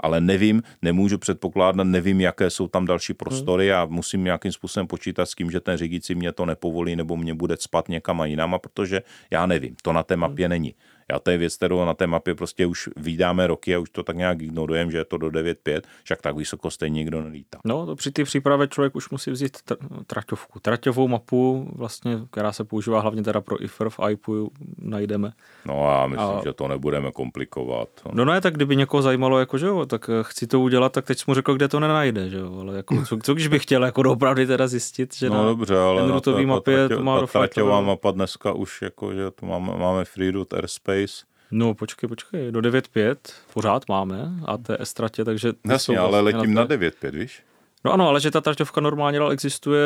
Ale 0.00 0.20
nevím, 0.20 0.62
nemůžu 0.82 1.18
předpokládat, 1.18 1.84
nevím, 1.84 2.20
jaké 2.20 2.50
jsou 2.50 2.68
tam 2.68 2.86
další 2.86 3.14
prostory 3.14 3.72
a 3.72 3.84
musím 3.84 4.24
nějakým 4.24 4.52
způsobem 4.52 4.86
počítat 4.86 5.26
s 5.26 5.34
tím, 5.34 5.50
že 5.50 5.60
ten 5.60 5.76
řídící 5.76 6.14
mě 6.14 6.32
to 6.32 6.46
nepovolí 6.46 6.96
nebo 6.96 7.16
mě 7.16 7.34
bude 7.34 7.56
spat 7.60 7.88
někam 7.88 8.20
a 8.20 8.26
jinam, 8.26 8.56
protože 8.60 9.02
já 9.30 9.46
nevím, 9.46 9.76
to 9.82 9.92
na 9.92 10.02
té 10.02 10.16
mapě 10.16 10.46
hmm. 10.46 10.50
není. 10.50 10.74
Já 11.12 11.18
to 11.18 11.30
je 11.30 11.38
věc, 11.38 11.56
kterou 11.56 11.84
na 11.84 11.94
té 11.94 12.06
mapě 12.06 12.34
prostě 12.34 12.66
už 12.66 12.88
vydáme 12.96 13.46
roky 13.46 13.74
a 13.74 13.78
už 13.78 13.90
to 13.90 14.02
tak 14.02 14.16
nějak 14.16 14.42
ignorujeme, 14.42 14.90
že 14.90 14.98
je 14.98 15.04
to 15.04 15.18
do 15.18 15.28
9.5, 15.28 15.80
však 16.04 16.22
tak 16.22 16.36
vysoko 16.36 16.70
stejně 16.70 16.94
nikdo 16.94 17.22
nelítá. 17.22 17.58
No, 17.64 17.86
to 17.86 17.96
při 17.96 18.10
té 18.10 18.24
přípravě 18.24 18.68
člověk 18.68 18.96
už 18.96 19.10
musí 19.10 19.30
vzít 19.30 19.58
traťovku. 20.06 20.60
Traťovou 20.60 21.08
mapu, 21.08 21.68
vlastně, 21.72 22.18
která 22.30 22.52
se 22.52 22.64
používá 22.64 23.00
hlavně 23.00 23.22
teda 23.22 23.40
pro 23.40 23.64
IFR 23.64 23.88
v 23.88 24.00
IPU, 24.10 24.50
najdeme. 24.78 25.32
No 25.66 25.88
a 25.88 26.06
myslím, 26.06 26.38
a... 26.38 26.40
že 26.44 26.52
to 26.52 26.68
nebudeme 26.68 27.12
komplikovat. 27.12 27.88
No 28.12 28.24
ne, 28.24 28.40
tak 28.40 28.54
kdyby 28.54 28.76
někoho 28.76 29.02
zajímalo, 29.02 29.38
jako, 29.38 29.58
že 29.58 29.66
jo, 29.66 29.86
tak 29.86 30.10
eh, 30.10 30.12
chci 30.22 30.46
to 30.46 30.60
udělat, 30.60 30.92
tak 30.92 31.06
teď 31.06 31.26
mu 31.26 31.34
řekl, 31.34 31.54
kde 31.54 31.68
to 31.68 31.80
nenajde, 31.80 32.30
že 32.30 32.38
jo, 32.38 32.60
ale 32.60 32.76
jako, 32.76 33.04
co, 33.04 33.18
co 33.22 33.34
když 33.34 33.48
bych 33.48 33.62
chtěl 33.62 33.84
jako 33.84 34.00
opravdu 34.00 34.46
teda 34.46 34.68
zjistit, 34.68 35.16
že 35.16 35.30
no, 35.30 35.36
na 35.36 35.44
dobře, 35.44 35.78
ale 35.78 36.08
na 36.08 36.20
ta, 36.20 36.30
mapě 36.30 36.88
ta, 36.88 36.96
to 36.96 37.02
má 37.02 37.20
ta 37.20 37.26
traťová 37.26 37.80
mapa 37.80 38.10
dneska 38.10 38.52
už 38.52 38.82
jako, 38.82 39.14
že 39.14 39.30
to 39.30 39.46
máme, 39.46 39.78
máme 39.78 40.04
free 40.04 40.30
route 40.30 40.56
airspace, 40.98 41.28
No 41.50 41.74
počkej, 41.74 42.08
počkej, 42.08 42.52
do 42.52 42.60
9.5 42.60 43.16
pořád 43.54 43.88
máme 43.88 44.30
ATS 44.46 44.94
tratě, 44.94 45.24
takže... 45.24 45.52
Jasně, 45.68 45.98
ale 45.98 46.20
letím 46.20 46.54
na, 46.54 46.62
na 46.62 46.68
9.5, 46.68 47.10
víš? 47.10 47.42
No 47.84 47.92
ano, 47.92 48.08
ale 48.08 48.20
že 48.20 48.30
ta 48.30 48.40
traťovka 48.40 48.80
normálně 48.80 49.18
dál 49.18 49.32
existuje 49.32 49.80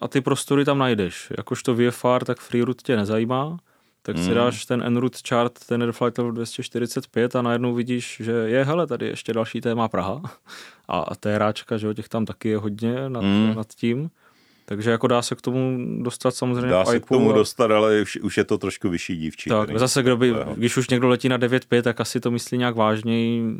a 0.00 0.08
ty 0.08 0.20
prostory 0.20 0.64
tam 0.64 0.78
najdeš. 0.78 1.32
Jakožto 1.36 1.74
VFR, 1.74 2.24
tak 2.24 2.40
Freeroute 2.40 2.82
tě 2.82 2.96
nezajímá, 2.96 3.58
tak 4.02 4.18
si 4.18 4.24
hmm. 4.24 4.34
dáš 4.34 4.64
ten 4.64 4.82
enroute 4.82 5.18
chart, 5.28 5.58
ten 5.66 5.82
Airflight 5.82 6.18
level 6.18 6.32
245 6.32 7.36
a 7.36 7.42
najednou 7.42 7.74
vidíš, 7.74 8.16
že 8.24 8.32
je, 8.32 8.64
hele, 8.64 8.86
tady 8.86 9.06
ještě 9.06 9.32
další 9.32 9.60
téma 9.60 9.88
Praha 9.88 10.22
a, 10.88 11.00
a 11.00 11.14
té 11.14 11.38
ráčka, 11.38 11.76
že 11.76 11.86
jo, 11.86 11.94
těch 11.94 12.08
tam 12.08 12.24
taky 12.24 12.48
je 12.48 12.58
hodně 12.58 13.08
nad, 13.08 13.24
hmm. 13.24 13.54
nad 13.56 13.66
tím. 13.74 14.10
Takže 14.68 14.90
jako 14.90 15.06
dá 15.06 15.22
se 15.22 15.34
k 15.34 15.40
tomu 15.40 15.78
dostat 16.02 16.34
samozřejmě 16.34 16.70
Dá 16.70 16.84
se 16.84 17.00
k 17.00 17.06
tomu 17.06 17.30
a... 17.30 17.34
dostat, 17.34 17.70
ale 17.70 18.02
už, 18.02 18.16
už 18.16 18.36
je 18.36 18.44
to 18.44 18.58
trošku 18.58 18.88
vyšší 18.88 19.16
dívčí. 19.16 19.50
Tak, 19.50 19.66
tady. 19.66 19.78
zase, 19.78 20.02
kdo 20.02 20.16
by, 20.16 20.34
když 20.54 20.76
už 20.76 20.88
někdo 20.88 21.08
letí 21.08 21.28
na 21.28 21.38
9.5, 21.38 21.82
tak 21.82 22.00
asi 22.00 22.20
to 22.20 22.30
myslí 22.30 22.58
nějak 22.58 22.76
vážněji. 22.76 23.56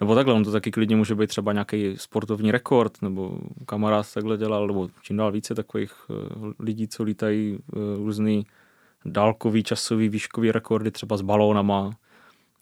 Nebo 0.00 0.14
takhle, 0.14 0.34
on 0.34 0.44
to 0.44 0.52
taky 0.52 0.70
klidně 0.70 0.96
může 0.96 1.14
být 1.14 1.26
třeba 1.26 1.52
nějaký 1.52 1.94
sportovní 1.96 2.50
rekord, 2.50 3.02
nebo 3.02 3.38
kamarád 3.66 4.14
takhle 4.14 4.36
dělal, 4.36 4.66
nebo 4.66 4.88
čím 5.02 5.16
dál 5.16 5.32
více 5.32 5.54
takových 5.54 5.92
eh, 6.10 6.14
lidí, 6.58 6.88
co 6.88 7.02
lítají 7.02 7.58
eh, 7.58 7.76
různý 7.96 8.46
dálkový, 9.04 9.62
časový, 9.62 10.08
výškový 10.08 10.52
rekordy, 10.52 10.90
třeba 10.90 11.16
s 11.16 11.22
balónama, 11.22 11.90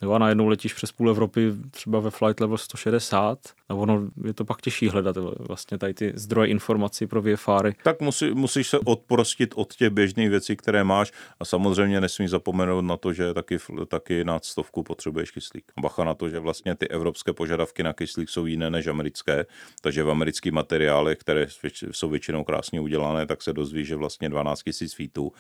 Jo, 0.03 0.13
a 0.13 0.19
najednou 0.19 0.49
letíš 0.49 0.75
přes 0.75 0.93
půl 0.93 1.11
Evropy 1.11 1.53
třeba 1.71 2.01
ve 2.01 2.11
flight 2.11 2.41
level 2.41 2.59
160 2.59 3.39
a 3.69 3.75
ono 3.75 4.03
je 4.25 4.35
to 4.35 4.45
pak 4.45 4.61
těžší 4.61 4.89
hledat 4.89 5.17
vlastně 5.39 5.79
tady 5.79 5.95
ty 5.95 6.13
zdroje 6.15 6.49
informací 6.49 7.07
pro 7.07 7.23
VFR. 7.23 7.73
Tak 7.83 8.01
musí, 8.01 8.31
musíš 8.31 8.69
se 8.69 8.79
odprostit 8.79 9.55
od 9.57 9.75
těch 9.75 9.91
běžných 9.91 10.31
věcí, 10.31 10.57
které 10.57 10.85
máš 10.85 11.13
a 11.41 11.45
samozřejmě 11.45 12.01
nesmíš 12.01 12.31
zapomenout 12.31 12.83
na 12.83 12.97
to, 12.97 13.13
že 13.13 13.35
taky, 13.35 13.59
taky 13.89 14.25
nad 14.25 14.45
stovku 14.45 14.83
potřebuješ 14.83 15.31
kyslík. 15.31 15.73
Bacha 15.81 16.05
na 16.05 16.15
to, 16.15 16.29
že 16.29 16.39
vlastně 16.39 16.75
ty 16.75 16.89
evropské 16.89 17.33
požadavky 17.33 17.83
na 17.83 17.93
kyslík 17.93 18.31
jsou 18.31 18.47
jiné 18.47 18.71
než 18.71 18.87
americké, 18.87 19.47
takže 19.81 20.03
v 20.03 20.11
amerických 20.11 20.53
materiálech, 20.53 21.19
které 21.19 21.47
jsou 21.91 22.09
většinou 22.09 22.45
krásně 22.45 22.81
udělané, 22.81 23.27
tak 23.27 23.43
se 23.43 23.53
dozví, 23.53 23.85
že 23.85 23.97
vlastně 23.97 24.29
12 24.29 24.63
000 24.81 24.89
feetů, 24.97 25.33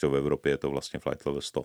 to 0.00 0.10
v 0.10 0.16
Evropě 0.16 0.52
je 0.52 0.58
to 0.58 0.70
vlastně 0.70 1.00
flight 1.00 1.26
level 1.26 1.40
100 1.40 1.64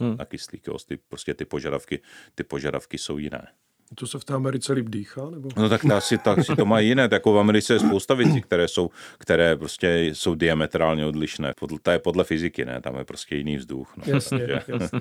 hmm. 0.00 0.16
na 0.16 0.24
kyslík. 0.24 0.66
Jo. 0.66 0.76
Ty, 0.86 0.98
prostě 1.08 1.34
ty 1.34 1.44
požadavky, 1.44 2.00
ty 2.34 2.44
požadavky 2.44 2.98
jsou 2.98 3.18
jiné. 3.18 3.46
To 3.94 4.06
se 4.06 4.18
v 4.18 4.24
té 4.24 4.34
Americe 4.34 4.72
líp 4.72 4.88
dýchá? 4.88 5.30
Nebo? 5.30 5.48
No 5.56 5.68
tak 5.68 5.84
asi, 5.84 6.18
tak 6.18 6.44
si 6.44 6.56
to 6.56 6.64
mají 6.64 6.88
jiné. 6.88 7.08
Jako 7.12 7.32
v 7.32 7.38
Americe 7.38 7.72
je 7.72 7.78
spousta 7.78 8.14
věcí, 8.14 8.40
které 8.40 8.68
jsou, 8.68 8.90
které 9.18 9.56
prostě 9.56 10.00
jsou 10.12 10.34
diametrálně 10.34 11.06
odlišné. 11.06 11.54
Podle, 11.60 11.78
to 11.82 11.90
je 11.90 11.98
podle 11.98 12.24
fyziky, 12.24 12.64
ne? 12.64 12.80
Tam 12.80 12.96
je 12.96 13.04
prostě 13.04 13.36
jiný 13.36 13.56
vzduch. 13.56 13.96
No. 13.96 14.04
Jasně, 14.06 14.48
jasně. 14.68 15.00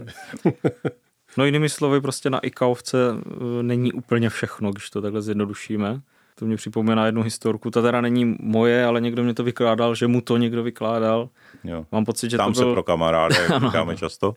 no 1.38 1.46
jinými 1.46 1.70
slovy, 1.70 2.02
prostě 2.02 2.30
na 2.30 2.40
ICAOvce 2.40 2.98
e, 3.00 3.64
není 3.64 3.94
úplně 3.94 4.30
všechno, 4.30 4.72
když 4.72 4.90
to 4.90 5.02
takhle 5.02 5.22
zjednodušíme. 5.22 6.02
To 6.36 6.46
mě 6.46 6.56
připomíná 6.56 7.06
jednu 7.06 7.22
historku, 7.22 7.72
ta 7.72 7.82
teda 7.82 8.02
není 8.02 8.36
moje, 8.40 8.86
ale 8.86 9.02
někdo 9.02 9.24
mě 9.24 9.34
to 9.34 9.44
vykládal, 9.44 9.96
že 9.96 10.08
mu 10.08 10.22
to 10.22 10.38
někdo 10.38 10.64
vykládal. 10.64 11.30
Jo. 11.64 11.86
Mám 11.92 12.06
pocit, 12.06 12.30
že 12.30 12.38
Tam 12.38 12.54
to 12.54 12.60
byl... 12.60 12.70
se 12.70 12.74
pro 12.74 12.84
kamarády, 12.84 13.36
jak 13.36 13.64
říkáme 13.66 13.98
často. 13.98 14.36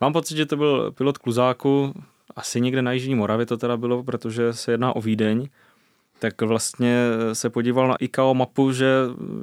Mám 0.00 0.12
pocit, 0.12 0.36
že 0.36 0.46
to 0.46 0.56
byl 0.56 0.92
pilot 0.92 1.18
Kluzáku, 1.18 1.94
asi 2.36 2.60
někde 2.60 2.82
na 2.82 2.92
Jižní 2.92 3.14
Moravě 3.14 3.46
to 3.46 3.56
teda 3.56 3.76
bylo, 3.76 4.02
protože 4.02 4.52
se 4.52 4.72
jedná 4.72 4.96
o 4.96 5.00
Vídeň. 5.00 5.48
tak 6.18 6.42
vlastně 6.42 7.04
se 7.32 7.50
podíval 7.50 7.88
na 7.88 7.96
ICAO 8.00 8.34
mapu, 8.34 8.72
že 8.72 8.94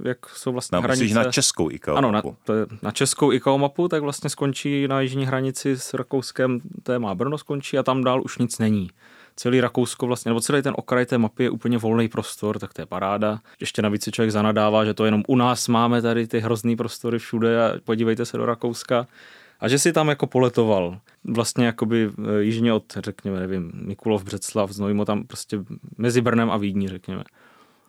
jak 0.03 0.29
jsou 0.29 0.51
vlastně 0.51 0.75
no, 0.75 0.81
hranice... 0.81 1.13
na 1.13 1.31
českou 1.31 1.71
ICAO 1.71 1.95
ano, 1.95 2.11
mapu. 2.11 2.29
Na, 2.29 2.35
to 2.43 2.53
je, 2.53 2.65
na 2.81 2.91
českou 2.91 3.31
ICAO 3.31 3.57
mapu, 3.57 3.87
tak 3.87 4.01
vlastně 4.01 4.29
skončí 4.29 4.87
na 4.87 5.01
jižní 5.01 5.25
hranici 5.25 5.77
s 5.77 5.93
Rakouskem, 5.93 6.59
téma 6.83 7.15
Brno 7.15 7.37
skončí 7.37 7.77
a 7.77 7.83
tam 7.83 8.03
dál 8.03 8.21
už 8.23 8.37
nic 8.37 8.59
není 8.59 8.89
celý 9.37 9.61
Rakousko 9.61 10.07
vlastně, 10.07 10.29
nebo 10.29 10.41
celý 10.41 10.61
ten 10.61 10.73
okraj 10.77 11.05
té 11.05 11.17
mapy 11.17 11.43
je 11.43 11.49
úplně 11.49 11.77
volný 11.77 12.07
prostor, 12.07 12.59
tak 12.59 12.73
to 12.73 12.81
je 12.81 12.85
paráda. 12.85 13.39
Ještě 13.59 13.81
navíc 13.81 14.03
si 14.03 14.11
člověk 14.11 14.31
zanadává, 14.31 14.85
že 14.85 14.93
to 14.93 15.05
jenom 15.05 15.23
u 15.27 15.35
nás 15.35 15.67
máme 15.67 16.01
tady 16.01 16.27
ty 16.27 16.39
hrozný 16.39 16.75
prostory 16.75 17.19
všude 17.19 17.63
a 17.63 17.73
podívejte 17.83 18.25
se 18.25 18.37
do 18.37 18.45
Rakouska. 18.45 19.07
A 19.59 19.67
že 19.67 19.79
si 19.79 19.93
tam 19.93 20.09
jako 20.09 20.27
poletoval, 20.27 20.99
vlastně 21.23 21.65
jakoby 21.65 22.11
e, 22.39 22.43
jižně 22.43 22.73
od, 22.73 22.83
řekněme, 22.97 23.39
nevím, 23.39 23.71
Mikulov, 23.73 24.23
Břeclav, 24.23 24.71
Znojmo, 24.71 25.05
tam 25.05 25.23
prostě 25.23 25.59
mezi 25.97 26.21
Brnem 26.21 26.51
a 26.51 26.57
Vídní, 26.57 26.87
řekněme. 26.87 27.23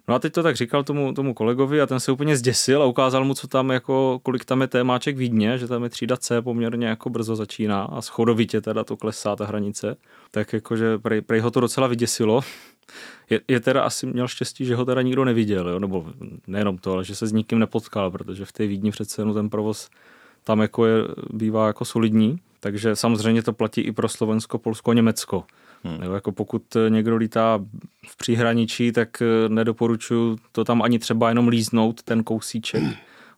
No 0.09 0.15
a 0.15 0.19
teď 0.19 0.33
to 0.33 0.43
tak 0.43 0.57
říkal 0.57 0.85
tomu, 0.85 1.13
tomu 1.13 1.35
kolegovi 1.35 1.81
a 1.81 1.87
ten 1.87 2.01
se 2.01 2.13
úplně 2.13 2.37
zděsil 2.37 2.83
a 2.83 2.87
ukázal 2.87 3.25
mu, 3.25 3.35
co 3.35 3.49
tam 3.49 3.71
jako, 3.71 4.21
kolik 4.23 4.45
tam 4.45 4.61
je 4.61 4.67
témáček 4.67 5.17
Vídně, 5.17 5.59
že 5.59 5.67
tam 5.67 5.83
je 5.83 5.89
třída 5.89 6.17
C 6.17 6.43
poměrně 6.43 6.87
jako 6.87 7.11
brzo 7.11 7.37
začíná 7.37 7.83
a 7.83 8.03
schodovitě 8.03 8.61
teda 8.61 8.85
to 8.85 8.97
klesá 8.97 9.37
ta 9.37 9.47
hranice. 9.47 9.97
Tak 10.31 10.53
jakože 10.53 10.99
prej, 10.99 11.21
prej 11.21 11.41
ho 11.41 11.51
to 11.51 11.61
docela 11.61 11.87
vyděsilo. 11.87 12.41
Je, 13.31 13.41
je 13.49 13.61
teda 13.61 13.83
asi 13.83 14.07
měl 14.07 14.29
štěstí, 14.29 14.65
že 14.65 14.77
ho 14.77 14.85
teda 14.85 15.03
nikdo 15.03 15.25
neviděl, 15.25 15.69
jo? 15.69 15.79
nebo 15.79 16.07
nejenom 16.47 16.79
to, 16.79 16.93
ale 16.93 17.05
že 17.05 17.15
se 17.15 17.27
s 17.27 17.33
nikým 17.33 17.59
nepotkal, 17.59 18.11
protože 18.11 18.45
v 18.45 18.53
té 18.53 18.67
Vídni 18.67 18.91
přece 18.91 19.21
jenom 19.21 19.35
ten 19.35 19.51
provoz 19.51 19.89
tam 20.49 20.61
jako 20.61 20.87
je, 20.87 21.05
bývá 21.33 21.67
jako 21.67 21.85
solidní. 21.85 22.39
Takže 22.61 22.97
samozřejmě 22.97 23.43
to 23.43 23.53
platí 23.53 23.81
i 23.81 23.93
pro 23.93 24.09
Slovensko, 24.09 24.59
Polsko, 24.59 24.93
Německo. 24.93 25.45
Hmm. 25.85 26.03
Jo, 26.03 26.13
jako 26.13 26.33
pokud 26.33 26.63
někdo 26.89 27.17
lítá 27.17 27.61
v 28.07 28.17
příhraničí, 28.17 28.93
tak 28.93 29.23
eh, 29.23 29.49
nedoporučuju 29.49 30.39
to 30.53 30.65
tam 30.65 30.83
ani 30.83 30.99
třeba 30.99 31.29
jenom 31.29 31.49
líznout 31.49 32.03
ten 32.03 32.25
kousíček. 32.25 32.83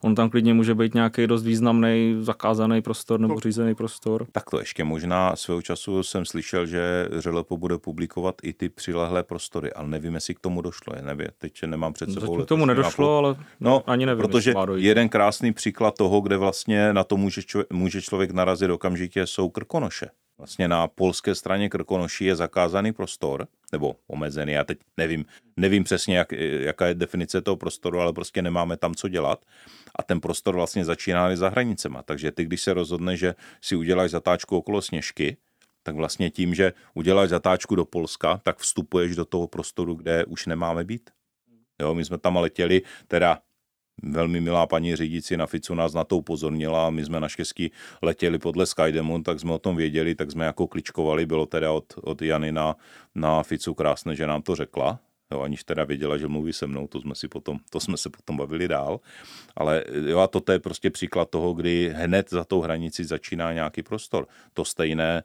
On 0.02 0.14
tam 0.14 0.30
klidně 0.30 0.54
může 0.54 0.74
být 0.74 0.94
nějaký 0.94 1.26
dost 1.26 1.42
významný 1.42 2.16
zakázaný 2.20 2.82
prostor 2.82 3.20
nebo 3.20 3.40
řízený 3.40 3.74
prostor. 3.74 4.26
Tak 4.32 4.50
to 4.50 4.58
ještě 4.58 4.84
možná 4.84 5.36
svého 5.36 5.62
času 5.62 6.02
jsem 6.02 6.24
slyšel, 6.24 6.66
že 6.66 7.08
Řelepo 7.18 7.56
bude 7.56 7.78
publikovat 7.78 8.34
i 8.42 8.52
ty 8.52 8.68
přilehlé 8.68 9.22
prostory, 9.22 9.72
ale 9.72 9.88
nevím, 9.88 10.14
jestli 10.14 10.34
k 10.34 10.40
tomu 10.40 10.62
došlo. 10.62 10.92
Je, 10.96 11.02
nevím, 11.02 11.26
teď 11.38 11.62
nemám 11.66 11.92
před 11.92 12.12
sebou. 12.12 12.26
Zatím 12.26 12.44
k 12.44 12.48
tomu 12.48 12.66
nedošlo, 12.66 13.06
mapu. 13.06 13.26
ale 13.26 13.36
no, 13.60 13.82
ani 13.86 14.06
nevím. 14.06 14.22
Protože 14.22 14.54
jeden 14.74 15.08
krásný 15.08 15.52
příklad 15.52 15.94
toho, 15.98 16.20
kde 16.20 16.36
vlastně 16.36 16.92
na 16.92 17.04
to 17.04 17.16
může, 17.16 17.42
člověk, 17.42 17.72
může 17.72 18.02
člověk 18.02 18.30
narazit 18.30 18.70
okamžitě, 18.70 19.26
jsou 19.26 19.48
Krkonoše. 19.48 20.06
Vlastně 20.40 20.68
na 20.68 20.88
polské 20.88 21.34
straně 21.34 21.68
Krkonoší 21.68 22.24
je 22.24 22.36
zakázaný 22.36 22.92
prostor, 22.92 23.48
nebo 23.72 23.96
omezený, 24.06 24.52
já 24.52 24.64
teď 24.64 24.78
nevím, 24.96 25.24
nevím 25.56 25.84
přesně, 25.84 26.16
jak, 26.16 26.32
jaká 26.60 26.86
je 26.86 26.94
definice 26.94 27.40
toho 27.40 27.56
prostoru, 27.56 28.00
ale 28.00 28.12
prostě 28.12 28.42
nemáme 28.42 28.76
tam 28.76 28.94
co 28.94 29.08
dělat. 29.08 29.44
A 29.96 30.02
ten 30.02 30.20
prostor 30.20 30.54
vlastně 30.54 30.84
začíná 30.84 31.36
za 31.36 31.48
hranicema. 31.48 32.02
Takže 32.02 32.32
ty, 32.32 32.44
když 32.44 32.62
se 32.62 32.74
rozhodne, 32.74 33.16
že 33.16 33.34
si 33.60 33.76
uděláš 33.76 34.10
zatáčku 34.10 34.56
okolo 34.56 34.82
Sněžky, 34.82 35.36
tak 35.82 35.94
vlastně 35.94 36.30
tím, 36.30 36.54
že 36.54 36.72
uděláš 36.94 37.28
zatáčku 37.28 37.74
do 37.74 37.84
Polska, 37.84 38.40
tak 38.42 38.58
vstupuješ 38.58 39.16
do 39.16 39.24
toho 39.24 39.46
prostoru, 39.46 39.94
kde 39.94 40.24
už 40.24 40.46
nemáme 40.46 40.84
být. 40.84 41.10
Jo, 41.80 41.94
my 41.94 42.04
jsme 42.04 42.18
tam 42.18 42.36
letěli, 42.36 42.82
teda 43.08 43.38
velmi 44.02 44.40
milá 44.40 44.66
paní 44.66 44.96
řídící 44.96 45.36
na 45.36 45.46
Ficu 45.46 45.74
nás 45.74 45.94
na 45.94 46.04
to 46.04 46.16
upozornila. 46.16 46.90
My 46.90 47.04
jsme 47.04 47.20
naštěstí 47.20 47.72
letěli 48.02 48.38
podle 48.38 48.66
Skydemon, 48.66 49.22
tak 49.22 49.40
jsme 49.40 49.52
o 49.52 49.58
tom 49.58 49.76
věděli, 49.76 50.14
tak 50.14 50.30
jsme 50.30 50.44
jako 50.44 50.66
kličkovali, 50.66 51.26
bylo 51.26 51.46
teda 51.46 51.72
od, 51.72 51.84
od 52.02 52.22
Jany 52.22 52.52
na, 52.52 52.76
na 53.14 53.42
Ficu 53.42 53.74
krásné, 53.74 54.16
že 54.16 54.26
nám 54.26 54.42
to 54.42 54.56
řekla, 54.56 55.00
jo, 55.32 55.40
aniž 55.40 55.64
teda 55.64 55.84
věděla, 55.84 56.18
že 56.18 56.28
mluví 56.28 56.52
se 56.52 56.66
mnou, 56.66 56.86
to 56.86 57.00
jsme, 57.00 57.14
si 57.14 57.28
potom, 57.28 57.58
to 57.70 57.80
jsme 57.80 57.96
se 57.96 58.10
potom 58.10 58.36
bavili 58.36 58.68
dál, 58.68 59.00
ale 59.56 59.84
jo, 60.06 60.18
a 60.18 60.26
toto 60.26 60.52
je 60.52 60.58
prostě 60.58 60.90
příklad 60.90 61.30
toho, 61.30 61.54
kdy 61.54 61.92
hned 61.96 62.30
za 62.30 62.44
tou 62.44 62.60
hranici 62.60 63.04
začíná 63.04 63.52
nějaký 63.52 63.82
prostor. 63.82 64.26
To 64.54 64.64
stejné 64.64 65.22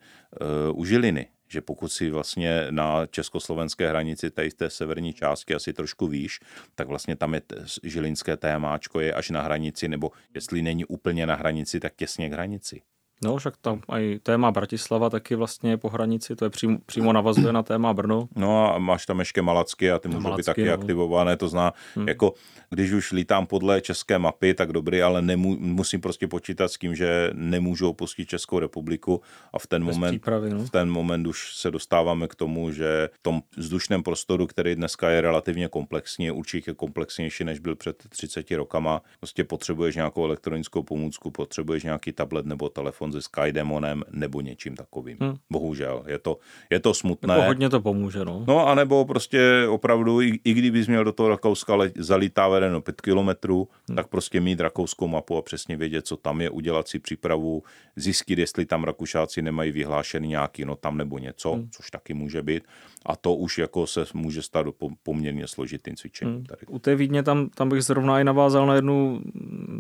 uh, 0.70 0.80
u 0.80 0.86
Žiliny, 0.86 1.28
že 1.56 1.62
pokud 1.62 1.88
si 1.88 2.12
vlastně 2.12 2.68
na 2.70 3.06
československé 3.08 3.90
hranici 3.90 4.32
tady 4.32 4.52
té 4.52 4.70
severní 4.70 5.14
části 5.14 5.56
asi 5.56 5.74
trošku 5.74 6.08
výš, 6.08 6.40
tak 6.76 6.88
vlastně 6.88 7.16
tam 7.16 7.34
je 7.34 7.42
žilinské 7.84 8.38
témáčko 8.38 9.00
je 9.00 9.14
až 9.14 9.30
na 9.30 9.42
hranici, 9.42 9.88
nebo 9.88 10.12
jestli 10.34 10.62
není 10.62 10.86
úplně 10.86 11.26
na 11.26 11.36
hranici, 11.36 11.80
tak 11.80 11.96
těsně 11.96 12.30
k 12.30 12.34
hranici. 12.34 12.82
No, 13.24 13.38
však 13.38 13.58
tam 13.58 13.82
i 13.90 14.20
téma 14.24 14.52
Bratislava 14.52 15.10
taky 15.10 15.36
vlastně 15.36 15.78
po 15.78 15.90
hranici, 15.90 16.36
to 16.36 16.46
je 16.46 16.50
přímo, 16.50 16.78
přímo 16.86 17.14
navazuje 17.14 17.54
na 17.54 17.64
téma 17.64 17.94
Brno. 17.94 18.28
No 18.36 18.74
a 18.76 18.78
máš 18.78 19.06
tam 19.06 19.20
ještě 19.20 19.42
Malacky 19.42 19.92
a 19.92 20.00
ty 20.00 20.08
můžou 20.08 20.22
Malacky, 20.22 20.40
být 20.40 20.46
taky 20.46 20.66
no. 20.66 20.74
aktivované, 20.74 21.38
to 21.38 21.48
zná, 21.48 21.74
hmm. 21.96 22.08
jako 22.08 22.34
když 22.70 22.92
už 22.92 23.12
lítám 23.12 23.48
podle 23.48 23.82
české 23.82 24.20
mapy, 24.20 24.54
tak 24.54 24.72
dobrý, 24.72 25.02
ale 25.02 25.22
nemů, 25.22 25.58
musím 25.60 26.02
prostě 26.02 26.28
počítat 26.28 26.68
s 26.68 26.78
tím, 26.78 26.96
že 26.96 27.30
nemůžu 27.34 27.90
opustit 27.90 28.30
Českou 28.30 28.60
republiku 28.60 29.22
a 29.54 29.60
v 29.60 29.68
ten, 29.68 29.84
moment, 29.84 30.28
no. 30.50 30.66
v 30.66 30.70
ten 30.70 30.90
moment 30.90 31.28
už 31.28 31.56
se 31.56 31.72
dostáváme 31.72 32.28
k 32.28 32.36
tomu, 32.36 32.72
že 32.72 33.10
v 33.14 33.24
tom 33.24 33.42
vzdušném 33.58 34.04
prostoru, 34.04 34.48
který 34.48 34.76
dneska 34.76 35.10
je 35.10 35.22
relativně 35.22 35.68
komplexní, 35.68 36.32
určitě 36.32 36.74
komplexnější, 36.74 37.44
než 37.44 37.60
byl 37.60 37.76
před 37.76 38.04
30 38.10 38.52
rokama, 38.52 39.02
prostě 39.20 39.44
potřebuješ 39.44 39.96
nějakou 39.96 40.26
elektronickou 40.26 40.84
pomůcku, 40.84 41.32
potřebuješ 41.32 41.84
nějaký 41.84 42.12
tablet 42.12 42.46
nebo 42.46 42.70
telefon 42.70 43.05
se 43.12 43.22
Skydemonem 43.22 44.04
nebo 44.12 44.42
něčím 44.42 44.76
takovým. 44.76 45.18
Hmm. 45.22 45.36
Bohužel, 45.52 46.04
je 46.08 46.20
to, 46.20 46.38
je 46.70 46.80
to 46.80 46.94
smutné. 46.94 47.34
Jako 47.34 47.46
hodně 47.46 47.70
to 47.70 47.82
pomůže, 47.82 48.26
no. 48.26 48.44
No, 48.48 48.68
anebo 48.68 49.06
prostě 49.06 49.68
opravdu, 49.70 50.22
i, 50.22 50.40
i 50.44 50.54
kdybys 50.54 50.88
měl 50.88 51.04
do 51.04 51.12
toho 51.12 51.30
Rakouska 51.30 51.74
zalitá 51.98 52.48
vedeno 52.48 52.82
5 52.82 53.02
kilometrů, 53.02 53.68
hmm. 53.88 53.96
tak 53.96 54.08
prostě 54.08 54.42
mít 54.42 54.60
rakouskou 54.60 55.08
mapu 55.08 55.38
a 55.38 55.42
přesně 55.42 55.78
vědět, 55.78 56.08
co 56.08 56.18
tam 56.18 56.42
je, 56.42 56.50
udělat 56.50 56.88
si 56.88 57.00
přípravu, 57.00 57.64
zjistit, 57.96 58.40
jestli 58.40 58.66
tam 58.66 58.84
Rakušáci 58.84 59.42
nemají 59.42 59.72
vyhlášený 59.72 60.28
nějaký 60.28 60.66
no 60.66 60.76
tam 60.76 60.98
nebo 60.98 61.18
něco, 61.18 61.52
hmm. 61.54 61.70
což 61.72 61.92
taky 61.92 62.14
může 62.14 62.44
být. 62.44 62.64
A 63.06 63.16
to 63.16 63.36
už 63.36 63.58
jako 63.58 63.88
se 63.88 64.06
může 64.14 64.42
stát 64.42 64.66
poměrně 65.04 65.48
složitým 65.48 65.96
cvičením. 65.96 66.36
Hmm. 66.36 66.46
Tady. 66.46 66.66
U 66.68 66.80
té 66.80 66.96
Vídně 66.96 67.24
tam, 67.24 67.50
tam 67.50 67.70
bych 67.70 67.82
zrovna 67.82 68.20
i 68.20 68.24
navázal 68.24 68.68
na 68.68 68.76
jednu 68.76 69.22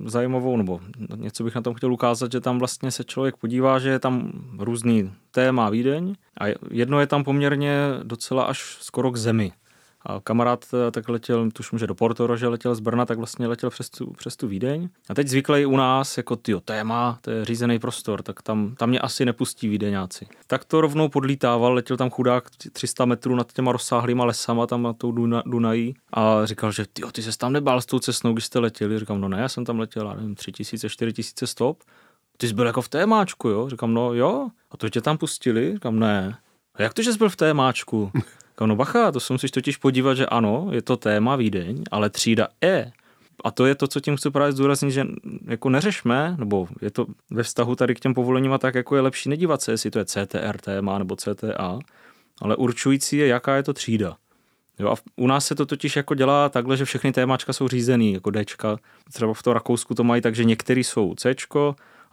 zajímavou, 0.05 0.57
nebo 0.57 0.79
něco 1.15 1.43
bych 1.43 1.55
na 1.55 1.61
tom 1.61 1.73
chtěl 1.73 1.93
ukázat, 1.93 2.31
že 2.31 2.41
tam 2.41 2.59
vlastně 2.59 2.91
se 2.91 3.03
člověk 3.15 3.37
podívá, 3.37 3.79
že 3.79 3.89
je 3.89 3.99
tam 3.99 4.31
různý 4.59 5.11
téma 5.31 5.69
Vídeň 5.69 6.15
a 6.39 6.45
jedno 6.71 6.99
je 6.99 7.07
tam 7.07 7.23
poměrně 7.23 7.77
docela 8.03 8.43
až 8.43 8.77
skoro 8.81 9.11
k 9.11 9.17
zemi. 9.17 9.51
A 10.05 10.19
kamarád 10.23 10.65
eh, 10.73 10.91
tak 10.91 11.09
letěl, 11.09 11.51
tuším, 11.51 11.79
že 11.79 11.87
do 11.87 11.95
že 12.35 12.47
letěl 12.47 12.75
z 12.75 12.79
Brna, 12.79 13.05
tak 13.05 13.17
vlastně 13.17 13.47
letěl 13.47 13.69
přes 13.69 13.89
tu, 13.89 14.13
přes 14.17 14.35
tu 14.35 14.47
Vídeň. 14.47 14.89
A 15.09 15.13
teď 15.13 15.27
zvyklý 15.27 15.65
u 15.65 15.77
nás, 15.77 16.17
jako 16.17 16.35
ty 16.35 16.55
téma, 16.65 17.17
to 17.21 17.31
je 17.31 17.45
řízený 17.45 17.79
prostor, 17.79 18.23
tak 18.23 18.41
tam, 18.41 18.75
tam 18.75 18.89
mě 18.89 18.99
asi 18.99 19.25
nepustí 19.25 19.67
Vídeňáci. 19.67 20.27
Tak 20.47 20.65
to 20.65 20.81
rovnou 20.81 21.09
podlítával, 21.09 21.73
letěl 21.73 21.97
tam 21.97 22.09
chudák 22.09 22.49
300 22.71 23.05
metrů 23.05 23.35
nad 23.35 23.53
těma 23.53 23.71
rozsáhlýma 23.71 24.25
lesama, 24.25 24.67
tam 24.67 24.83
na 24.83 24.93
tou 24.93 25.11
Duna, 25.11 25.43
Dunají 25.45 25.95
a 26.13 26.45
říkal, 26.45 26.71
že 26.71 26.85
ty, 26.93 27.01
ty 27.11 27.23
se 27.23 27.37
tam 27.37 27.53
nebál 27.53 27.81
s 27.81 27.85
tou 27.85 27.99
cestou, 27.99 28.33
když 28.33 28.45
jste 28.45 28.59
letěli. 28.59 28.99
Říkám, 28.99 29.21
no 29.21 29.29
ne, 29.29 29.41
já 29.41 29.49
jsem 29.49 29.65
tam 29.65 29.79
letěl, 29.79 30.13
nevím, 30.15 30.35
3000, 30.35 30.89
4000 30.89 31.47
stop. 31.47 31.83
Ty 32.37 32.47
jsi 32.47 32.53
byl 32.53 32.65
jako 32.65 32.81
v 32.81 32.89
témáčku, 32.89 33.49
jo? 33.49 33.69
Říkám, 33.69 33.93
no 33.93 34.13
jo. 34.13 34.47
A 34.71 34.77
to 34.77 34.89
tě 34.89 35.01
tam 35.01 35.17
pustili? 35.17 35.73
Říkám, 35.73 35.99
ne. 35.99 36.37
A 36.75 36.83
jak 36.83 36.93
to, 36.93 37.01
že 37.01 37.11
jsi 37.11 37.17
byl 37.17 37.29
v 37.29 37.35
témáčku? 37.35 38.11
No 38.65 38.75
bacha, 38.75 39.11
to 39.11 39.19
se 39.19 39.33
musíš 39.33 39.51
totiž 39.51 39.77
podívat, 39.77 40.13
že 40.13 40.25
ano, 40.25 40.67
je 40.71 40.81
to 40.81 40.97
téma 40.97 41.35
Vídeň, 41.35 41.83
ale 41.91 42.09
třída 42.09 42.47
E. 42.63 42.91
A 43.43 43.51
to 43.51 43.65
je 43.65 43.75
to, 43.75 43.87
co 43.87 43.99
tím 43.99 44.17
chci 44.17 44.31
právě 44.31 44.51
zdůraznit, 44.51 44.91
že 44.91 45.05
jako 45.47 45.69
neřešme, 45.69 46.35
nebo 46.39 46.67
je 46.81 46.91
to 46.91 47.05
ve 47.31 47.43
vztahu 47.43 47.75
tady 47.75 47.95
k 47.95 47.99
těm 47.99 48.13
povolením 48.13 48.53
a 48.53 48.57
tak, 48.57 48.75
jako 48.75 48.95
je 48.95 49.01
lepší 49.01 49.29
nedívat 49.29 49.61
se, 49.61 49.71
jestli 49.71 49.91
to 49.91 49.99
je 49.99 50.05
CTR 50.05 50.57
téma 50.61 50.97
nebo 50.97 51.15
CTA, 51.15 51.79
ale 52.41 52.55
určující 52.55 53.17
je, 53.17 53.27
jaká 53.27 53.55
je 53.55 53.63
to 53.63 53.73
třída. 53.73 54.17
Jo, 54.79 54.91
a 54.91 54.95
u 55.15 55.27
nás 55.27 55.45
se 55.45 55.55
to 55.55 55.65
totiž 55.65 55.95
jako 55.95 56.15
dělá 56.15 56.49
takhle, 56.49 56.77
že 56.77 56.85
všechny 56.85 57.11
témačka 57.11 57.53
jsou 57.53 57.67
řízený, 57.67 58.13
jako 58.13 58.31
Dčka. 58.31 58.77
Třeba 59.13 59.33
v 59.33 59.43
tom 59.43 59.53
Rakousku 59.53 59.95
to 59.95 60.03
mají 60.03 60.21
tak, 60.21 60.35
že 60.35 60.43
některý 60.43 60.83
jsou 60.83 61.15
C 61.15 61.35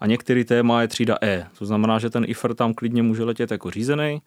a 0.02 0.06
některý 0.06 0.44
téma 0.44 0.82
je 0.82 0.88
třída 0.88 1.16
E. 1.22 1.46
To 1.58 1.66
znamená, 1.66 1.98
že 1.98 2.10
ten 2.10 2.24
IFR 2.26 2.54
tam 2.54 2.74
klidně 2.74 3.02
může 3.02 3.24
letět 3.24 3.50
jako 3.50 3.70
řízený 3.70 4.22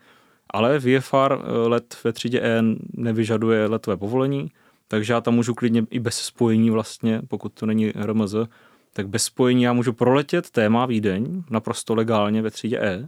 ale 0.49 0.79
VFR 0.79 1.33
eh, 1.33 1.67
let 1.67 1.97
ve 2.03 2.13
třídě 2.13 2.41
E 2.41 2.63
nevyžaduje 2.93 3.67
letové 3.67 3.97
povolení, 3.97 4.51
takže 4.87 5.13
já 5.13 5.21
tam 5.21 5.33
můžu 5.33 5.53
klidně 5.53 5.83
i 5.89 5.99
bez 5.99 6.15
spojení 6.15 6.69
vlastně, 6.69 7.21
pokud 7.27 7.53
to 7.53 7.65
není 7.65 7.91
RMZ, 7.91 8.35
tak 8.93 9.07
bez 9.07 9.23
spojení 9.23 9.63
já 9.63 9.73
můžu 9.73 9.93
proletět 9.93 10.49
téma 10.49 10.85
Vídeň 10.85 11.43
naprosto 11.49 11.95
legálně 11.95 12.41
ve 12.41 12.51
třídě 12.51 12.79
E 12.79 13.07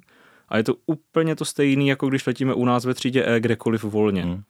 a 0.49 0.57
je 0.57 0.63
to 0.63 0.75
úplně 0.85 1.35
to 1.35 1.45
stejné, 1.45 1.83
jako 1.83 2.07
když 2.07 2.27
letíme 2.27 2.53
u 2.53 2.65
nás 2.65 2.85
ve 2.85 2.93
třídě 2.93 3.25
E 3.25 3.39
kdekoliv 3.39 3.83
volně. 3.83 4.23
Hmm. 4.23 4.41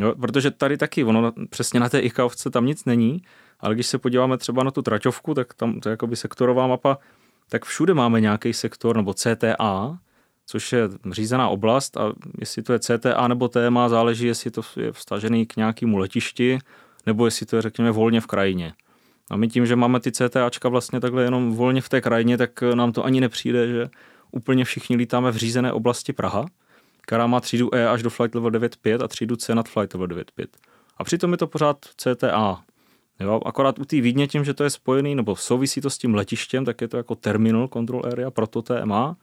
Jo, 0.00 0.14
protože 0.20 0.50
tady 0.50 0.76
taky, 0.76 1.04
ono 1.04 1.32
přesně 1.50 1.80
na 1.80 1.88
té 1.88 1.98
IKAovce 1.98 2.50
tam 2.50 2.66
nic 2.66 2.84
není, 2.84 3.22
ale 3.60 3.74
když 3.74 3.86
se 3.86 3.98
podíváme 3.98 4.38
třeba 4.38 4.64
na 4.64 4.70
tu 4.70 4.82
traťovku, 4.82 5.34
tak 5.34 5.54
tam 5.54 5.80
to 5.80 5.88
je 5.88 5.90
jakoby 5.90 6.16
sektorová 6.16 6.66
mapa, 6.66 6.98
tak 7.48 7.64
všude 7.64 7.94
máme 7.94 8.20
nějaký 8.20 8.52
sektor 8.52 8.96
nebo 8.96 9.14
CTA, 9.14 9.98
což 10.46 10.72
je 10.72 10.88
řízená 11.10 11.48
oblast 11.48 11.96
a 11.96 12.12
jestli 12.38 12.62
to 12.62 12.72
je 12.72 12.78
CTA 12.78 13.28
nebo 13.28 13.48
TMA, 13.48 13.88
záleží, 13.88 14.26
jestli 14.26 14.50
to 14.50 14.62
je 14.76 14.92
vstažený 14.92 15.46
k 15.46 15.56
nějakému 15.56 15.98
letišti, 15.98 16.58
nebo 17.06 17.24
jestli 17.24 17.46
to 17.46 17.56
je, 17.56 17.62
řekněme, 17.62 17.90
volně 17.90 18.20
v 18.20 18.26
krajině. 18.26 18.72
A 19.30 19.36
my 19.36 19.48
tím, 19.48 19.66
že 19.66 19.76
máme 19.76 20.00
ty 20.00 20.12
CTAčka 20.12 20.68
vlastně 20.68 21.00
takhle 21.00 21.22
jenom 21.22 21.54
volně 21.54 21.80
v 21.80 21.88
té 21.88 22.00
krajině, 22.00 22.38
tak 22.38 22.62
nám 22.62 22.92
to 22.92 23.04
ani 23.04 23.20
nepřijde, 23.20 23.68
že 23.68 23.88
úplně 24.30 24.64
všichni 24.64 24.96
lítáme 24.96 25.30
v 25.30 25.36
řízené 25.36 25.72
oblasti 25.72 26.12
Praha, 26.12 26.46
která 27.00 27.26
má 27.26 27.40
třídu 27.40 27.74
E 27.74 27.88
až 27.88 28.02
do 28.02 28.10
flight 28.10 28.34
level 28.34 28.50
9.5 28.50 29.04
a 29.04 29.08
třídu 29.08 29.36
C 29.36 29.54
nad 29.54 29.68
flight 29.68 29.94
level 29.94 30.06
9.5. 30.06 30.46
A 30.98 31.04
přitom 31.04 31.32
je 31.32 31.38
to 31.38 31.46
pořád 31.46 31.76
CTA. 31.96 32.62
Jo, 33.20 33.40
akorát 33.46 33.78
u 33.78 33.84
té 33.84 34.00
Vídně 34.00 34.28
tím, 34.28 34.44
že 34.44 34.54
to 34.54 34.64
je 34.64 34.70
spojený, 34.70 35.14
nebo 35.14 35.36
souvisí 35.36 35.80
to 35.80 35.90
s 35.90 35.98
tím 35.98 36.14
letištěm, 36.14 36.64
tak 36.64 36.80
je 36.80 36.88
to 36.88 36.96
jako 36.96 37.14
terminal 37.14 37.68
control 37.68 38.02
area, 38.06 38.30
proto 38.30 38.62
TMA. 38.62 39.16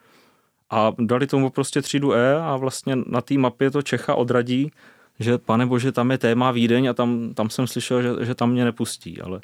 A 0.70 0.94
dali 1.00 1.28
tomu 1.28 1.50
prostě 1.50 1.82
třídu 1.82 2.14
E 2.14 2.42
a 2.42 2.58
vlastně 2.58 2.96
na 3.08 3.22
té 3.22 3.38
mapě 3.38 3.72
to 3.72 3.82
Čecha 3.82 4.16
odradí, 4.16 4.72
že 5.20 5.38
pane 5.38 5.66
bože, 5.66 5.92
tam 5.92 6.12
je 6.12 6.18
téma 6.18 6.52
Vídeň 6.52 6.88
a 6.88 6.94
tam, 6.94 7.34
tam 7.34 7.50
jsem 7.50 7.68
slyšel, 7.68 8.02
že, 8.02 8.26
že 8.26 8.36
tam 8.36 8.52
mě 8.52 8.66
nepustí, 8.66 9.22
ale 9.22 9.40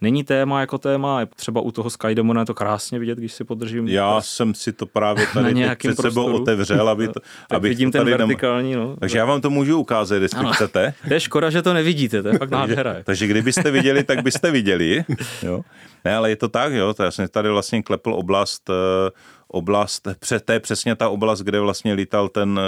není 0.00 0.24
téma 0.24 0.60
jako 0.60 0.78
téma, 0.78 1.20
je 1.20 1.26
třeba 1.36 1.60
u 1.60 1.70
toho 1.70 1.90
Skydemona 1.90 2.40
je 2.40 2.46
to 2.46 2.54
krásně 2.54 2.98
vidět, 2.98 3.18
když 3.18 3.32
si 3.32 3.44
podržím. 3.44 3.88
Já 3.88 4.16
prs... 4.16 4.28
jsem 4.28 4.54
si 4.54 4.72
to 4.72 4.86
právě 4.86 5.26
tady 5.34 5.76
před 5.76 5.96
sebou 5.96 6.32
otevřel, 6.32 6.88
aby 6.88 7.08
to, 7.14 7.20
aby 7.50 7.68
vidím 7.68 7.92
to 7.92 7.98
tady 7.98 8.10
ten 8.10 8.18
vertikální, 8.18 8.74
no. 8.74 8.96
Takže 8.96 9.18
já 9.18 9.24
vám 9.24 9.40
to 9.40 9.50
můžu 9.50 9.78
ukázat, 9.78 10.22
jestli 10.22 10.38
ano. 10.38 10.52
chcete. 10.52 10.94
To 11.08 11.14
je 11.14 11.20
škoda, 11.20 11.50
že 11.50 11.62
to 11.62 11.72
nevidíte, 11.74 12.22
to 12.22 12.28
je 12.28 12.38
fakt 12.38 12.50
nádhera. 12.50 12.92
takže, 12.92 13.04
takže 13.04 13.26
kdybyste 13.26 13.70
viděli, 13.70 14.04
tak 14.04 14.22
byste 14.22 14.50
viděli. 14.50 15.04
Jo. 15.42 15.60
Ne, 16.04 16.16
ale 16.16 16.30
je 16.30 16.36
to 16.36 16.48
tak, 16.48 16.72
jo, 16.72 16.94
to 16.94 17.02
já 17.02 17.10
jsem 17.10 17.28
tady 17.28 17.48
vlastně 17.48 17.82
klepl 17.82 18.14
oblast 18.14 18.70
eh, 18.70 19.10
oblast, 19.54 20.08
to 20.44 20.52
je 20.52 20.60
přesně 20.60 20.96
ta 20.96 21.08
oblast, 21.08 21.40
kde 21.40 21.60
vlastně 21.60 21.92
lítal 21.92 22.28
ten, 22.28 22.60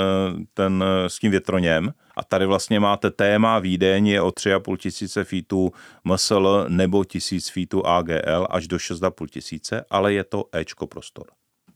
ten 0.55 0.85
s 1.07 1.19
tím 1.19 1.31
větroněm. 1.31 1.93
A 2.17 2.25
tady 2.25 2.47
vlastně 2.47 2.81
máte 2.81 3.11
téma 3.11 3.59
Vídeň 3.59 4.07
je 4.07 4.23
o 4.23 4.29
3,5 4.29 4.77
tisíce 4.77 5.25
feetů 5.25 5.73
MSL 6.05 6.67
nebo 6.69 7.05
1000 7.05 7.49
feetů 7.49 7.87
AGL 7.87 8.47
až 8.51 8.69
do 8.69 8.77
6,5 8.77 9.27
tisíce, 9.27 9.85
ale 9.91 10.13
je 10.13 10.25
to 10.25 10.45
Ečko 10.53 10.87
prostor. 10.87 11.27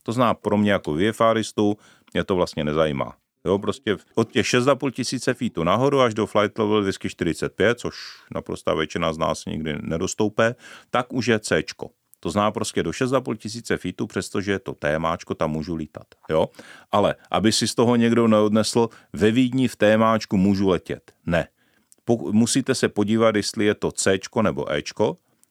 To 0.02 0.12
zná 0.12 0.34
pro 0.34 0.56
mě 0.56 0.72
jako 0.72 0.94
VFRistu, 0.94 1.76
mě 2.12 2.24
to 2.24 2.36
vlastně 2.36 2.64
nezajímá. 2.64 3.14
Jo, 3.44 3.58
prostě 3.58 3.96
od 4.14 4.32
těch 4.32 4.46
6,5 4.46 4.90
tisíce 4.90 5.34
feetů 5.34 5.64
nahoru 5.64 6.00
až 6.00 6.14
do 6.14 6.26
flight 6.26 6.58
level 6.58 6.82
245, 6.82 7.78
což 7.78 7.94
naprostá 8.34 8.74
většina 8.74 9.12
z 9.12 9.18
nás 9.18 9.44
nikdy 9.44 9.78
nedostoupé, 9.82 10.54
tak 10.90 11.12
už 11.12 11.26
je 11.26 11.38
C. 11.38 11.62
To 12.20 12.30
zná 12.30 12.50
prostě 12.50 12.82
do 12.82 12.90
6,5 12.90 13.36
tisíce 13.36 13.76
feetů, 13.76 14.06
přestože 14.06 14.52
je 14.52 14.58
to 14.58 14.74
témáčko, 14.74 15.34
tam 15.34 15.50
můžu 15.50 15.74
lítat. 15.74 16.06
Jo? 16.30 16.48
Ale 16.92 17.14
aby 17.30 17.52
si 17.52 17.68
z 17.68 17.74
toho 17.74 17.96
někdo 17.96 18.28
neodnesl, 18.28 18.88
ve 19.12 19.30
Vídni 19.30 19.68
v 19.68 19.76
témáčku 19.76 20.36
můžu 20.36 20.68
letět. 20.68 21.12
Ne. 21.26 21.48
Pokud, 22.04 22.34
musíte 22.34 22.74
se 22.74 22.88
podívat, 22.88 23.36
jestli 23.36 23.64
je 23.64 23.74
to 23.74 23.92
C 23.92 24.18
nebo 24.42 24.72
E. 24.72 24.82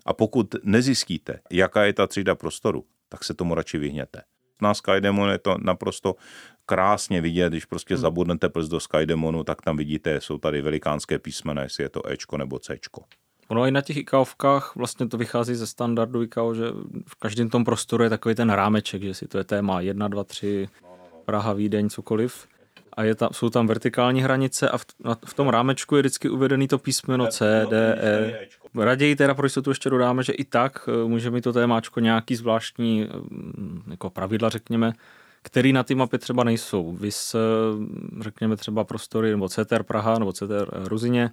A 0.05 0.13
pokud 0.13 0.55
nezjistíte, 0.63 1.39
jaká 1.51 1.83
je 1.83 1.93
ta 1.93 2.07
třída 2.07 2.35
prostoru, 2.35 2.85
tak 3.09 3.23
se 3.23 3.33
tomu 3.33 3.55
radši 3.55 3.77
vyhněte. 3.77 4.21
Na 4.61 4.73
Skydemon 4.73 5.29
je 5.29 5.37
to 5.37 5.55
naprosto 5.57 6.15
krásně 6.65 7.21
vidět, 7.21 7.49
když 7.49 7.65
prostě 7.65 7.93
hmm. 7.93 8.01
zabudnete 8.01 8.49
prst 8.49 8.69
do 8.69 8.79
Skydemonu, 8.79 9.43
tak 9.43 9.61
tam 9.61 9.77
vidíte, 9.77 10.21
jsou 10.21 10.37
tady 10.37 10.61
velikánské 10.61 11.19
písmena, 11.19 11.61
jestli 11.61 11.83
je 11.83 11.89
to 11.89 12.09
Ečko 12.09 12.37
nebo 12.37 12.59
Cčko. 12.59 13.03
Ono 13.49 13.65
i 13.65 13.71
na 13.71 13.81
těch 13.81 13.97
ICAOvkách 13.97 14.75
vlastně 14.75 15.07
to 15.07 15.17
vychází 15.17 15.55
ze 15.55 15.67
standardu 15.67 16.23
ICAO, 16.23 16.53
že 16.53 16.65
v 17.07 17.15
každém 17.15 17.49
tom 17.49 17.65
prostoru 17.65 18.03
je 18.03 18.09
takový 18.09 18.35
ten 18.35 18.49
rámeček, 18.49 19.03
že 19.03 19.13
si 19.13 19.27
to 19.27 19.37
je 19.37 19.43
téma 19.43 19.81
1, 19.81 20.07
2, 20.07 20.23
3, 20.23 20.67
Praha, 21.25 21.53
Vídeň, 21.53 21.89
cokoliv. 21.89 22.47
A 22.93 23.03
je 23.03 23.15
tam, 23.15 23.29
jsou 23.31 23.49
tam 23.49 23.67
vertikální 23.67 24.21
hranice 24.21 24.69
a 24.69 24.77
v, 24.77 24.85
v 25.25 25.33
tom 25.33 25.49
rámečku 25.49 25.95
je 25.95 26.01
vždycky 26.01 26.29
uvedený 26.29 26.67
to 26.67 26.77
písmeno 26.77 27.27
C, 27.27 27.65
D, 27.69 27.95
E. 28.01 28.47
Raději 28.75 29.15
teda 29.15 29.33
pro 29.33 29.45
jistotu 29.45 29.71
ještě 29.71 29.89
dodáme, 29.89 30.23
že 30.23 30.33
i 30.33 30.43
tak 30.43 30.89
e, 30.89 31.07
může 31.07 31.31
mít 31.31 31.41
to 31.41 31.53
témáčko 31.53 31.99
nějaký 31.99 32.35
zvláštní 32.35 33.09
mm, 33.29 33.83
jako 33.91 34.09
pravidla, 34.09 34.49
řekněme, 34.49 34.93
který 35.41 35.73
na 35.73 35.83
té 35.83 35.95
mapě 35.95 36.19
třeba 36.19 36.43
nejsou. 36.43 36.91
Vys, 36.91 37.35
e, 37.35 37.39
řekněme 38.23 38.57
třeba 38.57 38.83
prostory 38.83 39.31
nebo 39.31 39.49
CTR 39.49 39.83
Praha 39.83 40.19
nebo 40.19 40.33
CTR 40.33 40.69
Ruzině, 40.71 41.31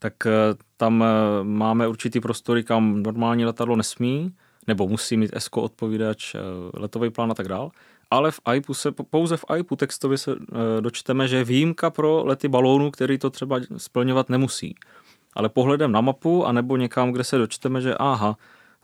tak 0.00 0.26
eh, 0.26 0.30
tam 0.76 1.04
eh, 1.04 1.44
máme 1.44 1.88
určitý 1.88 2.20
prostory, 2.20 2.64
kam 2.64 3.02
normální 3.02 3.44
letadlo 3.44 3.76
nesmí, 3.76 4.32
nebo 4.66 4.88
musí 4.88 5.16
mít 5.16 5.36
ESCO 5.36 5.62
odpovídač, 5.62 6.34
eh, 6.34 6.38
letový 6.74 7.10
plán 7.10 7.30
a 7.30 7.34
tak 7.34 7.48
dál. 7.48 7.70
Ale 8.10 8.30
v 8.30 8.40
IPu 8.54 8.74
se, 8.74 8.92
pouze 8.92 9.36
v 9.36 9.44
IPu 9.56 9.76
textově 9.76 10.18
se 10.18 10.34
dočteme, 10.80 11.28
že 11.28 11.36
je 11.36 11.44
výjimka 11.44 11.90
pro 11.90 12.22
lety 12.24 12.48
balónů, 12.48 12.90
který 12.90 13.18
to 13.18 13.30
třeba 13.30 13.60
splňovat 13.76 14.28
nemusí. 14.28 14.74
Ale 15.34 15.48
pohledem 15.48 15.92
na 15.92 16.00
mapu, 16.00 16.46
anebo 16.46 16.76
někam, 16.76 17.12
kde 17.12 17.24
se 17.24 17.38
dočteme, 17.38 17.80
že 17.80 17.94
aha, 17.94 18.36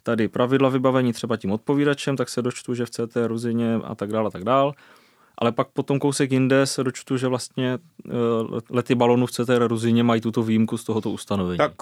tady 0.03 0.29
pravidla 0.29 0.69
vybavení 0.69 1.13
třeba 1.13 1.37
tím 1.37 1.53
odpovídačem, 1.53 2.17
tak 2.17 2.29
se 2.29 2.43
dočtu, 2.43 2.75
že 2.75 2.87
v 2.87 2.91
CT 2.91 3.17
Ruzině 3.27 3.75
a 3.85 3.95
tak 3.95 4.13
dále 4.13 4.27
a 4.27 4.31
tak 4.31 4.45
dále 4.45 4.73
ale 5.39 5.53
pak 5.53 5.69
potom 5.69 5.99
kousek 5.99 6.33
jinde 6.33 6.67
se 6.67 6.85
dočtu, 6.85 7.17
že 7.17 7.29
vlastně 7.29 7.79
eh, 8.09 8.11
lety 8.71 8.95
balonů 8.95 9.27
v 9.27 9.31
CTR 9.31 9.67
Ruzině 9.67 10.03
mají 10.03 10.21
tuto 10.21 10.43
výjimku 10.43 10.79
z 10.79 10.85
tohoto 10.85 11.11
ustanovení. 11.11 11.59
Tak 11.59 11.73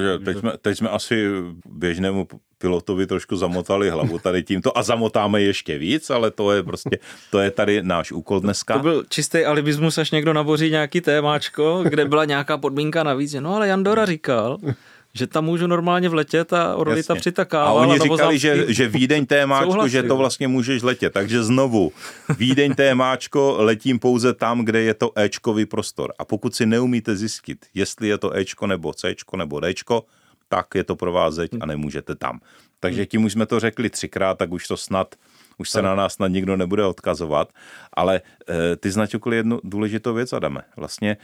že 0.00 0.18
teď, 0.24 0.38
jsme, 0.38 0.52
teď 0.62 0.78
jsme 0.78 0.88
asi 0.88 1.28
běžnému 1.66 2.28
pilotovi 2.58 3.06
trošku 3.06 3.36
zamotali 3.36 3.90
hlavu 3.90 4.18
tady 4.18 4.42
tímto 4.42 4.78
a 4.78 4.82
zamotáme 4.82 5.42
ještě 5.42 5.78
víc, 5.78 6.10
ale 6.10 6.30
to 6.30 6.52
je 6.52 6.62
prostě, 6.62 6.98
to 7.30 7.38
je 7.38 7.50
tady 7.50 7.82
náš 7.82 8.12
úkol 8.12 8.40
dneska. 8.40 8.74
To 8.74 8.82
byl 8.82 9.04
čistý 9.08 9.44
alibismus, 9.44 9.98
až 9.98 10.10
někdo 10.10 10.32
naboří 10.32 10.70
nějaký 10.70 11.00
témáčko, 11.00 11.84
kde 11.88 12.04
byla 12.04 12.24
nějaká 12.24 12.58
podmínka 12.58 13.02
navíc, 13.02 13.34
no 13.34 13.56
ale 13.56 13.68
Jandora 13.68 14.06
říkal, 14.06 14.58
že 15.14 15.26
tam 15.26 15.44
můžu 15.44 15.66
normálně 15.66 16.08
vletět 16.08 16.52
a 16.52 16.76
Orlita 16.76 17.14
přitakává. 17.14 17.70
A 17.70 17.72
oni 17.72 17.98
říkali, 17.98 18.38
že, 18.38 18.72
že 18.72 18.88
Vídeň 18.88 19.26
témáčko, 19.26 19.88
že 19.88 20.02
to 20.02 20.16
vlastně 20.16 20.48
můžeš 20.48 20.82
letět. 20.82 21.12
Takže 21.12 21.44
znovu, 21.44 21.92
Vídeň 22.38 22.74
témáčko, 22.74 23.56
letím 23.58 23.98
pouze 23.98 24.34
tam, 24.34 24.64
kde 24.64 24.82
je 24.82 24.94
to 24.94 25.12
Ečkový 25.18 25.66
prostor. 25.66 26.12
A 26.18 26.24
pokud 26.24 26.54
si 26.54 26.66
neumíte 26.66 27.16
zjistit, 27.16 27.66
jestli 27.74 28.08
je 28.08 28.18
to 28.18 28.36
Ečko 28.36 28.66
nebo 28.66 28.92
Cčko 28.92 29.36
nebo 29.36 29.60
Dčko, 29.60 30.04
tak 30.48 30.74
je 30.74 30.84
to 30.84 30.96
pro 30.96 31.12
vás 31.12 31.34
zeď 31.34 31.50
a 31.60 31.66
nemůžete 31.66 32.14
tam. 32.14 32.40
Takže 32.80 33.06
tím 33.06 33.24
už 33.24 33.32
jsme 33.32 33.46
to 33.46 33.60
řekli 33.60 33.90
třikrát, 33.90 34.38
tak 34.38 34.52
už 34.52 34.66
to 34.68 34.76
snad 34.76 35.14
už 35.58 35.70
se 35.70 35.82
na 35.82 35.94
nás 35.94 36.14
snad 36.14 36.28
nikdo 36.28 36.56
nebude 36.56 36.84
odkazovat, 36.84 37.52
ale 37.92 38.20
e, 38.48 38.76
ty 38.76 38.90
značokli 38.90 39.36
jednu 39.36 39.60
důležitou 39.64 40.14
věc, 40.14 40.32
Adame. 40.32 40.62
Vlastně 40.76 41.16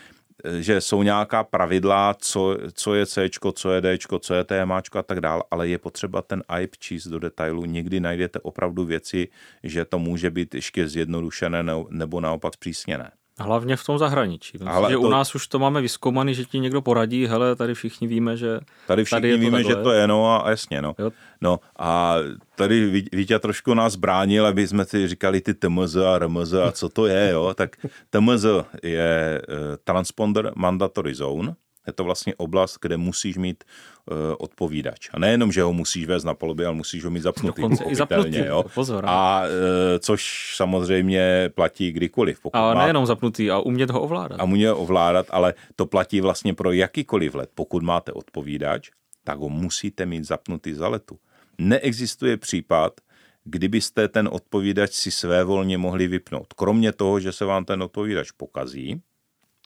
že 0.59 0.80
jsou 0.80 1.03
nějaká 1.03 1.45
pravidla, 1.45 2.14
co, 2.14 2.57
co 2.72 2.95
je 2.95 3.07
C, 3.07 3.30
co 3.55 3.72
je 3.72 3.80
D, 3.80 3.99
co 4.20 4.34
je 4.34 4.45
TMA 4.45 4.82
a 4.95 5.03
tak 5.03 5.20
dál, 5.20 5.43
ale 5.51 5.68
je 5.68 5.78
potřeba 5.78 6.22
ten 6.22 6.43
IP 6.61 6.76
číst 6.76 7.07
do 7.07 7.18
detailu. 7.18 7.64
Někdy 7.64 8.01
najdete 8.01 8.38
opravdu 8.38 8.84
věci, 8.84 9.28
že 9.62 9.84
to 9.84 9.99
může 9.99 10.30
být 10.30 10.55
ještě 10.55 10.88
zjednodušené 10.88 11.64
nebo 11.91 12.20
naopak 12.20 12.55
zpřísněné. 12.55 13.11
Hlavně 13.41 13.76
v 13.76 13.84
tom 13.84 13.99
zahraničí. 13.99 14.53
Myslím, 14.53 14.68
Ale 14.68 14.91
že 14.91 14.95
to... 14.95 15.01
u 15.01 15.09
nás 15.09 15.34
už 15.34 15.47
to 15.47 15.59
máme 15.59 15.80
vyskoumaný, 15.80 16.34
že 16.34 16.45
ti 16.45 16.59
někdo 16.59 16.82
poradí, 16.82 17.26
hele, 17.26 17.57
tady 17.57 17.74
všichni 17.74 18.07
víme, 18.07 18.36
že 18.36 18.61
tady 18.86 19.05
všichni 19.05 19.16
tady 19.16 19.36
víme, 19.36 19.64
že 19.64 19.76
to 19.76 19.93
je, 19.93 20.07
no 20.07 20.47
a 20.47 20.51
jasně, 20.51 20.82
no. 20.82 20.95
Jo. 20.99 21.11
No 21.41 21.61
a 21.78 22.14
tady 22.55 23.05
Vítě 23.12 23.38
trošku 23.38 23.74
nás 23.74 23.97
bránil, 23.97 24.47
aby 24.47 24.68
jsme 24.68 24.84
si 24.84 25.09
říkali 25.09 25.41
ty 25.41 25.55
TMZ 25.55 25.97
a 25.97 26.18
RMZ 26.18 26.53
a 26.53 26.72
co 26.72 26.88
to 26.88 27.07
je, 27.07 27.30
jo. 27.30 27.55
Tak 27.55 27.76
TMZ 28.11 28.45
je 28.82 29.43
uh, 29.49 29.57
Transponder 29.84 30.53
Mandatory 30.57 31.14
Zone, 31.14 31.55
je 31.91 31.95
to 31.95 32.05
vlastně 32.05 32.34
oblast, 32.34 32.78
kde 32.82 32.97
musíš 32.97 33.36
mít 33.36 33.64
uh, 33.64 34.16
odpovídač. 34.38 35.11
A 35.12 35.18
nejenom, 35.18 35.53
že 35.53 35.62
ho 35.62 35.72
musíš 35.72 36.07
vést 36.07 36.24
na 36.24 36.34
polobě, 36.34 36.66
ale 36.66 36.76
musíš 36.76 37.05
ho 37.05 37.11
mít 37.11 37.20
zapnutý. 37.20 37.62
Dokonce 37.62 37.84
i 37.84 37.95
zapnutý, 37.95 38.38
jo? 38.38 38.64
pozor. 38.74 39.05
A 39.07 39.43
uh, 39.43 39.99
což 39.99 40.53
samozřejmě 40.57 41.51
platí 41.55 41.93
kdykoliv. 41.93 42.41
Pokud 42.41 42.59
a 42.59 42.74
má... 42.74 42.82
nejenom 42.82 43.07
zapnutý, 43.07 43.51
a 43.51 43.59
umět 43.59 43.91
ho 43.91 44.01
ovládat. 44.01 44.41
A 44.41 44.45
umět 44.45 44.70
ho 44.70 44.78
ovládat, 44.78 45.26
ale 45.30 45.55
to 45.76 45.86
platí 45.86 46.20
vlastně 46.20 46.55
pro 46.55 46.72
jakýkoliv 46.72 47.34
let. 47.34 47.51
Pokud 47.55 47.82
máte 47.82 48.12
odpovídač, 48.12 48.91
tak 49.24 49.38
ho 49.38 49.49
musíte 49.49 50.07
mít 50.07 50.24
zapnutý 50.24 50.74
za 50.74 50.88
letu. 50.88 51.18
Neexistuje 51.59 52.36
případ, 52.36 53.01
kdybyste 53.45 54.09
ten 54.09 54.28
odpovídač 54.32 54.93
si 54.93 55.11
svévolně 55.11 55.78
mohli 55.78 56.09
vypnout. 56.09 56.53
Kromě 56.53 56.93
toho, 56.93 57.20
že 57.20 57.32
se 57.32 57.45
vám 57.45 57.64
ten 57.64 57.82
odpovídač 57.82 58.30
pokazí, 58.30 59.01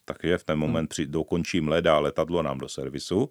takže 0.04 0.38
v 0.38 0.44
ten 0.44 0.58
moment 0.58 0.86
při, 0.86 1.06
dokončím 1.06 1.68
led 1.68 1.86
a 1.86 1.98
letadlo 1.98 2.42
nám 2.42 2.58
do 2.58 2.68
servisu, 2.68 3.30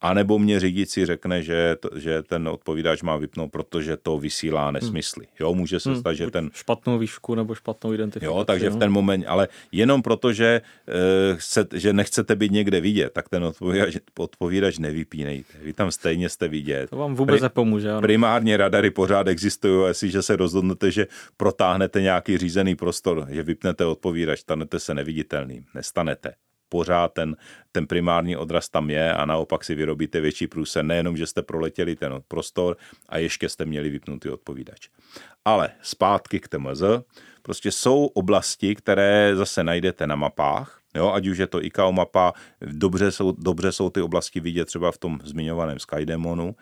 anebo 0.00 0.38
mě 0.38 0.60
řídící 0.60 1.06
řekne, 1.06 1.42
že, 1.42 1.76
to, 1.80 1.88
že 1.96 2.22
ten 2.22 2.48
odpovídač 2.48 3.02
má 3.02 3.16
vypnout, 3.16 3.50
protože 3.50 3.96
to 3.96 4.18
vysílá 4.18 4.64
hmm. 4.64 4.74
nesmysly. 4.74 5.26
Jo, 5.40 5.54
může 5.54 5.80
se 5.80 5.90
hmm, 5.90 6.00
stát, 6.00 6.12
že 6.12 6.30
ten... 6.30 6.50
Špatnou 6.54 6.98
výšku 6.98 7.34
nebo 7.34 7.54
špatnou 7.54 7.92
identifikaci. 7.92 8.38
Jo, 8.38 8.44
takže 8.44 8.70
no. 8.70 8.76
v 8.76 8.78
ten 8.78 8.92
moment, 8.92 9.24
ale 9.28 9.48
jenom 9.72 10.02
proto, 10.02 10.32
že, 10.32 10.62
uh, 10.88 11.38
chce, 11.38 11.66
že 11.74 11.92
nechcete 11.92 12.36
být 12.36 12.52
někde 12.52 12.80
vidět, 12.80 13.12
tak 13.12 13.28
ten 13.28 13.44
odpovídač, 13.44 13.96
odpovídač 14.18 14.78
nevypínejte. 14.78 15.58
Vy 15.62 15.72
tam 15.72 15.90
stejně 15.90 16.28
jste 16.28 16.48
vidět. 16.48 16.90
To 16.90 16.96
vám 16.96 17.14
vůbec 17.14 17.36
Pri, 17.36 17.42
nepomůže. 17.42 17.90
Ano. 17.90 18.00
Primárně 18.00 18.56
radary 18.56 18.90
pořád 18.90 19.28
existují, 19.28 19.88
jestliže 19.88 20.22
se 20.22 20.36
rozhodnete, 20.36 20.90
že 20.90 21.06
protáhnete 21.36 22.02
nějaký 22.02 22.38
řízený 22.38 22.74
prostor, 22.74 23.26
že 23.30 23.42
vypnete 23.42 23.84
odpovídač, 23.84 24.40
stanete 24.40 24.80
se 24.80 24.94
neviditelným. 24.94 25.64
Nestanete 26.10 26.40
pořád 26.70 27.12
ten, 27.12 27.36
ten 27.72 27.86
primární 27.86 28.36
odraz 28.36 28.68
tam 28.68 28.90
je 28.90 29.14
a 29.14 29.24
naopak 29.26 29.64
si 29.64 29.74
vyrobíte 29.74 30.20
větší 30.20 30.46
průse, 30.46 30.82
nejenom, 30.82 31.16
že 31.16 31.26
jste 31.26 31.42
proletěli 31.42 31.96
ten 31.96 32.12
prostor 32.28 32.76
a 33.08 33.18
ještě 33.18 33.48
jste 33.48 33.64
měli 33.64 33.90
vypnutý 33.90 34.28
odpovídač. 34.28 34.88
Ale 35.44 35.70
zpátky 35.82 36.40
k 36.40 36.48
TMZ, 36.48 36.82
prostě 37.42 37.72
jsou 37.72 38.06
oblasti, 38.06 38.74
které 38.74 39.36
zase 39.36 39.64
najdete 39.64 40.06
na 40.06 40.16
mapách, 40.16 40.76
Jo, 40.94 41.12
ať 41.14 41.26
už 41.26 41.38
je 41.38 41.46
to 41.46 41.64
ICAO 41.64 41.92
mapa, 41.92 42.32
dobře 42.60 43.12
jsou, 43.12 43.32
dobře 43.38 43.72
jsou 43.72 43.90
ty 43.90 44.02
oblasti 44.02 44.40
vidět 44.40 44.64
třeba 44.64 44.92
v 44.92 44.98
tom 44.98 45.18
zmiňovaném 45.24 45.78
Skydemonu. 45.78 46.56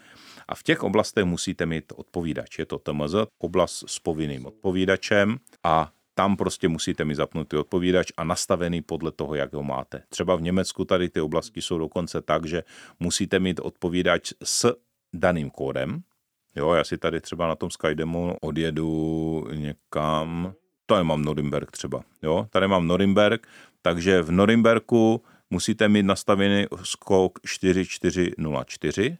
A 0.48 0.54
v 0.54 0.62
těch 0.62 0.82
oblastech 0.82 1.24
musíte 1.24 1.66
mít 1.66 1.92
odpovídač. 1.96 2.58
Je 2.58 2.66
to 2.66 2.78
TMZ, 2.78 3.14
oblast 3.38 3.84
s 3.86 3.98
povinným 3.98 4.46
odpovídačem 4.46 5.36
a 5.64 5.90
tam 6.18 6.36
prostě 6.36 6.68
musíte 6.68 7.04
mít 7.04 7.14
zapnutý 7.14 7.56
odpovídač 7.56 8.12
a 8.16 8.24
nastavený 8.24 8.82
podle 8.82 9.12
toho, 9.12 9.34
jak 9.34 9.52
ho 9.52 9.62
máte. 9.62 10.02
Třeba 10.08 10.36
v 10.36 10.42
Německu 10.42 10.84
tady 10.84 11.08
ty 11.08 11.20
oblasti 11.20 11.62
jsou 11.62 11.78
dokonce 11.78 12.22
tak, 12.22 12.46
že 12.46 12.64
musíte 13.00 13.38
mít 13.38 13.60
odpovídač 13.60 14.32
s 14.44 14.76
daným 15.12 15.50
kódem. 15.50 16.02
Jo, 16.56 16.72
já 16.72 16.84
si 16.84 16.98
tady 16.98 17.20
třeba 17.20 17.48
na 17.48 17.54
tom 17.54 17.70
Skydemu 17.70 18.36
odjedu 18.40 19.46
někam, 19.54 20.54
tady 20.86 21.04
mám 21.04 21.22
Norimberg 21.22 21.70
třeba, 21.70 22.02
jo, 22.22 22.46
tady 22.50 22.68
mám 22.68 22.86
Norimberg, 22.86 23.46
takže 23.82 24.22
v 24.22 24.30
Norimberku 24.30 25.22
musíte 25.50 25.88
mít 25.88 26.02
nastavený 26.02 26.66
skok 26.82 27.38
4404 27.46 29.18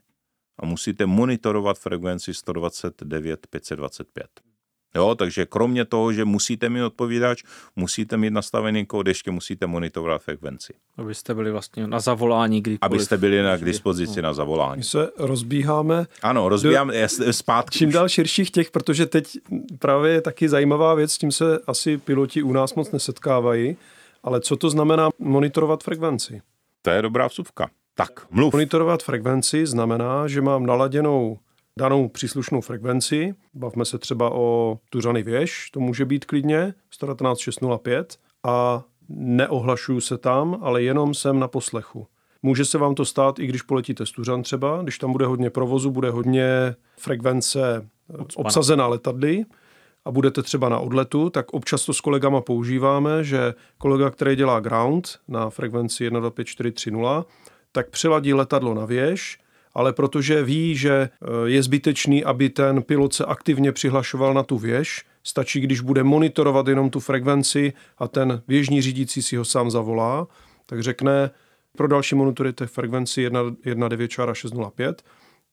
a 0.58 0.66
musíte 0.66 1.06
monitorovat 1.06 1.78
frekvenci 1.78 2.34
129 2.34 3.46
525. 3.46 4.47
Jo, 4.94 5.14
takže 5.14 5.46
kromě 5.46 5.84
toho, 5.84 6.12
že 6.12 6.24
musíte 6.24 6.68
mít 6.68 6.82
odpovídač, 6.82 7.42
musíte 7.76 8.16
mít 8.16 8.30
nastavený 8.30 8.86
kód, 8.86 9.06
ještě 9.06 9.30
musíte 9.30 9.66
monitorovat 9.66 10.22
frekvenci. 10.22 10.74
Abyste 10.96 11.34
byli 11.34 11.50
vlastně 11.50 11.86
na 11.86 12.00
zavolání 12.00 12.60
kdykoliv. 12.60 12.92
Abyste 12.92 13.16
byli 13.16 13.42
na, 13.42 13.56
k 13.56 13.64
dispozici 13.64 14.22
no. 14.22 14.28
na 14.28 14.34
zavolání. 14.34 14.78
My 14.78 14.84
se 14.84 15.10
rozbíháme. 15.18 16.06
Ano, 16.22 16.48
rozbíháme 16.48 17.08
do, 17.26 17.32
zpátky. 17.32 17.78
Čím 17.78 17.92
dál 17.92 18.08
širších 18.08 18.50
těch, 18.50 18.70
protože 18.70 19.06
teď 19.06 19.38
právě 19.78 20.12
je 20.12 20.20
taky 20.20 20.48
zajímavá 20.48 20.94
věc, 20.94 21.12
s 21.12 21.18
tím 21.18 21.32
se 21.32 21.58
asi 21.66 21.98
piloti 21.98 22.42
u 22.42 22.52
nás 22.52 22.74
moc 22.74 22.90
nesetkávají, 22.90 23.76
ale 24.22 24.40
co 24.40 24.56
to 24.56 24.70
znamená 24.70 25.08
monitorovat 25.18 25.82
frekvenci? 25.84 26.42
To 26.82 26.90
je 26.90 27.02
dobrá 27.02 27.26
vsuvka. 27.26 27.70
Tak, 27.94 28.26
mluv. 28.30 28.52
Monitorovat 28.54 29.02
frekvenci 29.02 29.66
znamená, 29.66 30.28
že 30.28 30.40
mám 30.42 30.66
naladěnou 30.66 31.38
danou 31.78 32.08
příslušnou 32.08 32.60
frekvenci, 32.60 33.34
bavme 33.54 33.84
se 33.84 33.98
třeba 33.98 34.30
o 34.32 34.78
Tuřany 34.90 35.22
věž, 35.22 35.70
to 35.70 35.80
může 35.80 36.04
být 36.04 36.24
klidně 36.24 36.74
115605 36.90 38.18
a 38.46 38.84
neohlašuju 39.08 40.00
se 40.00 40.18
tam, 40.18 40.58
ale 40.62 40.82
jenom 40.82 41.14
jsem 41.14 41.38
na 41.38 41.48
poslechu. 41.48 42.06
Může 42.42 42.64
se 42.64 42.78
vám 42.78 42.94
to 42.94 43.04
stát, 43.04 43.38
i 43.38 43.46
když 43.46 43.62
poletíte 43.62 44.06
z 44.06 44.10
Tuřan 44.10 44.42
třeba, 44.42 44.82
když 44.82 44.98
tam 44.98 45.12
bude 45.12 45.26
hodně 45.26 45.50
provozu, 45.50 45.90
bude 45.90 46.10
hodně 46.10 46.74
frekvence 46.98 47.88
obsazená 48.36 48.86
letadly 48.86 49.44
a 50.04 50.10
budete 50.10 50.42
třeba 50.42 50.68
na 50.68 50.78
odletu, 50.78 51.30
tak 51.30 51.52
občas 51.52 51.84
to 51.84 51.92
s 51.92 52.00
kolegama 52.00 52.40
používáme, 52.40 53.24
že 53.24 53.54
kolega, 53.78 54.10
který 54.10 54.36
dělá 54.36 54.60
ground 54.60 55.18
na 55.28 55.50
frekvenci 55.50 56.10
125430, 56.10 57.28
tak 57.72 57.90
přiladí 57.90 58.34
letadlo 58.34 58.74
na 58.74 58.84
věž, 58.84 59.38
ale 59.78 59.92
protože 59.92 60.42
ví, 60.42 60.76
že 60.76 60.92
e, 60.92 61.08
je 61.50 61.62
zbytečný, 61.62 62.24
aby 62.24 62.50
ten 62.50 62.82
pilot 62.82 63.14
se 63.14 63.24
aktivně 63.24 63.72
přihlašoval 63.72 64.34
na 64.34 64.42
tu 64.42 64.58
věž, 64.58 65.04
stačí, 65.24 65.60
když 65.60 65.80
bude 65.80 66.04
monitorovat 66.04 66.68
jenom 66.68 66.90
tu 66.90 67.00
frekvenci 67.00 67.72
a 67.98 68.08
ten 68.08 68.42
věžní 68.48 68.82
řídící 68.82 69.22
si 69.22 69.36
ho 69.36 69.44
sám 69.44 69.70
zavolá, 69.70 70.26
tak 70.66 70.82
řekne, 70.82 71.30
pro 71.76 71.88
další 71.88 72.14
monitorujte 72.14 72.66
frekvenci 72.66 73.28
1.9.605, 73.28 74.94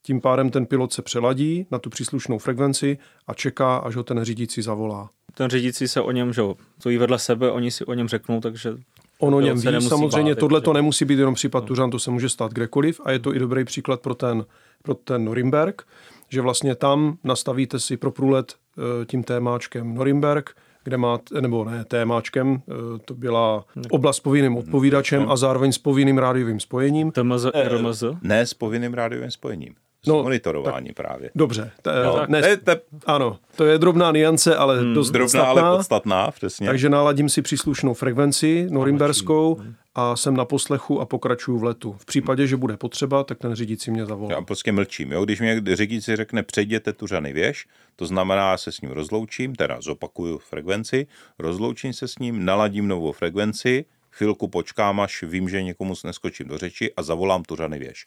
tím 0.01 0.21
pádem 0.21 0.49
ten 0.49 0.65
pilot 0.65 0.93
se 0.93 1.01
přeladí 1.01 1.67
na 1.71 1.80
tu 1.80 1.89
příslušnou 1.89 2.38
frekvenci 2.38 2.97
a 3.28 3.34
čeká, 3.34 3.78
až 3.78 3.95
ho 3.95 4.03
ten 4.03 4.23
řídící 4.23 4.61
zavolá. 4.61 5.09
Ten 5.34 5.49
řídící 5.49 5.88
se 5.88 6.01
o 6.01 6.11
něm, 6.11 6.34
že 6.34 6.41
stojí 6.80 6.97
vedle 6.97 7.19
sebe, 7.19 7.51
oni 7.51 7.71
si 7.71 7.86
o 7.86 7.93
něm 7.93 8.07
řeknou, 8.07 8.41
takže 8.41 8.73
On 9.20 9.36
o 9.36 9.39
něm 9.39 9.59
ví, 9.59 9.82
samozřejmě 9.82 10.36
tohle 10.36 10.61
to 10.61 10.74
nemusí 10.74 11.05
být 11.05 11.20
jenom 11.20 11.34
případ 11.34 11.59
no. 11.59 11.68
Tuřan, 11.68 11.89
to 11.89 11.99
se 11.99 12.11
může 12.11 12.30
stát 12.30 12.53
kdekoliv 12.53 13.01
a 13.03 13.11
je 13.11 13.20
to 13.20 13.36
i 13.36 13.39
dobrý 13.39 13.66
příklad 13.66 14.01
pro 14.01 14.16
ten, 14.16 14.45
pro 14.82 14.93
ten 14.95 15.26
Norimberg, 15.26 15.84
že 16.30 16.41
vlastně 16.41 16.76
tam 16.76 17.18
nastavíte 17.24 17.80
si 17.80 17.97
pro 17.97 18.11
průlet 18.11 18.53
eh, 18.78 19.05
tím 19.05 19.24
témáčkem 19.24 19.95
Norimberg, 19.95 20.49
kde 20.84 20.97
má, 20.97 21.20
nebo 21.41 21.66
ne, 21.66 21.86
témáčkem, 21.86 22.61
eh, 22.70 22.74
to 23.05 23.13
byla 23.13 23.66
oblast 23.89 24.18
s 24.18 24.20
povinným 24.20 24.57
odpovídačem 24.57 25.30
a 25.30 25.36
zároveň 25.36 25.72
s 25.72 25.78
povinným 25.78 26.18
rádiovým 26.18 26.59
spojením. 26.59 27.11
TMZ, 27.11 27.45
RMZ? 27.63 28.03
Ne, 28.22 28.45
s 28.45 28.53
povinným 28.53 28.93
rádiovým 28.93 29.32
spojením 29.32 29.76
no, 30.08 30.24
monitorování 30.24 30.88
tak, 30.88 30.95
právě. 30.95 31.30
Dobře, 31.36 31.72
to, 31.82 31.91
no, 32.03 32.26
ne, 32.28 32.41
ne, 32.41 32.58
te, 32.58 32.82
ano, 33.06 33.38
to 33.56 33.66
je 33.66 33.78
drobná 33.78 34.12
niance, 34.12 34.56
ale 34.56 34.80
hmm, 34.80 34.93
dost 34.93 35.12
drobná, 35.12 35.26
podstatná. 35.26 35.62
ale 35.68 35.78
podstatná, 35.78 36.32
přesně. 36.32 36.68
Takže 36.68 36.89
naladím 36.89 37.30
si 37.30 37.41
příslušnou 37.41 37.93
frekvenci 37.93 38.68
norimberskou 38.70 39.62
a 39.95 40.16
jsem 40.16 40.38
na 40.38 40.45
poslechu 40.45 41.01
a 41.01 41.06
pokračuju 41.06 41.58
v 41.58 41.64
letu. 41.64 41.95
V 41.99 42.06
případě, 42.06 42.47
že 42.47 42.58
bude 42.58 42.78
potřeba, 42.78 43.24
tak 43.24 43.38
ten 43.38 43.56
řídící 43.56 43.91
mě 43.91 44.06
zavolá. 44.06 44.32
Já 44.34 44.41
prostě 44.41 44.72
mlčím. 44.72 45.12
Jo? 45.12 45.26
Když 45.26 45.39
mě 45.39 45.62
řídící 45.74 46.16
řekne, 46.16 46.43
přejděte 46.43 46.93
Tuřany 46.93 47.34
věž, 47.34 47.68
to 47.95 48.06
znamená, 48.06 48.51
já 48.51 48.58
se 48.58 48.72
s 48.72 48.82
ním 48.82 48.91
rozloučím, 48.91 49.56
teda 49.56 49.82
zopakuju 49.82 50.38
frekvenci, 50.38 51.08
rozloučím 51.39 51.93
se 51.93 52.08
s 52.08 52.20
ním, 52.20 52.45
naladím 52.45 52.88
novou 52.88 53.12
frekvenci, 53.12 53.86
chvilku 54.12 54.47
počkám, 54.47 54.99
až 54.99 55.24
vím, 55.24 55.49
že 55.49 55.64
někomu 55.64 55.93
neskočím 56.03 56.47
do 56.47 56.58
řeči 56.58 56.93
a 56.97 57.03
zavolám 57.03 57.43
tu 57.43 57.56
řany 57.56 57.80
věž. 57.80 58.06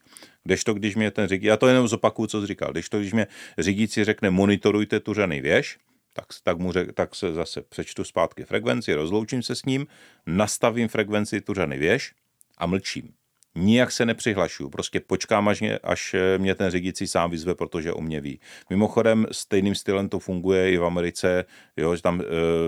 Kdežto, 0.49 0.75
když 0.75 0.97
mě 0.97 1.11
ten 1.11 1.29
řídící, 1.29 1.47
já 1.47 1.57
to 1.57 1.69
jenom 1.69 1.89
zopakuju, 1.89 2.27
co 2.27 2.41
jsi 2.41 2.47
říkal, 2.47 2.73
kdežto, 2.73 2.99
když 2.99 3.13
mě 3.13 3.27
řídící 3.59 4.05
řekne 4.05 4.31
monitorujte 4.31 5.01
tu 5.01 5.15
řany 5.15 5.41
věž, 5.41 5.79
tak, 6.13 6.27
tak, 6.43 6.59
mu 6.59 6.73
řek, 6.73 6.93
tak 6.93 7.15
se 7.15 7.35
zase 7.35 7.63
přečtu 7.63 8.05
zpátky 8.05 8.45
frekvenci, 8.45 8.95
rozloučím 8.95 9.43
se 9.43 9.55
s 9.55 9.65
ním, 9.65 9.87
nastavím 10.27 10.89
frekvenci 10.89 11.41
tu 11.41 11.55
řany 11.55 11.79
věž 11.79 12.13
a 12.59 12.67
mlčím 12.67 13.13
nijak 13.55 13.93
se 13.93 14.07
nepřihlašuju, 14.07 14.71
prostě 14.71 15.01
počkám, 15.01 15.49
až 15.49 15.61
mě, 15.61 15.79
až 15.79 16.17
mě 16.39 16.55
ten 16.55 16.71
řídící 16.71 17.07
sám 17.07 17.31
vyzve, 17.31 17.55
protože 17.55 17.93
o 17.93 18.01
mě 18.01 18.21
ví. 18.21 18.41
Mimochodem 18.71 19.27
stejným 19.33 19.75
stylem 19.75 20.09
to 20.09 20.19
funguje 20.19 20.73
i 20.73 20.79
v 20.79 20.85
Americe, 20.85 21.45
jo, 21.77 21.97
že 21.97 22.03
tam 22.03 22.21
e, 22.21 22.25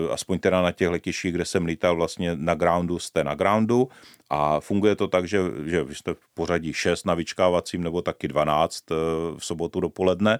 aspoň 0.09 0.39
teda 0.39 0.61
na 0.61 0.71
těch 0.71 0.89
letištích, 0.89 1.33
kde 1.33 1.45
jsem 1.45 1.65
lítal 1.65 1.95
vlastně 1.95 2.35
na 2.35 2.55
groundu, 2.55 2.99
jste 2.99 3.23
na 3.23 3.35
groundu. 3.35 3.89
A 4.29 4.59
funguje 4.59 4.95
to 4.95 5.07
tak, 5.07 5.27
že, 5.27 5.39
že 5.65 5.83
vy 5.83 5.95
jste 5.95 6.13
v 6.13 6.27
pořadí 6.33 6.73
6 6.73 7.05
na 7.05 7.13
vyčkávacím 7.13 7.83
nebo 7.83 8.01
taky 8.01 8.27
12 8.27 8.91
e, 8.91 8.95
v 9.37 9.45
sobotu 9.45 9.79
dopoledne. 9.79 10.39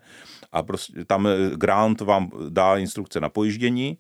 A 0.52 0.64
prostě 0.64 1.06
tam 1.06 1.28
eh, 1.28 1.56
ground 1.56 2.02
vám 2.02 2.32
dá 2.50 2.78
instrukce 2.78 3.20
na 3.20 3.30
pojíždění, 3.30 3.98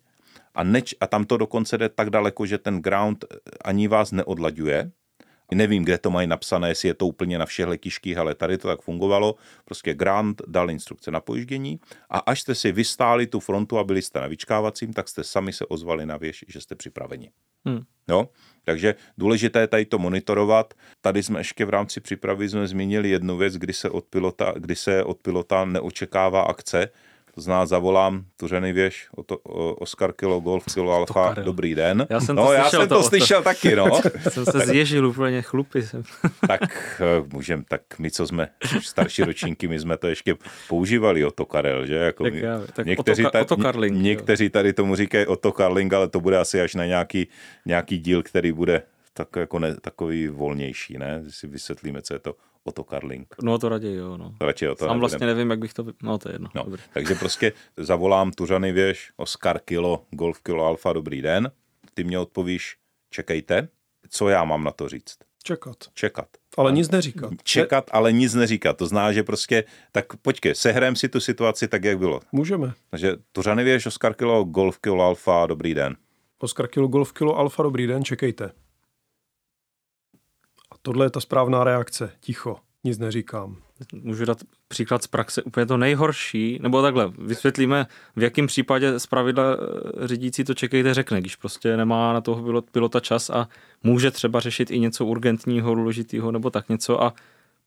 a, 0.56 0.64
neč, 0.64 0.96
a 1.00 1.08
tam 1.08 1.26
to 1.26 1.38
dokonce 1.38 1.78
jde 1.78 1.89
tak 1.89 2.10
daleko, 2.10 2.46
že 2.46 2.58
ten 2.58 2.82
ground 2.82 3.26
ani 3.66 3.88
vás 3.88 4.12
neodlaďuje, 4.12 4.92
Nevím, 5.54 5.84
kde 5.84 5.97
to 5.97 6.12
mají 6.12 6.28
napsané, 6.28 6.70
jestli 6.70 6.88
je 6.88 6.93
to 6.93 7.08
úplně 7.08 7.39
na 7.39 7.45
všech 7.45 7.68
letištích, 7.68 8.18
ale 8.18 8.36
tady 8.36 8.58
to 8.58 8.68
tak 8.68 8.82
fungovalo. 8.82 9.36
Prostě 9.66 9.93
Grant 9.93 10.41
dal 10.47 10.70
instrukce 10.72 11.12
na 11.12 11.22
pojíždění 11.22 11.80
a 12.10 12.20
až 12.20 12.41
jste 12.41 12.56
si 12.56 12.72
vystáli 12.72 13.28
tu 13.28 13.39
frontu 13.39 13.78
a 13.78 13.84
byli 13.84 14.02
jste 14.02 14.20
na 14.20 14.28
vyčkávacím, 14.28 14.93
tak 14.93 15.10
jste 15.10 15.24
sami 15.24 15.54
se 15.54 15.66
ozvali 15.66 16.06
na 16.06 16.18
věž, 16.18 16.45
že 16.47 16.62
jste 16.62 16.76
připraveni. 16.76 17.32
Hmm. 17.66 17.82
No, 18.08 18.30
takže 18.64 18.95
důležité 19.18 19.60
je 19.60 19.68
tady 19.68 19.86
to 19.86 19.99
monitorovat. 19.99 20.74
Tady 21.02 21.24
jsme 21.24 21.39
ještě 21.39 21.66
v 21.66 21.70
rámci 21.70 22.02
přípravy 22.02 22.49
jsme 22.49 22.68
zmínili 22.68 23.10
jednu 23.10 23.38
věc, 23.38 23.58
kdy 23.58 23.74
se 23.74 23.89
od 23.89 24.06
pilota, 24.06 24.54
kdy 24.58 24.76
se 24.76 25.04
od 25.04 25.22
pilota 25.22 25.66
neočekává 25.66 26.41
akce, 26.41 26.89
to 27.36 27.42
zná, 27.42 27.66
zavolám 27.66 28.26
Tuřeny 28.38 28.74
věž, 28.74 29.08
o 29.16 29.24
to, 29.24 29.38
o, 29.38 29.74
Oscar 29.74 30.14
Kilo, 30.14 30.40
Golf 30.40 30.66
Kilo 30.74 30.92
Alfa, 30.92 31.34
dobrý 31.34 31.76
den. 31.76 32.08
Já 32.10 32.20
jsem 32.20 32.36
to 32.36 32.42
no, 32.42 32.48
slyšel, 32.48 32.64
já 32.64 32.70
jsem 32.70 32.88
to, 32.90 32.96
to 32.96 33.04
slyšel 33.04 33.44
taky, 33.44 33.76
no. 33.76 34.02
jsem 34.30 34.46
se 34.46 34.60
zježil 34.60 35.08
úplně 35.08 35.42
chlupy. 35.42 35.82
Jsem. 35.82 36.04
tak 36.48 37.02
eh, 37.02 37.28
můžem, 37.34 37.64
tak 37.64 37.82
my, 38.00 38.12
co 38.12 38.28
jsme 38.28 38.48
starší 38.82 39.24
ročníky, 39.24 39.68
my 39.68 39.80
jsme 39.80 39.98
to 39.98 40.08
ještě 40.08 40.36
používali, 40.68 41.26
o 41.26 41.32
to 41.32 41.46
Karel, 41.46 41.86
že? 41.86 41.96
Jako 41.96 42.24
tak 42.24 42.34
my, 42.34 42.40
já, 42.40 42.62
tak 42.74 42.86
někteří, 42.86 43.26
oto, 43.26 43.42
oto 43.42 43.58
Karling, 43.58 44.02
někteří 44.02 44.50
tady 44.50 44.74
tomu 44.74 44.96
říkají 44.96 45.26
o 45.26 45.36
to 45.36 45.52
Karling, 45.52 45.94
ale 45.94 46.08
to 46.08 46.20
bude 46.20 46.38
asi 46.38 46.62
až 46.62 46.76
na 46.76 46.86
nějaký, 46.86 47.28
nějaký 47.66 48.00
díl, 48.00 48.24
který 48.24 48.52
bude 48.52 48.84
tak 49.14 49.28
jako 49.36 49.60
ne, 49.60 49.76
takový 49.82 50.28
volnější, 50.28 50.98
ne? 50.98 51.24
Si 51.30 51.48
vysvětlíme, 51.48 52.02
co 52.02 52.14
je 52.14 52.20
to 52.20 52.36
Otokarlink. 52.64 53.36
No 53.43 53.57
to 53.57 53.70
raději, 53.70 53.95
jo. 53.95 54.18
No. 54.18 54.36
Radši 54.41 54.68
o 54.68 54.76
to 54.76 54.86
Sám 54.86 54.99
vlastně 54.99 55.28
nevím, 55.28 55.49
jak 55.49 55.59
bych 55.59 55.74
to... 55.74 55.86
No 56.03 56.18
to 56.18 56.30
je 56.30 56.36
jedno. 56.36 56.49
No, 56.55 56.66
takže 56.93 57.16
prostě 57.16 57.53
zavolám 57.78 58.32
Tuřany 58.32 58.72
věž, 58.72 59.12
Oscar 59.18 59.59
Kilo, 59.59 60.05
Golf 60.12 60.41
Kilo 60.41 60.66
Alfa, 60.66 60.93
dobrý 60.93 61.22
den. 61.22 61.51
Ty 61.93 62.03
mě 62.03 62.20
odpovíš, 62.20 62.76
čekejte. 63.09 63.68
Co 64.09 64.30
já 64.30 64.43
mám 64.43 64.64
na 64.64 64.72
to 64.72 64.89
říct? 64.89 65.16
Čekat. 65.43 65.78
Čekat. 65.93 66.28
Ale 66.57 66.72
nic 66.72 66.89
neříkat. 66.89 67.32
Čekat, 67.43 67.89
ale 67.91 68.12
nic 68.12 68.34
neříkat. 68.34 68.78
To 68.78 68.88
znamená, 68.88 69.12
že 69.12 69.24
prostě, 69.24 69.64
tak 69.91 70.05
počkej, 70.22 70.55
sehrajeme 70.55 70.95
si 70.95 71.09
tu 71.09 71.20
situaci 71.20 71.68
tak, 71.68 71.84
jak 71.84 71.97
bylo. 71.97 72.20
Můžeme. 72.32 72.74
Takže 72.89 73.16
Tuřany 73.32 73.64
věž, 73.64 73.86
Oscar 73.86 74.14
Kilo, 74.14 74.43
Golf 74.43 74.80
Kilo 74.80 75.03
Alfa, 75.03 75.45
dobrý 75.45 75.74
den. 75.74 75.95
Oscar 76.39 76.68
Kilo, 76.68 76.88
Golf 76.88 77.14
Kilo 77.14 77.38
Alfa, 77.38 77.64
dobrý 77.64 77.88
den, 77.88 78.03
čekejte. 78.03 78.51
Tohle 80.82 81.06
je 81.06 81.10
ta 81.10 81.20
správná 81.20 81.64
reakce. 81.64 82.12
Ticho, 82.20 82.58
nic 82.84 83.00
neříkám. 83.00 83.58
Můžu 83.94 84.26
dát 84.26 84.38
příklad 84.68 85.04
z 85.04 85.08
praxe 85.08 85.44
úplně 85.44 85.66
to 85.66 85.78
nejhorší, 85.78 86.60
nebo 86.62 86.82
takhle, 86.82 87.12
vysvětlíme, 87.18 87.88
v 88.16 88.24
jakém 88.24 88.48
případě 88.48 89.00
z 89.00 89.06
pravidla 89.06 89.44
eh, 89.54 90.08
řídící 90.08 90.44
to 90.44 90.54
čekejte 90.54 90.94
řekne, 90.94 91.22
když 91.22 91.36
prostě 91.36 91.78
nemá 91.78 92.14
na 92.14 92.22
toho 92.22 92.62
pilota 92.62 93.00
čas 93.00 93.30
a 93.30 93.48
může 93.84 94.12
třeba 94.12 94.40
řešit 94.40 94.72
i 94.72 94.80
něco 94.80 95.06
urgentního, 95.06 95.76
důležitého 95.76 96.32
nebo 96.32 96.50
tak 96.50 96.70
něco 96.70 97.04
a 97.04 97.14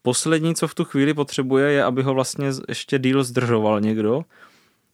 poslední, 0.03 0.55
co 0.55 0.69
v 0.69 0.75
tu 0.75 0.85
chvíli 0.85 1.15
potřebuje, 1.15 1.73
je, 1.73 1.85
aby 1.85 2.03
ho 2.03 2.15
vlastně 2.15 2.51
ještě 2.69 2.99
díl 2.99 3.25
zdržoval 3.25 3.81
někdo. 3.81 4.23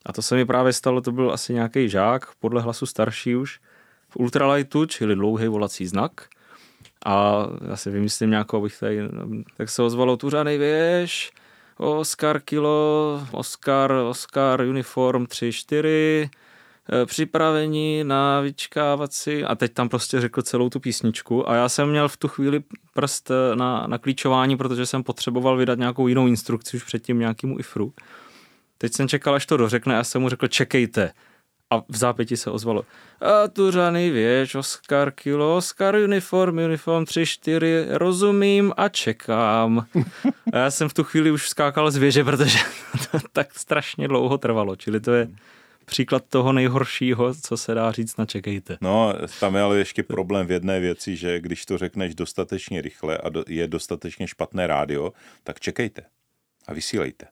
A 0.06 0.12
to 0.12 0.22
se 0.22 0.34
mi 0.34 0.44
právě 0.44 0.72
stalo, 0.72 1.00
to 1.00 1.12
byl 1.12 1.32
asi 1.32 1.54
nějaký 1.54 1.88
žák, 1.88 2.34
podle 2.38 2.62
hlasu 2.62 2.86
starší 2.86 3.36
už, 3.36 3.60
v 4.08 4.16
ultralightu, 4.16 4.86
čili 4.86 5.14
dlouhý 5.14 5.48
volací 5.48 5.86
znak. 5.86 6.28
A 7.06 7.46
já 7.68 7.76
si 7.76 7.90
vymyslím 7.90 8.30
nějakou, 8.30 8.56
abych 8.56 8.78
tady, 8.78 9.00
tak 9.56 9.70
se 9.70 9.82
ozvalo 9.82 10.16
Tuřany, 10.16 10.58
věž, 10.58 11.32
Oscar 11.76 12.40
kilo, 12.40 13.22
Oscar, 13.32 13.92
Oscar 13.92 14.60
uniform 14.60 15.24
3-4, 15.24 16.30
e, 17.02 17.06
připravení 17.06 18.04
na 18.04 18.40
vyčkávací 18.40 19.44
a 19.44 19.54
teď 19.54 19.72
tam 19.72 19.88
prostě 19.88 20.20
řekl 20.20 20.42
celou 20.42 20.70
tu 20.70 20.80
písničku 20.80 21.50
a 21.50 21.54
já 21.54 21.68
jsem 21.68 21.90
měl 21.90 22.08
v 22.08 22.16
tu 22.16 22.28
chvíli 22.28 22.62
prst 22.94 23.30
na, 23.54 23.86
na 23.86 23.98
klíčování, 23.98 24.56
protože 24.56 24.86
jsem 24.86 25.02
potřeboval 25.02 25.56
vydat 25.56 25.78
nějakou 25.78 26.08
jinou 26.08 26.26
instrukci 26.26 26.76
už 26.76 26.84
předtím 26.84 27.18
nějakému 27.18 27.58
IFRu. 27.58 27.92
Teď 28.78 28.92
jsem 28.92 29.08
čekal, 29.08 29.34
až 29.34 29.46
to 29.46 29.56
dořekne 29.56 29.98
a 29.98 30.04
jsem 30.04 30.22
mu 30.22 30.28
řekl, 30.28 30.46
čekejte. 30.46 31.12
A 31.70 31.82
v 31.88 31.96
zápěti 31.96 32.36
se 32.36 32.50
ozvalo. 32.50 32.84
A 33.20 33.48
Tuřany 33.48 34.10
věž, 34.10 34.54
Oscar 34.54 35.10
kilo, 35.10 35.56
Oscar 35.56 35.94
uniform, 35.94 36.58
uniform 36.58 37.04
3-4, 37.04 37.86
rozumím 37.90 38.72
a 38.76 38.88
čekám. 38.88 39.86
A 40.52 40.58
já 40.58 40.70
jsem 40.70 40.88
v 40.88 40.94
tu 40.94 41.04
chvíli 41.04 41.30
už 41.30 41.48
skákal 41.48 41.90
z 41.90 41.96
věže, 41.96 42.24
protože 42.24 42.58
to 43.10 43.18
tak 43.32 43.54
strašně 43.54 44.08
dlouho 44.08 44.38
trvalo. 44.38 44.76
Čili 44.76 45.00
to 45.00 45.12
je 45.12 45.28
příklad 45.84 46.24
toho 46.28 46.52
nejhoršího, 46.52 47.34
co 47.34 47.56
se 47.56 47.74
dá 47.74 47.92
říct 47.92 48.16
na 48.16 48.26
čekejte. 48.26 48.78
No, 48.80 49.14
tam 49.40 49.54
je 49.54 49.62
ale 49.62 49.78
ještě 49.78 50.02
problém 50.02 50.46
v 50.46 50.50
jedné 50.50 50.80
věci, 50.80 51.16
že 51.16 51.40
když 51.40 51.66
to 51.66 51.78
řekneš 51.78 52.14
dostatečně 52.14 52.82
rychle 52.82 53.18
a 53.18 53.30
je 53.48 53.68
dostatečně 53.68 54.26
špatné 54.26 54.66
rádio, 54.66 55.12
tak 55.44 55.60
čekejte 55.60 56.02
a 56.68 56.74
vysílejte 56.74 57.26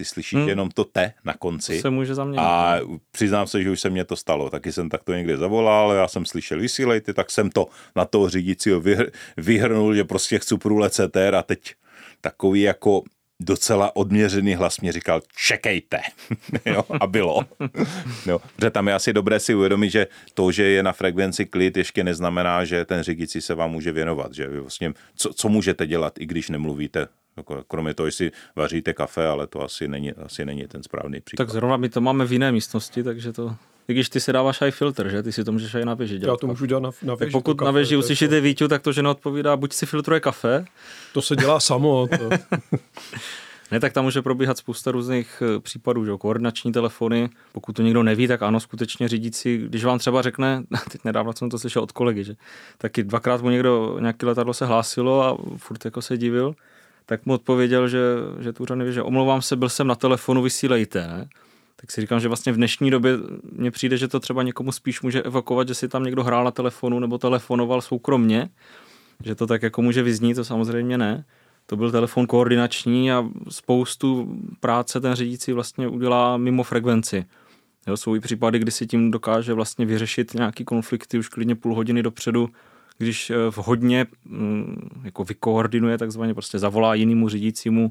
ty 0.00 0.04
slyšíš 0.04 0.38
hmm. 0.38 0.48
jenom 0.48 0.70
to 0.70 0.84
te 0.84 1.12
na 1.24 1.34
konci. 1.34 1.76
To 1.76 1.82
se 1.82 1.90
může 1.90 2.14
zaměnit. 2.14 2.38
A 2.40 2.80
přiznám 3.12 3.46
se, 3.46 3.62
že 3.62 3.70
už 3.70 3.80
se 3.80 3.90
mě 3.90 4.04
to 4.04 4.16
stalo. 4.16 4.50
Taky 4.50 4.72
jsem 4.72 4.88
takto 4.88 5.12
někde 5.12 5.36
zavolal, 5.36 5.92
já 5.92 6.08
jsem 6.08 6.24
slyšel 6.24 6.60
vysílejte, 6.60 7.12
tak 7.14 7.30
jsem 7.30 7.50
to 7.50 7.68
na 7.96 8.04
toho 8.04 8.28
řídícího 8.28 8.80
vyhr, 8.80 9.10
vyhrnul, 9.36 9.94
že 9.94 10.04
prostě 10.04 10.38
chci 10.38 10.56
průlet 10.56 10.94
CTR 10.94 11.34
a 11.34 11.42
teď 11.42 11.74
takový 12.20 12.60
jako 12.60 13.02
docela 13.40 13.96
odměřený 13.96 14.54
hlas 14.54 14.80
mě 14.80 14.92
říkal, 14.92 15.20
čekejte. 15.36 16.00
jo, 16.66 16.84
a 17.00 17.06
bylo. 17.06 17.44
jo, 18.26 18.40
protože 18.56 18.70
tam 18.70 18.88
je 18.88 18.94
asi 18.94 19.12
dobré 19.12 19.40
si 19.40 19.54
uvědomit, 19.54 19.90
že 19.90 20.06
to, 20.34 20.52
že 20.52 20.64
je 20.64 20.82
na 20.82 20.92
frekvenci 20.92 21.46
klid, 21.46 21.76
ještě 21.76 22.04
neznamená, 22.04 22.64
že 22.64 22.84
ten 22.84 23.02
řídící 23.02 23.40
se 23.40 23.54
vám 23.54 23.70
může 23.70 23.92
věnovat. 23.92 24.34
Že 24.34 24.48
vlastně, 24.48 24.92
co, 25.16 25.32
co 25.32 25.48
můžete 25.48 25.86
dělat, 25.86 26.18
i 26.18 26.26
když 26.26 26.48
nemluvíte 26.48 27.08
kromě 27.68 27.94
toho, 27.94 28.06
jestli 28.06 28.30
vaříte 28.56 28.92
kafe, 28.92 29.26
ale 29.26 29.46
to 29.46 29.62
asi 29.62 29.88
není, 29.88 30.12
asi 30.12 30.44
není 30.44 30.66
ten 30.66 30.82
správný 30.82 31.20
příklad. 31.20 31.46
Tak 31.46 31.52
zrovna 31.52 31.76
my 31.76 31.88
to 31.88 32.00
máme 32.00 32.24
v 32.24 32.32
jiné 32.32 32.52
místnosti, 32.52 33.02
takže 33.02 33.32
to... 33.32 33.56
I 33.88 33.92
když 33.92 34.08
ty 34.08 34.20
si 34.20 34.32
dáváš 34.32 34.62
i 34.62 34.70
filtr, 34.70 35.08
že? 35.08 35.22
Ty 35.22 35.32
si 35.32 35.44
to 35.44 35.52
můžeš 35.52 35.74
i 35.74 35.84
na 35.84 35.94
věži 35.94 36.18
dělat. 36.18 36.32
Já 36.32 36.36
to 36.36 36.46
můžu 36.46 36.66
dělat 36.66 36.80
na, 36.80 36.90
na 37.02 37.14
věži. 37.14 37.32
Tak 37.32 37.42
pokud 37.42 37.60
na 37.60 37.70
věži 37.70 37.96
uslyšíte 37.96 38.40
Víťu, 38.40 38.68
tak 38.68 38.82
to 38.82 38.92
žena 38.92 39.10
odpovídá, 39.10 39.56
buď 39.56 39.72
si 39.72 39.86
filtruje 39.86 40.20
kafe. 40.20 40.64
To 41.12 41.22
se 41.22 41.36
dělá 41.36 41.60
samo. 41.60 42.08
To. 42.18 42.28
ne, 43.70 43.80
tak 43.80 43.92
tam 43.92 44.04
může 44.04 44.22
probíhat 44.22 44.58
spousta 44.58 44.90
různých 44.90 45.42
eh, 45.42 45.60
případů, 45.60 46.04
že 46.04 46.12
koordinační 46.18 46.72
telefony. 46.72 47.30
Pokud 47.52 47.72
to 47.72 47.82
někdo 47.82 48.02
neví, 48.02 48.28
tak 48.28 48.42
ano, 48.42 48.60
skutečně 48.60 49.08
řídící, 49.08 49.58
když 49.58 49.84
vám 49.84 49.98
třeba 49.98 50.22
řekne, 50.22 50.62
teď 50.92 51.04
nedávno 51.04 51.32
jsem 51.32 51.50
to 51.50 51.58
slyšel 51.58 51.82
od 51.82 51.92
kolegy, 51.92 52.24
že 52.24 52.34
taky 52.78 53.02
dvakrát 53.02 53.42
mu 53.42 53.50
někdo, 53.50 53.96
nějaký 54.00 54.26
letadlo 54.26 54.54
se 54.54 54.66
hlásilo 54.66 55.22
a 55.22 55.38
furt 55.56 55.84
jako 55.84 56.02
se 56.02 56.18
divil, 56.18 56.54
tak 57.10 57.26
mu 57.26 57.34
odpověděl, 57.34 57.88
že, 57.88 57.98
že 58.40 58.52
tu 58.52 58.74
neví, 58.74 58.92
že 58.92 59.02
omlouvám 59.02 59.42
se, 59.42 59.56
byl 59.56 59.68
jsem 59.68 59.86
na 59.86 59.94
telefonu, 59.94 60.42
vysílejte. 60.42 61.06
Ne? 61.06 61.28
Tak 61.76 61.90
si 61.90 62.00
říkám, 62.00 62.20
že 62.20 62.28
vlastně 62.28 62.52
v 62.52 62.56
dnešní 62.56 62.90
době 62.90 63.18
mně 63.52 63.70
přijde, 63.70 63.96
že 63.96 64.08
to 64.08 64.20
třeba 64.20 64.42
někomu 64.42 64.72
spíš 64.72 65.02
může 65.02 65.22
evokovat, 65.22 65.68
že 65.68 65.74
si 65.74 65.88
tam 65.88 66.04
někdo 66.04 66.24
hrál 66.24 66.44
na 66.44 66.50
telefonu 66.50 66.98
nebo 66.98 67.18
telefonoval 67.18 67.80
soukromně, 67.80 68.48
že 69.24 69.34
to 69.34 69.46
tak 69.46 69.62
jako 69.62 69.82
může 69.82 70.02
vyznít, 70.02 70.34
to 70.34 70.44
samozřejmě 70.44 70.98
ne. 70.98 71.24
To 71.66 71.76
byl 71.76 71.90
telefon 71.90 72.26
koordinační 72.26 73.12
a 73.12 73.24
spoustu 73.48 74.36
práce 74.60 75.00
ten 75.00 75.14
řídící 75.14 75.52
vlastně 75.52 75.88
udělá 75.88 76.36
mimo 76.36 76.62
frekvenci. 76.62 77.24
Jo, 77.86 77.96
jsou 77.96 78.14
i 78.14 78.20
případy, 78.20 78.58
kdy 78.58 78.70
si 78.70 78.86
tím 78.86 79.10
dokáže 79.10 79.52
vlastně 79.52 79.86
vyřešit 79.86 80.34
nějaký 80.34 80.64
konflikty 80.64 81.18
už 81.18 81.28
klidně 81.28 81.54
půl 81.54 81.74
hodiny 81.74 82.02
dopředu, 82.02 82.48
když 83.00 83.30
eh, 83.30 83.34
vhodně 83.50 84.06
mm, 84.24 85.00
jako 85.04 85.24
vykoordinuje, 85.24 85.98
takzvaně 85.98 86.34
prostě 86.34 86.58
zavolá 86.58 86.94
jinému 86.94 87.28
řídícímu, 87.28 87.90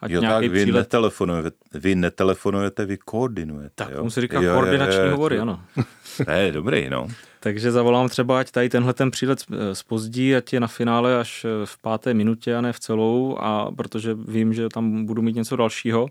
ať 0.00 0.10
jo, 0.10 0.20
tak, 0.20 0.40
vy 0.40 0.48
přílet... 0.48 0.80
netelefonujete, 0.80 1.50
vy 1.74 1.94
netelefonujete, 1.94 2.84
vy 2.84 2.98
koordinujete. 2.98 3.72
Tak, 3.74 3.90
jo? 3.90 4.04
mu 4.04 4.10
se 4.10 4.20
říká 4.20 4.40
jo, 4.40 4.54
koordinační 4.54 4.98
jo, 4.98 5.04
jo, 5.04 5.10
hovory, 5.10 5.36
to... 5.36 5.42
ano. 5.42 5.60
To 6.24 6.30
je 6.30 6.52
dobrý, 6.52 6.90
no. 6.90 7.06
Takže 7.40 7.72
zavolám 7.72 8.08
třeba, 8.08 8.40
ať 8.40 8.50
tady 8.50 8.68
tenhle 8.68 8.92
ten 8.92 9.10
přílet 9.10 9.44
spozdí, 9.72 10.34
eh, 10.34 10.36
ať 10.36 10.52
je 10.52 10.60
na 10.60 10.66
finále 10.66 11.18
až 11.18 11.44
eh, 11.44 11.66
v 11.66 11.78
páté 11.78 12.14
minutě 12.14 12.56
a 12.56 12.60
ne 12.60 12.72
v 12.72 12.80
celou, 12.80 13.36
a 13.40 13.70
protože 13.76 14.14
vím, 14.14 14.54
že 14.54 14.68
tam 14.68 15.04
budu 15.04 15.22
mít 15.22 15.36
něco 15.36 15.56
dalšího, 15.56 16.08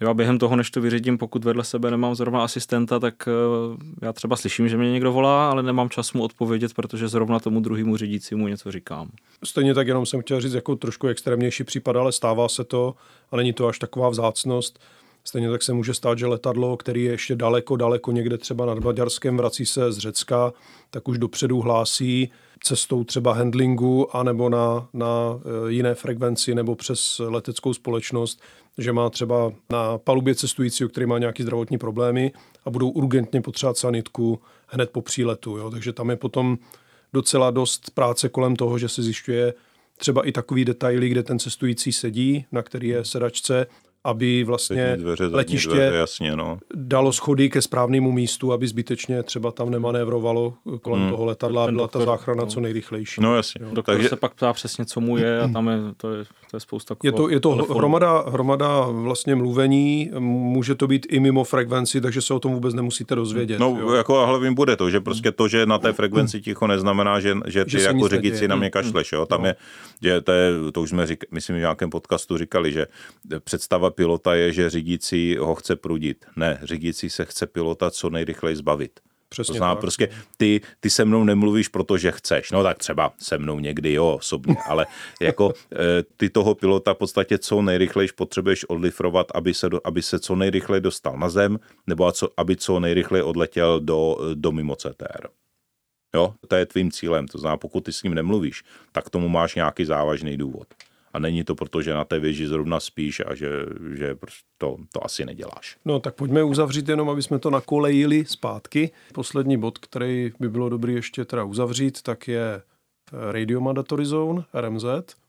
Jo 0.00 0.10
a 0.10 0.14
během 0.14 0.38
toho, 0.38 0.56
než 0.56 0.70
to 0.70 0.80
vyřídím, 0.80 1.18
pokud 1.18 1.44
vedle 1.44 1.64
sebe 1.64 1.90
nemám 1.90 2.14
zrovna 2.14 2.44
asistenta, 2.44 2.98
tak 2.98 3.28
eh, 3.28 4.06
já 4.06 4.12
třeba 4.12 4.36
slyším, 4.36 4.68
že 4.68 4.76
mě 4.76 4.92
někdo 4.92 5.12
volá, 5.12 5.50
ale 5.50 5.62
nemám 5.62 5.90
čas 5.90 6.12
mu 6.12 6.22
odpovědět, 6.22 6.74
protože 6.74 7.08
zrovna 7.08 7.38
tomu 7.38 7.60
druhému 7.60 7.96
řídícímu 7.96 8.48
něco 8.48 8.72
říkám. 8.72 9.10
Stejně 9.44 9.74
tak 9.74 9.86
jenom 9.86 10.06
jsem 10.06 10.22
chtěl 10.22 10.40
říct 10.40 10.54
jako 10.54 10.76
trošku 10.76 11.06
extrémnější 11.06 11.64
případ, 11.64 11.96
ale 11.96 12.12
stává 12.12 12.48
se 12.48 12.64
to 12.64 12.94
a 13.30 13.36
není 13.36 13.52
to 13.52 13.66
až 13.66 13.78
taková 13.78 14.08
vzácnost. 14.08 14.78
Stejně 15.24 15.50
tak 15.50 15.62
se 15.62 15.72
může 15.72 15.94
stát, 15.94 16.18
že 16.18 16.26
letadlo, 16.26 16.76
který 16.76 17.04
je 17.04 17.10
ještě 17.10 17.36
daleko, 17.36 17.76
daleko 17.76 18.12
někde 18.12 18.38
třeba 18.38 18.66
nad 18.66 18.78
Maďarskem, 18.78 19.36
vrací 19.36 19.66
se 19.66 19.92
z 19.92 19.98
Řecka, 19.98 20.52
tak 20.90 21.08
už 21.08 21.18
dopředu 21.18 21.60
hlásí 21.60 22.30
cestou 22.62 23.04
třeba 23.04 23.34
handlingu 23.34 24.16
anebo 24.16 24.48
na, 24.48 24.88
na 24.92 25.40
eh, 25.40 25.72
jiné 25.72 25.94
frekvenci 25.94 26.54
nebo 26.54 26.74
přes 26.74 27.20
leteckou 27.24 27.74
společnost, 27.74 28.42
že 28.78 28.92
má 28.92 29.10
třeba 29.10 29.52
na 29.70 29.98
palubě 29.98 30.34
cestujícího, 30.34 30.88
který 30.88 31.06
má 31.06 31.18
nějaké 31.18 31.42
zdravotní 31.42 31.78
problémy 31.78 32.32
a 32.64 32.70
budou 32.70 32.90
urgentně 32.90 33.40
potřebovat 33.40 33.78
sanitku 33.78 34.40
hned 34.66 34.90
po 34.90 35.02
příletu. 35.02 35.56
Jo? 35.56 35.70
Takže 35.70 35.92
tam 35.92 36.10
je 36.10 36.16
potom 36.16 36.58
docela 37.12 37.50
dost 37.50 37.90
práce 37.90 38.28
kolem 38.28 38.56
toho, 38.56 38.78
že 38.78 38.88
se 38.88 39.02
zjišťuje 39.02 39.54
třeba 39.96 40.26
i 40.26 40.32
takový 40.32 40.64
detaily, 40.64 41.08
kde 41.08 41.22
ten 41.22 41.38
cestující 41.38 41.92
sedí, 41.92 42.46
na 42.52 42.62
který 42.62 42.88
je 42.88 43.04
sedačce 43.04 43.66
aby 44.04 44.44
vlastně 44.44 44.96
dveře, 44.96 45.26
letiště 45.26 45.68
dveře, 45.68 45.96
jasně, 45.96 46.36
no. 46.36 46.58
dalo 46.74 47.12
schody 47.12 47.50
ke 47.50 47.62
správnému 47.62 48.12
místu, 48.12 48.52
aby 48.52 48.66
zbytečně 48.66 49.22
třeba 49.22 49.50
tam 49.50 49.70
nemanévrovalo 49.70 50.54
kolem 50.80 51.00
hmm. 51.00 51.10
toho 51.10 51.24
letadla 51.24 51.70
byla 51.70 51.82
doktor, 51.82 52.02
ta 52.02 52.06
záchrana 52.06 52.40
no. 52.40 52.46
co 52.46 52.60
nejrychlejší. 52.60 53.20
No 53.20 53.36
jasně. 53.36 53.64
Jo. 53.64 53.70
Doktor 53.72 53.94
Takže... 53.94 54.08
se 54.08 54.16
pak 54.16 54.34
ptá 54.34 54.52
přesně, 54.52 54.84
co 54.84 55.00
mu 55.00 55.16
je 55.16 55.40
a 55.40 55.48
tam 55.48 55.68
je, 55.68 55.78
to 55.96 56.12
je, 56.14 56.24
to 56.50 56.56
je 56.56 56.60
spousta 56.60 56.96
Je 57.02 57.12
to, 57.12 57.28
je 57.28 57.40
to 57.40 57.50
hromada, 57.50 58.24
hromada 58.28 58.80
vlastně 58.80 59.34
mluvení, 59.34 60.10
může 60.18 60.74
to 60.74 60.86
být 60.86 61.06
i 61.10 61.20
mimo 61.20 61.44
frekvenci, 61.44 62.00
takže 62.00 62.22
se 62.22 62.34
o 62.34 62.38
tom 62.38 62.52
vůbec 62.54 62.74
nemusíte 62.74 63.14
dozvědět. 63.14 63.58
No 63.58 63.76
jo. 63.80 63.92
jako 63.92 64.18
a 64.18 64.26
hlavně 64.26 64.50
bude 64.50 64.76
to, 64.76 64.90
že 64.90 65.00
prostě 65.00 65.32
to, 65.32 65.48
že 65.48 65.66
na 65.66 65.78
té 65.78 65.92
frekvenci 65.92 66.40
ticho 66.40 66.66
neznamená, 66.66 67.20
že, 67.20 67.34
že 67.46 67.64
ty 67.64 67.70
že 67.70 67.82
jako 67.82 68.08
řidici 68.08 68.48
na 68.48 68.56
mě 68.56 68.70
kašleš. 68.70 69.12
Jo? 69.12 69.26
Tam 69.26 69.40
no. 69.40 69.46
je, 69.46 69.56
že 70.02 70.20
to, 70.20 70.32
je, 70.32 70.50
to 70.72 70.82
už 70.82 70.90
jsme 70.90 71.06
řík, 71.06 71.24
myslím, 71.30 71.56
v 71.56 71.60
nějakém 71.60 71.90
podcastu 71.90 72.38
říkali, 72.38 72.72
že 72.72 72.86
představa 73.44 73.89
pilota 73.90 74.34
je, 74.34 74.52
že 74.52 74.70
řídící 74.70 75.36
ho 75.36 75.54
chce 75.54 75.76
prudit. 75.76 76.24
Ne, 76.36 76.60
řídící 76.62 77.10
se 77.10 77.24
chce 77.24 77.46
pilota 77.46 77.90
co 77.90 78.10
nejrychleji 78.10 78.56
zbavit. 78.56 79.00
Přesně 79.28 79.52
to 79.52 79.56
znamená, 79.56 79.74
tak. 79.74 79.80
prostě 79.80 80.08
ty, 80.36 80.60
ty 80.80 80.90
se 80.90 81.04
mnou 81.04 81.24
nemluvíš, 81.24 81.68
protože 81.68 82.12
chceš. 82.12 82.50
No 82.50 82.62
tak 82.62 82.78
třeba 82.78 83.12
se 83.18 83.38
mnou 83.38 83.58
někdy 83.58 83.92
jo, 83.92 84.14
osobně, 84.14 84.56
ale 84.68 84.86
jako 85.20 85.52
eh, 85.72 85.76
ty 86.16 86.30
toho 86.30 86.54
pilota 86.54 86.94
v 86.94 86.98
podstatě 86.98 87.38
co 87.38 87.62
nejrychleji 87.62 88.08
potřebuješ 88.14 88.64
odlifrovat, 88.64 89.26
aby 89.34 89.54
se, 89.54 89.68
do, 89.68 89.80
aby 89.84 90.02
se 90.02 90.18
co 90.18 90.36
nejrychleji 90.36 90.80
dostal 90.80 91.18
na 91.18 91.28
zem, 91.28 91.60
nebo 91.86 92.12
aby 92.36 92.56
co 92.56 92.80
nejrychleji 92.80 93.22
odletěl 93.22 93.80
do, 93.80 94.16
do 94.34 94.52
mimo 94.52 94.76
CTR. 94.76 95.28
Jo, 96.14 96.34
to 96.48 96.56
je 96.56 96.66
tvým 96.66 96.90
cílem. 96.90 97.28
To 97.28 97.38
znamená, 97.38 97.56
pokud 97.56 97.84
ty 97.84 97.92
s 97.92 98.02
ním 98.02 98.14
nemluvíš, 98.14 98.62
tak 98.92 99.10
tomu 99.10 99.28
máš 99.28 99.54
nějaký 99.54 99.84
závažný 99.84 100.36
důvod. 100.36 100.68
A 101.12 101.18
není 101.18 101.44
to 101.44 101.54
proto, 101.54 101.82
že 101.82 101.94
na 101.94 102.04
té 102.04 102.20
věži 102.20 102.46
zrovna 102.46 102.80
spíš 102.80 103.22
a 103.26 103.34
že, 103.34 103.48
že 103.94 104.14
prostě 104.14 104.46
to, 104.58 104.76
to 104.92 105.04
asi 105.04 105.24
neděláš. 105.24 105.76
No 105.84 106.00
tak 106.00 106.14
pojďme 106.14 106.42
uzavřít 106.42 106.88
jenom, 106.88 107.10
aby 107.10 107.22
jsme 107.22 107.38
to 107.38 107.50
nakolejili 107.50 108.24
zpátky. 108.24 108.90
Poslední 109.14 109.56
bod, 109.56 109.78
který 109.78 110.32
by 110.40 110.48
bylo 110.48 110.68
dobrý 110.68 110.94
ještě 110.94 111.24
teda 111.24 111.44
uzavřít, 111.44 112.02
tak 112.02 112.28
je 112.28 112.42
eh, 112.54 113.32
Radio 113.32 113.60
Mandatory 113.60 114.06
Zone, 114.06 114.42
RMZ, 114.54 114.84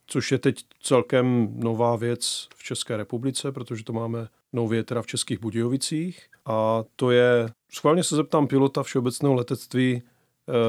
což 0.08 0.32
je 0.32 0.38
teď 0.38 0.66
celkem 0.82 1.54
nová 1.56 1.96
věc 1.96 2.48
v 2.56 2.64
České 2.64 2.98
republice, 2.98 3.52
protože 3.52 3.84
to 3.84 3.94
máme 3.94 4.28
nově 4.54 4.84
teda 4.84 5.02
v 5.02 5.08
Českých 5.08 5.40
Budějovicích. 5.40 6.26
A 6.46 6.84
to 6.96 7.12
je, 7.12 7.50
schválně 7.74 8.04
se 8.04 8.16
zeptám 8.16 8.48
pilota 8.48 8.84
všeobecného 8.84 9.34
letectví, 9.34 10.02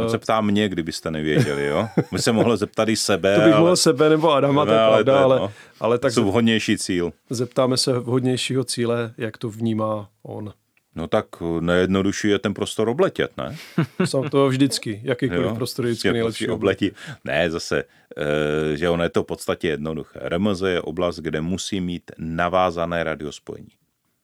Uh, 0.05 0.11
se 0.11 0.18
ptá 0.18 0.41
mě, 0.41 0.68
kdybyste 0.68 1.11
nevěděli, 1.11 1.66
jo? 1.66 1.89
My 2.11 2.18
se 2.18 2.33
mohli 2.33 2.57
zeptat 2.57 2.89
i 2.89 2.97
sebe. 2.97 3.35
To 3.35 3.41
bych 3.41 3.53
ale... 3.53 3.61
mohl 3.61 3.77
sebe 3.77 4.09
nebo 4.09 4.33
Adama, 4.33 4.64
to 4.64 4.73
je 4.73 4.79
pravda, 4.79 5.23
ale, 5.23 5.39
no. 5.39 5.53
ale 5.81 5.99
tak... 5.99 6.12
Jsou 6.12 6.25
vhodnější 6.25 6.79
cíl. 6.79 7.12
Zeptáme 7.31 7.77
se 7.77 7.99
vhodnějšího 7.99 8.64
cíle, 8.64 9.14
jak 9.18 9.39
to 9.39 9.51
vnímá 9.51 10.09
on. 10.23 10.53
No 10.95 11.09
tak 11.09 11.27
nejjednodušší 11.61 12.29
je 12.29 12.39
ten 12.39 12.55
prostor 12.55 12.89
obletět, 12.89 13.37
ne? 13.37 13.57
Sam 14.05 14.29
to 14.29 14.49
vždycky, 14.49 15.01
jakýkoliv 15.05 15.45
jo, 15.45 15.55
prostor 15.55 15.87
je 15.87 15.91
vždycky 15.93 16.12
nejlepší. 16.12 16.49
Obletí. 16.49 16.91
Ne, 17.25 17.51
zase, 17.51 17.85
e, 18.16 18.77
že 18.77 18.89
ono 18.89 19.03
je 19.03 19.09
to 19.09 19.23
v 19.23 19.27
podstatě 19.27 19.68
jednoduché. 19.68 20.20
RMZ 20.23 20.62
je 20.62 20.81
oblast, 20.81 21.18
kde 21.18 21.41
musí 21.41 21.81
mít 21.81 22.11
navázané 22.18 23.05
radiospojení. 23.05 23.70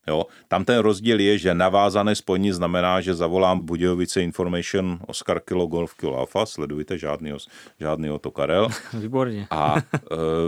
Jo? 0.09 0.27
Tam 0.49 0.65
ten 0.65 0.79
rozdíl 0.79 1.21
je, 1.21 1.39
že 1.39 1.55
navázané 1.55 2.15
spojení 2.15 2.53
znamená, 2.53 3.01
že 3.01 3.15
zavolám 3.15 3.61
Budějovice 3.61 4.23
Information 4.23 4.99
Oscar 5.07 5.41
Kilo 5.41 5.67
Golf 5.67 5.95
Kilo 5.95 6.17
Alfa, 6.17 6.47
sledujte 6.47 6.99
žádný, 6.99 7.33
žádný 7.81 8.11
Oto 8.11 8.31
Karel. 8.31 8.69
Výborně. 8.93 9.47
A 9.51 9.75
uh, 9.75 9.81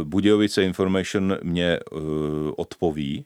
Budějovice 0.02 0.64
Information 0.64 1.38
mě 1.42 1.78
uh, 1.92 2.00
odpoví, 2.56 3.24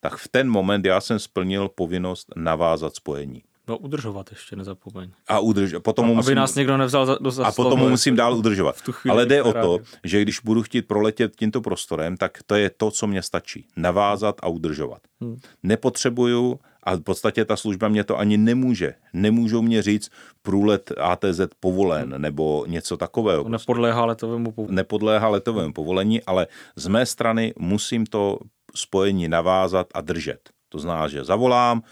tak 0.00 0.16
v 0.16 0.28
ten 0.28 0.50
moment 0.50 0.84
já 0.84 1.00
jsem 1.00 1.18
splnil 1.18 1.68
povinnost 1.68 2.32
navázat 2.36 2.94
spojení. 2.94 3.42
No 3.68 3.78
udržovat 3.78 4.30
ještě, 4.30 4.56
nezapomeň. 4.56 5.10
A 5.28 5.38
udrž, 5.38 5.74
potom 5.82 6.04
a, 6.04 6.08
musím, 6.08 6.28
aby 6.28 6.34
nás 6.34 6.54
někdo 6.54 6.76
nevzal 6.76 7.06
za, 7.06 7.18
do 7.20 7.32
A 7.44 7.52
potom 7.52 7.78
mu 7.78 7.88
musím 7.88 8.16
dál 8.16 8.34
udržovat. 8.34 8.76
Ale 9.10 9.26
jde 9.26 9.42
o 9.42 9.52
to, 9.52 9.78
že 10.04 10.22
když 10.22 10.40
budu 10.40 10.62
chtít 10.62 10.82
proletět 10.82 11.36
tímto 11.36 11.60
prostorem, 11.60 12.16
tak 12.16 12.38
to 12.46 12.54
je 12.54 12.70
to, 12.70 12.90
co 12.90 13.06
mě 13.06 13.22
stačí. 13.22 13.66
Navázat 13.76 14.36
a 14.42 14.48
udržovat. 14.48 15.00
Hmm. 15.20 15.36
Nepotřebuju, 15.62 16.60
a 16.82 16.94
v 16.94 17.00
podstatě 17.00 17.44
ta 17.44 17.56
služba 17.56 17.88
mě 17.88 18.04
to 18.04 18.18
ani 18.18 18.38
nemůže. 18.38 18.94
Nemůžou 19.12 19.62
mě 19.62 19.82
říct 19.82 20.10
průlet 20.42 20.92
ATZ 21.00 21.40
povolen 21.60 22.12
hmm. 22.12 22.22
nebo 22.22 22.64
něco 22.68 22.96
takového. 22.96 23.42
To 23.42 23.48
nepodléhá 23.48 24.04
letovému 24.04 24.52
povolení. 24.52 24.76
Nepodléhá 24.76 25.28
letovému 25.28 25.72
povolení, 25.72 26.22
ale 26.22 26.46
z 26.76 26.86
mé 26.86 27.06
strany 27.06 27.54
musím 27.58 28.06
to 28.06 28.38
spojení 28.74 29.28
navázat 29.28 29.86
a 29.94 30.00
držet. 30.00 30.50
To 30.68 30.78
znamená, 30.78 31.08
že 31.08 31.24
zavolám, 31.24 31.82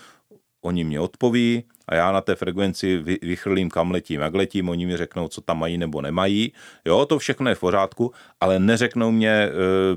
oni 0.64 0.84
mě 0.84 1.00
odpoví 1.00 1.64
a 1.88 1.94
já 1.94 2.12
na 2.12 2.20
té 2.20 2.34
frekvenci 2.34 2.98
vychrlím, 3.22 3.70
kam 3.70 3.90
letím, 3.90 4.20
jak 4.20 4.34
letím, 4.34 4.68
oni 4.68 4.86
mi 4.86 4.96
řeknou, 4.96 5.28
co 5.28 5.40
tam 5.40 5.58
mají 5.58 5.78
nebo 5.78 6.02
nemají. 6.02 6.52
Jo, 6.84 7.06
to 7.06 7.18
všechno 7.18 7.48
je 7.48 7.54
v 7.54 7.60
pořádku, 7.60 8.12
ale 8.40 8.58
neřeknou 8.58 9.10
mě 9.10 9.30
e, 9.30 9.50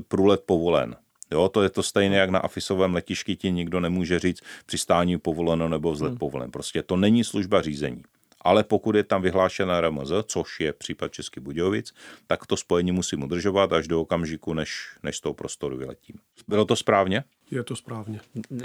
průlet 0.08 0.40
povolen. 0.46 0.96
Jo, 1.32 1.48
to 1.48 1.62
je 1.62 1.70
to 1.70 1.82
stejné, 1.82 2.16
jak 2.16 2.30
na 2.30 2.38
afisovém 2.38 2.94
letišti 2.94 3.36
ti 3.36 3.52
nikdo 3.52 3.80
nemůže 3.80 4.18
říct 4.18 4.40
přistání 4.66 5.18
povoleno 5.18 5.68
nebo 5.68 5.92
vzlet 5.92 6.08
hmm. 6.08 6.18
povolen. 6.18 6.50
Prostě 6.50 6.82
to 6.82 6.96
není 6.96 7.24
služba 7.24 7.62
řízení. 7.62 8.02
Ale 8.40 8.64
pokud 8.64 8.94
je 8.94 9.04
tam 9.04 9.22
vyhlášena 9.22 9.80
RMZ, 9.80 10.12
což 10.26 10.60
je 10.60 10.72
případ 10.72 11.12
Český 11.12 11.40
Budějovic, 11.40 11.92
tak 12.26 12.46
to 12.46 12.56
spojení 12.56 12.92
musím 12.92 13.22
udržovat 13.22 13.72
až 13.72 13.88
do 13.88 14.00
okamžiku, 14.00 14.54
než, 14.54 14.88
než 15.02 15.16
z 15.16 15.20
toho 15.20 15.34
prostoru 15.34 15.76
vyletím. 15.76 16.16
Bylo 16.48 16.64
to 16.64 16.76
správně? 16.76 17.24
Je 17.50 17.64
to 17.64 17.76
správně. 17.76 18.20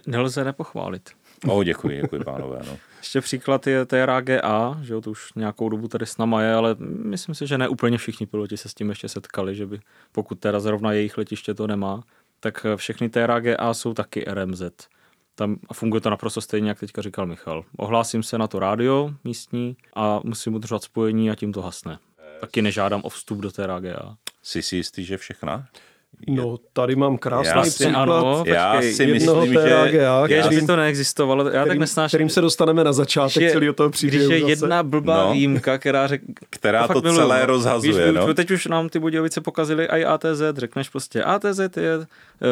Nelze 0.07 0.43
nepochválit. 0.43 1.09
O, 1.47 1.63
děkuji, 1.63 2.01
děkuji 2.01 2.23
pánové. 2.23 2.59
No. 2.67 2.77
Ještě 2.97 3.21
příklad 3.21 3.67
je 3.67 3.85
TRAGA, 3.85 4.79
že 4.81 4.93
jo, 4.93 5.01
to 5.01 5.11
už 5.11 5.33
nějakou 5.35 5.69
dobu 5.69 5.87
tady 5.87 6.05
s 6.05 6.17
náma 6.17 6.41
je, 6.41 6.53
ale 6.53 6.75
myslím 6.79 7.35
si, 7.35 7.47
že 7.47 7.57
ne 7.57 7.67
úplně 7.67 7.97
všichni 7.97 8.25
piloti 8.25 8.57
se 8.57 8.69
s 8.69 8.73
tím 8.73 8.89
ještě 8.89 9.09
setkali, 9.09 9.55
že 9.55 9.65
by, 9.65 9.79
pokud 10.11 10.39
teda 10.39 10.59
zrovna 10.59 10.91
jejich 10.91 11.17
letiště 11.17 11.53
to 11.53 11.67
nemá, 11.67 12.03
tak 12.39 12.65
všechny 12.75 13.09
TRAGA 13.09 13.73
jsou 13.73 13.93
taky 13.93 14.25
RMZ. 14.27 14.61
Tam 15.35 15.57
funguje 15.73 16.01
to 16.01 16.09
naprosto 16.09 16.41
stejně, 16.41 16.69
jak 16.69 16.79
teďka 16.79 17.01
říkal 17.01 17.25
Michal. 17.25 17.65
Ohlásím 17.77 18.23
se 18.23 18.37
na 18.37 18.47
to 18.47 18.59
rádio 18.59 19.13
místní 19.23 19.77
a 19.95 20.19
musím 20.23 20.55
udržovat 20.55 20.83
spojení 20.83 21.31
a 21.31 21.35
tím 21.35 21.53
to 21.53 21.61
hasne. 21.61 21.99
Taky 22.41 22.61
nežádám 22.61 23.01
o 23.03 23.09
vstup 23.09 23.39
do 23.39 23.51
té 23.51 23.67
RAGA. 23.67 24.15
Jsi 24.41 24.61
si 24.61 24.75
jistý, 24.75 25.05
že 25.05 25.17
všechna? 25.17 25.67
No, 26.27 26.57
tady 26.73 26.95
mám 26.95 27.17
krásný 27.17 27.51
já 27.55 27.61
příklad 27.61 28.01
ano, 28.01 28.43
já 28.45 28.81
si 28.81 29.07
myslím, 29.07 29.53
že... 29.53 29.59
TAGA, 29.59 30.27
je, 30.27 30.41
kterým, 30.41 30.67
to 30.67 30.75
neexistovalo. 30.75 31.43
Já 31.43 31.49
kterým, 31.49 31.67
tak 31.67 31.77
nesnáším. 31.77 32.09
Kterým 32.09 32.29
se 32.29 32.41
dostaneme 32.41 32.83
na 32.83 32.93
začátek 32.93 33.51
celého 33.51 33.73
toho 33.73 33.89
příběhu. 33.89 34.29
Když 34.29 34.41
je 34.41 34.49
jedna 34.49 34.83
blbá 34.83 35.25
no, 35.25 35.33
výjimka, 35.33 35.77
která, 35.77 36.07
řek, 36.07 36.21
která 36.49 36.87
to, 36.87 36.93
to 36.93 37.01
celé 37.01 37.13
miluji, 37.13 37.39
no. 37.39 37.45
rozhazuje. 37.45 38.11
Víš, 38.11 38.15
no? 38.15 38.33
Teď 38.33 38.51
už 38.51 38.65
nám 38.65 38.89
ty 38.89 38.99
Budějovice 38.99 39.41
pokazili 39.41 39.85
i 39.85 40.05
ATZ. 40.05 40.41
Řekneš 40.57 40.89
prostě 40.89 41.23
ATZ 41.23 41.59
je 41.59 41.99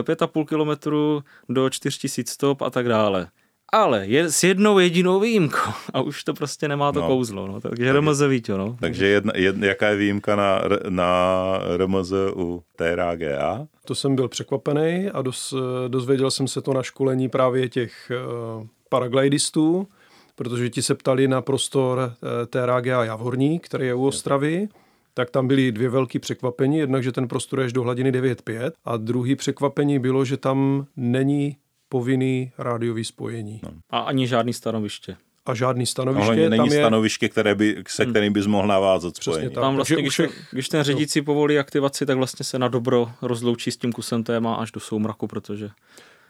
5,5 0.02 0.46
kilometru 0.46 1.24
do 1.50 1.70
4000 1.70 2.32
stop 2.32 2.62
a 2.62 2.70
tak 2.70 2.88
dále 2.88 3.28
ale 3.72 4.08
je 4.08 4.32
s 4.32 4.44
jednou 4.44 4.80
jedinou 4.80 5.20
výjimkou 5.20 5.72
a 5.94 6.02
už 6.02 6.24
to 6.24 6.34
prostě 6.34 6.68
nemá 6.68 6.92
to 6.92 7.02
no. 7.02 7.08
kouzlo, 7.08 7.48
no, 7.48 7.62
takže 7.62 7.94
RMZ 7.94 8.22
Vítě, 8.22 8.54
no. 8.54 8.78
Takže 8.80 9.08
jedna, 9.08 9.34
jedna, 9.36 9.68
jaká 9.68 9.88
je 9.88 9.96
výjimka 9.96 10.36
na, 10.36 10.62
na 10.90 11.60
RMZ 11.78 12.14
u 12.36 12.64
TRAGA? 12.76 13.68
To 13.86 13.96
jsem 13.96 14.16
byl 14.16 14.28
překvapený 14.28 15.10
a 15.10 15.22
dos, 15.22 15.54
dozvěděl 15.88 16.32
jsem 16.32 16.48
se 16.48 16.62
to 16.62 16.74
na 16.74 16.84
školení 16.84 17.30
právě 17.30 17.70
těch 17.70 18.12
uh, 18.58 18.68
paraglidistů, 18.90 19.88
protože 20.36 20.70
ti 20.70 20.82
se 20.82 20.96
ptali 20.96 21.28
na 21.28 21.42
prostor 21.42 21.98
uh, 22.00 22.30
TRAGA 22.46 23.04
Javorní, 23.04 23.60
který 23.60 23.88
je 23.88 23.94
u 23.94 24.08
Ostravy, 24.08 24.68
tak 25.14 25.30
tam 25.30 25.48
byly 25.48 25.72
dvě 25.72 25.90
velké 25.90 26.20
překvapení. 26.20 26.78
Jednak, 26.78 27.04
že 27.04 27.12
ten 27.12 27.28
prostor 27.28 27.60
je 27.60 27.66
až 27.66 27.74
do 27.74 27.84
hladiny 27.84 28.12
9,5 28.12 28.72
a 28.86 28.98
druhý 28.98 29.36
překvapení 29.36 30.00
bylo, 30.00 30.26
že 30.26 30.38
tam 30.38 30.86
není 30.96 31.58
povinný 31.92 32.52
rádiový 32.58 33.06
spojení. 33.06 33.60
No. 33.64 33.72
A 33.90 34.00
ani 34.00 34.28
žádný 34.28 34.54
stanoviště. 34.54 35.18
A 35.46 35.54
žádný 35.54 35.86
stanoviště. 35.86 36.44
No, 36.44 36.50
není 36.50 36.58
tam 36.58 36.78
je... 36.78 36.82
stanoviště, 36.82 37.30
které 37.30 37.56
by, 37.56 37.84
se 37.88 38.04
hmm. 38.04 38.14
kterým 38.14 38.34
bys 38.34 38.48
mohl 38.48 38.68
navázat 38.68 39.18
spojení. 39.18 39.50
tak. 39.50 39.62
Tam 39.62 39.76
vlastně, 39.76 40.02
když, 40.02 40.14
všech... 40.14 40.48
když 40.52 40.70
ten 40.70 40.84
řídící 40.84 41.22
povolí 41.22 41.60
aktivaci, 41.60 42.06
tak 42.06 42.18
vlastně 42.18 42.44
se 42.44 42.60
na 42.60 42.68
dobro 42.68 43.12
rozloučí 43.22 43.72
s 43.72 43.78
tím 43.78 43.92
kusem 43.92 44.24
téma 44.24 44.56
až 44.56 44.72
do 44.72 44.80
soumraku, 44.80 45.28
protože... 45.28 45.70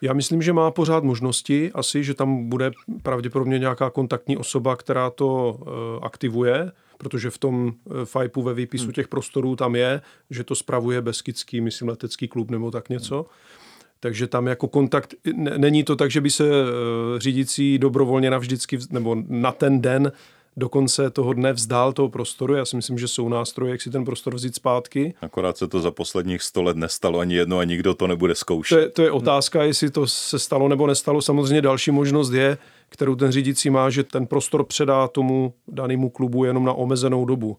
Já 0.01 0.13
myslím, 0.13 0.41
že 0.41 0.53
má 0.53 0.71
pořád 0.71 1.03
možnosti, 1.03 1.71
asi, 1.73 2.03
že 2.03 2.13
tam 2.13 2.49
bude 2.49 2.71
pravděpodobně 3.03 3.59
nějaká 3.59 3.89
kontaktní 3.89 4.37
osoba, 4.37 4.75
která 4.75 5.09
to 5.09 5.59
uh, 5.59 5.67
aktivuje, 6.05 6.71
protože 6.97 7.29
v 7.29 7.37
tom 7.37 7.65
uh, 7.65 7.71
FIPu 8.05 8.41
ve 8.41 8.53
výpisu 8.53 8.83
hmm. 8.83 8.93
těch 8.93 9.07
prostorů 9.07 9.55
tam 9.55 9.75
je, 9.75 10.01
že 10.29 10.43
to 10.43 10.55
spravuje 10.55 11.01
Beskický, 11.01 11.61
myslím, 11.61 11.89
letecký 11.89 12.27
klub 12.27 12.51
nebo 12.51 12.71
tak 12.71 12.89
něco. 12.89 13.15
Hmm. 13.15 13.25
Takže 14.03 14.27
tam 14.27 14.47
jako 14.47 14.67
kontakt, 14.67 15.13
není 15.57 15.83
to 15.83 15.95
tak, 15.95 16.11
že 16.11 16.21
by 16.21 16.29
se 16.29 16.43
eh, 16.49 17.19
řídící 17.19 17.77
dobrovolně 17.77 18.29
navždycky, 18.29 18.79
nebo 18.91 19.17
na 19.27 19.51
ten 19.51 19.81
den 19.81 20.11
do 20.57 20.69
konce 20.69 21.09
toho 21.09 21.33
dne 21.33 21.53
vzdál 21.53 21.93
toho 21.93 22.09
prostoru. 22.09 22.53
Já 22.53 22.65
si 22.65 22.75
myslím, 22.75 22.97
že 22.97 23.07
jsou 23.07 23.29
nástroje, 23.29 23.71
jak 23.71 23.81
si 23.81 23.89
ten 23.89 24.05
prostor 24.05 24.35
vzít 24.35 24.55
zpátky. 24.55 25.13
Akorát 25.21 25.57
se 25.57 25.67
to 25.67 25.79
za 25.79 25.91
posledních 25.91 26.41
sto 26.41 26.63
let 26.63 26.77
nestalo 26.77 27.19
ani 27.19 27.35
jedno 27.35 27.57
a 27.57 27.63
nikdo 27.63 27.93
to 27.93 28.07
nebude 28.07 28.35
zkoušet. 28.35 28.75
To 28.75 28.81
je, 28.81 28.89
to 28.89 29.01
je 29.01 29.11
otázka, 29.11 29.63
jestli 29.63 29.89
to 29.89 30.07
se 30.07 30.39
stalo 30.39 30.67
nebo 30.67 30.87
nestalo. 30.87 31.21
Samozřejmě 31.21 31.61
další 31.61 31.91
možnost 31.91 32.31
je, 32.31 32.57
kterou 32.89 33.15
ten 33.15 33.31
řídící 33.31 33.69
má, 33.69 33.89
že 33.89 34.03
ten 34.03 34.27
prostor 34.27 34.63
předá 34.63 35.07
tomu 35.07 35.53
danému 35.67 36.09
klubu 36.09 36.45
jenom 36.45 36.65
na 36.65 36.73
omezenou 36.73 37.25
dobu. 37.25 37.57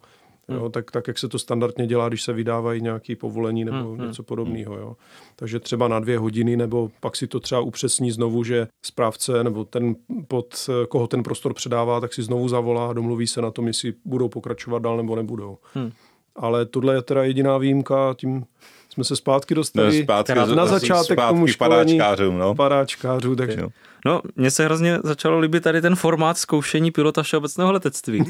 Hmm. 0.48 0.58
Jo, 0.58 0.68
tak, 0.68 0.90
tak, 0.90 1.08
jak 1.08 1.18
se 1.18 1.28
to 1.28 1.38
standardně 1.38 1.86
dělá, 1.86 2.08
když 2.08 2.22
se 2.22 2.32
vydávají 2.32 2.80
nějaké 2.80 3.16
povolení 3.16 3.64
nebo 3.64 3.76
hmm, 3.76 3.98
hmm. 3.98 4.06
něco 4.06 4.22
podobného. 4.22 4.76
Jo. 4.76 4.96
Takže 5.36 5.60
třeba 5.60 5.88
na 5.88 6.00
dvě 6.00 6.18
hodiny, 6.18 6.56
nebo 6.56 6.90
pak 7.00 7.16
si 7.16 7.26
to 7.26 7.40
třeba 7.40 7.60
upřesní 7.60 8.10
znovu, 8.10 8.44
že 8.44 8.68
správce 8.82 9.44
nebo 9.44 9.64
ten, 9.64 9.96
pod 10.28 10.70
koho 10.88 11.06
ten 11.06 11.22
prostor 11.22 11.54
předává, 11.54 12.00
tak 12.00 12.14
si 12.14 12.22
znovu 12.22 12.48
zavolá 12.48 12.90
a 12.90 12.92
domluví 12.92 13.26
se 13.26 13.42
na 13.42 13.50
tom, 13.50 13.66
jestli 13.66 13.94
budou 14.04 14.28
pokračovat 14.28 14.82
dál 14.82 14.96
nebo 14.96 15.16
nebudou. 15.16 15.58
Hmm. 15.74 15.92
Ale 16.36 16.66
tohle 16.66 16.94
je 16.94 17.02
teda 17.02 17.24
jediná 17.24 17.58
výjimka, 17.58 18.14
tím 18.18 18.44
jsme 18.92 19.04
se 19.04 19.16
zpátky 19.16 19.54
dostali 19.54 19.98
no, 19.98 20.04
zpátky, 20.04 20.34
na 20.34 20.66
začátek 20.66 21.12
zpátky 21.12 21.34
tomu 21.34 21.46
školení 21.46 21.98
padáčkářů, 21.98 22.32
no. 22.32 22.54
padáčkářů, 22.54 23.36
takže... 23.36 23.60
No. 23.60 23.68
no, 24.06 24.20
mně 24.36 24.50
se 24.50 24.64
hrozně 24.64 24.98
začalo 25.04 25.38
líbit 25.38 25.62
tady 25.62 25.80
ten 25.80 25.96
formát 25.96 26.38
zkoušení 26.38 26.90
pilota 26.90 27.22
všeobecného 27.22 27.72
letectví. 27.72 28.24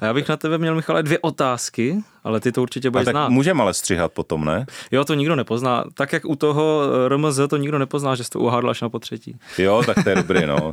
A 0.00 0.04
já 0.04 0.14
bych 0.14 0.28
na 0.28 0.36
tebe 0.36 0.58
měl, 0.58 0.74
Michale, 0.74 1.02
dvě 1.02 1.18
otázky, 1.18 1.96
ale 2.24 2.40
ty 2.40 2.52
to 2.52 2.62
určitě 2.62 2.90
budeš 2.90 3.08
znát. 3.08 3.28
můžeme 3.28 3.62
ale 3.62 3.74
stříhat 3.74 4.12
potom, 4.12 4.44
ne? 4.44 4.66
Jo, 4.90 5.04
to 5.04 5.14
nikdo 5.14 5.36
nepozná. 5.36 5.84
Tak 5.94 6.12
jak 6.12 6.24
u 6.24 6.36
toho 6.36 6.82
RMZ 7.08 7.40
to 7.50 7.56
nikdo 7.56 7.78
nepozná, 7.78 8.14
že 8.14 8.24
jsi 8.24 8.30
to 8.30 8.40
uhádl 8.40 8.70
až 8.70 8.80
na 8.80 8.88
potřetí. 8.88 9.36
Jo, 9.58 9.82
tak 9.86 10.04
to 10.04 10.10
je 10.10 10.16
dobrý, 10.16 10.46
no. 10.46 10.72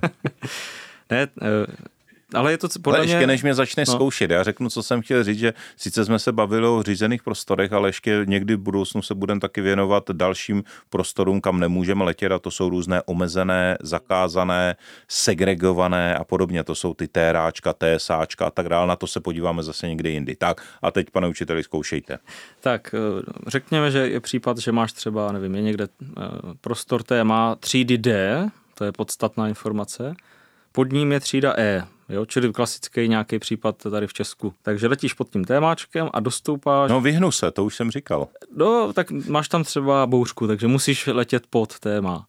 ne, 1.11 1.27
eh, 1.41 1.65
ale 2.33 2.51
je 2.51 2.57
to 2.57 2.67
podle 2.81 2.99
ale 2.99 3.07
ještě 3.07 3.27
než 3.27 3.43
mě 3.43 3.53
začne 3.53 3.83
no. 3.87 3.93
zkoušet, 3.93 4.31
já 4.31 4.43
řeknu, 4.43 4.69
co 4.69 4.83
jsem 4.83 5.01
chtěl 5.01 5.23
říct, 5.23 5.39
že 5.39 5.53
sice 5.77 6.05
jsme 6.05 6.19
se 6.19 6.31
bavili 6.31 6.67
o 6.67 6.83
řízených 6.83 7.23
prostorech, 7.23 7.73
ale 7.73 7.89
ještě 7.89 8.21
někdy 8.25 8.55
v 8.55 8.59
budoucnu 8.59 9.01
se 9.01 9.15
budeme 9.15 9.39
taky 9.39 9.61
věnovat 9.61 10.03
dalším 10.11 10.63
prostorům, 10.89 11.41
kam 11.41 11.59
nemůžeme 11.59 12.03
letět 12.03 12.31
a 12.31 12.39
to 12.39 12.51
jsou 12.51 12.69
různé 12.69 13.01
omezené, 13.05 13.77
zakázané, 13.81 14.75
segregované 15.07 16.15
a 16.15 16.23
podobně. 16.23 16.63
To 16.63 16.75
jsou 16.75 16.93
ty 16.93 17.07
téráčka, 17.07 17.73
TSáčka 17.73 18.45
a 18.45 18.51
tak 18.51 18.69
dále. 18.69 18.87
Na 18.87 18.95
to 18.95 19.07
se 19.07 19.19
podíváme 19.19 19.63
zase 19.63 19.87
někdy 19.87 20.09
jindy. 20.09 20.35
Tak 20.35 20.61
a 20.81 20.91
teď, 20.91 21.09
pane 21.09 21.27
učiteli, 21.27 21.63
zkoušejte. 21.63 22.19
Tak, 22.61 22.95
eh, 22.95 23.21
řekněme, 23.47 23.91
že 23.91 23.99
je 23.99 24.19
případ, 24.19 24.57
že 24.57 24.71
máš 24.71 24.93
třeba, 24.93 25.31
nevím, 25.31 25.55
je 25.55 25.61
někde 25.61 25.87
eh, 26.03 26.21
prostor 26.61 27.03
téma 27.03 27.55
třídy 27.55 27.97
D, 27.97 28.49
to 28.73 28.85
je 28.85 28.91
podstatná 28.91 29.47
informace, 29.47 30.13
pod 30.71 30.91
ním 30.91 31.11
je 31.11 31.19
třída 31.19 31.53
E, 31.57 31.83
jo, 32.09 32.25
čili 32.25 32.53
klasický 32.53 33.07
nějaký 33.07 33.39
případ 33.39 33.75
tady 33.91 34.07
v 34.07 34.13
Česku. 34.13 34.53
Takže 34.61 34.87
letíš 34.87 35.13
pod 35.13 35.29
tím 35.29 35.45
témáčkem 35.45 36.09
a 36.13 36.19
dostoupáš. 36.19 36.89
No 36.91 37.01
vyhnu 37.01 37.31
se, 37.31 37.51
to 37.51 37.65
už 37.65 37.75
jsem 37.75 37.91
říkal. 37.91 38.27
No, 38.55 38.93
tak 38.93 39.11
máš 39.11 39.47
tam 39.47 39.63
třeba 39.63 40.07
bouřku, 40.07 40.47
takže 40.47 40.67
musíš 40.67 41.07
letět 41.07 41.47
pod 41.49 41.79
téma. 41.79 42.25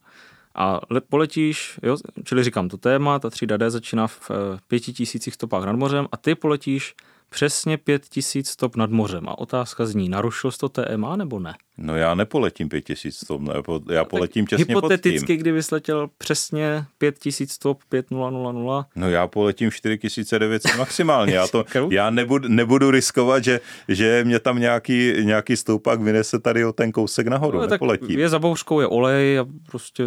A 0.54 0.80
le, 0.90 1.00
poletíš, 1.00 1.78
jo, 1.82 1.96
čili 2.24 2.44
říkám 2.44 2.68
to 2.68 2.76
téma, 2.76 3.18
ta 3.18 3.30
třída 3.30 3.56
D 3.56 3.70
začíná 3.70 4.06
v 4.06 4.30
eh, 4.30 4.34
pěti 4.68 4.92
tisících 4.92 5.34
stopách 5.34 5.64
nad 5.64 5.76
mořem 5.76 6.06
a 6.12 6.16
ty 6.16 6.34
poletíš 6.34 6.94
přesně 7.30 7.78
5000 7.78 8.48
stop 8.48 8.76
nad 8.76 8.90
mořem. 8.90 9.28
A 9.28 9.38
otázka 9.38 9.86
zní, 9.86 10.08
narušil 10.08 10.50
jsi 10.50 10.58
to 10.58 10.68
TMA 10.68 11.16
nebo 11.16 11.38
ne? 11.38 11.54
No 11.78 11.96
já 11.96 12.14
nepoletím 12.14 12.68
5000 12.68 13.16
stop, 13.16 13.40
ne, 13.40 13.54
já 13.90 14.04
poletím 14.04 14.46
těsně 14.46 14.64
Hypoteticky, 14.68 15.20
pod 15.20 15.26
tím. 15.26 15.36
kdyby 15.36 15.60
letěl 15.72 16.10
přesně 16.18 16.84
5000 16.98 17.52
stop 17.52 17.80
5000. 17.88 18.86
No 18.96 19.10
já 19.10 19.26
poletím 19.26 19.70
4900 19.70 20.76
maximálně. 20.76 21.34
Já, 21.34 21.46
to, 21.46 21.64
já 21.90 22.10
nebudu, 22.10 22.48
nebudu 22.48 22.90
riskovat, 22.90 23.44
že, 23.44 23.60
že 23.88 24.24
mě 24.24 24.40
tam 24.40 24.58
nějaký, 24.58 25.12
nějaký 25.22 25.56
stoupák 25.56 26.00
vynese 26.00 26.38
tady 26.38 26.64
o 26.64 26.72
ten 26.72 26.92
kousek 26.92 27.26
nahoru. 27.26 27.58
No, 27.58 27.66
nepoletím. 27.66 28.18
je 28.18 28.28
za 28.28 28.38
bouřkou, 28.38 28.80
je 28.80 28.86
olej 28.86 29.38
a 29.38 29.46
prostě 29.66 30.04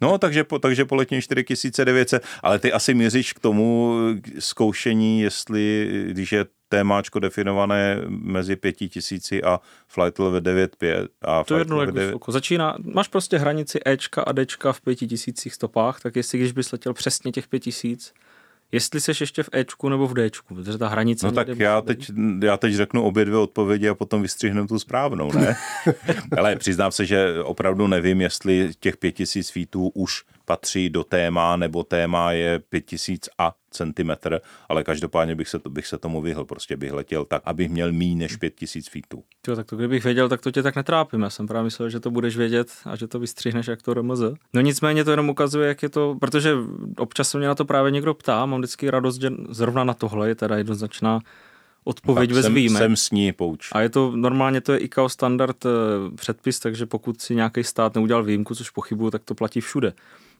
No, 0.00 0.18
takže, 0.18 0.44
takže 0.60 0.84
poletím 0.84 1.20
4900, 1.20 2.24
ale 2.42 2.58
ty 2.58 2.72
asi 2.72 2.94
míříš 2.94 3.32
k 3.32 3.40
tomu 3.40 3.94
zkoušení, 4.38 5.20
jestli, 5.20 5.90
když 6.10 6.32
je 6.32 6.46
témáčko 6.68 7.18
definované 7.18 7.98
mezi 8.08 8.56
5000 8.56 9.32
a 9.44 9.60
flight 9.88 10.18
level 10.18 10.40
9.5 10.40 11.08
a 11.22 11.44
To 11.44 11.54
je 11.54 11.60
jedno, 11.60 11.80
jak 11.80 11.94
vysoko. 11.94 12.32
Začíná, 12.32 12.76
máš 12.94 13.08
prostě 13.08 13.38
hranici 13.38 13.80
Ečka 13.86 14.22
a 14.22 14.32
Dčka 14.32 14.72
v 14.72 14.80
5000 14.80 15.52
stopách, 15.52 16.00
tak 16.00 16.16
jestli 16.16 16.38
když 16.38 16.52
bys 16.52 16.72
letěl 16.72 16.92
přesně 16.92 17.32
těch 17.32 17.48
5000, 17.48 18.12
jestli 18.72 19.00
seš 19.00 19.20
ještě 19.20 19.42
v 19.42 19.48
Ečku 19.52 19.88
nebo 19.88 20.06
v 20.06 20.14
Dčku, 20.14 20.54
protože 20.54 20.78
ta 20.78 20.88
hranice... 20.88 21.26
No 21.26 21.32
tak 21.32 21.48
já 21.48 21.80
teď, 21.80 22.10
já 22.42 22.56
teď 22.56 22.74
řeknu 22.74 23.02
obě 23.02 23.24
dvě 23.24 23.38
odpovědi 23.38 23.88
a 23.88 23.94
potom 23.94 24.22
vystřihnu 24.22 24.66
tu 24.66 24.78
správnou, 24.78 25.32
ne? 25.32 25.56
Ale 26.38 26.56
přiznám 26.56 26.92
se, 26.92 27.06
že 27.06 27.42
opravdu 27.42 27.86
nevím, 27.86 28.20
jestli 28.20 28.70
těch 28.80 28.96
5000 28.96 29.50
feetů 29.50 29.88
už 29.94 30.24
patří 30.46 30.90
do 30.90 31.04
téma, 31.04 31.56
nebo 31.56 31.82
téma 31.82 32.32
je 32.32 32.58
5000 32.58 33.28
a 33.38 33.52
centimetr, 33.70 34.40
ale 34.68 34.84
každopádně 34.84 35.34
bych 35.34 35.48
se, 35.48 35.58
to, 35.58 35.70
bych 35.70 35.86
se 35.86 35.98
tomu 35.98 36.20
vyhl, 36.20 36.44
prostě 36.44 36.76
bych 36.76 36.92
letěl 36.92 37.24
tak, 37.24 37.42
abych 37.44 37.68
měl 37.68 37.92
méně 37.92 38.16
než 38.16 38.36
5000 38.36 38.88
feetů. 38.88 39.24
Jo, 39.48 39.56
tak 39.56 39.66
to 39.66 39.76
kdybych 39.76 40.04
věděl, 40.04 40.28
tak 40.28 40.40
to 40.40 40.50
tě 40.50 40.62
tak 40.62 40.76
netrápím. 40.76 41.22
Já 41.22 41.30
jsem 41.30 41.46
právě 41.46 41.64
myslel, 41.64 41.90
že 41.90 42.00
to 42.00 42.10
budeš 42.10 42.36
vědět 42.36 42.72
a 42.84 42.96
že 42.96 43.06
to 43.06 43.18
vystřihneš 43.18 43.66
jak 43.66 43.82
to 43.82 43.94
RMZ. 43.94 44.20
No 44.52 44.60
nicméně 44.60 45.04
to 45.04 45.10
jenom 45.10 45.28
ukazuje, 45.28 45.68
jak 45.68 45.82
je 45.82 45.88
to, 45.88 46.16
protože 46.20 46.54
občas 46.96 47.28
se 47.28 47.38
mě 47.38 47.46
na 47.46 47.54
to 47.54 47.64
právě 47.64 47.90
někdo 47.90 48.14
ptá, 48.14 48.46
mám 48.46 48.60
vždycky 48.60 48.90
radost, 48.90 49.20
že 49.20 49.32
zrovna 49.48 49.84
na 49.84 49.94
tohle 49.94 50.28
je 50.28 50.34
teda 50.34 50.56
jednoznačná 50.56 51.20
odpověď 51.84 52.32
bez 52.32 52.48
výjimek. 52.48 52.82
Jsem 52.82 52.96
s 52.96 53.10
ní 53.10 53.32
pouč. 53.32 53.68
A 53.72 53.80
je 53.80 53.88
to 53.88 54.12
normálně 54.16 54.60
to 54.60 54.72
je 54.72 54.78
ICAO 54.78 55.08
standard 55.08 55.66
eh, 55.66 55.70
předpis, 56.16 56.58
takže 56.58 56.86
pokud 56.86 57.20
si 57.20 57.34
nějaký 57.34 57.64
stát 57.64 57.94
neudělal 57.94 58.24
výjimku, 58.24 58.54
což 58.54 58.70
pochybuju, 58.70 59.10
tak 59.10 59.24
to 59.24 59.34
platí 59.34 59.60
všude 59.60 59.92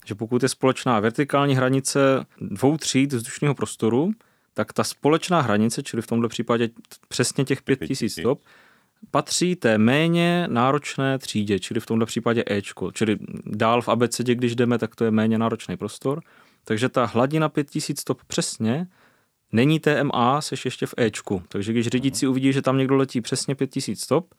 že 0.06 0.14
pokud 0.14 0.42
je 0.42 0.48
společná 0.48 1.00
vertikální 1.00 1.56
hranice 1.56 2.26
dvou 2.40 2.76
tříd 2.76 3.12
vzdušného 3.12 3.54
prostoru, 3.54 4.10
tak 4.54 4.72
ta 4.72 4.84
společná 4.84 5.40
hranice, 5.40 5.82
čili 5.82 6.02
v 6.02 6.06
tomto 6.06 6.28
případě 6.28 6.68
přesně 7.08 7.44
těch 7.44 7.62
5000 7.62 8.10
stop, 8.10 8.40
patří 9.10 9.56
té 9.56 9.78
méně 9.78 10.46
náročné 10.50 11.18
třídě, 11.18 11.58
čili 11.58 11.80
v 11.80 11.86
tomto 11.86 12.06
případě 12.06 12.44
Ečko. 12.46 12.92
Čili 12.92 13.16
dál 13.46 13.82
v 13.82 13.88
abecedě, 13.88 14.34
když 14.34 14.56
jdeme, 14.56 14.78
tak 14.78 14.96
to 14.96 15.04
je 15.04 15.10
méně 15.10 15.38
náročný 15.38 15.76
prostor. 15.76 16.20
Takže 16.64 16.88
ta 16.88 17.04
hladina 17.04 17.48
5000 17.48 18.00
stop 18.00 18.22
přesně 18.26 18.86
není 19.52 19.80
TMA, 19.80 20.40
seš 20.40 20.64
ještě 20.64 20.86
v 20.86 20.94
Ečku. 20.96 21.42
Takže 21.48 21.72
když 21.72 21.86
řidiči 21.86 22.26
uvidí, 22.26 22.52
že 22.52 22.62
tam 22.62 22.78
někdo 22.78 22.96
letí 22.96 23.20
přesně 23.20 23.54
5000 23.54 24.00
stop, 24.00 24.34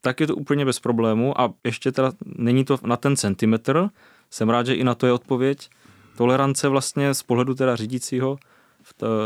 tak 0.00 0.20
je 0.20 0.26
to 0.26 0.36
úplně 0.36 0.64
bez 0.64 0.80
problému 0.80 1.40
a 1.40 1.54
ještě 1.64 1.92
teda 1.92 2.12
není 2.24 2.64
to 2.64 2.78
na 2.82 2.96
ten 2.96 3.16
centimetr, 3.16 3.88
jsem 4.30 4.48
rád, 4.48 4.66
že 4.66 4.74
i 4.74 4.84
na 4.84 4.94
to 4.94 5.06
je 5.06 5.12
odpověď. 5.12 5.70
Tolerance 6.16 6.68
vlastně 6.68 7.14
z 7.14 7.22
pohledu 7.22 7.54
teda 7.54 7.76
řídícího, 7.76 8.38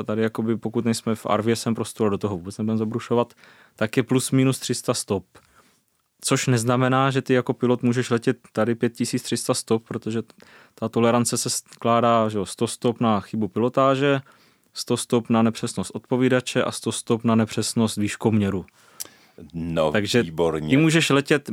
tady 0.05 0.23
jakoby 0.23 0.57
pokud 0.57 0.85
nejsme 0.85 1.15
v 1.15 1.27
RVSM 1.37 1.75
prostoru, 1.75 2.11
do 2.11 2.19
toho 2.19 2.37
vůbec 2.37 2.59
nebudeme 2.59 2.79
zabrušovat, 2.79 3.35
tak 3.77 3.97
je 3.97 4.03
plus 4.03 4.31
minus 4.31 4.59
300 4.59 4.95
stop. 4.95 5.25
Což 6.21 6.47
neznamená, 6.47 7.11
že 7.11 7.23
ty 7.23 7.35
jako 7.35 7.53
pilot 7.55 7.83
můžeš 7.83 8.11
letět 8.11 8.37
tady 8.53 8.75
5300 8.75 9.55
stop, 9.55 9.85
protože 9.89 10.23
ta 10.75 10.89
tolerance 10.89 11.37
se 11.37 11.51
skládá 11.51 12.29
že 12.29 12.39
100 12.45 12.67
stop 12.67 13.01
na 13.01 13.21
chybu 13.21 13.49
pilotáže, 13.49 14.21
100 14.73 14.97
stop 14.97 15.31
na 15.31 15.43
nepřesnost 15.43 15.91
odpovídače 15.95 16.63
a 16.63 16.73
100 16.73 16.93
stop 16.93 17.25
na 17.25 17.35
nepřesnost 17.35 17.97
výškoměru. 17.97 18.67
No, 19.55 19.93
Takže 19.93 20.23
výborně. 20.23 20.69
ty 20.69 20.77
můžeš 20.77 21.11
letět 21.11 21.51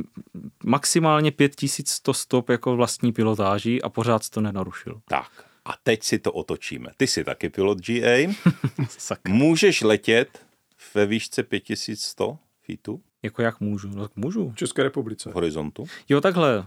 maximálně 0.64 1.30
5100 1.30 2.14
stop 2.14 2.48
jako 2.48 2.76
vlastní 2.76 3.12
pilotáží 3.12 3.82
a 3.82 3.88
pořád 3.88 4.28
to 4.28 4.40
nenarušil. 4.40 5.00
Tak, 5.08 5.30
a 5.64 5.72
teď 5.82 6.02
si 6.02 6.18
to 6.18 6.32
otočíme. 6.32 6.90
Ty 6.96 7.06
jsi 7.06 7.24
taky 7.24 7.48
pilot 7.48 7.78
GA. 7.78 8.34
můžeš 9.28 9.82
letět 9.82 10.46
ve 10.94 11.06
výšce 11.06 11.42
5100 11.42 12.38
feetů? 12.66 13.00
Jako 13.22 13.42
jak 13.42 13.60
můžu? 13.60 13.88
No, 13.88 14.02
tak 14.02 14.16
můžu. 14.16 14.50
V 14.50 14.56
České 14.56 14.82
republice. 14.82 15.30
V 15.30 15.34
horizontu? 15.34 15.84
Jo, 16.08 16.20
takhle. 16.20 16.66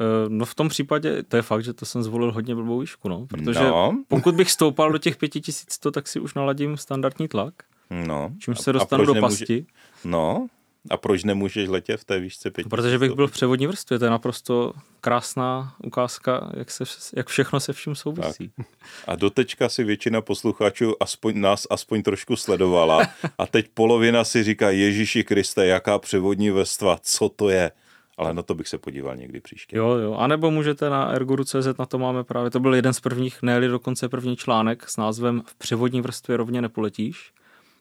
Eh, 0.00 0.04
no 0.28 0.44
v 0.44 0.54
tom 0.54 0.68
případě, 0.68 1.22
to 1.22 1.36
je 1.36 1.42
fakt, 1.42 1.64
že 1.64 1.72
to 1.72 1.86
jsem 1.86 2.02
zvolil 2.02 2.32
hodně 2.32 2.54
blbou 2.54 2.78
výšku, 2.80 3.08
no. 3.08 3.26
Protože 3.26 3.60
no. 3.60 4.04
pokud 4.08 4.34
bych 4.34 4.50
stoupal 4.50 4.92
do 4.92 4.98
těch 4.98 5.16
5100, 5.16 5.90
tak 5.90 6.08
si 6.08 6.20
už 6.20 6.34
naladím 6.34 6.76
standardní 6.76 7.28
tlak. 7.28 7.54
No. 7.90 8.32
Čímž 8.38 8.60
se 8.60 8.72
dostanu 8.72 9.04
do 9.04 9.14
nemůže... 9.14 9.38
pasti. 9.38 9.66
No, 10.04 10.48
a 10.90 10.96
proč 10.96 11.24
nemůžeš 11.24 11.68
letět 11.68 12.00
v 12.00 12.04
té 12.04 12.20
výšce 12.20 12.50
5 12.50 12.68
Protože 12.68 12.98
bych 12.98 13.12
byl 13.12 13.28
v 13.28 13.32
převodní 13.32 13.66
vrstvě, 13.66 13.98
to 13.98 14.04
je 14.04 14.10
naprosto 14.10 14.72
krásná 15.00 15.74
ukázka, 15.84 16.50
jak, 16.54 16.70
se, 16.70 16.84
jak 17.16 17.28
všechno 17.28 17.60
se 17.60 17.72
vším 17.72 17.94
souvisí. 17.94 18.50
Tak. 18.56 18.66
A 19.06 19.16
dotečka 19.16 19.68
si 19.68 19.84
většina 19.84 20.20
posluchačů 20.20 20.94
aspoň, 21.00 21.40
nás 21.40 21.66
aspoň 21.70 22.02
trošku 22.02 22.36
sledovala 22.36 23.00
a 23.38 23.46
teď 23.46 23.68
polovina 23.74 24.24
si 24.24 24.42
říká, 24.42 24.70
Ježíši 24.70 25.24
Kriste, 25.24 25.66
jaká 25.66 25.98
převodní 25.98 26.50
vrstva, 26.50 26.98
co 27.02 27.28
to 27.28 27.48
je? 27.48 27.70
Ale 28.16 28.34
na 28.34 28.42
to 28.42 28.54
bych 28.54 28.68
se 28.68 28.78
podíval 28.78 29.16
někdy 29.16 29.40
příště. 29.40 29.76
Jo, 29.76 29.88
jo. 29.88 30.14
A 30.14 30.26
nebo 30.26 30.50
můžete 30.50 30.90
na 30.90 31.08
erguru.cz, 31.08 31.78
na 31.78 31.86
to 31.86 31.98
máme 31.98 32.24
právě, 32.24 32.50
to 32.50 32.60
byl 32.60 32.74
jeden 32.74 32.92
z 32.92 33.00
prvních, 33.00 33.42
ne 33.42 33.60
dokonce 33.60 34.08
první 34.08 34.36
článek 34.36 34.88
s 34.88 34.96
názvem 34.96 35.42
V 35.46 35.54
převodní 35.54 36.00
vrstvě 36.00 36.36
rovně 36.36 36.62
nepoletíš. 36.62 37.32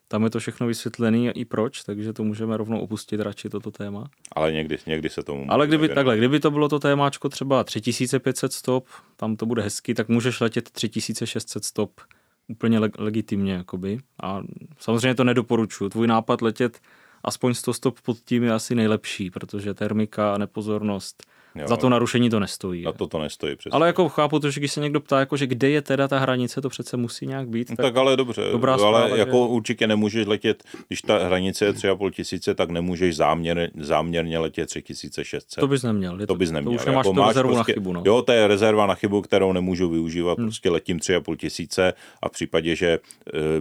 Tam 0.07 0.23
je 0.23 0.29
to 0.29 0.39
všechno 0.39 0.67
vysvětlené 0.67 1.31
i 1.31 1.45
proč, 1.45 1.83
takže 1.83 2.13
to 2.13 2.23
můžeme 2.23 2.57
rovnou 2.57 2.79
opustit 2.79 3.19
radši 3.19 3.49
toto 3.49 3.71
téma. 3.71 4.09
Ale 4.31 4.51
někdy, 4.51 4.77
někdy 4.87 5.09
se 5.09 5.23
tomu 5.23 5.45
Ale 5.49 5.67
kdyby, 5.67 5.89
takhle, 5.89 6.17
kdyby 6.17 6.39
to 6.39 6.51
bylo 6.51 6.69
to 6.69 6.79
témáčko 6.79 7.29
třeba 7.29 7.63
3500 7.63 8.53
stop, 8.53 8.87
tam 9.15 9.35
to 9.35 9.45
bude 9.45 9.61
hezky, 9.61 9.93
tak 9.93 10.09
můžeš 10.09 10.39
letět 10.39 10.71
3600 10.71 11.65
stop 11.65 12.01
úplně 12.47 12.79
leg- 12.79 13.01
legitimně. 13.03 13.53
Jakoby. 13.53 13.99
A 14.23 14.41
samozřejmě 14.79 15.15
to 15.15 15.23
nedoporučuji. 15.23 15.89
Tvůj 15.89 16.07
nápad 16.07 16.41
letět 16.41 16.79
aspoň 17.23 17.53
100 17.53 17.73
stop 17.73 18.01
pod 18.01 18.17
tím 18.25 18.43
je 18.43 18.53
asi 18.53 18.75
nejlepší, 18.75 19.31
protože 19.31 19.73
termika, 19.73 20.37
nepozornost, 20.37 21.23
Jo. 21.59 21.67
Za 21.67 21.77
to 21.77 21.89
narušení 21.89 22.29
to 22.29 22.39
nestojí. 22.39 22.83
Za 22.83 22.91
to 22.91 23.07
to 23.07 23.19
nestojí, 23.19 23.55
přesně. 23.55 23.75
Ale 23.75 23.87
jako 23.87 24.09
chápu 24.09 24.39
to, 24.39 24.51
že 24.51 24.59
když 24.59 24.71
se 24.71 24.81
někdo 24.81 25.01
ptá, 25.01 25.19
jako, 25.19 25.37
že 25.37 25.47
kde 25.47 25.69
je 25.69 25.81
teda 25.81 26.07
ta 26.07 26.19
hranice, 26.19 26.61
to 26.61 26.69
přece 26.69 26.97
musí 26.97 27.27
nějak 27.27 27.49
být. 27.49 27.67
Tak, 27.67 27.77
tak 27.77 27.95
ale 27.95 28.17
dobře, 28.17 28.41
dobrá 28.51 28.73
ale 28.73 28.81
zpráva, 28.81 29.17
jako 29.17 29.37
že... 29.37 29.53
určitě 29.53 29.87
nemůžeš 29.87 30.25
letět, 30.25 30.63
když 30.87 31.01
ta 31.01 31.25
hranice 31.25 31.65
je 31.65 31.73
3,5 31.73 32.11
tisíce, 32.11 32.55
tak 32.55 32.69
nemůžeš 32.69 33.15
záměr, 33.15 33.71
záměrně 33.75 34.39
letět 34.39 34.69
3600. 34.69 35.59
To 35.59 35.67
bys 35.67 35.83
neměl. 35.83 36.17
To, 36.17 36.27
to 36.27 36.35
bys 36.35 36.51
neměl. 36.51 36.71
To 36.73 36.81
už 36.81 36.85
nemáš 36.85 37.05
jako 37.05 37.13
máš 37.13 37.27
rezervu 37.27 37.53
prostě, 37.53 37.71
na 37.71 37.75
chybu. 37.75 37.93
No. 37.93 38.03
Jo, 38.05 38.21
to 38.21 38.31
je 38.31 38.47
rezerva 38.47 38.85
na 38.85 38.95
chybu, 38.95 39.21
kterou 39.21 39.53
nemůžu 39.53 39.89
využívat, 39.89 40.37
hmm. 40.37 40.47
prostě 40.47 40.69
letím 40.69 40.97
3,5 40.97 41.35
tisíce 41.35 41.93
a 42.21 42.29
v 42.29 42.31
případě, 42.31 42.75
že 42.75 42.87
e, 42.87 42.99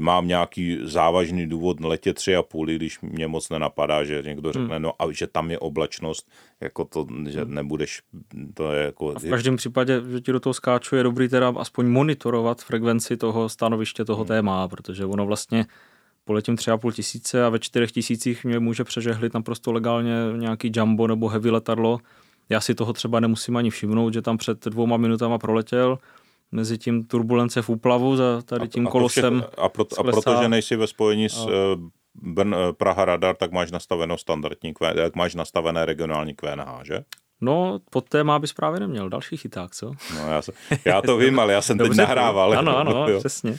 mám 0.01 0.29
nějaký 0.29 0.79
závažný 0.83 1.47
důvod 1.47 1.81
letět 1.81 2.17
3,5, 2.17 2.77
když 2.77 3.01
mě 3.01 3.27
moc 3.27 3.51
nenapadá, 3.51 4.05
že 4.05 4.23
někdo 4.27 4.53
řekne, 4.53 4.75
hmm. 4.75 4.83
no 4.83 4.93
a 4.99 5.13
že 5.13 5.27
tam 5.27 5.51
je 5.51 5.59
oblačnost, 5.59 6.29
jako 6.61 6.85
to, 6.85 7.07
že 7.29 7.45
hmm. 7.45 7.55
nebudeš, 7.55 8.03
to 8.55 8.73
je 8.73 8.85
jako... 8.85 9.11
A 9.17 9.19
v 9.19 9.31
každém 9.31 9.57
případě, 9.57 10.03
že 10.11 10.21
ti 10.21 10.33
do 10.33 10.41
toho 10.41 10.55
skáču, 10.55 10.97
je 10.97 11.03
dobrý 11.03 11.29
teda 11.29 11.53
aspoň 11.57 11.87
monitorovat 11.87 12.63
frekvenci 12.63 13.17
toho 13.17 13.49
stanoviště 13.49 14.05
toho 14.05 14.19
hmm. 14.19 14.29
téma, 14.29 14.69
protože 14.69 15.05
ono 15.05 15.27
vlastně 15.27 15.67
poletím 16.25 16.57
tři 16.57 16.71
a 16.71 16.77
půl 16.77 16.93
tisíce 16.93 17.45
a 17.45 17.49
ve 17.49 17.59
čtyřech 17.59 17.93
tisících 17.93 18.45
mě 18.45 18.59
může 18.59 18.85
přežehlit 18.85 19.35
naprosto 19.35 19.73
legálně 19.73 20.15
nějaký 20.37 20.73
jumbo 20.77 21.07
nebo 21.07 21.29
heavy 21.29 21.51
letadlo. 21.51 21.99
Já 22.49 22.61
si 22.61 22.75
toho 22.75 22.93
třeba 22.93 23.21
nemusím 23.21 23.57
ani 23.57 23.71
všimnout, 23.71 24.15
že 24.15 24.23
tam 24.23 24.37
před 24.37 24.65
dvouma 24.65 24.97
minutama 24.97 25.39
proletěl, 25.39 25.99
mezi 26.53 26.79
tím 26.79 27.05
turbulence 27.05 27.63
v 27.63 27.69
úplavu 27.69 28.17
za 28.17 28.43
tady 28.43 28.69
tím 28.69 28.87
a, 28.87 28.91
kolosem. 28.91 29.45
A, 29.59 29.63
a, 29.63 29.69
pro, 29.69 29.87
a 29.99 30.03
protože 30.03 30.49
nejsi 30.49 30.77
ve 30.77 30.87
spojení 30.87 31.29
s 31.29 31.47
a... 31.47 31.51
Eh, 32.17 32.31
Brn, 32.33 32.55
eh, 32.55 32.73
Praha 32.73 33.05
Radar, 33.05 33.37
tak 33.37 33.53
máš 33.53 33.71
nastaveno 33.71 34.19
standardní, 34.19 34.75
jak 34.95 35.17
máš 35.17 35.35
nastavené 35.35 35.85
regionální 35.85 36.35
QNH, 36.35 36.81
že? 36.83 37.05
No, 37.41 37.81
pod 37.91 38.09
téma 38.09 38.39
bys 38.39 38.53
právě 38.53 38.81
neměl. 38.81 39.09
Další 39.09 39.37
chyták, 39.37 39.75
co? 39.75 39.93
No, 40.15 40.33
já, 40.33 40.43
se, 40.43 40.53
já 40.85 41.03
to 41.03 41.17
vím, 41.17 41.39
ale 41.41 41.53
já 41.53 41.63
jsem 41.63 41.79
teď 41.79 41.93
nahrával. 41.93 42.59
Ano, 42.59 42.77
ano, 42.77 43.09
jo. 43.11 43.19
přesně. 43.19 43.59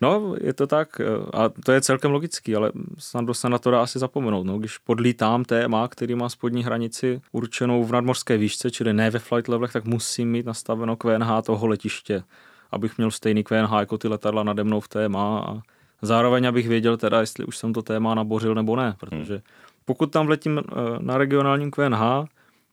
No, 0.00 0.34
je 0.40 0.52
to 0.52 0.66
tak 0.66 1.00
a 1.32 1.48
to 1.64 1.72
je 1.72 1.80
celkem 1.80 2.10
logický, 2.10 2.56
ale 2.56 2.72
snad 2.98 3.24
se 3.32 3.48
na 3.48 3.58
to 3.58 3.70
dá 3.70 3.82
asi 3.82 3.98
zapomenout. 3.98 4.46
No, 4.46 4.58
když 4.58 4.78
podlítám 4.78 5.44
téma, 5.44 5.88
který 5.88 6.14
má 6.14 6.28
spodní 6.28 6.64
hranici 6.64 7.20
určenou 7.32 7.84
v 7.84 7.92
nadmorské 7.92 8.36
výšce, 8.36 8.70
čili 8.70 8.92
ne 8.92 9.10
ve 9.10 9.18
flight 9.18 9.48
levelech, 9.48 9.72
tak 9.72 9.84
musím 9.84 10.30
mít 10.30 10.46
nastaveno 10.46 10.96
QNH 10.96 11.42
toho 11.44 11.66
letiště, 11.66 12.22
abych 12.70 12.98
měl 12.98 13.10
stejný 13.10 13.44
QNH 13.44 13.72
jako 13.78 13.98
ty 13.98 14.08
letadla 14.08 14.42
nade 14.42 14.64
mnou 14.64 14.80
v 14.80 14.88
téma 14.88 15.40
a 15.40 15.60
zároveň 16.02 16.48
abych 16.48 16.68
věděl 16.68 16.96
teda, 16.96 17.20
jestli 17.20 17.44
už 17.44 17.56
jsem 17.56 17.72
to 17.72 17.82
téma 17.82 18.14
nabořil 18.14 18.54
nebo 18.54 18.76
ne, 18.76 18.94
protože 19.00 19.42
pokud 19.84 20.06
tam 20.06 20.26
vletím 20.26 20.58
eh, 20.58 20.62
na 20.98 21.18
regionálním 21.18 21.70
QNH, 21.70 22.00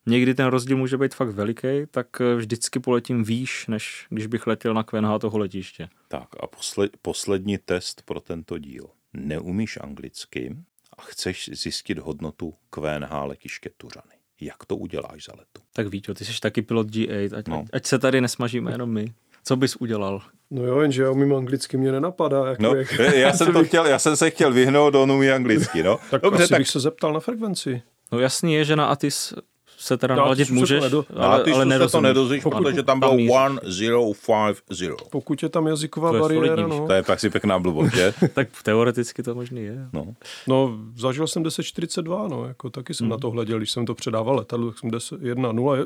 někdy 0.05 0.33
ten 0.33 0.45
rozdíl 0.45 0.77
může 0.77 0.97
být 0.97 1.15
fakt 1.15 1.29
veliký, 1.29 1.67
tak 1.91 2.07
eh, 2.21 2.35
vždycky 2.35 2.79
poletím 2.79 3.23
výš, 3.23 3.67
než 3.67 4.05
když 4.09 4.27
bych 4.27 4.47
letěl 4.47 4.73
na 4.73 4.83
QNH 4.83 5.19
toho 5.19 5.37
letiště. 5.37 5.89
Tak 6.07 6.27
a 6.39 6.47
posled, 6.47 6.97
poslední 7.01 7.57
test 7.57 8.01
pro 8.05 8.19
tento 8.19 8.57
díl. 8.57 8.89
Neumíš 9.13 9.77
anglicky 9.81 10.55
a 10.97 11.01
chceš 11.01 11.49
zjistit 11.53 11.99
hodnotu 11.99 12.53
QNH 12.69 13.11
letiště 13.23 13.69
Tuřany. 13.77 14.17
Jak 14.41 14.65
to 14.65 14.75
uděláš 14.75 15.25
za 15.25 15.31
letu? 15.31 15.61
Tak 15.73 15.87
víš, 15.87 16.01
ty 16.17 16.25
jsi 16.25 16.39
taky 16.39 16.61
pilot 16.61 16.87
G8, 16.87 17.37
ať, 17.37 17.47
no. 17.47 17.65
ať 17.73 17.85
se 17.85 17.99
tady 17.99 18.21
nesmažíme 18.21 18.71
jenom 18.71 18.89
my. 18.89 19.13
Co 19.47 19.55
bys 19.55 19.75
udělal? 19.75 20.21
No 20.51 20.63
jo, 20.63 20.79
jenže 20.79 21.03
já 21.03 21.11
umím 21.11 21.35
anglicky, 21.35 21.77
mě 21.77 21.91
nenapadá. 21.91 22.47
Jak, 22.47 22.59
no, 22.59 22.75
jak, 22.75 22.99
já, 23.15 23.33
jsem 23.33 23.53
to 23.53 23.63
chtěl, 23.63 23.85
já 23.85 23.99
jsem 23.99 24.15
se 24.15 24.29
chtěl 24.29 24.53
vyhnout, 24.53 24.95
on 24.95 25.11
umí 25.11 25.31
anglicky, 25.31 25.83
no. 25.83 25.99
tak 26.11 26.21
Dobře, 26.21 26.43
asi 26.43 26.49
tak... 26.49 26.59
bych 26.59 26.69
se 26.69 26.79
zeptal 26.79 27.13
na 27.13 27.19
frekvenci. 27.19 27.81
No 28.11 28.19
jasný 28.19 28.53
je, 28.53 28.65
že 28.65 28.75
na 28.75 28.85
Atis 28.85 29.33
se 29.77 29.97
teda 29.97 30.15
no, 30.15 30.21
naladit 30.21 30.49
můžeš, 30.49 30.83
nedo, 30.83 31.05
ale, 31.15 31.25
ale, 31.25 31.53
ale 31.53 31.79
se 31.79 31.91
to 31.91 32.01
nedozvíš, 32.01 32.43
pokud, 32.43 32.63
protože 32.63 32.83
tam 32.83 32.99
bylo 32.99 33.17
1050. 33.17 35.09
Pokud 35.09 35.43
je 35.43 35.49
tam 35.49 35.67
jazyková 35.67 36.11
to 36.11 36.19
bariéra, 36.19 36.67
no. 36.67 36.87
To 36.87 36.93
je 36.93 37.03
pak 37.03 37.19
si 37.19 37.29
pěkná 37.29 37.59
blbost, 37.59 37.95
že? 37.95 38.13
tak 38.33 38.47
teoreticky 38.63 39.23
to 39.23 39.35
možný 39.35 39.63
je. 39.63 39.77
No. 39.93 40.05
no, 40.47 40.77
zažil 40.95 41.27
jsem 41.27 41.43
1042, 41.43 42.27
no, 42.27 42.47
jako 42.47 42.69
taky 42.69 42.93
jsem 42.93 43.05
hmm. 43.05 43.11
na 43.11 43.17
to 43.17 43.29
hleděl, 43.29 43.57
když 43.57 43.71
jsem 43.71 43.85
to 43.85 43.95
předával 43.95 44.35
letadlo, 44.35 44.71
tak 44.71 44.79
jsem 44.79 44.91
10, 44.91 45.21
1, 45.21 45.51
0, 45.51 45.77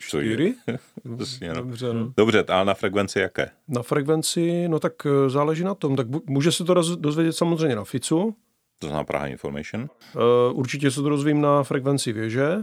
4? 0.00 0.54
Dobře, 1.54 1.94
no. 1.94 2.12
Dobře, 2.16 2.44
a 2.48 2.64
na 2.64 2.74
frekvenci 2.74 3.18
jaké? 3.18 3.50
Na 3.68 3.82
frekvenci, 3.82 4.68
no 4.68 4.78
tak 4.78 4.92
eh, 5.06 5.30
záleží 5.30 5.64
na 5.64 5.74
tom. 5.74 5.96
Tak 5.96 6.06
může 6.26 6.52
se 6.52 6.64
to 6.64 6.74
dozvědět 6.74 7.32
samozřejmě 7.32 7.76
na 7.76 7.84
FICu. 7.84 8.36
To 8.78 8.86
znamená 8.86 9.04
Praha 9.04 9.26
Information? 9.26 9.80
Uh, 9.82 10.58
určitě 10.58 10.90
se 10.90 11.02
to 11.02 11.08
dozvím 11.08 11.40
na 11.40 11.62
frekvenci 11.62 12.12
věže, 12.12 12.56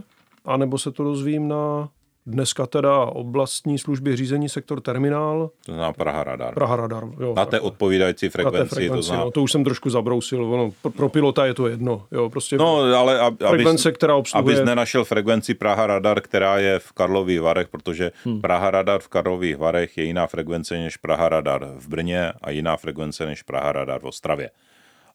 anebo 0.44 0.78
se 0.78 0.92
to 0.92 1.04
dozvím 1.04 1.48
na 1.48 1.88
Dneska 2.28 2.66
teda 2.66 3.04
oblastní 3.04 3.78
služby 3.78 4.16
řízení 4.16 4.48
sektor 4.48 4.80
terminál. 4.80 5.50
To 5.66 5.72
znamená 5.72 5.92
Praha 5.92 6.24
Radar. 6.24 6.54
Praha 6.54 6.76
Radar, 6.76 7.04
jo. 7.20 7.34
Na 7.36 7.46
té 7.46 7.60
odpovídající 7.60 8.28
frekvenci. 8.28 8.58
Na 8.58 8.64
té 8.64 8.74
frekvenci 8.74 8.98
to, 8.98 9.02
znamená... 9.02 9.24
no, 9.24 9.30
to 9.30 9.42
už 9.42 9.52
jsem 9.52 9.64
trošku 9.64 9.90
zabrousil. 9.90 10.44
Ono, 10.44 10.70
pro 10.96 11.08
pilota 11.08 11.46
je 11.46 11.54
to 11.54 11.68
jedno. 11.68 12.06
Jo, 12.12 12.30
prostě 12.30 12.58
no, 12.58 12.76
ale 12.76 13.20
ab, 13.20 13.34
frekvence, 13.48 13.92
která 13.92 14.16
obsluhuje... 14.16 14.56
Abys 14.56 14.66
nenašel 14.66 15.04
frekvenci 15.04 15.54
Praha 15.54 15.86
Radar, 15.86 16.20
která 16.20 16.58
je 16.58 16.78
v 16.78 16.92
Karlových 16.92 17.40
Varech, 17.40 17.68
protože 17.68 18.12
hmm. 18.24 18.40
Praha 18.40 18.70
Radar 18.70 19.00
v 19.00 19.08
Karlových 19.08 19.56
Varech 19.56 19.98
je 19.98 20.04
jiná 20.04 20.26
frekvence 20.26 20.74
než 20.74 20.96
Praha 20.96 21.28
Radar 21.28 21.68
v 21.78 21.88
Brně 21.88 22.32
a 22.42 22.50
jiná 22.50 22.76
frekvence 22.76 23.26
než 23.26 23.42
Praha 23.42 23.72
Radar 23.72 24.00
v 24.00 24.04
Ostravě 24.04 24.50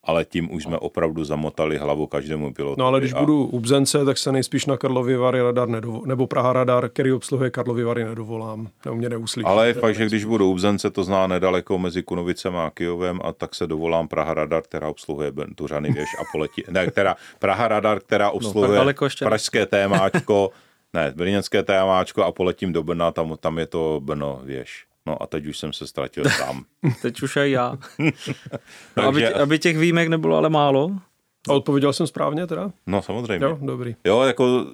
ale 0.03 0.25
tím 0.25 0.53
už 0.53 0.63
jsme 0.63 0.77
opravdu 0.77 1.23
zamotali 1.23 1.77
hlavu 1.77 2.07
každému 2.07 2.53
pilotu. 2.53 2.79
No 2.79 2.87
ale 2.87 2.99
když 2.99 3.13
a... 3.13 3.19
budu 3.19 3.45
u 3.45 3.59
Bzence, 3.59 4.05
tak 4.05 4.17
se 4.17 4.31
nejspíš 4.31 4.65
na 4.65 4.77
Karlovy 4.77 5.15
Vary 5.15 5.41
radar 5.41 5.67
nedovo- 5.67 6.05
nebo 6.05 6.27
Praha 6.27 6.53
radar, 6.53 6.89
který 6.89 7.11
obsluhuje 7.11 7.49
Karlovy 7.49 7.83
Vary, 7.83 8.03
nedovolám. 8.03 8.67
Nebo 8.85 8.95
mě 8.97 9.09
neuslyší. 9.09 9.45
Ale 9.45 9.67
je 9.67 9.73
fakt, 9.73 9.95
že 9.95 10.05
když 10.05 10.25
budu 10.25 10.49
u 10.49 10.53
Bzence, 10.53 10.91
to 10.91 11.03
zná 11.03 11.27
nedaleko 11.27 11.77
mezi 11.77 12.03
Kunovicem 12.03 12.55
a 12.55 12.69
Kijovem 12.69 13.19
a 13.23 13.33
tak 13.33 13.55
se 13.55 13.67
dovolám 13.67 14.07
Praha 14.07 14.33
radar, 14.33 14.63
která 14.63 14.87
obsluhuje 14.87 15.31
Tuřany 15.55 15.91
věž 15.91 16.09
a 16.19 16.23
poletí. 16.31 16.63
Ne, 16.69 16.87
která, 16.87 17.15
Praha 17.39 17.67
radar, 17.67 17.99
která 17.99 18.25
no, 18.25 18.31
obsluhuje 18.31 18.79
no, 18.85 18.93
pražské 19.19 19.65
témáčko, 19.65 20.49
ne, 20.93 21.13
brněnské 21.15 21.63
témáčko 21.63 22.23
a 22.23 22.31
poletím 22.31 22.73
do 22.73 22.83
Brna, 22.83 23.11
tam, 23.11 23.35
tam 23.39 23.59
je 23.59 23.67
to 23.67 24.01
Brno 24.03 24.41
věž. 24.43 24.85
No 25.05 25.23
a 25.23 25.27
teď 25.27 25.45
už 25.45 25.57
jsem 25.57 25.73
se 25.73 25.87
ztratil 25.87 26.23
sám. 26.29 26.65
teď 27.01 27.21
už 27.21 27.37
aj 27.37 27.51
já. 27.51 27.77
no, 28.97 29.03
aby, 29.03 29.27
aby 29.27 29.59
těch 29.59 29.77
výjimek 29.77 30.07
nebylo 30.07 30.37
ale 30.37 30.49
málo. 30.49 30.91
A 31.49 31.53
odpověděl 31.53 31.93
jsem 31.93 32.07
správně 32.07 32.47
teda? 32.47 32.71
No 32.87 33.01
samozřejmě. 33.01 33.45
Jo, 33.45 33.57
dobrý. 33.61 33.95
Jo, 34.05 34.21
jako 34.21 34.65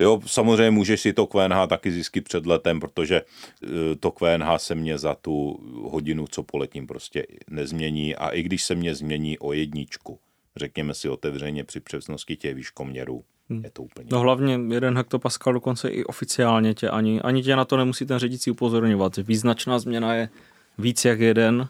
Jo, 0.00 0.20
samozřejmě 0.26 0.70
můžeš 0.70 1.00
si 1.00 1.12
to 1.12 1.26
QNH 1.26 1.66
taky 1.68 1.92
zjistit 1.92 2.20
před 2.20 2.46
letem, 2.46 2.80
protože 2.80 3.16
e, 3.16 3.96
to 3.96 4.10
QNH 4.10 4.48
se 4.56 4.74
mě 4.74 4.98
za 4.98 5.14
tu 5.14 5.60
hodinu, 5.90 6.26
co 6.26 6.42
poletím, 6.42 6.86
prostě 6.86 7.26
nezmění 7.50 8.16
a 8.16 8.28
i 8.28 8.42
když 8.42 8.64
se 8.64 8.74
mě 8.74 8.94
změní 8.94 9.38
o 9.38 9.52
jedničku, 9.52 10.18
řekněme 10.56 10.94
si 10.94 11.08
otevřeně 11.08 11.64
při 11.64 11.80
přesnosti 11.80 12.36
těch 12.36 12.54
výškoměrů. 12.54 13.24
Je 13.50 13.70
to 13.70 13.82
úplně... 13.82 14.08
No 14.12 14.20
hlavně 14.20 14.60
jeden 14.68 14.96
hektopascal 14.96 15.52
dokonce 15.52 15.88
i 15.88 16.04
oficiálně 16.04 16.74
tě 16.74 16.88
ani, 16.88 17.20
ani 17.20 17.42
tě 17.42 17.56
na 17.56 17.64
to 17.64 17.76
nemusí 17.76 18.06
ten 18.06 18.18
řidicí 18.18 18.50
upozorňovat. 18.50 19.16
Význačná 19.16 19.78
změna 19.78 20.14
je 20.14 20.28
víc 20.78 21.04
jak 21.04 21.20
jeden, 21.20 21.68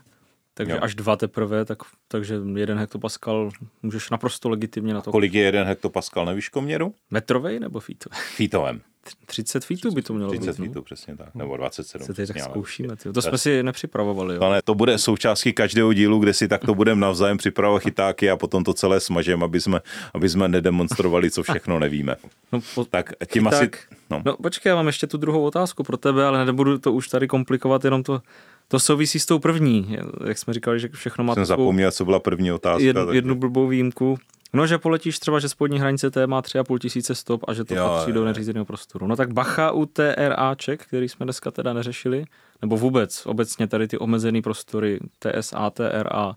takže 0.54 0.72
jo. 0.72 0.78
až 0.82 0.94
dva 0.94 1.16
teprve, 1.16 1.64
tak, 1.64 1.78
takže 2.08 2.40
jeden 2.54 2.78
hektopascal 2.78 3.50
můžeš 3.82 4.10
naprosto 4.10 4.48
legitimně 4.48 4.94
na 4.94 5.00
to. 5.00 5.10
A 5.10 5.12
kolik 5.12 5.34
je 5.34 5.42
jeden 5.42 5.66
hektopascal 5.66 6.24
na 6.24 6.32
výškoměru? 6.32 6.94
Metrovej 7.10 7.60
nebo 7.60 7.80
feetový? 7.80 8.16
Feetovém. 8.36 8.80
30 9.26 9.64
feetů 9.64 9.90
by 9.90 10.02
to 10.02 10.14
mělo 10.14 10.30
30 10.30 10.40
být. 10.40 10.52
30 10.52 10.58
no. 10.58 10.66
feetů, 10.66 10.82
přesně 10.82 11.16
tak. 11.16 11.34
Nebo 11.34 11.56
27. 11.56 12.06
Se 12.06 12.14
teď 12.14 12.28
tak 12.28 12.42
zkoušíme. 12.42 12.96
Tyjo. 12.96 13.12
To 13.12 13.22
jsme 13.22 13.38
si 13.38 13.62
nepřipravovali. 13.62 14.34
Jo. 14.34 14.42
Ale 14.42 14.62
to 14.64 14.74
bude 14.74 14.98
součástí 14.98 15.52
každého 15.52 15.92
dílu, 15.92 16.18
kde 16.18 16.34
si 16.34 16.48
takto 16.48 16.74
budeme 16.74 17.00
navzájem 17.00 17.36
připravovat 17.36 17.78
chytáky 17.82 18.30
a 18.30 18.36
potom 18.36 18.64
to 18.64 18.74
celé 18.74 19.00
smažem, 19.00 19.42
aby 19.42 19.60
jsme, 19.60 19.80
aby 20.14 20.28
jsme 20.28 20.48
nedemonstrovali, 20.48 21.30
co 21.30 21.42
všechno 21.42 21.78
nevíme. 21.78 22.16
No, 22.52 22.60
po, 22.74 22.84
tak 22.84 23.12
tím 23.32 23.44
chyták, 23.44 23.74
asi... 23.90 23.96
No. 24.10 24.22
no 24.24 24.36
počkej, 24.36 24.70
já 24.70 24.76
mám 24.76 24.86
ještě 24.86 25.06
tu 25.06 25.16
druhou 25.16 25.42
otázku 25.42 25.82
pro 25.82 25.96
tebe, 25.96 26.26
ale 26.26 26.46
nebudu 26.46 26.78
to 26.78 26.92
už 26.92 27.08
tady 27.08 27.28
komplikovat, 27.28 27.84
jenom 27.84 28.02
to 28.02 28.20
to 28.68 28.80
souvisí 28.80 29.18
s 29.18 29.26
tou 29.26 29.38
první, 29.38 29.98
jak 30.26 30.38
jsme 30.38 30.54
říkali, 30.54 30.80
že 30.80 30.88
všechno 30.88 31.24
má 31.24 31.34
Jsem 31.34 31.44
zapomněl, 31.44 31.90
co 31.90 32.04
byla 32.04 32.18
první 32.18 32.52
otázka. 32.52 32.84
Jednu, 32.84 33.12
jednu 33.12 33.34
blbou 33.34 33.68
výjimku. 33.68 34.18
No, 34.52 34.66
že 34.66 34.78
poletíš 34.78 35.18
třeba, 35.18 35.38
že 35.38 35.48
spodní 35.48 35.80
hranice 35.80 36.10
té 36.10 36.26
má 36.26 36.42
3,5 36.42 36.78
tisíce 36.78 37.14
stop 37.14 37.44
a 37.48 37.54
že 37.54 37.64
to 37.64 37.74
jo, 37.74 37.88
patří 37.88 38.12
do 38.12 38.24
neřízeného 38.24 38.64
prostoru. 38.64 39.06
No 39.06 39.16
tak 39.16 39.32
bacha 39.32 39.70
u 39.70 39.86
TRAček, 39.86 40.86
který 40.86 41.08
jsme 41.08 41.26
dneska 41.26 41.50
teda 41.50 41.72
neřešili, 41.72 42.24
nebo 42.62 42.76
vůbec 42.76 43.26
obecně 43.26 43.66
tady 43.66 43.88
ty 43.88 43.98
omezený 43.98 44.42
prostory 44.42 45.00
TSA, 45.18 45.70
TRA 45.70 46.36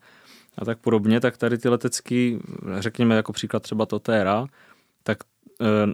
a 0.58 0.66
tak 0.66 0.78
podobně, 0.80 1.20
tak 1.20 1.38
tady 1.38 1.58
ty 1.58 1.70
letecký, 1.70 2.40
řekněme 2.80 3.16
jako 3.16 3.34
příklad 3.34 3.64
třeba 3.64 3.86
to 3.86 4.00
TRA, 4.00 4.46
tak 5.04 5.18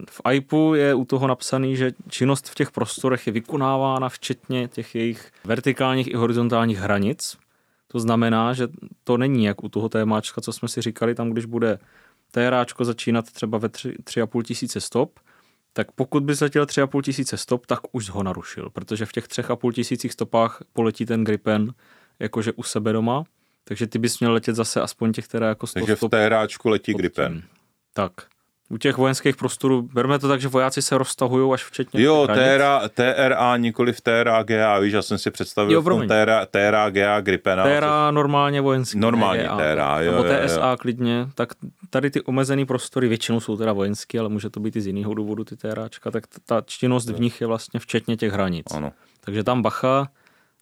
v 0.10 0.22
IPu 0.32 0.74
je 0.74 0.94
u 0.94 1.06
toho 1.06 1.28
napsaný, 1.28 1.76
že 1.76 1.92
činnost 2.10 2.50
v 2.50 2.56
těch 2.56 2.72
prostorech 2.72 3.28
je 3.28 3.34
vykonávána 3.34 4.10
včetně 4.10 4.68
těch 4.68 4.96
jejich 4.96 5.32
vertikálních 5.46 6.08
i 6.08 6.16
horizontálních 6.16 6.78
hranic. 6.78 7.38
To 7.88 8.00
znamená, 8.00 8.54
že 8.54 8.68
to 9.04 9.18
není 9.18 9.46
jak 9.46 9.64
u 9.64 9.70
toho 9.70 9.90
témáčka, 9.90 10.42
co 10.42 10.54
jsme 10.54 10.68
si 10.68 10.82
říkali, 10.82 11.16
tam 11.16 11.30
když 11.30 11.46
bude 11.46 11.80
TRAčko 12.32 12.86
začínat 12.86 13.32
třeba 13.32 13.58
ve 13.58 13.68
3,5 13.68 14.44
tisíce 14.44 14.82
stop, 14.82 15.20
tak 15.74 15.92
pokud 15.92 16.24
bys 16.24 16.42
letěl 16.42 16.66
3,5 16.66 17.02
tisíce 17.02 17.38
stop, 17.38 17.66
tak 17.66 17.80
už 17.92 18.10
ho 18.10 18.24
narušil, 18.24 18.70
protože 18.70 19.06
v 19.06 19.12
těch 19.12 19.28
3,5 19.28 19.72
tisících 19.72 20.14
stopách 20.14 20.62
poletí 20.74 21.06
ten 21.06 21.24
Gripen 21.24 21.74
jakože 22.20 22.54
u 22.54 22.64
sebe 22.64 22.94
doma, 22.94 23.24
takže 23.64 23.88
ty 23.88 24.00
bys 24.00 24.20
měl 24.20 24.34
letět 24.34 24.56
zase 24.56 24.82
aspoň 24.82 25.12
těch 25.12 25.28
teda 25.28 25.48
jako 25.48 25.68
100 25.68 25.80
Takže 25.80 25.96
v 25.96 26.10
té 26.10 26.26
hráčku 26.26 26.70
letí 26.70 26.94
Gripen. 26.94 27.44
Tak. 27.94 28.12
U 28.70 28.78
těch 28.78 28.98
vojenských 28.98 29.36
prostorů, 29.36 29.82
berme 29.94 30.20
to 30.20 30.28
tak, 30.28 30.42
že 30.42 30.48
vojáci 30.48 30.82
se 30.82 30.98
roztahují 30.98 31.54
až 31.54 31.64
včetně 31.64 32.02
Jo, 32.02 32.28
TRA, 32.28 32.90
TRA, 32.90 33.58
nikoli 33.58 33.94
v 33.94 34.02
TRA 34.02 34.44
GA, 34.44 34.80
víš, 34.80 34.94
já 34.94 35.02
jsem 35.02 35.18
si 35.18 35.32
představil 35.32 35.74
jo, 35.74 35.82
v 35.82 36.08
TRA, 36.08 36.46
TRA 36.46 36.90
GA 36.90 37.22
Gripena. 37.22 37.64
TRA 37.64 38.12
normálně 38.12 38.62
vojenský. 38.62 39.00
Normální 39.00 39.44
GA, 39.44 39.58
TRA, 39.58 40.02
jo. 40.02 40.12
Nebo 40.12 40.24
TSA 40.24 40.70
jo. 40.70 40.78
klidně, 40.80 41.28
tak 41.36 41.50
tady 41.90 42.12
ty 42.12 42.22
omezené 42.22 42.66
prostory 42.66 43.08
většinou 43.08 43.40
jsou 43.40 43.58
teda 43.58 43.74
vojenské, 43.74 44.20
ale 44.20 44.30
může 44.30 44.50
to 44.50 44.60
být 44.60 44.76
i 44.76 44.82
z 44.82 44.88
jiného 44.88 45.14
důvodu 45.14 45.44
ty 45.44 45.56
TRAčka, 45.56 46.12
tak 46.12 46.24
ta 46.46 46.62
činnost 46.66 47.10
v 47.10 47.20
nich 47.20 47.42
je 47.42 47.48
vlastně 47.48 47.80
včetně 47.80 48.18
těch 48.18 48.34
hranic. 48.34 48.66
Ano. 48.74 48.92
Takže 49.20 49.44
tam 49.44 49.62
bacha, 49.62 50.08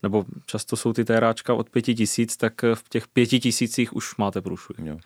nebo 0.04 0.26
často 0.46 0.76
jsou 0.76 0.94
ty 0.94 1.06
TRAčka 1.06 1.54
od 1.54 1.70
pěti 1.70 1.96
tisíc, 1.96 2.38
tak 2.38 2.54
v 2.74 2.90
těch 2.90 3.08
pěti 3.08 3.40
tisících 3.40 3.96
už 3.96 4.18
máte 4.18 4.42
průšvih. 4.42 4.80
Jo. 4.80 4.98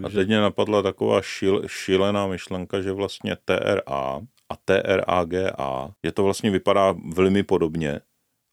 Takže... 0.00 0.18
A 0.18 0.20
teď 0.20 0.28
mě 0.28 0.40
napadla 0.40 0.82
taková 0.82 1.22
šil, 1.22 1.62
šilená 1.66 2.26
myšlenka, 2.26 2.80
že 2.80 2.92
vlastně 2.92 3.36
TRA 3.44 4.20
a 4.48 4.56
TRAGA, 4.64 5.94
je 6.02 6.12
to 6.12 6.22
vlastně 6.22 6.50
vypadá 6.50 6.94
velmi 7.14 7.42
podobně, 7.42 8.00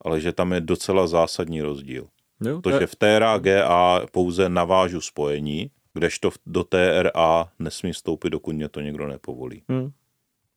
ale 0.05 0.19
že 0.19 0.31
tam 0.31 0.53
je 0.53 0.61
docela 0.61 1.07
zásadní 1.07 1.61
rozdíl. 1.61 2.07
Jo, 2.45 2.61
to, 2.61 2.72
že 2.72 2.88
v 2.88 2.95
TRAGA 2.95 4.01
pouze 4.11 4.49
navážu 4.49 5.01
spojení, 5.01 5.72
kdežto 5.93 6.31
do 6.45 6.63
TRA 6.63 7.51
nesmí 7.59 7.91
vstoupit, 7.91 8.30
dokud 8.30 8.55
mě 8.55 8.69
to 8.69 8.81
někdo 8.81 9.07
nepovolí. 9.07 9.63
Hmm. 9.69 9.91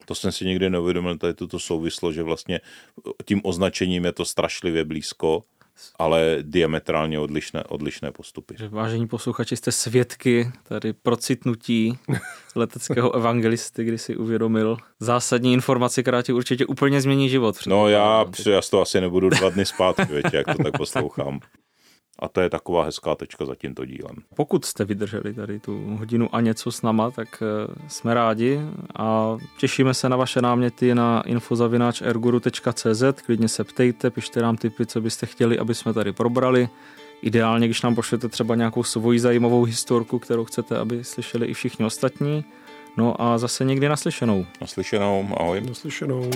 To 0.04 0.14
jsem 0.14 0.32
si 0.32 0.44
nikdy 0.44 0.70
neuvědomil, 0.70 1.18
tady 1.18 1.34
tuto 1.34 1.58
souvislo, 1.58 2.12
že 2.12 2.22
vlastně 2.22 2.60
tím 3.24 3.40
označením 3.44 4.04
je 4.04 4.12
to 4.12 4.24
strašlivě 4.24 4.84
blízko 4.84 5.42
ale 5.98 6.38
diametrálně 6.42 7.18
odlišné, 7.18 7.64
odlišné 7.64 8.12
postupy. 8.12 8.54
Že 8.58 8.68
vážení 8.68 9.06
posluchači, 9.08 9.56
jste 9.56 9.72
svědky 9.72 10.52
tady 10.62 10.92
procitnutí 10.92 11.98
leteckého 12.56 13.14
evangelisty, 13.14 13.84
kdy 13.84 13.98
si 13.98 14.16
uvědomil 14.16 14.76
zásadní 15.00 15.52
informaci, 15.52 16.02
která 16.02 16.22
ti 16.22 16.32
určitě 16.32 16.66
úplně 16.66 17.00
změní 17.00 17.28
život. 17.28 17.56
No 17.66 17.88
já, 17.88 18.24
já 18.50 18.60
to 18.70 18.82
asi 18.82 19.00
nebudu 19.00 19.28
dva 19.28 19.50
dny 19.50 19.66
zpátky, 19.66 20.12
větě, 20.12 20.36
jak 20.36 20.56
to 20.56 20.62
tak 20.62 20.76
poslouchám. 20.76 21.40
A 22.18 22.28
to 22.28 22.40
je 22.40 22.50
taková 22.50 22.84
hezká 22.84 23.14
tečka 23.14 23.44
za 23.44 23.54
tímto 23.54 23.84
dílem. 23.84 24.16
Pokud 24.36 24.64
jste 24.64 24.84
vydrželi 24.84 25.34
tady 25.34 25.60
tu 25.60 25.96
hodinu 25.98 26.28
a 26.34 26.40
něco 26.40 26.72
s 26.72 26.82
náma, 26.82 27.10
tak 27.10 27.42
eh, 27.42 27.74
jsme 27.88 28.14
rádi 28.14 28.60
a 28.96 29.36
těšíme 29.58 29.94
se 29.94 30.08
na 30.08 30.16
vaše 30.16 30.42
náměty 30.42 30.94
na 30.94 31.22
infozavináčerguru.cz. 31.26 33.02
Klidně 33.26 33.48
se 33.48 33.64
ptejte, 33.64 34.10
pište 34.10 34.42
nám 34.42 34.56
tipy, 34.56 34.86
co 34.86 35.00
byste 35.00 35.26
chtěli, 35.26 35.58
aby 35.58 35.74
jsme 35.74 35.92
tady 35.92 36.12
probrali. 36.12 36.68
Ideálně, 37.22 37.66
když 37.66 37.82
nám 37.82 37.94
pošlete 37.94 38.28
třeba 38.28 38.54
nějakou 38.54 38.82
svoji 38.82 39.20
zajímavou 39.20 39.64
historku, 39.64 40.18
kterou 40.18 40.44
chcete, 40.44 40.78
aby 40.78 41.04
slyšeli 41.04 41.46
i 41.46 41.54
všichni 41.54 41.84
ostatní. 41.84 42.44
No 42.96 43.22
a 43.22 43.38
zase 43.38 43.64
někdy 43.64 43.88
naslyšenou. 43.88 44.46
Naslyšenou, 44.60 45.28
ahoj. 45.36 45.60
Naslyšenou. 45.60 46.30